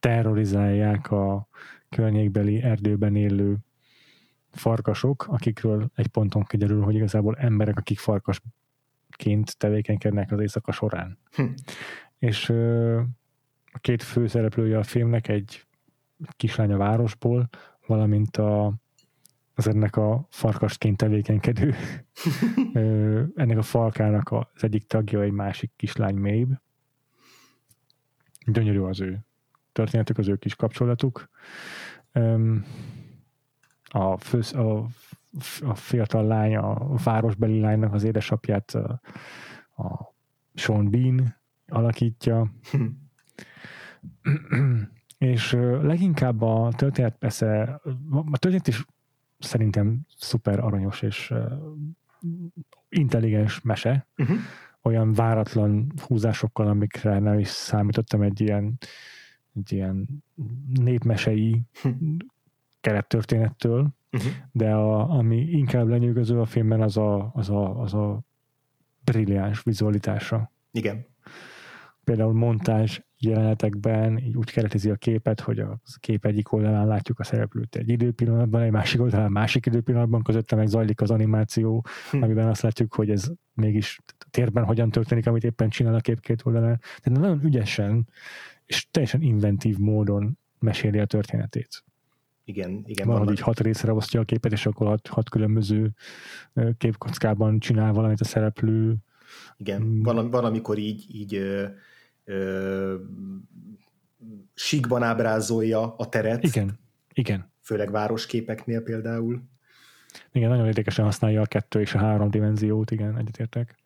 [0.00, 1.48] terrorizálják a
[1.88, 3.56] környékbeli erdőben élő
[4.50, 7.98] farkasok, akikről egy ponton kiderül, hogy igazából emberek, akik
[9.16, 11.18] farkasként tevékenykednek az éjszaka során.
[11.30, 11.44] Hm.
[12.18, 12.50] És
[13.72, 15.66] a két főszereplője a filmnek egy
[16.36, 17.48] kislány a városból,
[17.86, 18.74] valamint a,
[19.54, 21.74] az ennek a farkasként tevékenykedő,
[23.42, 26.62] ennek a falkának az egyik tagja egy másik kislány Mabe.
[28.46, 29.26] Gyönyörű az ő
[29.72, 31.28] történetük, az ő kis kapcsolatuk.
[33.84, 34.86] A, fő, a,
[35.60, 38.74] a fiatal lány, a városbeli lánynak az édesapját
[39.76, 40.14] a,
[40.54, 41.36] Sean Bean
[41.66, 42.52] alakítja.
[45.18, 45.52] és
[45.82, 47.80] leginkább a történet persze,
[48.30, 48.86] a történet is
[49.38, 51.34] szerintem szuper aranyos és
[52.88, 54.36] intelligens mese, uh-huh.
[54.82, 58.78] olyan váratlan húzásokkal, amikre nem is számítottam egy ilyen,
[59.54, 60.24] egy ilyen
[60.74, 62.16] népmesei uh-huh.
[62.82, 64.32] Kerettörténettől, uh-huh.
[64.52, 68.20] de a, ami inkább lenyűgöző a filmben az a, az a, az a
[69.04, 70.52] brilliáns vizualitása.
[70.70, 71.06] Igen.
[72.04, 77.24] Például montázs jelenetekben így úgy keretezi a képet, hogy a kép egyik oldalán látjuk a
[77.24, 82.22] szereplőt egy időpillanatban, egy másik oldalán másik időpillanatban, közötte meg zajlik az animáció, hm.
[82.22, 86.42] amiben azt látjuk, hogy ez mégis térben hogyan történik, amit éppen csinál a kép két
[86.44, 86.80] oldalán.
[87.00, 88.08] Tehát nagyon ügyesen
[88.66, 91.84] és teljesen inventív módon meséli a történetét.
[92.44, 93.06] Igen, igen.
[93.06, 95.94] Valahogy így hat részre osztja a képet, és akkor hat, hat különböző
[96.78, 98.96] képkockában csinál valamit a szereplő.
[99.56, 100.02] Igen, mm.
[100.02, 101.34] van, van amikor így, így
[102.24, 102.94] ö,
[104.54, 106.44] síkban ábrázolja a teret.
[106.44, 106.78] Igen,
[107.12, 107.52] igen.
[107.60, 109.42] Főleg városképeknél például.
[110.32, 113.76] Igen, nagyon érdekesen használja a kettő és a három dimenziót, igen, egyetértek.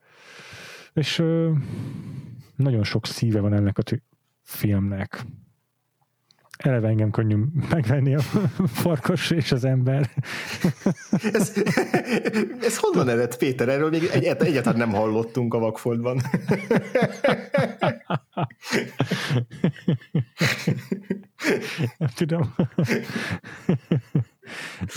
[0.92, 1.52] És ö,
[2.56, 4.02] nagyon sok szíve van ennek a t-
[4.42, 5.24] filmnek.
[6.56, 7.36] Eleve engem könnyű
[7.70, 8.20] megvenni a
[8.66, 10.10] farkas és az ember.
[11.32, 11.52] ez,
[12.60, 13.68] ez honnan ered, Péter?
[13.68, 16.20] Erről még egy, egyáltalán nem hallottunk a Vakfoldban.
[21.98, 22.54] nem tudom.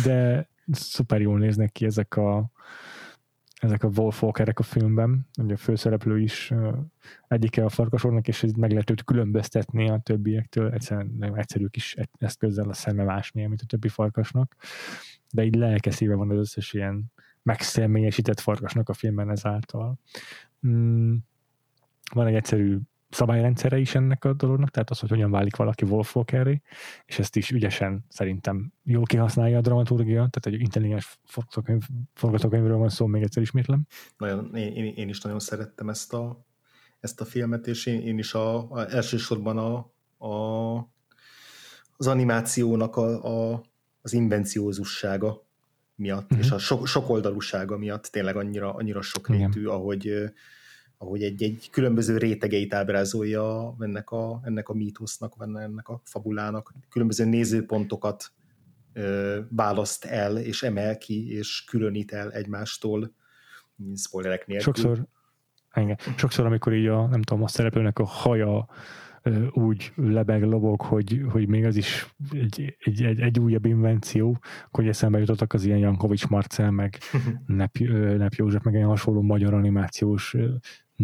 [0.03, 2.51] De szuper jól néznek ki ezek a
[3.59, 6.53] ezek a Wolfwalkerek a filmben, ugye a főszereplő is
[7.27, 12.73] egyike a farkasoknak, és meg lehet őt különböztetni a többiektől, egyszerűen egyszerű kis eszközzel a
[12.73, 14.55] szeme másmilyen, mint a többi farkasnak,
[15.31, 17.11] de így lelkeszíve van az összes ilyen
[17.43, 19.99] megszemélyesített farkasnak a filmben ezáltal.
[20.67, 21.15] Mm,
[22.13, 22.77] van egy egyszerű
[23.09, 26.61] szabályrendszere is ennek a dolognak, tehát az, hogy hogyan válik valaki Wolf Walkerré,
[27.05, 32.89] és ezt is ügyesen szerintem jól kihasználja a dramaturgia, tehát egy intelligens forgatókönyv, forgatókönyvről van
[32.89, 33.85] szó, még egyszer ismétlem.
[34.17, 36.45] Nagyon, én, én is nagyon szerettem ezt a,
[36.99, 39.91] ezt a filmet, és én, én is a, a elsősorban a,
[40.27, 40.77] a,
[41.97, 43.23] az animációnak a,
[43.53, 43.63] a,
[44.01, 45.47] az invenciózussága
[45.95, 46.39] miatt, uh-huh.
[46.39, 50.31] és a sok, sokoldalúsága miatt tényleg annyira, annyira sokrétű, ahogy
[51.01, 58.31] ahogy egy-egy különböző rétegeit ábrázolja ennek a, ennek a mítosznak, ennek a fabulának, különböző nézőpontokat
[58.93, 63.13] ö, választ el, és emel ki, és különít el egymástól,
[63.95, 64.73] spoilerek nélkül.
[64.73, 65.05] Sokszor,
[65.69, 68.67] engem, sokszor, amikor így a, nem tudom, a szereplőnek a haja
[69.23, 74.39] ö, úgy lebeg, lobog, hogy, hogy még az is egy, egy, egy, egy újabb invenció,
[74.71, 76.97] hogy eszembe jutottak az ilyen Jankovics Marcel, meg
[77.45, 77.77] Nep,
[78.17, 80.35] Nep József, meg ilyen hasonló magyar animációs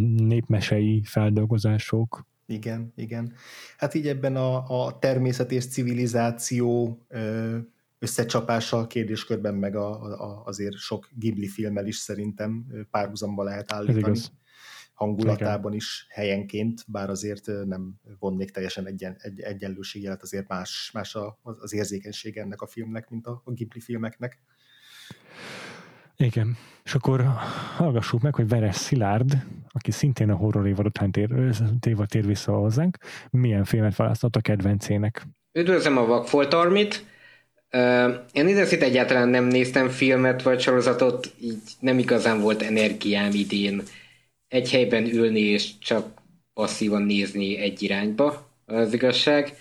[0.03, 2.25] népmesei feldolgozások.
[2.45, 3.33] Igen, igen.
[3.77, 6.97] Hát így ebben a, a természet és civilizáció
[7.99, 14.19] összecsapása kérdéskörben meg a, a, azért sok Ghibli filmmel is szerintem párhuzamba lehet állítani.
[14.93, 15.73] Hangulatában igen.
[15.73, 21.73] is helyenként, bár azért nem vonnék teljesen egyen, egy, egyenlőségjelet, azért más, más a, az
[21.73, 24.41] érzékenysége ennek a filmnek, mint a, a Ghibli filmeknek.
[26.17, 26.57] Igen.
[26.83, 27.23] És akkor
[27.75, 29.33] hallgassuk meg, hogy Veres Szilárd,
[29.71, 31.29] aki szintén a horror évad után tér,
[31.79, 32.97] tér, tér vissza hozzánk,
[33.31, 35.27] milyen filmet választott a kedvencének.
[35.51, 37.05] Üdvözlöm a Vakfolt Armit.
[38.31, 43.81] Én ideszét egyáltalán nem néztem filmet vagy sorozatot, így nem igazán volt energiám idén
[44.47, 46.21] egy helyben ülni és csak
[46.53, 49.53] passzívan nézni egy irányba, az igazság.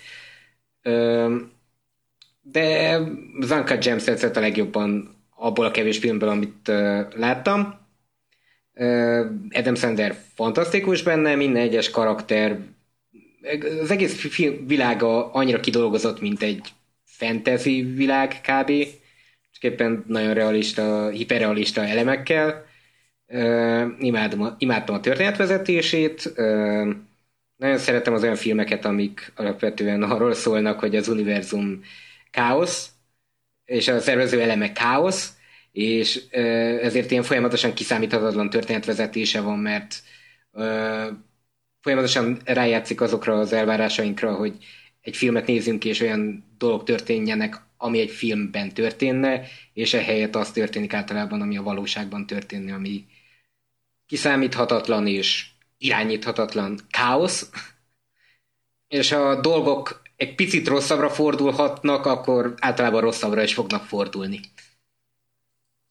[2.41, 2.99] De
[3.39, 6.71] Zanka James tetszett a legjobban abból a kevés filmből, amit
[7.15, 7.83] láttam.
[8.73, 12.59] Uh, Adam Sandler fantasztikus benne, minden egyes karakter,
[13.81, 16.67] az egész film világa annyira kidolgozott, mint egy
[17.03, 18.71] fantasy világ kb.
[19.51, 22.65] Csak éppen nagyon realista, hiperrealista elemekkel.
[23.27, 26.33] Uh, imádom, imádtam a történetvezetését,
[27.55, 31.81] nagyon szeretem az olyan filmeket, amik alapvetően arról szólnak, hogy az univerzum
[32.31, 32.89] káosz,
[33.65, 35.33] és a szervező eleme káosz,
[35.71, 36.23] és
[36.81, 40.03] ezért ilyen folyamatosan kiszámíthatatlan történetvezetése van, mert
[41.81, 44.57] folyamatosan rájátszik azokra az elvárásainkra, hogy
[45.01, 49.41] egy filmet nézzünk, és olyan dolog történjenek, ami egy filmben történne,
[49.73, 53.05] és ehelyett az történik általában, ami a valóságban történne, ami
[54.05, 55.45] kiszámíthatatlan és
[55.77, 57.49] irányíthatatlan káosz,
[58.87, 64.39] és a dolgok egy picit rosszabbra fordulhatnak, akkor általában rosszabbra is fognak fordulni.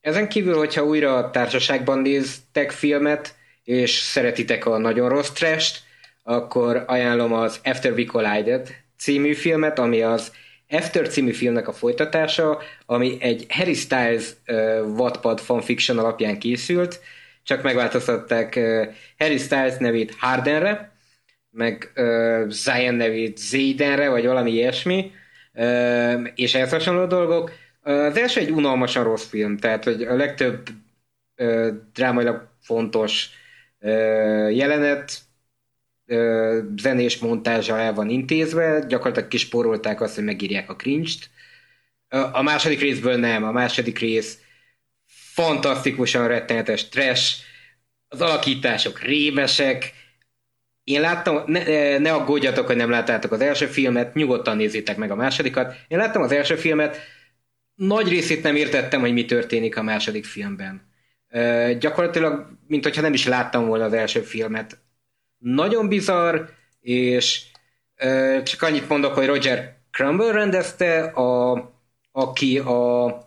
[0.00, 5.82] Ezen kívül, hogyha újra társaságban néztek filmet, és szeretitek a nagyon rossz trash
[6.24, 10.32] akkor ajánlom az After We Collided című filmet, ami az
[10.70, 17.00] After című filmnek a folytatása, ami egy Harry Styles uh, Wattpad fanfiction alapján készült,
[17.42, 18.86] csak megváltoztatták uh,
[19.18, 20.93] Harry Styles nevét Hardenre,
[21.54, 25.12] meg uh, Zion nevét Zaydenre, vagy valami ilyesmi,
[25.52, 27.52] uh, és ehhez hasonló dolgok.
[27.82, 30.68] Az első egy unalmasan rossz film, tehát hogy a legtöbb
[31.36, 33.28] uh, drámailag fontos
[33.80, 35.18] uh, jelenet
[36.06, 41.30] uh, zenés montázsa el van intézve, gyakorlatilag kisporolták azt, hogy megírják a cringe-t.
[42.10, 44.38] Uh, a második részből nem, a második rész
[45.34, 47.42] fantasztikusan rettenetes trash,
[48.08, 49.92] az alakítások rémesek,
[50.84, 55.14] én láttam, ne, ne aggódjatok, hogy nem láttátok az első filmet, nyugodtan nézzétek meg a
[55.14, 55.74] másodikat.
[55.88, 56.98] Én láttam az első filmet,
[57.74, 60.92] nagy részét nem értettem, hogy mi történik a második filmben.
[61.30, 64.78] Uh, gyakorlatilag, mint hogyha nem is láttam volna az első filmet.
[65.38, 66.40] Nagyon bizarr,
[66.80, 67.42] és
[68.04, 71.52] uh, csak annyit mondok, hogy Roger Crumble rendezte, a,
[72.12, 73.18] aki a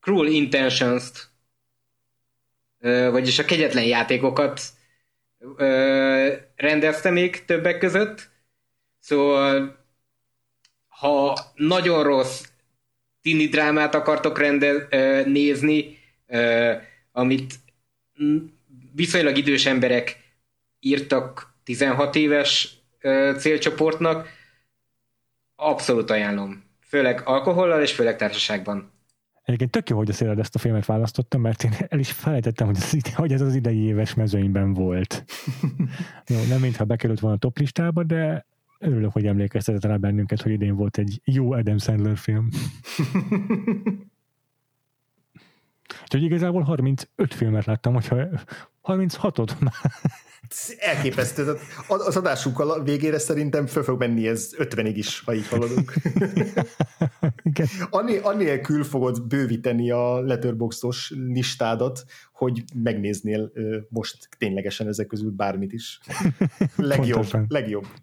[0.00, 1.28] Cruel Intentions-t,
[2.80, 4.60] uh, vagyis a kegyetlen játékokat
[6.56, 8.28] rendezte még többek között.
[8.98, 9.84] Szóval
[10.88, 12.44] ha nagyon rossz
[13.22, 14.86] tini drámát akartok rende,
[15.24, 15.98] nézni,
[17.12, 17.54] amit
[18.94, 20.24] viszonylag idős emberek
[20.80, 22.74] írtak 16 éves
[23.38, 24.28] célcsoportnak,
[25.56, 26.64] abszolút ajánlom.
[26.88, 28.92] Főleg alkohollal és főleg társaságban.
[29.46, 32.66] Egyébként tök jó, hogy a széled ezt a filmet választottam, mert én el is felejtettem,
[32.66, 35.24] hogy ez, hogy ez az idei éves mezőnyben volt.
[36.32, 38.46] jó, nem mintha bekerült volna a top listába, de
[38.78, 42.48] örülök, hogy emlékeztetett rá bennünket, hogy idén volt egy jó Adam Sandler film.
[46.02, 48.16] Úgyhogy igazából 35 filmet láttam, hogyha
[48.82, 49.92] 36-ot már.
[50.78, 51.56] Elképesztő.
[51.88, 55.92] Az adásunk végére szerintem föl fog menni ez 50-ig is, ha így haladunk.
[57.90, 63.52] Anni, annélkül fogod bővíteni a letterboxos listádat, hogy megnéznél
[63.88, 66.00] most ténylegesen ezek közül bármit is.
[66.76, 67.10] Legjobb.
[67.10, 67.46] Pontosan.
[67.48, 67.86] legjobb.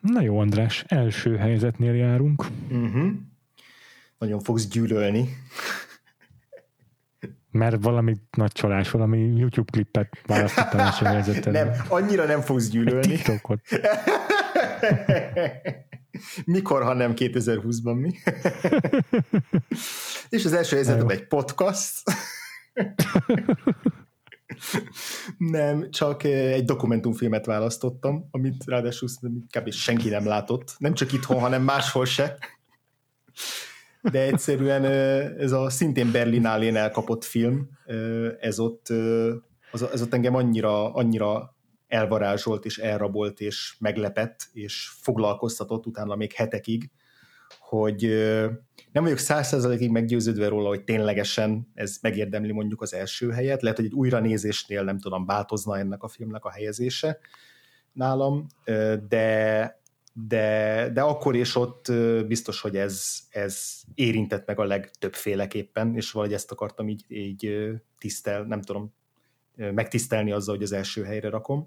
[0.00, 2.46] Na jó, András, első helyzetnél járunk.
[2.70, 3.10] Uh-huh.
[4.18, 5.28] Nagyon fogsz gyűlölni.
[7.50, 11.52] Mert valami nagy csalás, valami YouTube klippet választottam első helyzetet.
[11.52, 13.06] Nem, annyira nem fogsz gyűlölni.
[13.06, 13.60] TikTokot.
[16.44, 18.12] Mikor, ha nem 2020-ban mi?
[20.28, 22.02] És az első helyzetem egy podcast.
[25.38, 29.08] nem, csak egy dokumentumfilmet választottam, amit ráadásul
[29.50, 29.70] kb.
[29.70, 30.74] senki nem látott.
[30.78, 32.38] Nem csak itthon, hanem máshol se
[34.02, 34.84] de egyszerűen
[35.38, 37.68] ez a szintén Berlinálén elkapott film,
[38.40, 38.86] ez ott,
[39.70, 41.56] az, ez ott engem annyira, annyira
[41.88, 46.90] elvarázsolt és elrabolt és meglepett és foglalkoztatott utána még hetekig,
[47.58, 48.02] hogy
[48.92, 53.86] nem vagyok százszerzalékig meggyőződve róla, hogy ténylegesen ez megérdemli mondjuk az első helyet, lehet, hogy
[53.86, 57.18] egy újranézésnél nem tudom, változna ennek a filmnek a helyezése
[57.92, 58.46] nálam,
[59.08, 59.79] de
[60.28, 61.92] de, de akkor és ott
[62.26, 68.42] biztos, hogy ez, ez érintett meg a legtöbbféleképpen, és valahogy ezt akartam így, így tisztel,
[68.42, 68.94] nem tudom,
[69.54, 71.66] megtisztelni azzal, hogy az első helyre rakom.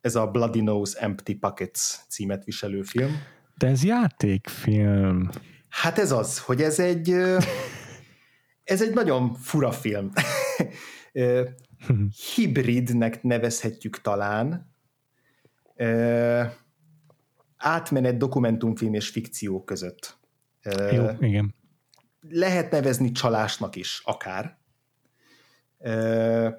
[0.00, 3.22] Ez a Bloody Nose Empty Pockets címet viselő film.
[3.58, 5.30] De ez játékfilm.
[5.68, 7.10] Hát ez az, hogy ez egy
[8.64, 10.12] ez egy nagyon fura film.
[12.34, 14.74] Hibridnek nevezhetjük talán
[17.56, 20.18] átmenet dokumentumfilm és fikció között.
[20.92, 21.54] Jó, igen.
[22.28, 24.58] Lehet nevezni csalásnak is, akár.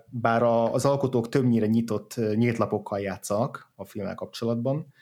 [0.10, 4.94] Bár az alkotók többnyire nyitott, nyílt lapokkal játszanak a filmmel kapcsolatban,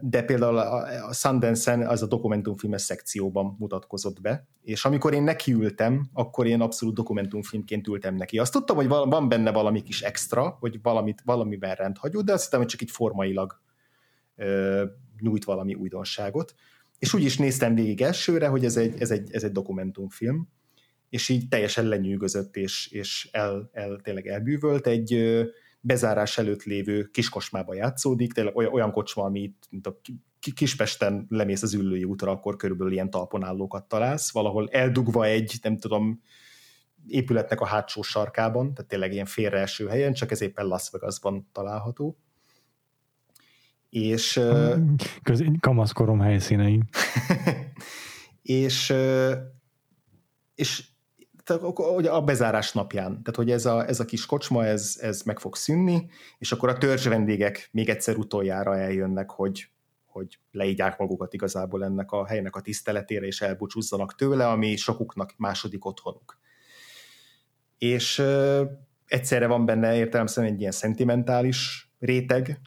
[0.00, 6.46] de például a Sundance-en az a dokumentumfilmes szekcióban mutatkozott be, és amikor én nekiültem, akkor
[6.46, 8.38] én abszolút dokumentumfilmként ültem neki.
[8.38, 12.60] Azt tudtam, hogy van benne valami kis extra, hogy valamit, valamiben rendhagyó, de azt hittem,
[12.60, 13.60] hogy csak így formailag
[15.20, 16.54] nyújt valami újdonságot.
[16.98, 20.48] És úgy is néztem végig elsőre, hogy ez egy, ez egy, ez egy dokumentumfilm,
[21.08, 24.86] és így teljesen lenyűgözött, és, és el, el, tényleg elbűvölt.
[24.86, 25.40] Egy
[25.80, 30.00] bezárás előtt lévő kiskosmába játszódik, tényleg olyan, kocsma, ami mint a
[30.54, 36.20] Kispesten lemész az ülői útra, akkor körülbelül ilyen talponállókat találsz, valahol eldugva egy, nem tudom,
[37.06, 42.18] épületnek a hátsó sarkában, tehát tényleg ilyen félreeső helyen, csak ez éppen Las Vegasban található
[43.90, 44.40] és...
[45.22, 46.82] Köz, kamaszkorom helyszínei.
[48.42, 48.94] és,
[50.54, 50.84] és
[51.44, 51.62] tehát,
[52.06, 55.56] a bezárás napján, tehát hogy ez a, ez a kis kocsma, ez, ez meg fog
[55.56, 59.68] szűnni, és akkor a törzs vendégek még egyszer utoljára eljönnek, hogy,
[60.06, 65.84] hogy leígyák magukat igazából ennek a helynek a tiszteletére, és elbúcsúzzanak tőle, ami sokuknak második
[65.84, 66.38] otthonuk.
[67.78, 68.22] És
[69.06, 72.60] egyszerre van benne értelemszerűen egy ilyen szentimentális réteg,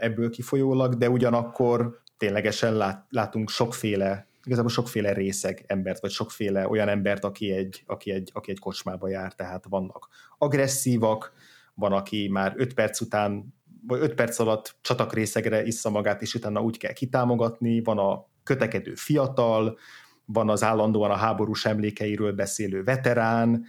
[0.00, 6.88] ebből kifolyólag, de ugyanakkor ténylegesen lát, látunk sokféle, igazából sokféle részeg embert, vagy sokféle olyan
[6.88, 11.32] embert, aki egy, aki egy, aki egy kocsmába jár, tehát vannak agresszívak,
[11.74, 13.54] van, aki már öt perc után,
[13.86, 18.26] vagy öt perc alatt csatak részegre issza magát, és utána úgy kell kitámogatni, van a
[18.42, 19.78] kötekedő fiatal,
[20.24, 23.64] van az állandóan a háborús emlékeiről beszélő veterán,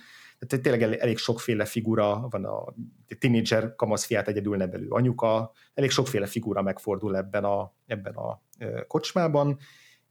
[0.47, 2.73] tehát tényleg elég sokféle figura, van a
[3.19, 8.41] tínédzser kamaszfiát egyedül nevelő anyuka, elég sokféle figura megfordul ebben a, ebben a
[8.87, 9.57] kocsmában,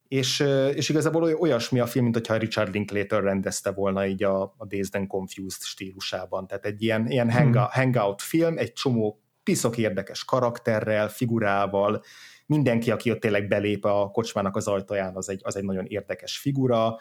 [0.08, 0.40] és,
[0.74, 4.94] és igazából olyasmi a film, mint hogyha Richard Linklater rendezte volna így a, a Dazed
[4.94, 6.46] and Confused stílusában.
[6.46, 7.52] Tehát egy ilyen, ilyen hmm.
[7.70, 12.02] hangout film, egy csomó piszok érdekes karakterrel, figurával,
[12.46, 16.38] mindenki, aki ott tényleg belép a kocsmának az ajtaján, az egy, az egy nagyon érdekes
[16.38, 16.98] figura,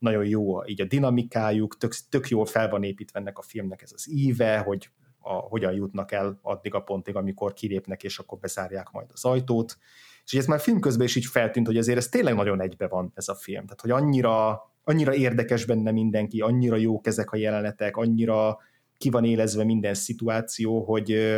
[0.00, 3.92] nagyon jó így a dinamikájuk, tök, tök jól fel van építve ennek a filmnek ez
[3.94, 8.90] az íve, hogy a, hogyan jutnak el addig a pontig, amikor kilépnek, és akkor bezárják
[8.90, 9.76] majd az ajtót.
[10.24, 13.12] És ez már film közben is így feltűnt, hogy azért ez tényleg nagyon egybe van
[13.14, 13.62] ez a film.
[13.64, 18.58] Tehát, hogy annyira, annyira érdekes benne mindenki, annyira jók ezek a jelenetek, annyira
[18.98, 21.36] ki van élezve minden szituáció, hogy,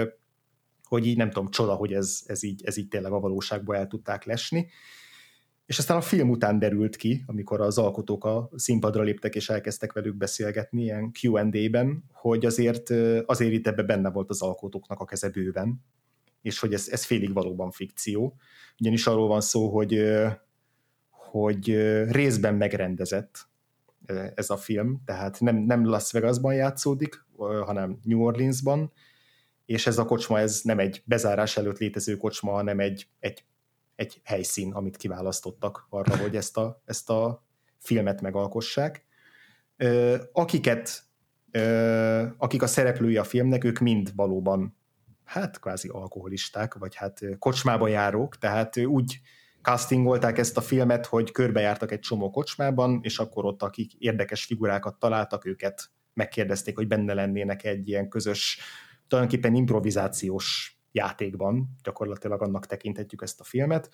[0.85, 3.87] hogy így nem tudom, csoda, hogy ez, ez, így, ez így tényleg a valóságba el
[3.87, 4.69] tudták lesni.
[5.67, 9.93] És aztán a film után derült ki, amikor az alkotók a színpadra léptek és elkezdtek
[9.93, 12.91] velük beszélgetni ilyen Q&A-ben, hogy azért,
[13.27, 15.85] azért itt ebbe benne volt az alkotóknak a keze bőven,
[16.43, 18.37] és hogy ez, ez félig valóban fikció.
[18.79, 20.03] Ugyanis arról van szó, hogy,
[21.11, 21.65] hogy
[22.11, 23.51] részben megrendezett
[24.35, 27.25] ez a film, tehát nem, nem Las Vegasban játszódik,
[27.65, 28.93] hanem New Orleansban,
[29.67, 33.45] és ez a kocsma ez nem egy bezárás előtt létező kocsma, hanem egy, egy,
[34.03, 37.47] egy helyszín, amit kiválasztottak arra, hogy ezt a, ezt a
[37.79, 39.07] filmet megalkossák.
[40.33, 41.03] Akiket,
[42.37, 44.77] akik a szereplői a filmnek, ők mind valóban
[45.25, 49.21] hát kvázi alkoholisták, vagy hát kocsmába járók, tehát úgy
[49.63, 54.99] castingolták ezt a filmet, hogy körbejártak egy csomó kocsmában, és akkor ott akik érdekes figurákat
[54.99, 58.59] találtak, őket megkérdezték, hogy benne lennének egy ilyen közös,
[59.09, 63.91] tulajdonképpen improvizációs játékban, gyakorlatilag annak tekinthetjük ezt a filmet.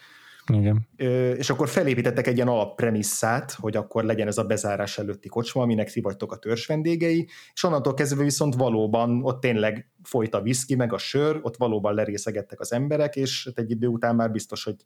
[0.53, 0.89] Igen.
[1.37, 5.91] És akkor felépítettek egy ilyen alappremisszát, hogy akkor legyen ez a bezárás előtti kocsma, aminek
[5.91, 10.75] ti vagytok a törzs vendégei, és onnantól kezdve viszont valóban ott tényleg folyt a viszki,
[10.75, 14.65] meg a sör, ott valóban lerészegettek az emberek, és hát egy idő után már biztos,
[14.65, 14.77] hogy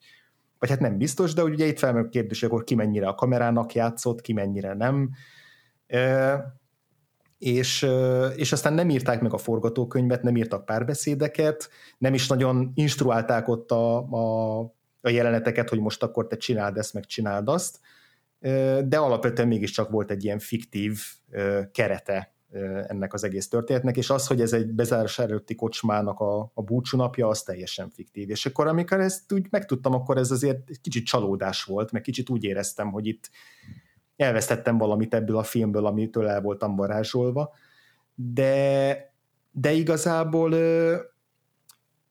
[0.58, 3.74] vagy hát nem biztos, de ugye itt felmerül kérdés, hogy akkor ki mennyire a kamerának
[3.74, 5.10] játszott, ki mennyire nem.
[7.42, 7.86] És,
[8.36, 13.70] és aztán nem írták meg a forgatókönyvet, nem írtak párbeszédeket, nem is nagyon instruálták ott
[13.70, 14.58] a, a,
[15.00, 17.78] a jeleneteket, hogy most akkor te csináld ezt, meg csináld azt,
[18.84, 21.00] de alapvetően mégiscsak volt egy ilyen fiktív
[21.72, 22.34] kerete
[22.86, 27.28] ennek az egész történetnek, és az, hogy ez egy bezárás előtti kocsmának a, a búcsúnapja,
[27.28, 28.30] az teljesen fiktív.
[28.30, 32.30] És akkor amikor ezt úgy megtudtam, akkor ez azért egy kicsit csalódás volt, meg kicsit
[32.30, 33.30] úgy éreztem, hogy itt
[34.16, 37.54] elvesztettem valamit ebből a filmből, amitől el voltam varázsolva,
[38.14, 38.96] de,
[39.50, 40.96] de igazából ö,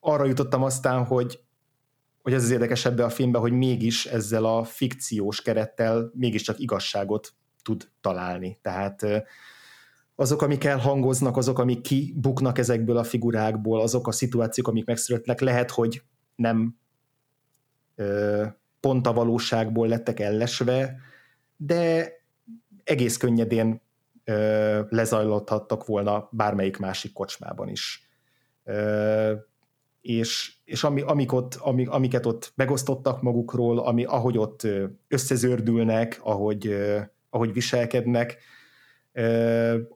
[0.00, 1.40] arra jutottam aztán, hogy,
[2.22, 7.32] hogy ez az érdekes ebbe a filmben, hogy mégis ezzel a fikciós kerettel mégiscsak igazságot
[7.62, 8.58] tud találni.
[8.62, 9.06] Tehát
[10.14, 15.70] azok, amik elhangoznak, azok, amik kibuknak ezekből a figurákból, azok a szituációk, amik megszületnek, lehet,
[15.70, 16.02] hogy
[16.34, 16.76] nem
[17.94, 18.44] ö,
[18.80, 20.96] pont a valóságból lettek ellesve,
[21.64, 22.12] de
[22.84, 23.80] egész könnyedén
[24.24, 28.08] ö, lezajlódhattak volna bármelyik másik kocsmában is.
[28.64, 29.34] Ö,
[30.00, 34.66] és, és ami, amik ott, ami, amiket ott megosztottak magukról, ami, ahogy ott
[35.08, 36.76] összezördülnek, ahogy,
[37.30, 38.38] ahogy viselkednek,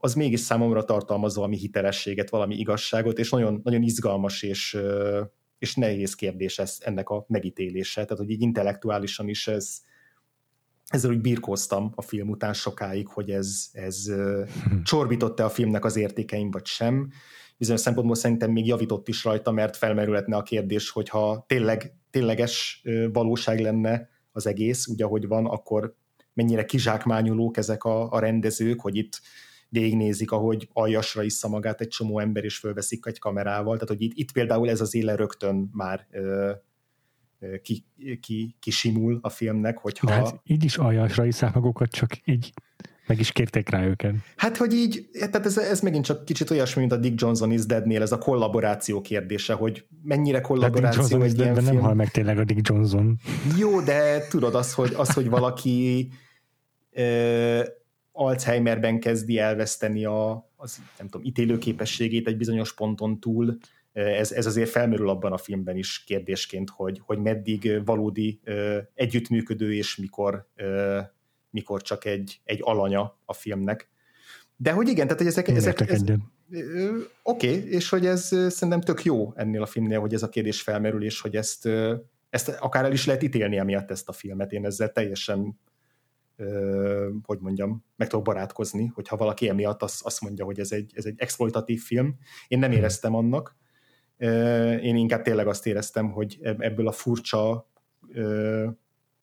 [0.01, 4.79] az mégis számomra tartalmaz valami hitelességet, valami igazságot, és nagyon, nagyon izgalmas és,
[5.59, 8.03] és nehéz kérdés ez, ennek a megítélése.
[8.03, 9.81] Tehát, hogy így intellektuálisan is ez,
[10.89, 14.05] ezzel úgy birkóztam a film után sokáig, hogy ez, ez
[14.83, 17.11] csorbította a filmnek az értékeim, vagy sem.
[17.59, 22.83] Bizonyos szempontból szerintem még javított is rajta, mert felmerülhetne a kérdés, hogyha tényleg, tényleges
[23.13, 25.97] valóság lenne az egész, úgy ahogy van, akkor
[26.33, 29.21] mennyire kizsákmányolók ezek a, a rendezők, hogy itt
[29.69, 33.75] végignézik, ahogy aljasra issza magát egy csomó ember, és fölveszik egy kamerával.
[33.75, 36.53] Tehát, hogy itt, itt például ez az éle rögtön már ö,
[37.63, 37.85] ki,
[38.21, 40.07] ki, kisimul a filmnek, hogyha...
[40.07, 42.53] De hát így is aljasra isszák magukat, csak így
[43.07, 44.15] meg is kérték rá őket.
[44.37, 47.67] Hát, hogy így, tehát ez, ez megint csak kicsit olyasmi, mint a Dick Johnson is
[47.67, 51.75] Deadnél, ez a kollaboráció kérdése, hogy mennyire kollaboráció egy ilyen de film.
[51.75, 53.19] nem hal meg tényleg a Dick Johnson.
[53.59, 56.09] Jó, de tudod az, hogy, az, hogy valaki
[58.13, 63.59] Alzheimerben kezdi elveszteni a, az, nem tudom, ítélőképességét egy bizonyos ponton túl,
[63.97, 68.41] ez, ez azért felmerül abban a filmben is kérdésként, hogy, hogy meddig valódi
[68.95, 70.49] együttműködő, és mikor,
[71.51, 73.89] mikor csak egy, egy alanya a filmnek.
[74.57, 75.49] De hogy igen, tehát hogy ezek...
[75.49, 76.03] ezek ez,
[77.23, 80.63] Oké, okay, és hogy ez szerintem tök jó ennél a filmnél, hogy ez a kérdés
[80.63, 81.69] felmerül, és hogy ezt,
[82.31, 84.53] ezt akár el is lehet ítélni emiatt ezt a filmet.
[84.53, 85.59] Én ezzel teljesen
[87.23, 91.05] hogy mondjam, meg tudok barátkozni, hogyha valaki emiatt azt, azt mondja, hogy ez egy, ez
[91.05, 92.17] egy exploitatív film.
[92.49, 92.79] Én nem hmm.
[92.79, 93.57] éreztem annak.
[94.83, 97.71] Én inkább tényleg azt éreztem, hogy ebből a furcsa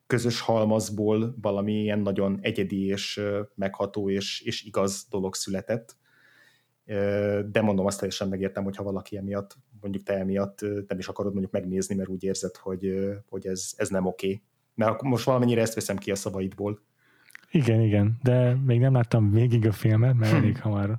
[0.06, 3.20] közös halmazból valami ilyen nagyon egyedi és
[3.54, 5.96] megható és, és igaz dolog született.
[7.50, 11.52] De mondom, azt teljesen megértem, hogyha valaki emiatt, mondjuk te emiatt nem is akarod mondjuk
[11.52, 12.94] megnézni, mert úgy érzed, hogy,
[13.28, 14.26] hogy ez, ez nem oké.
[14.26, 14.42] Okay.
[14.74, 16.80] Mert most valamennyire ezt veszem ki a szavaidból.
[17.50, 20.36] Igen, igen, de még nem láttam végig a filmet, mert hm.
[20.36, 20.98] elég hamar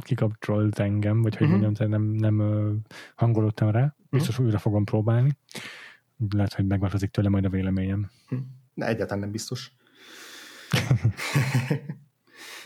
[0.00, 1.58] kikapcsolt engem, vagy hogy Mhm.
[1.60, 2.82] mondjam, nem, nem
[3.14, 3.94] hangolódtam rá.
[4.10, 5.36] Biztos újra fogom próbálni.
[6.34, 8.10] Lehet, hogy megváltozik tőle majd a véleményem.
[8.74, 9.72] Ne, egyáltalán nem biztos.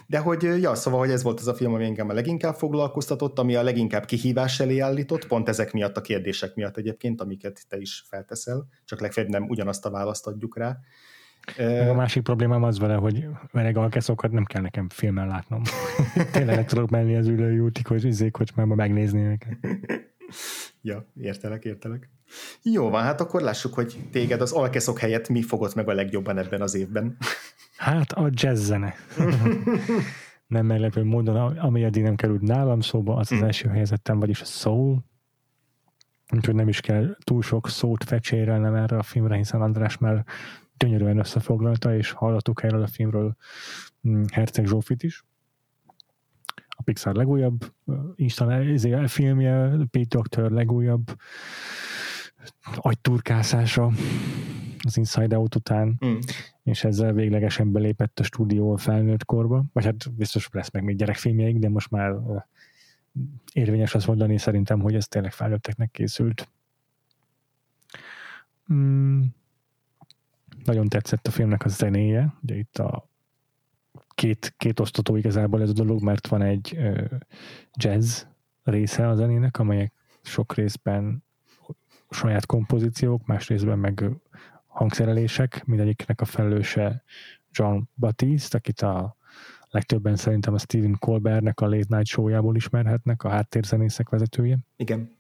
[0.08, 3.38] De hogy, ja, szóval, hogy ez volt az a film, ami engem a leginkább foglalkoztatott,
[3.38, 7.76] ami a leginkább kihívás elé állított, pont ezek miatt a kérdések miatt egyébként, amiket te
[7.78, 10.78] is felteszel, csak legfeljebb nem ugyanazt a választ adjuk rá.
[11.56, 15.62] Meg a másik problémám az vele, hogy öreg alkeszokat nem kell nekem filmen látnom.
[16.32, 19.56] Tényleg tudok menni az ülői útig, hogy már megnézni őket.
[20.82, 22.10] Ja, értelek, értelek.
[22.62, 26.38] Jó van, hát akkor lássuk, hogy téged az alkeszok helyett mi fogott meg a legjobban
[26.38, 27.16] ebben az évben.
[27.76, 28.94] Hát a jazz zene.
[30.46, 34.44] nem meglepő módon, ami eddig nem került nálam szóba, az az első helyezettem, vagyis a
[34.44, 35.04] soul.
[36.34, 40.24] Úgyhogy nem is kell túl sok szót fecsérelnem erre a filmre, hiszen András már
[40.78, 43.36] gyönyörűen összefoglalta, és hallottuk erről a filmről
[44.08, 45.24] mm, Herceg Zsófit is.
[46.68, 47.72] A Pixar legújabb
[48.14, 51.16] instalál, filmje, Pete Doctor legújabb
[52.74, 53.92] agyturkászása
[54.78, 56.18] az Inside Out után, Mm.
[56.62, 60.96] és ezzel véglegesen belépett a stúdió a felnőtt korba, vagy hát biztos lesz meg még
[60.96, 62.14] gyerekfilmjeik, de most már
[63.52, 66.48] érvényes azt mondani szerintem, hogy ez tényleg felnőtteknek készült.
[68.72, 69.22] Mm,
[70.66, 73.08] nagyon tetszett a filmnek a zenéje, ugye itt a
[74.14, 77.04] két, két osztató igazából ez a dolog, mert van egy ö,
[77.78, 78.22] jazz
[78.62, 81.24] része a zenének, amelyek sok részben
[82.10, 84.04] saját kompozíciók, más részben meg
[84.66, 87.02] hangszerelések, mindegyiknek a felelőse
[87.50, 89.16] John Batiste, akit a
[89.70, 94.58] legtöbben szerintem a Stephen Colbertnek a Late Night Show-jából ismerhetnek, a háttérzenészek vezetője.
[94.76, 95.16] Igen,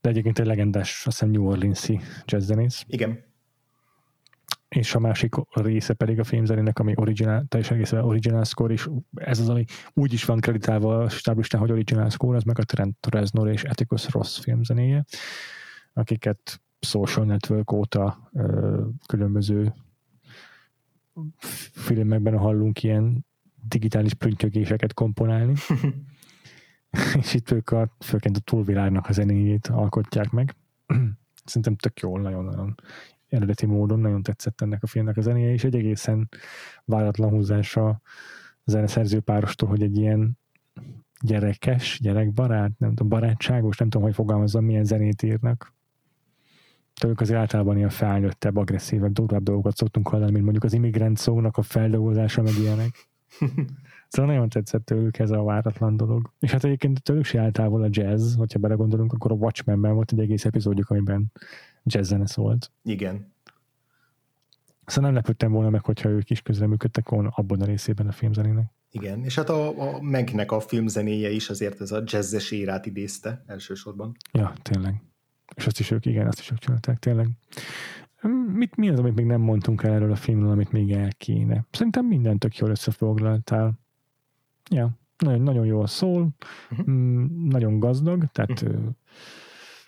[0.00, 2.84] De egyébként egy legendás, azt hiszem New Orleans-i jazzzenész.
[2.88, 3.24] igen.
[4.68, 9.40] És a másik része pedig a filmzenének, ami original, teljesen egészen original score, és ez
[9.40, 13.06] az, ami úgy is van kreditálva a stáblistán, hogy original score, az meg a Trent
[13.10, 15.04] Reznor és Atticus Ross filmzenéje,
[15.92, 19.74] akiket Social Network óta ö, különböző
[21.72, 23.26] filmekben hallunk ilyen
[23.68, 25.54] digitális prüntjögéseket komponálni.
[27.20, 30.56] és itt ők a, főként a túlvilágnak a zenéjét alkotják meg.
[31.44, 32.74] Szerintem tök jól, nagyon-nagyon
[33.28, 36.28] eredeti módon, nagyon tetszett ennek a filmnek a zenéje, és egy egészen
[36.84, 38.00] váratlan húzás a
[38.64, 40.38] zeneszerző párostól, hogy egy ilyen
[41.20, 45.74] gyerekes, gyerekbarát, nem tudom, barátságos, nem tudom, hogy fogalmazzam, milyen zenét írnak.
[47.00, 51.56] Tőlük azért általában ilyen felnőttebb, agresszívebb, durvább dolgokat szoktunk hallani, mint mondjuk az immigrant szónak
[51.56, 53.08] a feldolgozása, meg ilyenek.
[54.08, 56.32] Szóval nagyon tetszett tőlük ez a váratlan dolog.
[56.38, 60.12] És hát egyébként tőlük se állt távol a jazz, hogyha belegondolunk, akkor a Watchmenben volt
[60.12, 61.32] egy egész epizódjuk, amiben
[61.86, 62.70] jazz zene szólt.
[62.82, 63.34] Igen.
[64.86, 68.74] Szóval nem lepődtem volna meg, hogyha ők is közreműködtek volna abban a részében a filmzenének.
[68.90, 73.44] Igen, és hát a, a Megnek a filmzenéje is azért ez a jazzes érát idézte
[73.46, 74.16] elsősorban.
[74.32, 75.02] Ja, tényleg.
[75.54, 77.28] És azt is ők, igen, azt is ők csinálták, tényleg.
[78.52, 81.66] Mit, mi az, amit még nem mondtunk el erről a filmről, amit még el kéne?
[81.70, 83.80] Szerintem mindent tök jól összefoglaltál.
[84.70, 86.28] Ja, nagyon, nagyon jól szól,
[86.90, 88.78] mm, nagyon gazdag, tehát ö,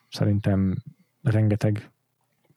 [0.09, 0.83] szerintem
[1.23, 1.91] rengeteg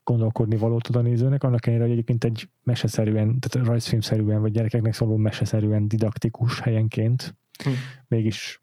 [0.04, 4.94] gondolkodni valót tud a nézőnek, annak ellenére, hogy egyébként egy meseszerűen, tehát rajzfilmszerűen, vagy gyerekeknek
[4.94, 7.70] szóló meseszerűen didaktikus helyenként, Hm.
[8.08, 8.62] mégis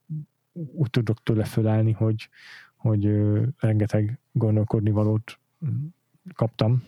[0.53, 2.29] úgy tudok tőle fölállni, hogy,
[2.77, 5.39] hogy ö, rengeteg gondolkodni valót
[6.35, 6.85] kaptam.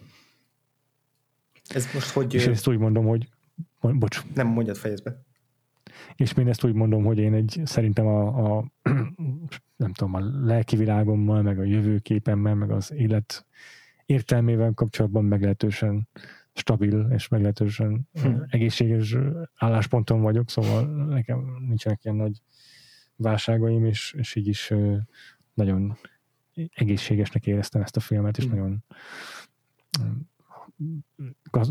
[1.68, 2.34] Ez most hogy...
[2.34, 3.28] És ezt úgy mondom, hogy
[3.80, 5.22] bocs, Nem mondjad fejezbe.
[6.14, 8.64] És én ezt úgy mondom, hogy én egy szerintem a, a
[9.76, 13.46] nem tudom, a lelki világommal, meg a jövőképemmel, meg az élet
[14.06, 16.08] értelmével kapcsolatban meglehetősen
[16.52, 18.28] stabil és meglehetősen Hm.
[18.46, 19.16] egészséges
[19.54, 22.42] állásponton vagyok, szóval nekem nincsenek ilyen nagy
[23.16, 24.72] válságaim, és, és így is
[25.54, 25.96] nagyon
[26.74, 28.50] egészségesnek éreztem ezt a filmet, és Hm.
[28.50, 28.84] nagyon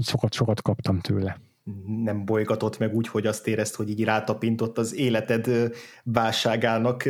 [0.01, 1.39] sokat, sokat kaptam tőle.
[2.03, 5.49] Nem bolygatott meg úgy, hogy azt érezt, hogy így rátapintott az életed
[6.03, 7.03] válságának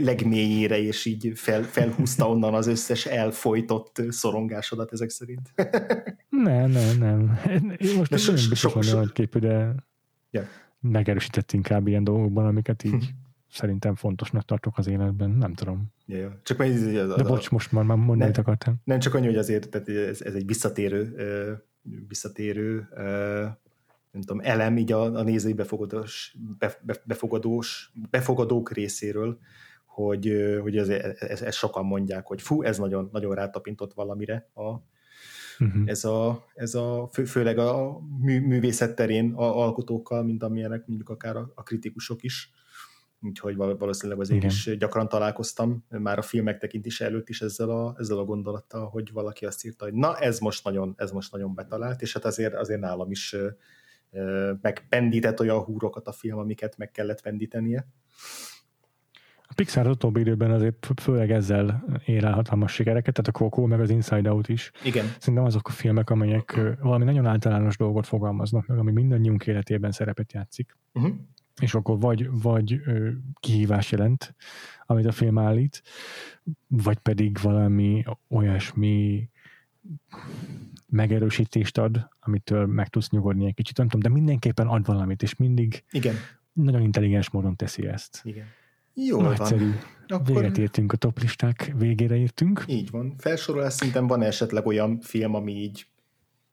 [0.00, 5.52] legmélyére, és így fel, felhúzta onnan az összes elfolytott szorongásodat ezek szerint.
[6.28, 7.38] Nem, nem, nem.
[7.78, 9.74] Én most De nem so- biztos so- so- olyan képű, de
[10.30, 10.42] Ja.
[10.80, 13.10] megerősített inkább ilyen dolgokban, amiket így
[13.50, 15.30] szerintem fontosnak tartok az életben.
[15.30, 15.92] Nem tudom.
[16.06, 16.40] ja.
[16.42, 18.74] Csak majd, ez- ez- De bocs, most már, már mondani akartam.
[18.84, 21.14] nem csak annyi, hogy azért tehát ez, ez egy visszatérő,
[22.08, 22.88] visszatérő
[24.10, 29.38] nem tudom, elem így a, a nézői befogadós, be, be, befogadós, befogadók részéről,
[29.84, 34.68] hogy, hogy ez, ez, ez sokan mondják, hogy fú, ez nagyon, nagyon rátapintott valamire a,
[35.58, 35.82] uh-huh.
[35.84, 41.08] ez, a, ez a fő, főleg a mű, művészet terén a alkotókkal, mint amilyenek mondjuk
[41.08, 42.50] akár a, a kritikusok is.
[43.22, 44.50] Úgyhogy valószínűleg azért Igen.
[44.50, 49.12] is gyakran találkoztam már a filmek tekintése előtt is ezzel a, ezzel a gondolattal, hogy
[49.12, 52.54] valaki azt írta, hogy na ez most nagyon, ez most nagyon betalált, és hát azért,
[52.54, 53.36] azért nálam is
[54.60, 57.86] megpendített olyan húrokat a film, amiket meg kellett pendítenie.
[59.42, 63.66] A Pixar az utóbbi időben azért főleg ezzel ér el hatalmas sikereket, tehát a Coco
[63.66, 64.70] meg az Inside Out is.
[64.84, 65.04] Igen.
[65.18, 70.32] Szerintem azok a filmek, amelyek valami nagyon általános dolgot fogalmaznak meg, ami mindannyiunk életében szerepet
[70.32, 70.76] játszik.
[70.92, 71.12] Uh-huh.
[71.60, 72.80] És akkor vagy, vagy
[73.40, 74.34] kihívás jelent,
[74.86, 75.82] amit a film állít,
[76.66, 79.28] vagy pedig valami olyasmi
[80.86, 85.36] megerősítést ad, amitől meg tudsz nyugodni egy kicsit, nem tudom, de mindenképpen ad valamit, és
[85.36, 86.14] mindig Igen.
[86.52, 88.20] nagyon intelligens módon teszi ezt.
[88.24, 88.46] Igen.
[88.94, 89.64] Jó Nagyszerű.
[89.64, 89.78] van.
[90.08, 90.34] Akkor...
[90.34, 92.64] Véget értünk, a toplisták végére értünk.
[92.66, 93.14] Így van.
[93.18, 95.86] Felsorolás szinten van esetleg olyan film, ami így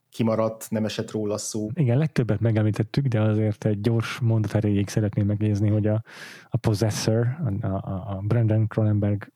[0.10, 1.70] kimaradt, nem esett róla szó.
[1.74, 6.04] Igen, legtöbbet megemlítettük, de azért egy gyors mondat erejéig szeretném megnézni, hogy a,
[6.50, 7.28] a Possessor,
[7.62, 9.32] a, a, a Brandon Cronenberg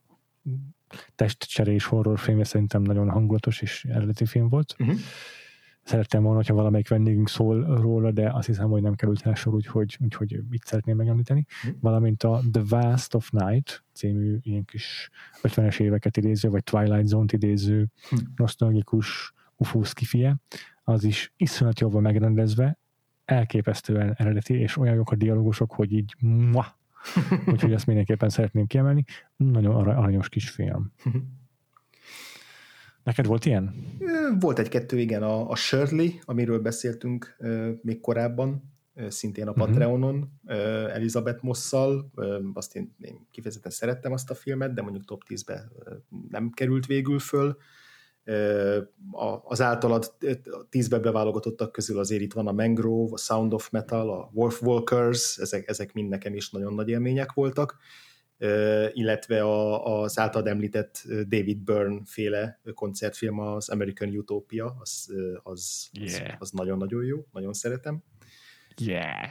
[1.15, 4.75] testcserés horrorfilmje szerintem nagyon hangulatos és eredeti film volt.
[4.79, 4.97] Uh-huh.
[5.83, 9.53] Szerettem volna, hogyha valamelyik vendégünk szól róla, de azt hiszem, hogy nem került el sor,
[9.53, 11.45] úgyhogy, úgyhogy itt szeretném megemlíteni.
[11.63, 11.81] Uh-huh.
[11.81, 15.09] Valamint a The Vast of Night című ilyen kis
[15.43, 18.27] 50-es éveket idéző, vagy Twilight Zone-t idéző uh-huh.
[18.35, 20.35] nosztalgikus UFO skifie,
[20.83, 22.79] az is iszonyat jobban megrendezve,
[23.25, 26.67] elképesztően eredeti, és olyan jók a dialógusok, hogy így muah,
[27.51, 29.03] Úgyhogy ezt mindenképpen szeretném kiemelni.
[29.35, 30.91] Nagyon aranyos kis film.
[33.03, 33.73] Neked volt ilyen?
[34.39, 35.23] Volt egy-kettő, igen.
[35.23, 39.59] A, a Shirley, amiről beszéltünk uh, még korábban, uh, szintén a mhm.
[39.59, 40.55] Patreonon, uh,
[40.93, 42.11] Elizabeth Mosszal.
[42.15, 45.93] Uh, azt én, én kifejezetten szerettem azt a filmet, de mondjuk top 10-be uh,
[46.29, 47.57] nem került végül föl
[49.43, 50.13] az általad
[50.69, 55.37] tízbe beválogatottak közül azért itt van a Mangrove, a Sound of Metal, a Wolf Walkers,
[55.37, 57.77] ezek, ezek mind nekem is nagyon nagy élmények voltak,
[58.93, 66.23] illetve a, az általad említett David Byrne féle koncertfilm, az American Utopia, az, az, yeah.
[66.23, 68.03] az, az nagyon-nagyon jó, nagyon szeretem.
[68.77, 69.29] Yeah.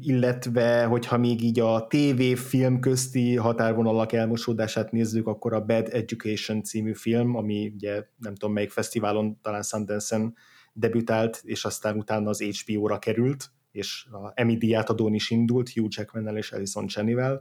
[0.00, 6.94] illetve, hogyha még így a TV-film közti határvonalak elmosódását nézzük, akkor a Bad Education című
[6.94, 10.34] film, ami ugye nem tudom melyik fesztiválon, talán Sundance-en
[10.72, 16.36] debütált, és aztán utána az HBO-ra került, és a Emmy díjátadón is indult, Hugh jackman
[16.36, 17.40] és Alison Cheney-vel,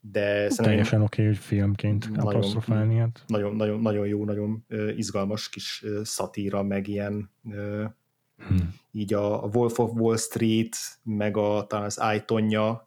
[0.00, 2.96] de Teljesen oké, okay, hogy filmként nagyon, apostrofálni.
[2.96, 3.22] Hát.
[3.26, 4.64] Nagyon, nagyon, nagyon jó, nagyon
[4.96, 7.30] izgalmas kis szatíra, meg ilyen
[8.36, 8.74] Hmm.
[8.92, 12.84] Így a, Wolf of Wall Street, meg a, talán az Aitonja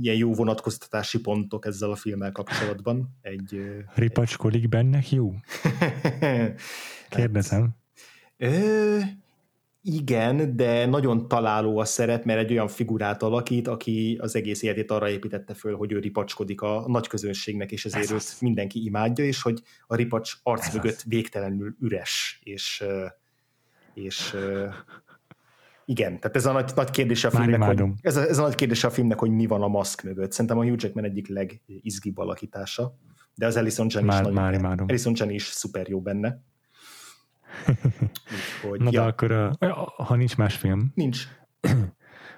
[0.00, 3.16] ilyen jó vonatkoztatási pontok ezzel a filmmel kapcsolatban.
[3.20, 3.60] Egy,
[3.94, 5.34] Ripacskodik benne Hugh?
[7.10, 7.62] Kérdezem.
[8.38, 8.98] Hát, ö,
[9.88, 14.90] igen, de nagyon találó a szerep, mert egy olyan figurát alakít, aki az egész életét
[14.90, 19.42] arra építette föl, hogy ő ripacskodik a nagy közönségnek, és ezért őt mindenki imádja, és
[19.42, 21.04] hogy a ripacs arc Ez mögött az.
[21.06, 22.84] végtelenül üres, és,
[23.94, 24.36] és
[25.84, 28.54] igen, tehát ez a nagy, nagy kérdés a filmnek, hogy, ez, a, ez a nagy
[28.54, 30.32] kérdés a filmnek, hogy mi van a maszk mögött.
[30.32, 32.98] Szerintem a Hugh Jackman egyik legizgibb alakítása,
[33.34, 36.42] de az Alison Chen is, már, nagyon, már Alison Chen is szuper jó benne.
[38.64, 39.00] Úgyhogy, Na ja.
[39.00, 39.56] de akkor, a,
[39.96, 41.28] ha nincs más film, nincs.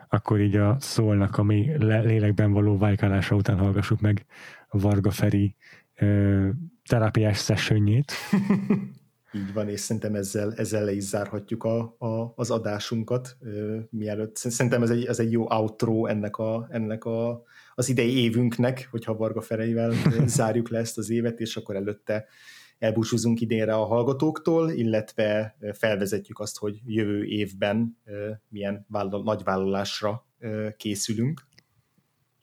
[0.09, 4.27] akkor így a szólnak, ami lélekben való vájkálása után hallgassuk meg
[4.71, 5.57] Varga Feri
[5.95, 6.49] ö,
[6.89, 8.13] terápiás sessionjét.
[9.33, 14.37] Így van, és szerintem ezzel, ezzel le is zárhatjuk a, a, az adásunkat, ö, mielőtt.
[14.37, 17.43] Szerintem ez egy, ez egy jó outro ennek, a, ennek a,
[17.75, 19.93] az idei évünknek, hogyha Varga Fereivel
[20.27, 22.27] zárjuk le ezt az évet, és akkor előtte
[22.79, 27.99] elbúcsúzunk idénre a hallgatóktól, illetve felvezetjük azt, hogy jövő évben
[28.49, 30.27] milyen vállal, nagy vállalásra
[30.77, 31.47] készülünk.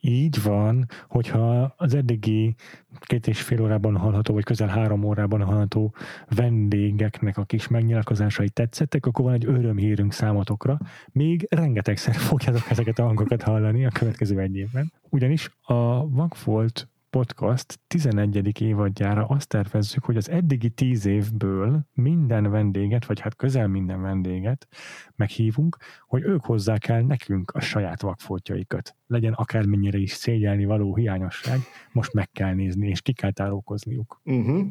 [0.08, 2.56] Így van, hogyha az eddigi
[3.00, 5.96] két és fél órában hallható, vagy közel három órában hallható
[6.30, 10.78] vendégeknek a kis megnyilatkozásai tetszettek, akkor van egy örömhírünk számotokra.
[11.12, 14.94] Még rengetegszer fogjátok ezeket a hangokat hallani a következő egy évben.
[15.10, 18.62] Ugyanis a Vagfolt podcast 11.
[18.62, 24.68] évadjára azt tervezzük, hogy az eddigi 10 évből minden vendéget, vagy hát közel minden vendéget
[25.16, 25.78] meghívunk,
[26.08, 28.96] hogy ők hozzák el nekünk a saját vakfoltjaikat.
[29.08, 31.60] Legyen akármennyire is szégyelni való hiányosság,
[31.92, 34.22] most meg kell nézni, és ki kell tárolkozniuk.
[34.24, 34.68] Uh-huh.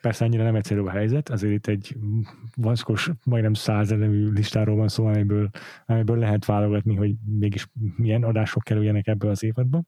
[0.00, 1.96] Persze annyira nem egyszerű a helyzet, azért itt egy
[2.56, 5.50] vaskos, majdnem százelemű listáról van szó, amiből,
[5.86, 9.82] amiből lehet válogatni, hogy mégis milyen adások kerüljenek ebből az évadba.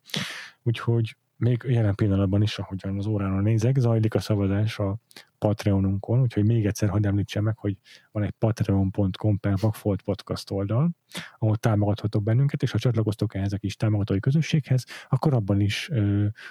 [0.62, 4.96] Úgyhogy még jelen pillanatban is, ahogyan az órára nézek, zajlik a szavazás a
[5.38, 7.76] Patreonunkon, úgyhogy még egyszer hadd említsem meg, hogy
[8.10, 10.90] van egy patreon.com per Vagfolt podcast oldal,
[11.38, 15.90] ahol támogathatok bennünket, és ha csatlakoztok ehhez a kis támogatói közösséghez, akkor abban is,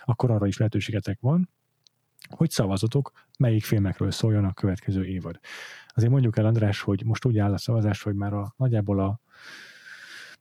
[0.06, 1.50] akkor arra is lehetőségetek van,
[2.30, 5.40] hogy szavazotok, melyik filmekről szóljon a következő évad.
[5.88, 9.20] Azért mondjuk el, András, hogy most úgy áll a szavazás, hogy már a, nagyjából a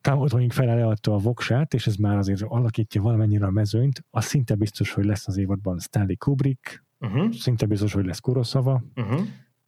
[0.00, 4.54] támogatóink fele leadta a voksát, és ez már azért alakítja valamennyire a mezőnyt, az szinte
[4.54, 7.32] biztos, hogy lesz az évadban Stanley Kubrick, uh-huh.
[7.32, 9.20] szinte biztos, hogy lesz Kurosawa, uh-huh.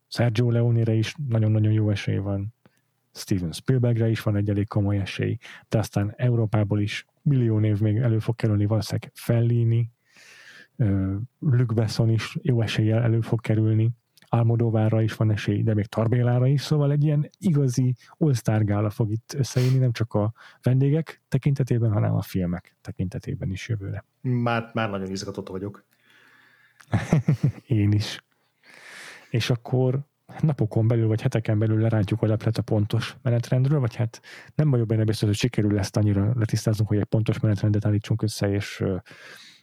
[0.08, 2.54] Sergio Leone-re is nagyon-nagyon jó esély van,
[3.12, 5.36] Steven Spielbergre is van egy elég komoly esély,
[5.68, 9.92] de aztán Európából is millió név még elő fog kerülni, valószínűleg Fellini,
[11.38, 13.90] Luc Besson is jó eséllyel elő fog kerülni,
[14.32, 19.10] Almodóvára is van esély, de még Tarbélára is, szóval egy ilyen igazi all gála fog
[19.10, 24.04] itt összejönni, nem csak a vendégek tekintetében, hanem a filmek tekintetében is jövőre.
[24.20, 25.84] Már, már nagyon izgatott vagyok.
[27.66, 28.24] Én is.
[29.30, 30.00] És akkor
[30.40, 34.20] napokon belül, vagy heteken belül lerántjuk a leplet a pontos menetrendről, vagy hát
[34.54, 38.50] nem vagyok benne biztos, hogy sikerül ezt annyira letisztázunk, hogy egy pontos menetrendet állítsunk össze,
[38.50, 38.84] és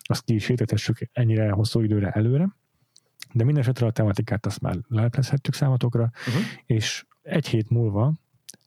[0.02, 0.54] azt ki is
[1.12, 2.56] ennyire hosszú időre előre.
[3.34, 6.44] De minden esetre a tematikát azt már leleplezhettük számatokra, uh-huh.
[6.66, 8.14] és egy hét múlva,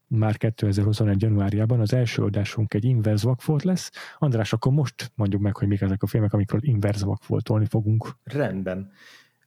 [0.07, 1.23] már 2021.
[1.23, 3.91] januárjában az első adásunk egy inverse vakfolt lesz.
[4.19, 8.17] András, akkor most mondjuk meg, hogy mik ezek a filmek, amikről inverse vakfoltolni fogunk.
[8.25, 8.91] Rendben.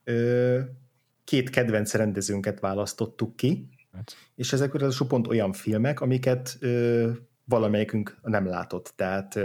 [0.03, 0.59] Ö,
[1.23, 4.15] két kedvenc rendezőnket választottuk ki, hát.
[4.35, 7.11] és ezek az pont olyan filmek, amiket ö,
[7.45, 8.93] valamelyikünk nem látott.
[8.95, 9.39] Tehát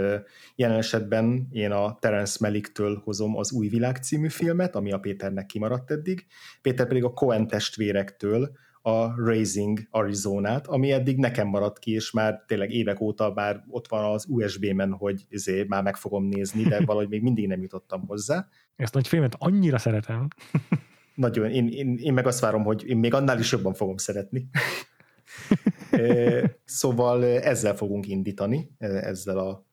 [0.55, 5.45] jelen esetben én a Terence Malick-től hozom az Új Világ című filmet, ami a Péternek
[5.45, 6.25] kimaradt eddig,
[6.61, 12.43] Péter pedig a Coen testvérektől a Raising Arizonát, ami eddig nekem maradt ki, és már
[12.47, 16.85] tényleg évek óta már ott van az USB-men, hogy izé, már meg fogom nézni, de
[16.85, 18.47] valahogy még mindig nem jutottam hozzá.
[18.75, 20.27] Ezt nagy filmet annyira szeretem.
[21.15, 24.49] Nagyon, én, én, én meg azt várom, hogy én még annál is jobban fogom szeretni.
[26.65, 29.65] szóval ezzel fogunk indítani, ezzel a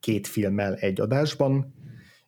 [0.00, 1.74] két filmmel egy adásban,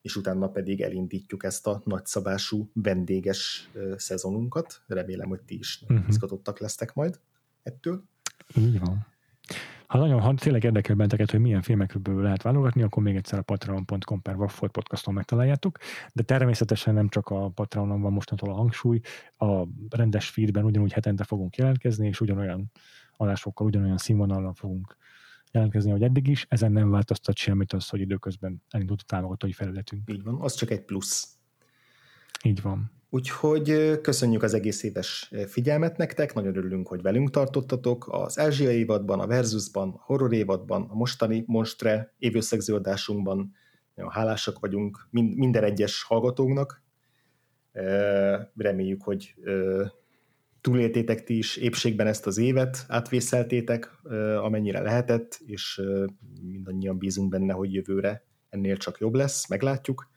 [0.02, 4.82] és utána pedig elindítjuk ezt a nagyszabású vendéges szezonunkat.
[4.86, 6.08] Remélem, hogy ti is uh-huh.
[6.08, 7.20] izgatottak lesztek majd
[7.62, 8.04] ettől.
[8.56, 9.06] Így van.
[9.86, 13.42] Ha nagyon ha tényleg érdekel benteket, hogy milyen filmekről lehet válogatni, akkor még egyszer a
[13.42, 15.78] patreon.com per Wafford podcaston megtaláljátok,
[16.12, 19.00] de természetesen nem csak a Patreonon van mostantól a hangsúly,
[19.36, 22.70] a rendes feedben ugyanúgy hetente fogunk jelentkezni, és ugyanolyan
[23.16, 24.96] adásokkal, ugyanolyan színvonalon fogunk
[25.52, 26.46] jelentkezni, hogy eddig is.
[26.48, 30.10] Ezen nem változtat semmit az, hogy időközben elindult a támogatói felületünk.
[30.10, 31.28] Így van, az csak egy plusz.
[32.44, 32.99] Így van.
[33.12, 39.20] Úgyhogy köszönjük az egész éves figyelmet nektek, nagyon örülünk, hogy velünk tartottatok az Ázsia évadban,
[39.20, 43.52] a Versusban, a horror évadban, a mostani Monstre évőszegző adásunkban.
[43.94, 46.82] Nagyon hálásak vagyunk minden egyes hallgatóknak.
[48.56, 49.34] Reméljük, hogy
[50.60, 53.90] túléltétek ti is épségben ezt az évet, átvészeltétek,
[54.36, 55.82] amennyire lehetett, és
[56.42, 60.09] mindannyian bízunk benne, hogy jövőre ennél csak jobb lesz, meglátjuk.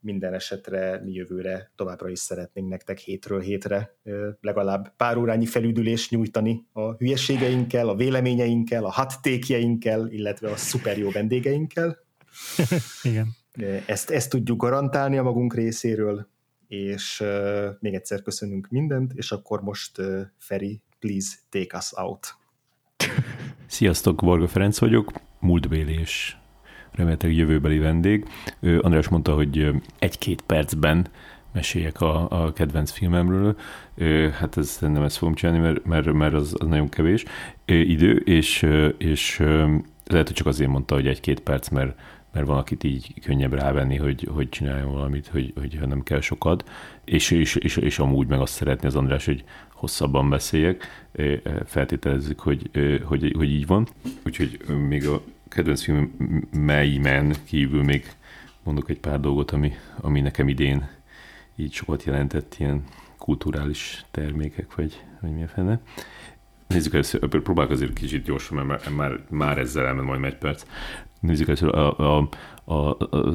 [0.00, 3.96] Minden esetre mi jövőre továbbra is szeretnénk nektek hétről hétre
[4.40, 11.10] legalább pár órányi felüdülést nyújtani a hülyeségeinkkel, a véleményeinkkel, a hattékjeinkkel, illetve a szuper jó
[11.10, 11.98] vendégeinkkel.
[13.02, 13.26] Igen.
[13.86, 16.28] Ezt, ezt tudjuk garantálni a magunk részéről,
[16.68, 22.36] és uh, még egyszer köszönünk mindent, és akkor most uh, Feri, please take us out.
[23.66, 26.36] Sziasztok, Varga Ferenc vagyok, múltbéli és
[26.98, 28.24] remélhetőleg jövőbeli vendég.
[28.80, 31.06] András mondta, hogy egy-két percben
[31.52, 33.56] meséljek a, a kedvenc filmemről.
[34.32, 37.24] Hát ez nem ezt fogom csinálni, mert, mert, mert az, az nagyon kevés
[37.64, 38.66] idő, és,
[38.98, 39.38] és
[40.06, 41.98] lehet, hogy csak azért mondta, hogy egy-két perc, mert
[42.32, 46.70] mert van, akit így könnyebb rávenni, hogy, hogy csináljon valamit, hogy, hogy nem kell sokat,
[47.04, 51.08] és, és, és, és amúgy meg azt szeretné az András, hogy hosszabban beszéljek,
[51.64, 52.70] feltételezzük, hogy,
[53.04, 53.88] hogy, hogy így van.
[54.26, 56.12] Úgyhogy még a kedvenc film
[56.52, 58.12] Mayman kívül még
[58.62, 60.88] mondok egy pár dolgot, ami, ami nekem idén
[61.56, 62.84] így sokat jelentett, ilyen
[63.18, 65.80] kulturális termékek, vagy, vagy mi a fene.
[66.66, 70.64] Nézzük először, próbálok azért kicsit gyorsan, mert már, már ezzel elment majd egy perc
[71.20, 72.28] nézzük először a, a,
[72.68, 72.90] a,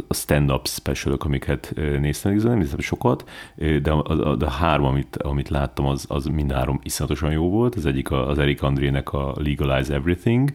[0.07, 5.49] a stand-up specialok, amiket néztem, nem néztem sokat, de a, a, a három, amit, amit
[5.49, 7.75] láttam, az, az mind három iszonyatosan jó volt.
[7.75, 10.53] Az egyik az Eric Andrének a Legalize Everything,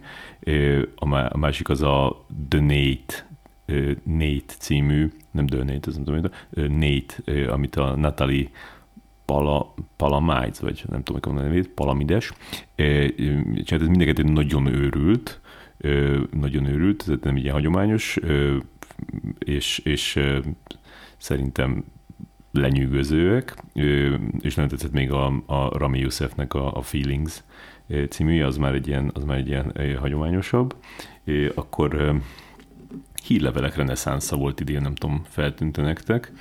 [0.94, 2.60] a másik az a The
[4.04, 8.48] Nate, című, nem The Nate, az nem tudom, Nate, amit a Natalie
[9.24, 12.32] Pala, Palamides, vagy nem tudom, mikor a nevét, Palamides.
[13.54, 15.40] És ez mindenket nagyon őrült,
[16.30, 18.18] nagyon őrült, ez nem ilyen hagyományos,
[19.38, 20.18] és, és
[21.16, 21.84] szerintem
[22.52, 23.56] lenyűgözőek,
[24.40, 27.42] és nagyon tetszett még a, a Rami Youssefnek a, a Feelings
[28.08, 30.74] című, az már egy ilyen, az már egy ilyen hagyományosabb.
[31.54, 32.20] Akkor
[33.26, 36.32] hírlevelek reneszánsza volt idén, nem tudom, feltűnte nektek.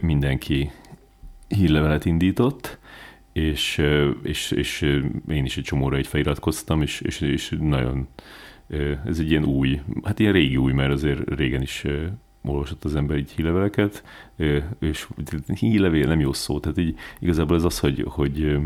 [0.00, 0.70] Mindenki
[1.48, 2.78] hírlevelet indított,
[3.32, 3.82] és,
[4.22, 4.82] és, és
[5.28, 8.08] én is egy csomóra egy feliratkoztam, és, és, és nagyon
[9.06, 11.84] ez egy ilyen új, hát ilyen régi új, mert azért régen is
[12.42, 14.04] olvasott az ember így hírleveleket,
[14.78, 15.06] és
[15.58, 18.58] hírlevél nem jó szó, tehát így igazából ez az, hogy, hogy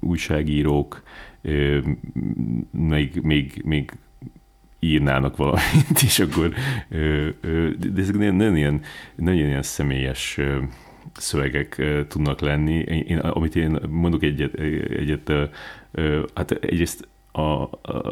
[0.00, 1.02] újságírók
[2.70, 3.92] még, még, még
[4.78, 6.54] írnának valamit, és akkor
[7.78, 8.80] de ezek nagyon ilyen,
[9.14, 10.40] nagyon ilyen személyes
[11.12, 12.74] szövegek tudnak lenni.
[13.06, 14.54] Én, amit én mondok egyet,
[14.90, 15.32] egyet
[16.34, 17.68] hát egyrészt a,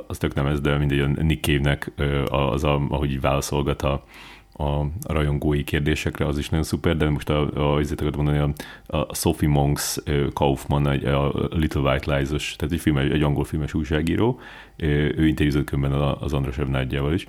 [0.06, 1.92] az tök nem ez, de mindegy, a Nick Cave-nek
[2.30, 4.04] az, a, ahogy válaszolgat a,
[4.52, 8.52] a rajongói kérdésekre, az is nagyon szuper, de most a, a, azért mondani, a,
[8.86, 9.98] a Sophie Monks
[10.32, 14.40] Kaufman, a, a Little White Lies-os, tehát egy, film, egy angol filmes újságíró,
[14.76, 17.26] ő interjúzott könyvben az András Evnádjával is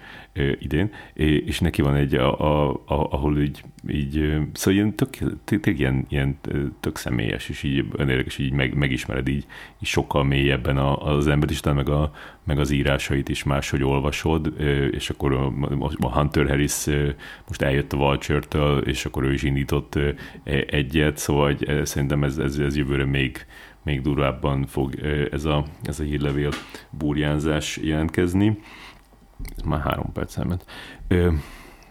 [0.59, 4.11] idén, és neki van egy, a, a, a, ahol így, így
[4.53, 5.09] szóval ilyen tök,
[5.43, 6.39] tök, ilyen, ilyen
[6.79, 9.45] tök személyes, és így érdekes, így meg, megismered így,
[9.81, 12.11] így sokkal mélyebben az ember is, meg, a,
[12.43, 14.53] meg az írásait is máshogy olvasod,
[14.91, 15.33] és akkor
[15.99, 16.85] a Hunter Harris
[17.47, 20.13] most eljött a Vulture-től, és akkor ő is indított e,
[20.67, 23.45] egyet, szóval szerintem ez, ez, ez jövőre még,
[23.83, 24.95] még durvábban fog
[25.31, 26.51] ez a, ez a hírlevél
[26.89, 28.59] burjánzás jelentkezni.
[29.57, 30.65] Ez már három perc elment.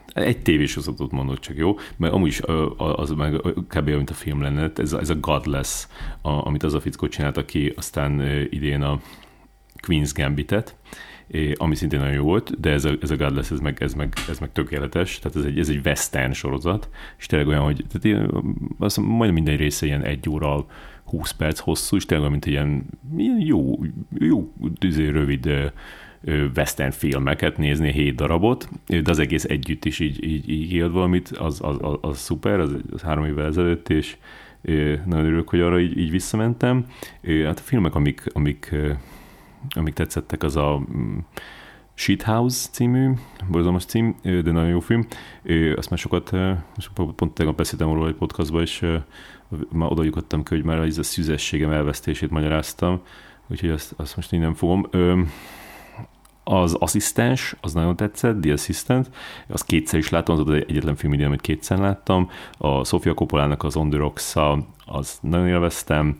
[0.06, 1.76] Egy tévésorozatot mondott csak, jó?
[1.96, 2.40] Mert amúgy is
[2.76, 3.88] az meg kb.
[3.88, 5.86] mint a film lenne, ez a, ez a Godless,
[6.20, 9.00] a, amit az a fickó csinált, aki aztán idén a
[9.86, 10.76] Queen's Gambitet,
[11.54, 14.12] ami szintén nagyon jó volt, de ez a, ez a Godless, ez meg, ez, meg,
[14.28, 16.88] ez meg tökéletes, tehát ez egy, ez egy western sorozat,
[17.18, 18.30] és tényleg olyan, hogy tehát
[18.78, 20.66] azt majdnem minden része ilyen egy óra
[21.12, 22.84] 20 perc hosszú, és tényleg mint ilyen,
[23.16, 23.78] ilyen jó,
[24.18, 25.72] jó izé, rövid
[26.56, 31.28] western filmeket nézni, hét darabot, de az egész együtt is így, így, így élt valamit,
[31.28, 34.16] az, az, az, az szuper, az, az három évvel ezelőtt, és
[35.04, 36.86] nagyon örülök, hogy arra így, így visszamentem.
[37.44, 38.74] Hát a filmek, amik, amik,
[39.70, 41.18] amik tetszettek, az a mm,
[41.94, 43.10] Shithouse című,
[43.48, 45.06] borzalmas cím, de nagyon jó film.
[45.76, 46.30] Azt már sokat,
[47.16, 48.86] pont tegnap beszéltem róla egy podcastban, és
[49.72, 53.00] már oda jutottam ki, hogy már a szüzességem elvesztését magyaráztam,
[53.48, 54.88] úgyhogy azt, azt most én nem fogom.
[56.44, 59.10] Az asszisztens, az nagyon tetszett, The Assistant,
[59.46, 62.30] azt kétszer is láttam, az az egyetlen film amit kétszer láttam.
[62.58, 64.34] A Sofia Coppolának az On the rocks
[64.86, 66.16] az nagyon élveztem.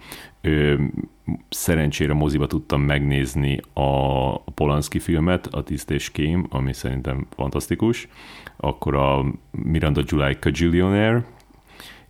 [1.49, 8.09] Szerencsére moziba tudtam megnézni a Polanski filmet, a Tiszt és Kém, ami szerintem fantasztikus.
[8.57, 11.25] Akkor a Miranda July Cajillionaire,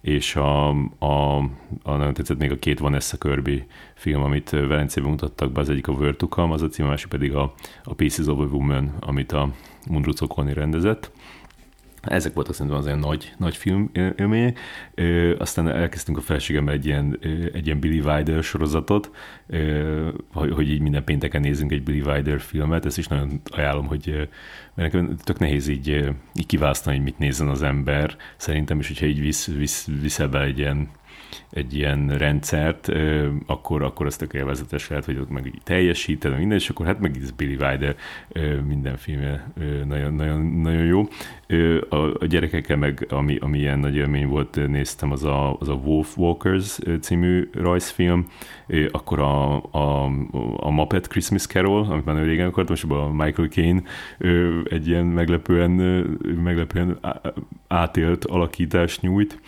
[0.02, 1.36] és a, a,
[1.82, 5.89] a nagyon tetszett még a két Vanessa Kirby film, amit Velencében mutattak be, az egyik
[5.89, 9.32] a Vertukam, az a cím, a másik pedig a, a Pieces of a Woman, amit
[9.32, 9.48] a
[9.89, 11.10] Mundruc rendezett.
[12.02, 14.58] Ezek voltak szerintem az olyan nagy, nagy film élmények.
[15.39, 17.18] Aztán elkezdtünk a felségemmel egy ilyen,
[17.52, 19.10] egy ilyen Billy Wilder sorozatot,
[20.32, 22.86] hogy, hogy így minden pénteken nézzünk egy Billy Wilder filmet.
[22.86, 24.28] Ezt is nagyon ajánlom, hogy
[24.74, 25.89] mert nekem tök nehéz így,
[26.34, 28.16] így kiválasztani, hogy mit nézzen az ember.
[28.36, 30.89] Szerintem is, hogyha így visz, visz, viszel be egy ilyen
[31.52, 32.89] egy ilyen rendszert,
[33.47, 37.00] akkor, akkor az tök élvezetes lehet, hogy ott meg így teljesíted, minden, és akkor hát
[37.00, 37.97] meg ez Billy Wilder
[38.66, 39.52] minden filmje
[39.86, 41.08] nagyon, nagyon, nagyon jó.
[41.89, 45.74] A, a gyerekekkel meg, ami, ami ilyen nagy élmény volt, néztem, az a, az a
[45.74, 48.26] Wolf Walkers című rajzfilm,
[48.90, 50.05] akkor a, a,
[50.56, 53.82] a Muppet Christmas Carol, amit már régen akartam, és a Michael Caine
[54.64, 55.70] egy ilyen meglepően,
[56.42, 56.98] meglepően
[57.68, 59.40] átélt alakítást nyújt,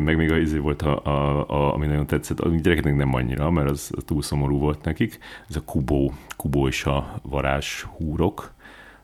[0.00, 3.50] meg még a, izé volt, a, a, a, ami nagyon tetszett, a gyerekeknek nem annyira,
[3.50, 8.54] mert az, túl szomorú volt nekik, ez a Kubo, Kubo és a varázs húrok,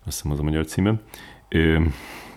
[0.05, 0.95] azt hiszem az a magyar címe.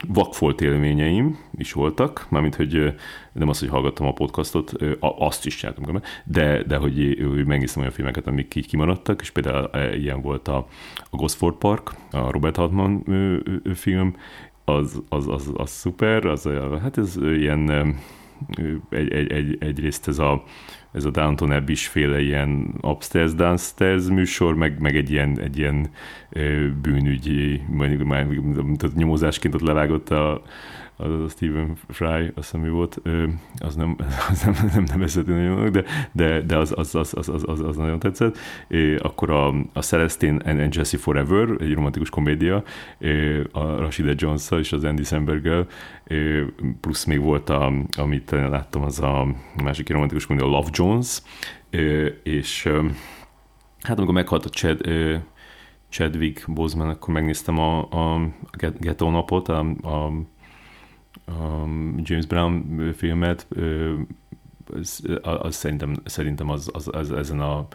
[0.08, 2.94] Vakfolt élményeim is voltak, mármint, hogy
[3.32, 7.94] nem az, hogy hallgattam a podcastot, azt is csináltam, de, de hogy, hogy megnéztem olyan
[7.94, 10.68] filmeket, amik így kimaradtak, és például ilyen volt a,
[11.10, 13.04] a Gosford Park, a Robert Altman
[13.74, 14.16] film,
[14.66, 16.50] az, az, az, az szuper, az,
[16.82, 17.96] hát ez ilyen
[18.90, 20.44] egy, egy, egy, egyrészt ez a,
[20.92, 25.90] ez a Downton abbey féle ilyen upstairs, downstairs műsor, meg, meg egy ilyen, egy ilyen
[26.82, 28.28] bűnügyi, mondjuk már
[28.96, 30.42] nyomozásként ott levágott a,
[30.98, 33.02] az a Stephen Fry, azt ami volt,
[33.58, 33.96] az nem,
[34.30, 37.76] az nem, nem nevezhető nagyon de, de, de az, az, az, az, az, az, az
[37.76, 38.38] nagyon tetszett.
[38.98, 42.64] Akkor a, a Celestine and, and Jesse Forever, egy romantikus komédia,
[43.52, 45.68] a Rashida jones és az Andy Samberg
[46.82, 49.28] plusz még volt, a, amit láttam, az a
[49.64, 51.22] másik romantikus komédia, a Love Jones,
[52.24, 52.70] és
[53.82, 54.82] hát amikor meghalt a Chad,
[55.90, 58.30] Chadwick Boseman, akkor megnéztem a, a
[58.80, 60.12] Ghetto napot, a, a,
[61.26, 61.66] a
[61.98, 63.48] James Brown filmet,
[64.74, 67.68] az, az szerintem, szerintem az, az, az, ezen a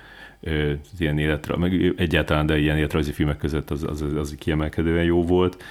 [0.43, 5.25] az ilyen életre, meg egyáltalán, de ilyen életrajzi filmek között az, az, az kiemelkedően jó
[5.25, 5.63] volt.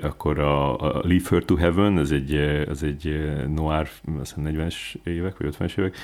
[0.00, 2.34] Akkor a, a Leave Her to Heaven, ez egy,
[2.68, 3.88] ez egy noir,
[4.20, 4.74] azt 40-es
[5.04, 5.96] évek, vagy 50-es évek,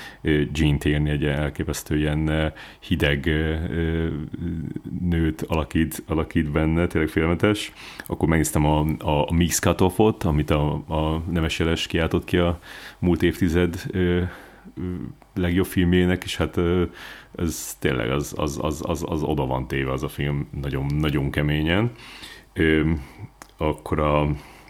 [0.53, 3.29] Gene Tierney egy elképesztő ilyen hideg
[5.01, 7.73] nőt alakít, alakít benne, tényleg félmetes.
[8.07, 12.59] Akkor megnéztem a, a, a Mix Cut-Off-ot, amit a, a Nemes Jeles kiáltott ki a
[12.99, 13.85] múlt évtized
[15.37, 16.59] legjobb filmjének, és hát
[17.35, 21.31] ez tényleg az, az, az, az, az oda van téve az a film nagyon, nagyon
[21.31, 21.91] keményen.
[23.57, 24.21] Akkor a,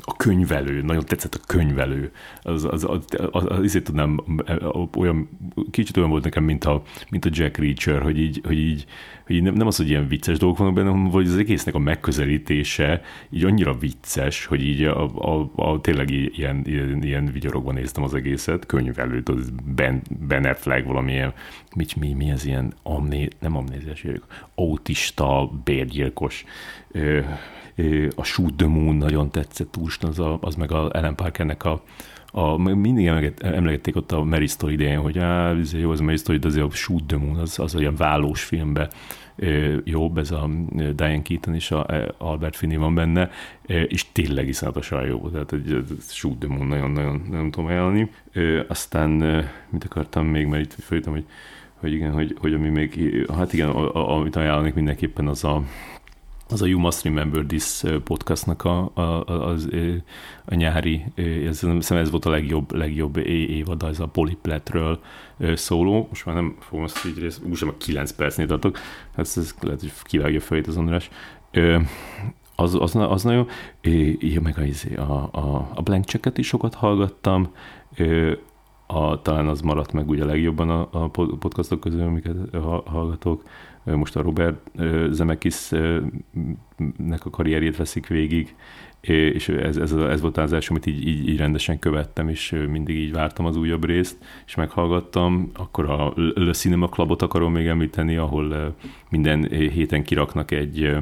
[0.10, 2.12] a könyvelő, nagyon tetszett a könyvelő.
[2.42, 4.20] Az, az, az, az, az, az tudnám,
[4.98, 5.30] olyan,
[5.72, 8.86] kicsit olyan volt nekem, mint a, mint a Jack Reacher, hogy így, hogy így,
[9.28, 11.80] hogy nem, nem az, hogy ilyen vicces dolgok vannak benne, hanem hogy az egésznek a
[11.80, 18.04] megközelítése így annyira vicces, hogy így a, a, a tényleg ilyen, ilyen, ilyen vigyorokban néztem
[18.04, 21.34] az egészet, könyvelőt, az Ben, ben Affleck valamilyen,
[21.76, 24.06] mit, mi, mi ez ilyen amné, nem amnéziás,
[24.56, 26.46] autista, bérgyilkos
[28.16, 31.84] a Shoot the Moon nagyon tetszett úst, az, a, az meg a Ellen Parkernek a,
[32.32, 36.48] a, mindig emlegették ott a Mary idején, hogy á, ez jó, az Mary Story, de
[36.48, 38.90] azért a Shoot the Moon, az, az olyan vállós filmbe
[39.84, 41.86] jobb, ez a Diane Keaton és a
[42.18, 43.30] Albert Finney van benne,
[43.66, 48.12] és tényleg iszonyatosan jó, tehát egy Shoot the Moon nagyon-nagyon nem tudom ajánlani.
[48.68, 49.10] Aztán
[49.70, 51.26] mit akartam még, mert itt följöttem, hogy
[51.80, 55.64] hogy igen, hogy, hogy ami még, hát igen, a, a, amit ajánlanék mindenképpen az a,
[56.50, 59.70] az a You Must Remember This podcastnak a, a, a, az,
[60.46, 61.06] a nyári,
[61.46, 65.00] ez, ez volt a legjobb, legjobb évad, ez a Polypletről
[65.54, 68.78] szóló, most már nem fogom azt így részt, úgysem a 9 percnél tartok,
[69.16, 71.10] hát ez lehet, hogy kivágja fejét az András.
[72.56, 73.48] Az, az, az nagyon
[73.82, 74.42] jó.
[74.42, 77.52] Meg izé, a, a, a Blank Checket is sokat hallgattam,
[78.88, 82.36] a, talán az maradt meg ugye legjobban a, a podcastok közül, amiket
[82.86, 83.44] hallgatok
[83.96, 84.72] most a Robert
[85.10, 88.56] Zemeckis-nek a karrierjét veszik végig,
[89.02, 92.96] és ez, ez, ez volt az első, amit így, így, így rendesen követtem, és mindig
[92.96, 95.52] így vártam az újabb részt, és meghallgattam.
[95.54, 98.76] Akkor a Le Cinema Clubot akarom még említeni, ahol
[99.10, 100.98] minden héten kiraknak egy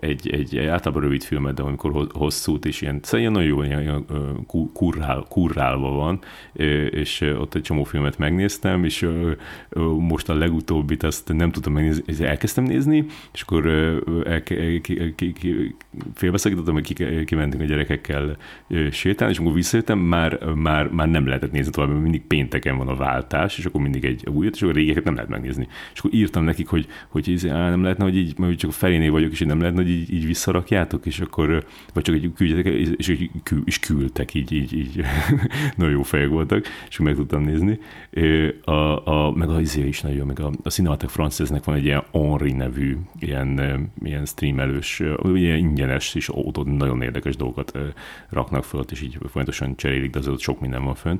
[0.00, 4.04] egy, egy, általában rövid filmet, de amikor hosszút, és ilyen, szóval ilyen nagyon jó, ilyen,
[4.72, 6.20] kurrál, kurrálva van,
[6.90, 9.08] és ott egy csomó filmet megnéztem, és
[9.98, 13.70] most a legutóbbit azt nem tudtam megnézni, elkezdtem nézni, és akkor
[16.14, 18.36] félbeszakítottam, hogy kimentünk a gyerekekkel
[18.90, 22.88] sétálni, és amikor visszajöttem, már, már, már nem lehetett nézni tovább, mert mindig pénteken van
[22.88, 25.68] a váltás, és akkor mindig egy újat, és akkor régeket nem lehet megnézni.
[25.92, 28.72] És akkor írtam nekik, hogy, hogy, hogy á, nem lehetne, hogy így, mert csak a
[28.72, 32.32] felénél vagyok, és így nem lehetne, hogy így, így visszarakjátok, és akkor, vagy csak egy
[32.34, 33.26] küldjetek, és,
[33.64, 35.04] és küldtek, így, így, így
[35.76, 37.78] nagyon jó fejek voltak, és meg tudtam nézni.
[38.64, 42.04] A, a, meg a izé is nagyon, meg a, a Cinematek Francesnek van egy ilyen
[42.12, 45.02] Henri nevű, ilyen, ilyen streamelős,
[45.34, 47.78] ilyen ingyenes, és ott nagyon érdekes dolgokat
[48.28, 51.18] raknak föl, és így folyamatosan cserélik, de azért sok minden van fönn.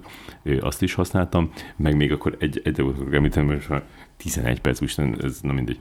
[0.60, 3.82] Azt is használtam, meg még akkor egy, egy dolgot említem, mert már
[4.16, 5.78] 11 perc, úgyis ez nem mindegy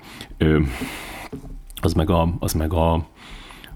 [1.82, 2.94] az meg a, az meg a,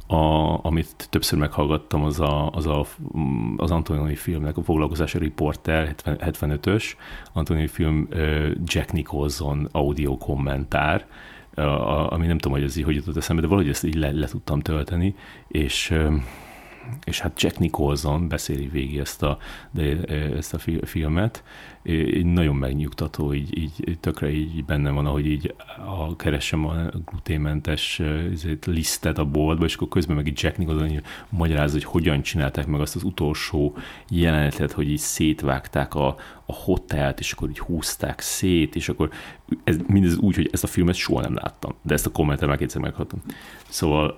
[0.08, 2.86] a, amit többször meghallgattam, az a, az, a,
[3.58, 6.84] az Antonioni filmnek a foglalkozása Reporter 75-ös,
[7.34, 8.08] Antonioni film
[8.64, 11.06] Jack Nicholson audio kommentár,
[12.10, 14.28] ami nem tudom, hogy ez így hogy jutott eszembe, de valahogy ezt így le, le
[14.28, 15.16] tudtam tölteni,
[15.48, 15.94] és
[17.04, 19.38] és hát Jack Nicholson beszéli végig ezt a,
[19.72, 20.04] de,
[20.36, 21.44] ezt a filmet,
[22.24, 28.02] nagyon megnyugtató, így, így tökre így benne van, ahogy így a, keresem a gluténmentes
[28.66, 32.68] lisztet a boltba, és akkor közben meg így Jack Nicholson így magyaráz, hogy hogyan csinálták
[32.68, 33.78] meg azt az utolsó
[34.10, 36.08] jelenetet, hogy így szétvágták a,
[36.46, 39.10] a hotelt, és akkor így húzták szét, és akkor
[39.64, 42.58] ez mindez úgy, hogy ezt a filmet soha nem láttam, de ezt a kommentet már
[42.58, 43.22] kétszer meghattam.
[43.70, 44.18] Szóval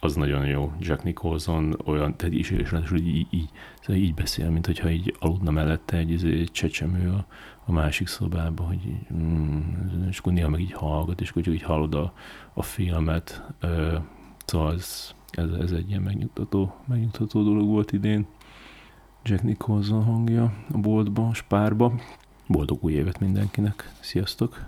[0.00, 0.72] az nagyon jó.
[0.80, 5.16] Jack Nicholson olyan, tehát is, és ráadásul így, így, szóval így beszél, mint hogyha így
[5.18, 7.26] aludna mellette egy, egy csecsemő a,
[7.64, 11.62] a másik szobában, hogy így, mm, és akkor néha meg így hallgat, és akkor így
[11.62, 12.12] hallod a,
[12.52, 13.42] a filmet.
[14.44, 18.26] Szóval ez, ez, ez egy ilyen megnyugtató, megnyugtató dolog volt idén.
[19.22, 21.92] Jack Nicholson hangja a boltba, a spárba.
[22.46, 23.92] Boldog új évet mindenkinek.
[24.00, 24.67] Sziasztok!